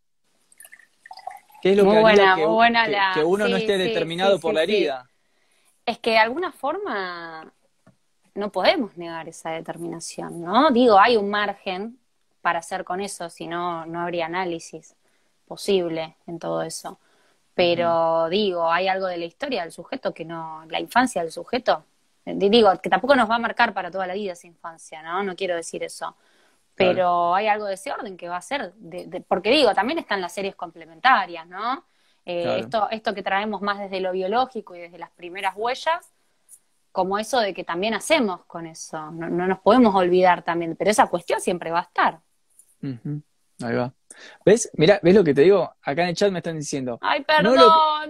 ¿Qué 1.63 1.71
es 1.71 1.77
lo 1.77 1.85
que 1.85 1.91
que, 3.15 3.25
uno 3.25 3.47
no 3.47 3.57
esté 3.57 3.79
determinado 3.79 4.41
por 4.41 4.53
la 4.53 4.65
herida? 4.65 5.09
Es 5.87 5.99
que 5.99 6.11
de 6.11 6.19
alguna 6.19 6.51
forma 6.51 7.53
no 8.35 8.51
podemos 8.51 8.97
negar 8.97 9.29
esa 9.29 9.51
determinación, 9.51 10.43
¿no? 10.43 10.73
Digo, 10.73 10.99
hay 10.99 11.17
un 11.17 11.31
margen 11.31 11.99
para 12.41 12.59
hacer 12.59 12.83
con 12.83 13.01
eso, 13.01 13.31
si 13.31 13.47
no, 13.47 13.87
no 13.87 14.01
habría 14.01 14.27
análisis 14.27 14.97
posible 15.47 16.17
en 16.27 16.41
todo 16.41 16.63
eso. 16.63 16.99
Pero 17.55 18.29
digo, 18.29 18.69
hay 18.69 18.89
algo 18.89 19.07
de 19.07 19.19
la 19.19 19.27
historia 19.27 19.63
del 19.63 19.71
sujeto 19.71 20.13
que 20.13 20.25
no, 20.25 20.65
la 20.69 20.81
infancia 20.81 21.23
del 21.23 21.31
sujeto, 21.31 21.85
digo, 22.25 22.73
que 22.83 22.91
tampoco 22.91 23.15
nos 23.15 23.31
va 23.31 23.37
a 23.37 23.39
marcar 23.39 23.73
para 23.73 23.89
toda 23.89 24.09
la 24.09 24.15
vida 24.15 24.33
esa 24.33 24.49
infancia, 24.49 25.01
¿no? 25.01 25.23
No 25.23 25.37
quiero 25.37 25.55
decir 25.55 25.85
eso 25.85 26.17
pero 26.75 27.35
hay 27.35 27.49
algo 27.49 27.67
de 27.67 27.75
ese 27.75 27.93
orden 27.93 28.17
que 28.17 28.29
va 28.29 28.37
a 28.37 28.43
ser, 28.43 28.73
de, 28.75 29.21
porque 29.27 29.51
digo, 29.51 29.75
también 29.75 29.99
están 29.99 30.21
las 30.21 30.33
series 30.33 30.55
complementarias, 30.55 31.47
¿no? 31.47 31.85
Eh, 32.25 32.61
esto, 32.61 32.89
esto 32.91 33.15
que 33.15 33.23
traemos 33.23 33.63
más 33.63 33.79
desde 33.79 34.01
lo 34.01 34.13
biológico 34.13 34.75
y 34.77 34.81
desde 34.81 34.99
las 34.99 35.11
primeras 35.11 35.55
huellas, 35.57 36.13
como 36.93 37.19
eso 37.19 37.41
de 37.41 37.55
que 37.55 37.65
también 37.65 37.95
hacemos 37.95 38.45
con 38.47 38.67
eso, 38.67 39.11
no, 39.11 39.29
nos 39.29 39.59
podemos 39.61 39.95
olvidar 39.95 40.43
también, 40.43 40.77
pero 40.77 40.91
esa 40.91 41.09
cuestión 41.09 41.41
siempre 41.41 41.71
va 41.71 41.81
a 41.81 41.83
estar. 41.83 42.21
Ahí 42.83 43.75
va. 43.75 43.93
¿Ves? 44.45 44.71
Mira, 44.75 45.01
¿ves 45.03 45.15
lo 45.15 45.25
que 45.25 45.35
te 45.35 45.43
digo? 45.43 45.75
Acá 45.83 46.03
en 46.03 46.11
el 46.11 46.15
chat 46.15 46.31
me 46.31 46.41
están 46.41 46.59
diciendo. 46.59 46.99
Ay, 47.01 47.25
perdón. 47.25 47.57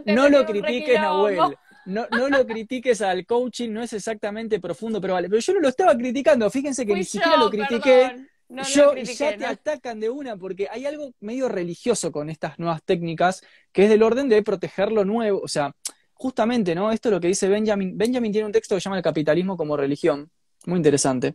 No 0.07 0.29
lo, 0.29 0.45
critiques, 0.45 1.01
Nahuel. 1.01 1.39
No, 1.85 2.07
no 2.11 2.29
lo 2.29 2.47
critiques 2.47 3.03
al 3.03 3.27
coaching, 3.27 3.71
no 3.71 3.83
es 3.83 3.93
exactamente 3.93 4.61
profundo, 4.61 5.01
pero 5.01 5.15
vale. 5.15 5.29
Pero 5.29 5.41
yo 5.41 5.55
no 5.55 5.61
lo 5.61 5.69
estaba 5.69 5.97
criticando, 5.97 6.49
fíjense 6.51 6.87
que 6.87 6.95
ni 6.95 7.05
siquiera 7.05 7.37
lo 7.37 7.51
critiqué. 7.51 8.29
Yo, 8.73 8.95
ya 8.95 9.37
te 9.37 9.47
atacan 9.47 9.99
de 9.99 10.11
una 10.11 10.37
porque 10.37 10.69
hay 10.71 10.85
algo 10.85 11.13
medio 11.21 11.49
religioso 11.49 12.13
con 12.13 12.29
estas 12.29 12.59
nuevas 12.59 12.83
técnicas 12.83 13.43
que 13.73 13.85
es 13.85 13.89
del 13.89 14.03
orden 14.03 14.29
de 14.29 14.43
proteger 14.43 14.93
lo 14.93 15.05
nuevo. 15.05 15.41
O 15.43 15.49
sea, 15.49 15.75
justamente, 16.13 16.75
¿no? 16.75 16.93
Esto 16.93 17.09
es 17.09 17.15
lo 17.15 17.21
que 17.21 17.29
dice 17.29 17.49
Benjamin. 17.49 17.97
Benjamin 17.97 18.33
tiene 18.33 18.47
un 18.47 18.53
texto 18.53 18.75
que 18.75 18.81
se 18.81 18.85
llama 18.85 18.99
El 18.99 19.03
capitalismo 19.03 19.57
como 19.57 19.77
religión. 19.77 20.31
Muy 20.67 20.77
interesante. 20.77 21.35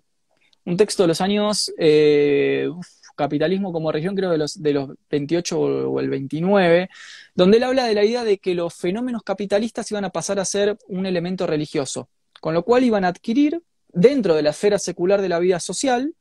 Un 0.66 0.78
texto 0.78 1.04
de 1.04 1.08
los 1.08 1.22
años. 1.22 1.74
Eh, 1.78 2.70
capitalismo 3.18 3.74
como 3.74 3.92
religión, 3.92 4.16
creo 4.16 4.30
de 4.30 4.38
los, 4.38 4.62
de 4.62 4.74
los 4.74 4.92
28 5.10 5.60
o 5.60 6.00
el 6.00 6.10
29, 6.10 6.90
donde 7.36 7.58
él 7.58 7.64
habla 7.64 7.86
de 7.86 7.96
la 7.96 8.06
idea 8.06 8.24
de 8.24 8.38
que 8.38 8.56
los 8.56 8.74
fenómenos 8.74 9.24
capitalistas 9.24 9.92
iban 9.92 10.06
a 10.06 10.12
pasar 10.12 10.40
a 10.40 10.46
ser 10.46 10.78
un 10.88 11.06
elemento 11.06 11.46
religioso, 11.48 12.10
con 12.40 12.54
lo 12.54 12.64
cual 12.64 12.86
iban 12.86 13.04
a 13.04 13.10
adquirir 13.10 13.62
dentro 13.90 14.36
de 14.36 14.44
la 14.44 14.52
esfera 14.52 14.80
secular 14.80 15.22
de 15.22 15.30
la 15.30 15.40
vida 15.40 15.60
social 15.60 16.14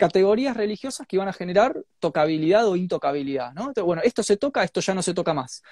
categorías 0.00 0.56
religiosas 0.56 1.06
que 1.06 1.16
iban 1.16 1.28
a 1.28 1.34
generar 1.34 1.76
tocabilidad 1.98 2.66
o 2.66 2.74
intocabilidad, 2.74 3.52
¿no? 3.52 3.70
bueno, 3.84 4.00
esto 4.02 4.22
se 4.22 4.38
toca, 4.38 4.64
esto 4.64 4.80
ya 4.80 4.94
no 4.94 5.02
se 5.02 5.12
toca 5.12 5.34
más. 5.34 5.62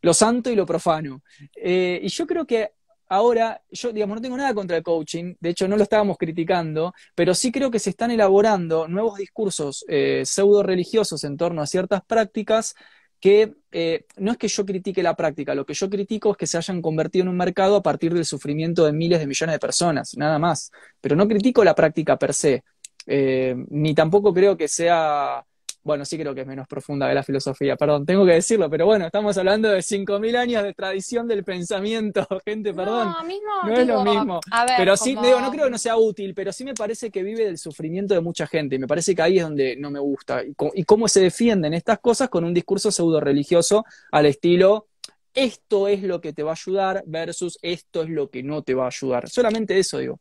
Lo 0.00 0.14
santo 0.14 0.50
y 0.50 0.56
lo 0.56 0.64
profano. 0.64 1.22
Eh, 1.54 2.00
y 2.02 2.08
yo 2.08 2.26
creo 2.26 2.46
que 2.46 2.72
ahora, 3.10 3.60
yo 3.70 3.92
digamos, 3.92 4.16
no 4.16 4.22
tengo 4.22 4.38
nada 4.38 4.54
contra 4.54 4.78
el 4.78 4.82
coaching, 4.82 5.34
de 5.38 5.50
hecho 5.50 5.68
no 5.68 5.76
lo 5.76 5.82
estábamos 5.82 6.16
criticando, 6.16 6.94
pero 7.14 7.34
sí 7.34 7.52
creo 7.52 7.70
que 7.70 7.78
se 7.78 7.90
están 7.90 8.10
elaborando 8.10 8.88
nuevos 8.88 9.18
discursos 9.18 9.84
eh, 9.86 10.22
pseudo 10.24 10.62
religiosos 10.62 11.22
en 11.24 11.36
torno 11.36 11.60
a 11.60 11.66
ciertas 11.66 12.00
prácticas 12.06 12.74
que 13.20 13.52
eh, 13.72 14.06
no 14.16 14.32
es 14.32 14.38
que 14.38 14.48
yo 14.48 14.64
critique 14.64 15.02
la 15.02 15.14
práctica, 15.14 15.54
lo 15.54 15.66
que 15.66 15.74
yo 15.74 15.90
critico 15.90 16.30
es 16.30 16.36
que 16.36 16.46
se 16.46 16.56
hayan 16.56 16.80
convertido 16.80 17.24
en 17.24 17.28
un 17.28 17.36
mercado 17.36 17.76
a 17.76 17.82
partir 17.82 18.14
del 18.14 18.24
sufrimiento 18.24 18.86
de 18.86 18.92
miles 18.92 19.18
de 19.18 19.26
millones 19.26 19.54
de 19.54 19.58
personas, 19.58 20.16
nada 20.16 20.38
más. 20.38 20.70
Pero 21.00 21.16
no 21.16 21.26
critico 21.28 21.64
la 21.64 21.74
práctica 21.74 22.16
per 22.16 22.32
se. 22.32 22.62
Eh, 23.08 23.56
ni 23.70 23.94
tampoco 23.94 24.32
creo 24.34 24.56
que 24.56 24.68
sea 24.68 25.44
bueno, 25.88 26.04
sí 26.04 26.18
creo 26.18 26.34
que 26.34 26.42
es 26.42 26.46
menos 26.46 26.68
profunda 26.68 27.08
que 27.08 27.14
la 27.14 27.22
filosofía, 27.22 27.74
perdón, 27.74 28.04
tengo 28.04 28.26
que 28.26 28.32
decirlo, 28.32 28.68
pero 28.68 28.84
bueno, 28.84 29.06
estamos 29.06 29.38
hablando 29.38 29.70
de 29.70 29.80
5.000 29.80 30.36
años 30.36 30.62
de 30.62 30.74
tradición 30.74 31.26
del 31.26 31.44
pensamiento, 31.44 32.26
gente, 32.44 32.74
perdón. 32.74 33.08
No, 33.16 33.24
mismo, 33.24 33.50
no 33.64 33.74
es 33.74 33.86
lo 33.86 34.04
mismo. 34.04 34.40
a 34.50 34.66
ver, 34.66 34.74
Pero 34.76 34.96
sí, 34.98 35.14
como- 35.14 35.26
digo, 35.26 35.40
no 35.40 35.50
creo 35.50 35.64
que 35.64 35.70
no 35.70 35.78
sea 35.78 35.96
útil, 35.96 36.34
pero 36.34 36.52
sí 36.52 36.62
me 36.64 36.74
parece 36.74 37.10
que 37.10 37.22
vive 37.22 37.46
del 37.46 37.56
sufrimiento 37.56 38.12
de 38.12 38.20
mucha 38.20 38.46
gente, 38.46 38.76
y 38.76 38.78
me 38.78 38.86
parece 38.86 39.14
que 39.14 39.22
ahí 39.22 39.38
es 39.38 39.44
donde 39.44 39.76
no 39.76 39.90
me 39.90 39.98
gusta. 39.98 40.44
Y, 40.44 40.54
y 40.74 40.84
cómo 40.84 41.08
se 41.08 41.20
defienden 41.20 41.72
estas 41.72 42.00
cosas 42.00 42.28
con 42.28 42.44
un 42.44 42.52
discurso 42.52 42.90
pseudo 42.90 43.18
religioso 43.18 43.86
al 44.12 44.26
estilo, 44.26 44.88
esto 45.32 45.88
es 45.88 46.02
lo 46.02 46.20
que 46.20 46.34
te 46.34 46.42
va 46.42 46.50
a 46.50 46.54
ayudar 46.54 47.02
versus 47.06 47.58
esto 47.62 48.02
es 48.02 48.10
lo 48.10 48.28
que 48.28 48.42
no 48.42 48.62
te 48.62 48.74
va 48.74 48.84
a 48.84 48.88
ayudar. 48.88 49.30
Solamente 49.30 49.78
eso 49.78 49.98
digo. 49.98 50.20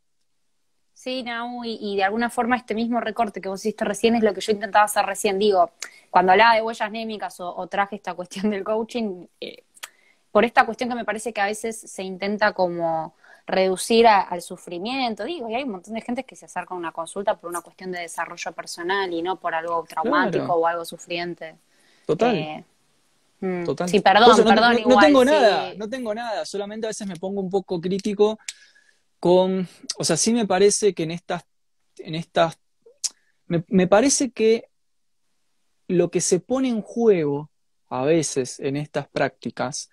Sí, 1.08 1.24
Nau, 1.24 1.64
y, 1.64 1.78
y 1.80 1.96
de 1.96 2.04
alguna 2.04 2.30
forma 2.30 2.58
este 2.58 2.76
mismo 2.76 3.00
recorte 3.00 3.40
que 3.40 3.48
vos 3.48 3.62
hiciste 3.62 3.86
recién 3.86 4.16
es 4.16 4.24
lo 4.24 4.34
que 4.34 4.42
yo 4.42 4.52
intentaba 4.52 4.84
hacer 4.84 5.06
recién. 5.06 5.40
Digo, 5.40 5.72
cuando 6.10 6.34
hablaba 6.34 6.56
de 6.56 6.62
huellas 6.62 6.92
némicas 6.92 7.40
o, 7.40 7.56
o 7.56 7.68
traje 7.68 7.96
esta 7.96 8.14
cuestión 8.14 8.50
del 8.50 8.66
coaching, 8.66 9.26
eh, 9.40 9.64
por 10.34 10.44
esta 10.44 10.66
cuestión 10.66 10.90
que 10.90 10.96
me 10.98 11.06
parece 11.06 11.32
que 11.32 11.40
a 11.40 11.46
veces 11.46 11.80
se 11.80 12.04
intenta 12.04 12.52
como 12.52 13.16
reducir 13.46 14.06
a- 14.06 14.20
al 14.20 14.42
sufrimiento. 14.42 15.24
Digo, 15.24 15.50
y 15.50 15.56
hay 15.56 15.64
un 15.64 15.72
montón 15.72 15.94
de 15.94 16.02
gente 16.02 16.26
que 16.26 16.36
se 16.36 16.44
acerca 16.44 16.74
a 16.74 16.78
una 16.78 16.92
consulta 16.92 17.38
por 17.38 17.50
una 17.50 17.62
cuestión 17.62 17.90
de 17.94 18.00
desarrollo 18.00 18.52
personal 18.52 19.14
y 19.14 19.22
no 19.22 19.38
por 19.38 19.56
algo 19.56 19.86
traumático 19.88 20.44
Claro. 20.44 20.60
o 20.60 20.68
algo 20.68 20.84
sufriente. 20.84 21.56
Total. 22.06 22.36
Eh, 22.36 22.64
mm, 23.40 23.64
Total. 23.64 23.88
Sí, 23.88 24.02
perdón, 24.02 24.36
perdón, 24.36 24.56
no- 24.56 24.74
no 24.74 24.80
igual, 24.80 25.06
tengo 25.06 25.22
sí. 25.22 25.28
nada, 25.28 25.74
no 25.78 25.88
tengo 25.90 26.14
nada, 26.14 26.44
solamente 26.44 26.86
a 26.86 26.90
veces 26.90 27.08
me 27.08 27.16
pongo 27.16 27.40
un 27.40 27.50
poco 27.50 27.80
crítico 27.80 28.38
con, 29.20 29.68
o 29.98 30.04
sea, 30.04 30.18
sí 30.18 30.34
me 30.34 30.46
parece 30.46 30.94
que 30.94 31.04
en 31.04 31.12
estas, 31.12 31.44
en 31.98 32.16
estas, 32.16 32.60
me, 33.48 33.88
parece 33.88 34.32
que 34.32 34.70
lo 35.88 36.12
que 36.12 36.22
se 36.22 36.40
pone 36.40 36.70
en 36.70 36.82
juego 36.82 37.50
a 37.88 38.04
veces 38.04 38.60
en 38.60 38.76
estas 38.76 39.08
prácticas, 39.08 39.90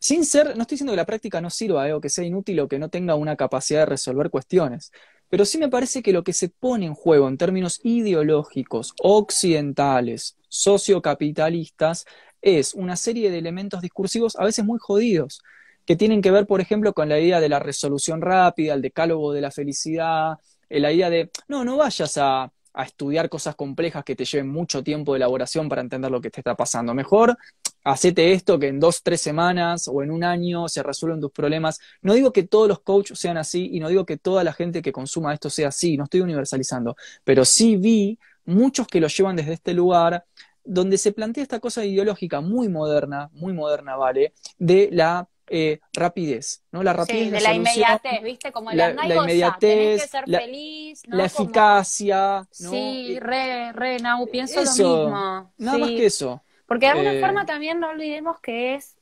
sin 0.00 0.24
ser, 0.24 0.56
no 0.56 0.62
estoy 0.62 0.76
diciendo 0.76 0.92
que 0.92 0.98
la 0.98 1.06
práctica 1.06 1.40
no 1.40 1.50
sirva, 1.50 1.88
eh, 1.88 1.92
o 1.92 2.00
que 2.00 2.08
sea 2.08 2.24
inútil 2.24 2.60
o 2.60 2.68
que 2.68 2.78
no 2.78 2.88
tenga 2.88 3.14
una 3.14 3.36
capacidad 3.36 3.80
de 3.80 3.86
resolver 3.86 4.30
cuestiones, 4.30 4.90
pero 5.28 5.44
sí 5.44 5.58
me 5.58 5.68
parece 5.68 6.02
que 6.02 6.12
lo 6.12 6.24
que 6.24 6.32
se 6.32 6.48
pone 6.48 6.86
en 6.86 6.94
juego 6.94 7.28
en 7.28 7.36
términos 7.36 7.80
ideológicos, 7.82 8.94
occidentales, 9.02 10.36
sociocapitalistas, 10.48 12.06
es 12.40 12.72
una 12.74 12.96
serie 12.96 13.30
de 13.30 13.38
elementos 13.38 13.82
discursivos 13.82 14.36
a 14.36 14.44
veces 14.44 14.64
muy 14.64 14.78
jodidos, 14.78 15.42
que 15.88 15.96
tienen 15.96 16.20
que 16.20 16.30
ver, 16.30 16.46
por 16.46 16.60
ejemplo, 16.60 16.92
con 16.92 17.08
la 17.08 17.18
idea 17.18 17.40
de 17.40 17.48
la 17.48 17.60
resolución 17.60 18.20
rápida, 18.20 18.74
el 18.74 18.82
decálogo 18.82 19.32
de 19.32 19.40
la 19.40 19.50
felicidad, 19.50 20.36
eh, 20.68 20.80
la 20.80 20.92
idea 20.92 21.08
de, 21.08 21.30
no, 21.48 21.64
no 21.64 21.78
vayas 21.78 22.18
a, 22.18 22.52
estudiar 22.84 23.28
cosas 23.28 23.56
complejas 23.56 24.04
que 24.04 24.14
te 24.14 24.24
lleven 24.24 24.50
mucho 24.50 24.84
tiempo 24.84 25.12
de 25.12 25.16
elaboración 25.16 25.68
para 25.68 25.80
entender 25.80 26.10
lo 26.10 26.20
que 26.20 26.30
te 26.30 26.40
está 26.40 26.54
pasando. 26.54 26.92
Mejor 26.94 27.36
hacete 27.82 28.32
esto 28.34 28.58
que 28.58 28.68
en 28.68 28.78
dos, 28.78 29.02
tres 29.02 29.20
semanas 29.20 29.88
o 29.88 30.02
en 30.02 30.10
un 30.12 30.22
año 30.22 30.68
se 30.68 30.82
resuelven 30.82 31.20
tus 31.20 31.32
problemas. 31.32 31.80
No 32.02 32.12
digo 32.12 32.32
que 32.32 32.42
todos 32.44 32.68
los 32.68 32.80
coaches 32.80 33.18
sean 33.18 33.38
así 33.38 33.70
y 33.72 33.80
no 33.80 33.88
digo 33.88 34.04
que 34.04 34.18
toda 34.18 34.44
la 34.44 34.52
gente 34.52 34.82
que 34.82 34.92
consuma 34.92 35.32
esto 35.34 35.48
sea 35.50 35.68
así, 35.68 35.96
no 35.96 36.04
estoy 36.04 36.20
universalizando, 36.20 36.96
pero 37.24 37.44
sí 37.44 37.76
vi 37.76 38.18
muchos 38.44 38.86
que 38.86 39.00
lo 39.00 39.08
llevan 39.08 39.36
desde 39.36 39.54
este 39.54 39.72
lugar 39.72 40.24
donde 40.62 40.98
se 40.98 41.12
plantea 41.12 41.42
esta 41.42 41.58
cosa 41.58 41.84
ideológica 41.84 42.42
muy 42.42 42.68
moderna, 42.68 43.30
muy 43.32 43.54
moderna, 43.54 43.96
¿vale? 43.96 44.34
De 44.58 44.90
la 44.92 45.26
eh, 45.50 45.80
rapidez, 45.92 46.62
¿no? 46.72 46.82
La 46.82 46.92
rapidez 46.92 47.24
Sí, 47.24 47.30
de 47.30 47.40
la 47.40 47.54
inmediatez, 47.54 48.22
¿viste? 48.22 48.52
Como 48.52 48.70
la- 48.72 48.88
la, 48.88 48.94
la 48.94 49.00
tenés 49.02 49.08
que 49.16 49.16
inmediatez, 49.22 50.10
ser 50.10 50.24
la- 50.28 50.38
feliz, 50.40 51.02
¿no? 51.08 51.16
la 51.16 51.28
Como- 51.28 51.44
eficacia, 51.46 52.38
¿no? 52.60 52.70
Sí, 52.70 53.14
Eh, 53.16 53.20
re, 53.20 53.72
re, 53.72 53.98
Nau, 53.98 54.26
pienso 54.30 54.60
eso, 54.60 54.82
lo 54.82 55.04
mismo. 55.04 55.52
Nada 55.58 55.74
sí. 55.76 55.80
más 55.80 55.90
que 55.90 56.06
eso. 56.06 56.42
Porque 56.66 56.86
de 56.86 56.92
alguna 56.92 57.14
Eh, 57.14 57.20
forma 57.20 57.46
también 57.46 57.80
no 57.80 57.88
olvidemos 57.88 58.40
que 58.40 58.74
es, 58.74 58.96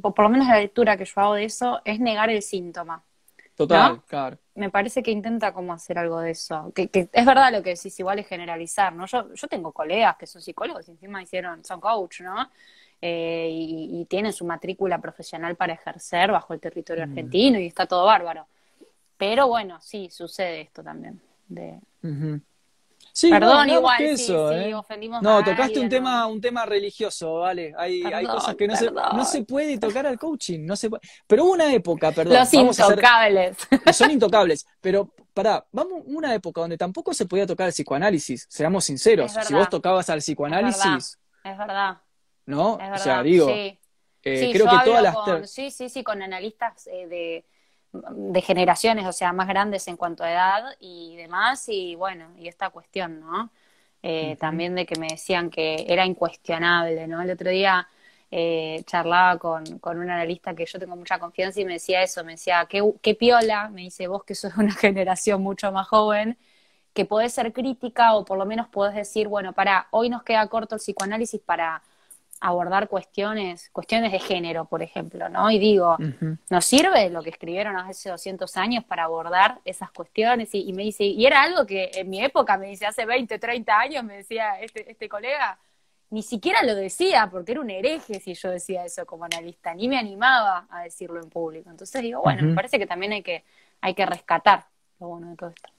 por 0.00 0.14
por 0.14 0.24
lo 0.24 0.28
menos 0.30 0.46
la 0.48 0.58
lectura 0.60 0.96
que 0.96 1.04
yo 1.04 1.12
hago 1.20 1.34
de 1.34 1.44
eso, 1.44 1.80
es 1.84 1.98
negar 2.00 2.30
el 2.30 2.42
síntoma. 2.42 3.02
Total, 3.56 3.96
¿No? 3.96 4.02
claro. 4.06 4.38
Me 4.54 4.70
parece 4.70 5.02
que 5.02 5.10
intenta 5.10 5.52
como 5.52 5.72
hacer 5.72 5.98
algo 5.98 6.20
de 6.20 6.30
eso. 6.30 6.72
Que, 6.74 6.88
que 6.88 7.08
es 7.12 7.26
verdad 7.26 7.52
lo 7.52 7.62
que 7.62 7.70
decís, 7.70 7.98
igual 7.98 8.18
es 8.18 8.26
generalizar, 8.26 8.92
¿no? 8.94 9.06
Yo, 9.06 9.32
yo 9.34 9.48
tengo 9.48 9.72
colegas 9.72 10.16
que 10.16 10.26
son 10.26 10.40
psicólogos 10.40 10.88
y 10.88 10.92
encima 10.92 11.22
hicieron, 11.22 11.62
son 11.64 11.80
coach, 11.80 12.20
¿no? 12.22 12.48
Eh, 13.02 13.48
y, 13.50 14.00
y 14.00 14.04
tienen 14.04 14.32
su 14.32 14.44
matrícula 14.44 15.00
profesional 15.00 15.56
para 15.56 15.72
ejercer 15.72 16.30
bajo 16.32 16.52
el 16.52 16.60
territorio 16.60 17.06
Mm. 17.06 17.10
argentino 17.10 17.58
y 17.58 17.66
está 17.66 17.86
todo 17.86 18.04
bárbaro. 18.04 18.46
Pero 19.16 19.48
bueno, 19.48 19.78
sí, 19.80 20.10
sucede 20.10 20.60
esto 20.62 20.82
también. 20.82 21.20
De... 21.48 21.78
Ujú. 22.02 22.40
Sí, 23.12 23.28
Perdón, 23.30 23.66
no, 23.66 23.74
igual, 23.74 23.98
que 23.98 24.12
eso, 24.12 24.50
sí, 24.50 24.54
¿eh? 24.56 24.74
ofendimos 24.74 25.20
No, 25.20 25.38
a 25.38 25.44
tocaste 25.44 25.62
alguien, 25.62 25.80
un 25.80 25.84
¿no? 25.86 25.90
tema, 25.90 26.26
un 26.26 26.40
tema 26.40 26.64
religioso, 26.66 27.34
¿vale? 27.40 27.74
Hay, 27.76 28.02
hay 28.04 28.24
cosas 28.24 28.54
que 28.54 28.68
no 28.68 28.76
se, 28.76 28.90
no 28.90 29.24
se 29.24 29.42
puede 29.44 29.78
tocar 29.78 30.06
al 30.06 30.16
coaching, 30.18 30.60
no 30.64 30.76
se 30.76 30.88
puede. 30.90 31.00
Pero 31.26 31.44
hubo 31.44 31.52
una 31.52 31.72
época, 31.74 32.12
perdón, 32.12 32.34
Los 32.34 32.48
hacer- 32.48 32.60
intocables. 32.60 33.56
son 33.92 34.10
intocables, 34.12 34.64
pero 34.80 35.10
pará, 35.34 35.64
vamos 35.72 36.02
una 36.06 36.32
época 36.34 36.60
donde 36.60 36.76
tampoco 36.78 37.12
se 37.12 37.26
podía 37.26 37.46
tocar 37.46 37.66
el 37.66 37.72
psicoanálisis, 37.72 38.46
seamos 38.48 38.84
sinceros. 38.84 39.26
Es 39.30 39.34
verdad. 39.34 39.48
Si 39.48 39.54
vos 39.54 39.68
tocabas 39.70 40.08
al 40.10 40.18
psicoanálisis, 40.20 41.18
Es 41.42 41.58
verdad, 41.58 41.98
¿no? 42.50 42.78
es 42.78 42.90
O 42.92 42.98
sea, 42.98 43.22
digo, 43.22 43.46
sí. 43.46 43.78
eh, 44.22 44.48
Sí, 44.48 44.50
creo 44.50 44.66
yo 44.66 44.70
que 44.70 44.78
hablo 44.78 44.82
todas 44.82 45.02
las 45.02 45.18
con, 45.18 45.46
sí, 45.48 45.70
sí, 45.70 45.88
sí, 45.88 46.04
con 46.04 46.22
analistas 46.22 46.86
eh, 46.88 47.06
de, 47.08 47.46
de 47.92 48.42
generaciones, 48.42 49.06
o 49.06 49.12
sea, 49.12 49.32
más 49.32 49.48
grandes 49.48 49.88
en 49.88 49.96
cuanto 49.96 50.24
a 50.24 50.30
edad 50.32 50.76
y 50.80 51.16
demás, 51.16 51.68
y 51.68 51.94
bueno, 51.96 52.32
y 52.38 52.48
esta 52.48 52.70
cuestión, 52.70 53.20
¿no? 53.20 53.50
Eh. 54.02 54.36
También 54.40 54.74
de 54.74 54.86
que 54.86 54.96
me 54.98 55.08
decían 55.08 55.50
que 55.50 55.84
era 55.88 56.06
incuestionable, 56.06 57.06
¿no? 57.08 57.20
El 57.22 57.30
otro 57.30 57.50
día 57.50 57.88
eh, 58.30 58.82
charlaba 58.86 59.38
con, 59.38 59.78
con 59.80 59.98
un 59.98 60.10
analista 60.10 60.54
que 60.54 60.66
yo 60.66 60.78
tengo 60.78 60.96
mucha 60.96 61.18
confianza 61.18 61.60
y 61.60 61.64
me 61.64 61.74
decía 61.74 62.02
eso, 62.02 62.24
me 62.24 62.32
decía, 62.32 62.66
qué, 62.68 62.82
qué 63.02 63.14
piola, 63.14 63.68
me 63.70 63.82
dice 63.82 64.06
vos 64.08 64.24
que 64.24 64.34
sos 64.34 64.56
una 64.58 64.72
generación 64.74 65.42
mucho 65.42 65.72
más 65.72 65.88
joven, 65.88 66.38
que 66.94 67.04
podés 67.04 67.32
ser 67.34 67.52
crítica 67.52 68.14
o 68.14 68.24
por 68.24 68.38
lo 68.38 68.46
menos 68.46 68.68
podés 68.68 68.94
decir, 68.94 69.28
bueno, 69.28 69.52
para, 69.54 69.88
hoy 69.90 70.08
nos 70.10 70.22
queda 70.22 70.46
corto 70.48 70.74
el 70.76 70.80
psicoanálisis 70.80 71.40
para 71.40 71.82
abordar 72.40 72.88
cuestiones, 72.88 73.68
cuestiones 73.70 74.12
de 74.12 74.18
género, 74.18 74.64
por 74.64 74.82
ejemplo, 74.82 75.28
¿no? 75.28 75.50
Y 75.50 75.58
digo, 75.58 75.96
Ujú. 75.98 76.38
¿nos 76.48 76.64
sirve 76.64 77.10
lo 77.10 77.22
que 77.22 77.30
escribieron 77.30 77.76
hace 77.76 78.08
200 78.10 78.56
años 78.56 78.84
para 78.84 79.04
abordar 79.04 79.60
esas 79.64 79.90
cuestiones? 79.90 80.54
Y, 80.54 80.68
y 80.68 80.72
me 80.72 80.82
dice, 80.82 81.04
y 81.04 81.26
era 81.26 81.42
algo 81.42 81.66
que 81.66 81.90
en 81.94 82.08
mi 82.08 82.24
época, 82.24 82.56
me 82.56 82.68
dice, 82.68 82.86
hace 82.86 83.04
20, 83.04 83.38
30 83.38 83.78
años, 83.78 84.04
me 84.04 84.16
decía 84.16 84.58
este, 84.60 84.90
este 84.90 85.08
colega, 85.08 85.58
ni 86.08 86.22
siquiera 86.22 86.62
lo 86.62 86.74
decía, 86.74 87.28
porque 87.30 87.52
era 87.52 87.60
un 87.60 87.70
hereje 87.70 88.20
si 88.20 88.34
yo 88.34 88.50
decía 88.50 88.84
eso 88.84 89.06
como 89.06 89.24
analista, 89.24 89.74
ni 89.74 89.86
me 89.86 89.98
animaba 89.98 90.66
a 90.70 90.82
decirlo 90.82 91.20
en 91.22 91.28
público. 91.28 91.70
Entonces 91.70 92.02
digo, 92.02 92.22
bueno, 92.22 92.42
me 92.42 92.54
parece 92.54 92.78
que 92.78 92.86
también 92.86 93.12
hay 93.12 93.22
que, 93.22 93.44
hay 93.80 93.94
que 93.94 94.06
rescatar 94.06 94.64
lo 94.98 95.08
bueno 95.08 95.28
de 95.30 95.36
todo 95.36 95.50
esto. 95.50 95.70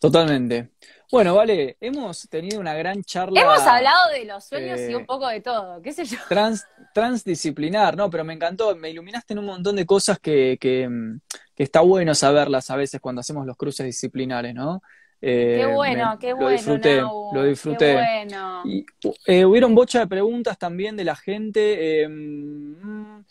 Totalmente. 0.00 0.70
Bueno, 1.12 1.34
vale, 1.34 1.76
hemos 1.80 2.28
tenido 2.28 2.60
una 2.60 2.74
gran 2.74 3.02
charla 3.02 3.40
Hemos 3.40 3.60
hablado 3.60 4.10
de 4.12 4.24
los 4.24 4.44
sueños 4.44 4.78
y 4.88 4.92
eh, 4.92 4.96
un 4.96 5.06
poco 5.06 5.26
de 5.28 5.40
todo, 5.40 5.82
qué 5.82 5.92
sé 5.92 6.04
yo. 6.04 6.16
trans, 6.28 6.64
transdisciplinar, 6.94 7.96
¿no? 7.96 8.08
Pero 8.08 8.24
me 8.24 8.32
encantó, 8.32 8.74
me 8.76 8.90
iluminaste 8.90 9.32
en 9.34 9.40
un 9.40 9.46
montón 9.46 9.76
de 9.76 9.84
cosas 9.86 10.18
que, 10.20 10.56
que, 10.60 10.88
mm, 10.88 11.20
que 11.54 11.62
está 11.64 11.80
bueno 11.80 12.14
saberlas 12.14 12.70
a 12.70 12.76
veces 12.76 13.00
cuando 13.00 13.20
hacemos 13.20 13.44
los 13.46 13.56
cruces 13.56 13.84
disciplinares, 13.86 14.54
¿no? 14.54 14.82
Eh, 15.20 15.56
Qué 15.58 15.66
bueno, 15.74 16.10
me- 16.12 16.18
qué 16.18 16.28
lo 16.32 16.36
bueno, 16.36 16.52
disfruté, 16.52 16.96
Nau, 16.96 17.34
lo 17.34 17.44
disfruté. 17.44 17.86
Qué 17.86 17.92
bueno. 17.92 18.62
Y 18.64 18.86
eh, 19.26 19.44
hubieron 19.44 19.74
bocha 19.74 19.98
de 20.00 20.06
preguntas 20.06 20.56
también 20.58 20.96
de 20.96 21.04
la 21.04 21.16
gente. 21.16 22.02
eh, 22.04 22.08
mm, 22.08 23.24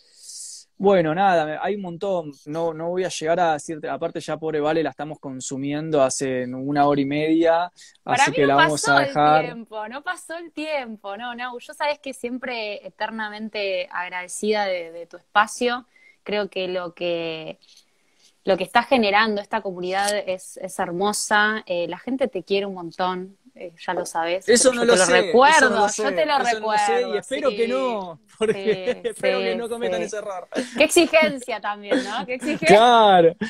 bueno, 0.79 1.13
nada, 1.13 1.59
hay 1.61 1.75
un 1.75 1.81
montón. 1.81 2.31
No, 2.45 2.73
no 2.73 2.87
voy 2.89 3.03
a 3.03 3.09
llegar 3.09 3.37
a 3.41 3.53
decirte, 3.53 3.89
aparte 3.89 4.21
ya 4.21 4.37
pobre 4.37 4.61
Vale 4.61 4.81
la 4.81 4.91
estamos 4.91 5.19
consumiendo 5.19 6.01
hace 6.01 6.45
una 6.45 6.87
hora 6.87 7.01
y 7.01 7.05
media, 7.05 7.69
Para 8.01 8.23
así 8.23 8.31
mí 8.31 8.35
que 8.37 8.41
no 8.43 8.47
la 8.47 8.55
vamos 8.55 8.81
pasó 8.81 8.93
a 8.95 9.01
dejar. 9.01 9.45
el 9.45 9.51
tiempo, 9.51 9.89
no 9.89 10.01
pasó 10.03 10.37
el 10.37 10.53
tiempo, 10.53 11.17
no, 11.17 11.35
no. 11.35 11.59
Yo 11.59 11.73
sabes 11.73 11.99
que 11.99 12.13
siempre 12.13 12.87
eternamente 12.87 13.89
agradecida 13.91 14.65
de, 14.65 14.91
de 14.93 15.05
tu 15.05 15.17
espacio. 15.17 15.85
Creo 16.23 16.49
que 16.49 16.69
lo 16.69 16.93
que 16.93 17.59
lo 18.45 18.57
que 18.57 18.63
está 18.63 18.83
generando 18.83 19.41
esta 19.41 19.61
comunidad 19.61 20.17
es, 20.27 20.57
es 20.57 20.79
hermosa. 20.79 21.63
Eh, 21.65 21.87
la 21.87 21.99
gente 21.99 22.27
te 22.27 22.43
quiere 22.43 22.65
un 22.65 22.73
montón, 22.75 23.37
eh, 23.59 23.73
ya 23.77 23.93
lo 23.93 24.05
sabes. 24.05 24.47
Eso 24.47 24.73
no 24.73 24.85
yo 24.85 24.85
lo 24.85 24.93
te 24.95 25.05
sé, 25.05 25.11
lo 25.11 25.21
recuerdo, 25.27 25.67
eso 25.67 25.69
no 25.69 25.87
lo 25.87 25.87
yo 25.91 26.15
te 26.15 26.25
lo 26.25 26.37
eso 26.37 26.59
no 26.59 26.69
lo 26.71 26.77
recuerdo. 26.77 27.15
y 27.15 27.17
espero 27.17 27.49
sí. 27.51 27.57
que 27.57 27.67
no, 27.67 28.19
porque 28.37 28.99
Sí, 29.03 29.07
espero 29.09 29.39
sí, 29.39 29.43
que 29.45 29.55
no 29.55 29.69
cometan 29.69 30.01
ese 30.01 30.17
error. 30.17 30.47
Qué 30.77 30.83
exigencia 30.85 31.59
también, 31.61 32.03
¿no? 32.03 32.25
Qué 32.25 32.35
exigencia. 32.35 32.67
Claro. 32.67 33.35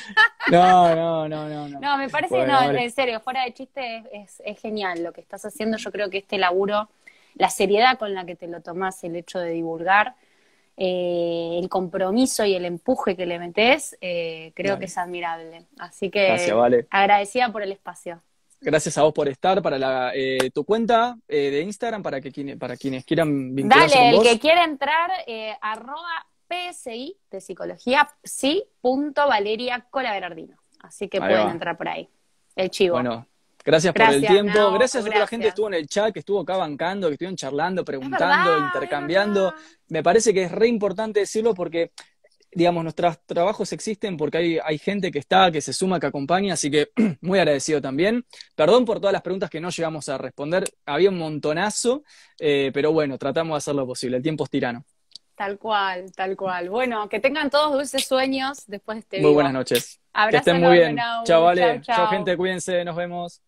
No, 0.50 0.94
no, 0.96 1.28
no, 1.28 1.48
no, 1.48 1.68
no. 1.68 1.78
No, 1.80 1.96
me 1.98 2.08
parece, 2.08 2.34
Bueno, 2.34 2.54
no, 2.54 2.66
vale. 2.66 2.82
en 2.82 2.90
serio, 2.90 3.20
fuera 3.20 3.44
de 3.44 3.54
chiste, 3.54 4.02
es, 4.12 4.42
es 4.44 4.58
genial 4.60 5.02
lo 5.04 5.12
que 5.12 5.20
estás 5.20 5.44
haciendo. 5.44 5.76
Yo 5.76 5.92
creo 5.92 6.10
que 6.10 6.18
este 6.18 6.38
laburo, 6.38 6.88
la 7.34 7.50
seriedad 7.50 7.98
con 7.98 8.14
la 8.14 8.24
que 8.26 8.34
te 8.34 8.48
lo 8.48 8.60
tomás, 8.60 9.04
el 9.04 9.14
hecho 9.16 9.38
de 9.38 9.50
divulgar, 9.50 10.16
eh, 10.76 11.58
el 11.62 11.68
compromiso 11.68 12.44
y 12.44 12.54
el 12.54 12.64
empuje 12.64 13.16
que 13.16 13.26
le 13.26 13.38
metes, 13.38 13.96
eh, 14.00 14.52
creo 14.56 14.78
que 14.78 14.86
es 14.86 14.98
admirable. 14.98 15.66
Así 15.78 16.10
que 16.10 16.26
Gracias, 16.28 16.56
Vale. 16.56 16.86
agradecida 16.90 17.52
por 17.52 17.62
el 17.62 17.70
espacio. 17.72 18.22
Gracias 18.60 18.98
a 18.98 19.02
vos 19.02 19.12
por 19.12 19.28
estar, 19.28 19.62
para 19.62 19.78
la, 19.78 20.12
eh, 20.14 20.50
tu 20.52 20.64
cuenta 20.64 21.16
eh, 21.26 21.50
de 21.50 21.62
Instagram, 21.62 22.02
para, 22.02 22.20
que, 22.20 22.56
para 22.58 22.76
quienes 22.76 23.04
quieran 23.04 23.54
vincularse 23.54 23.96
Dale, 23.96 24.10
con 24.10 24.18
vos. 24.18 24.26
el 24.26 24.32
que 24.32 24.40
quiera 24.40 24.64
entrar, 24.64 25.10
eh, 25.26 25.56
arroba 25.60 26.26
PSI 26.48 27.16
de 27.30 27.40
psicología, 27.40 28.08
psi, 28.22 28.64
punto 28.80 29.26
Valeria. 29.26 29.86
Así 30.80 31.08
que 31.08 31.18
Ahí 31.18 31.28
pueden 31.28 31.46
va. 31.46 31.52
entrar 31.52 31.76
por 31.76 31.88
ahí. 31.88 32.08
El 32.56 32.70
chivo. 32.70 32.94
Bueno, 32.94 33.26
gracias, 33.64 33.94
por 33.94 34.02
el 34.02 34.26
tiempo. 34.26 34.72
Gracias 34.72 35.04
a 35.04 35.06
toda 35.06 35.20
la 35.20 35.26
gente 35.26 35.44
que 35.44 35.48
estuvo 35.50 35.68
en 35.68 35.74
el 35.74 35.86
chat, 35.86 36.12
que 36.12 36.18
estuvo 36.20 36.40
acá 36.40 36.56
bancando, 36.56 37.08
que 37.08 37.14
estuvieron 37.14 37.36
charlando, 37.36 37.84
preguntando, 37.84 38.50
verdad, 38.50 38.66
intercambiando. 38.66 39.54
Me 39.88 40.02
parece 40.02 40.34
que 40.34 40.44
es 40.44 40.52
re 40.52 40.66
importante 40.66 41.20
decirlo 41.20 41.54
porque, 41.54 41.92
digamos, 42.52 42.82
nuestros 42.82 43.18
trabajos 43.26 43.72
existen 43.72 44.16
porque 44.16 44.38
hay, 44.38 44.58
hay 44.64 44.78
gente 44.78 45.10
que 45.10 45.18
está, 45.18 45.50
que 45.50 45.60
se 45.60 45.72
suma, 45.72 46.00
que 46.00 46.06
acompaña, 46.06 46.54
así 46.54 46.70
que 46.70 46.90
muy 47.20 47.38
agradecido 47.38 47.80
también. 47.80 48.24
Perdón 48.54 48.84
por 48.84 49.00
todas 49.00 49.12
las 49.12 49.22
preguntas 49.22 49.50
que 49.50 49.60
no 49.60 49.70
llegamos 49.70 50.08
a 50.08 50.18
responder, 50.18 50.64
había 50.86 51.10
un 51.10 51.18
montonazo, 51.18 52.02
eh, 52.38 52.70
pero 52.74 52.92
bueno, 52.92 53.18
tratamos 53.18 53.54
de 53.54 53.58
hacer 53.58 53.74
lo 53.74 53.86
posible. 53.86 54.16
El 54.16 54.22
tiempo 54.22 54.44
es 54.44 54.50
tirano. 54.50 54.84
Tal 55.34 55.58
cual, 55.58 56.12
tal 56.14 56.36
cual. 56.36 56.68
Bueno, 56.68 57.08
que 57.08 57.18
tengan 57.18 57.48
todos 57.48 57.72
dulces 57.72 58.06
sueños 58.06 58.64
después 58.66 58.96
de 58.96 59.00
este 59.00 59.16
Muy 59.16 59.22
vivo. 59.22 59.34
buenas 59.34 59.54
noches. 59.54 59.96
Que 59.96 60.20
Abrazo 60.20 60.50
estén 60.50 60.60
muy 60.60 60.76
bien. 60.76 60.96
Chao, 61.24 61.44
vale. 61.44 61.80
Chao, 61.80 61.96
chau. 61.96 62.06
gente, 62.08 62.36
cuídense, 62.36 62.84
nos 62.84 62.96
vemos. 62.96 63.40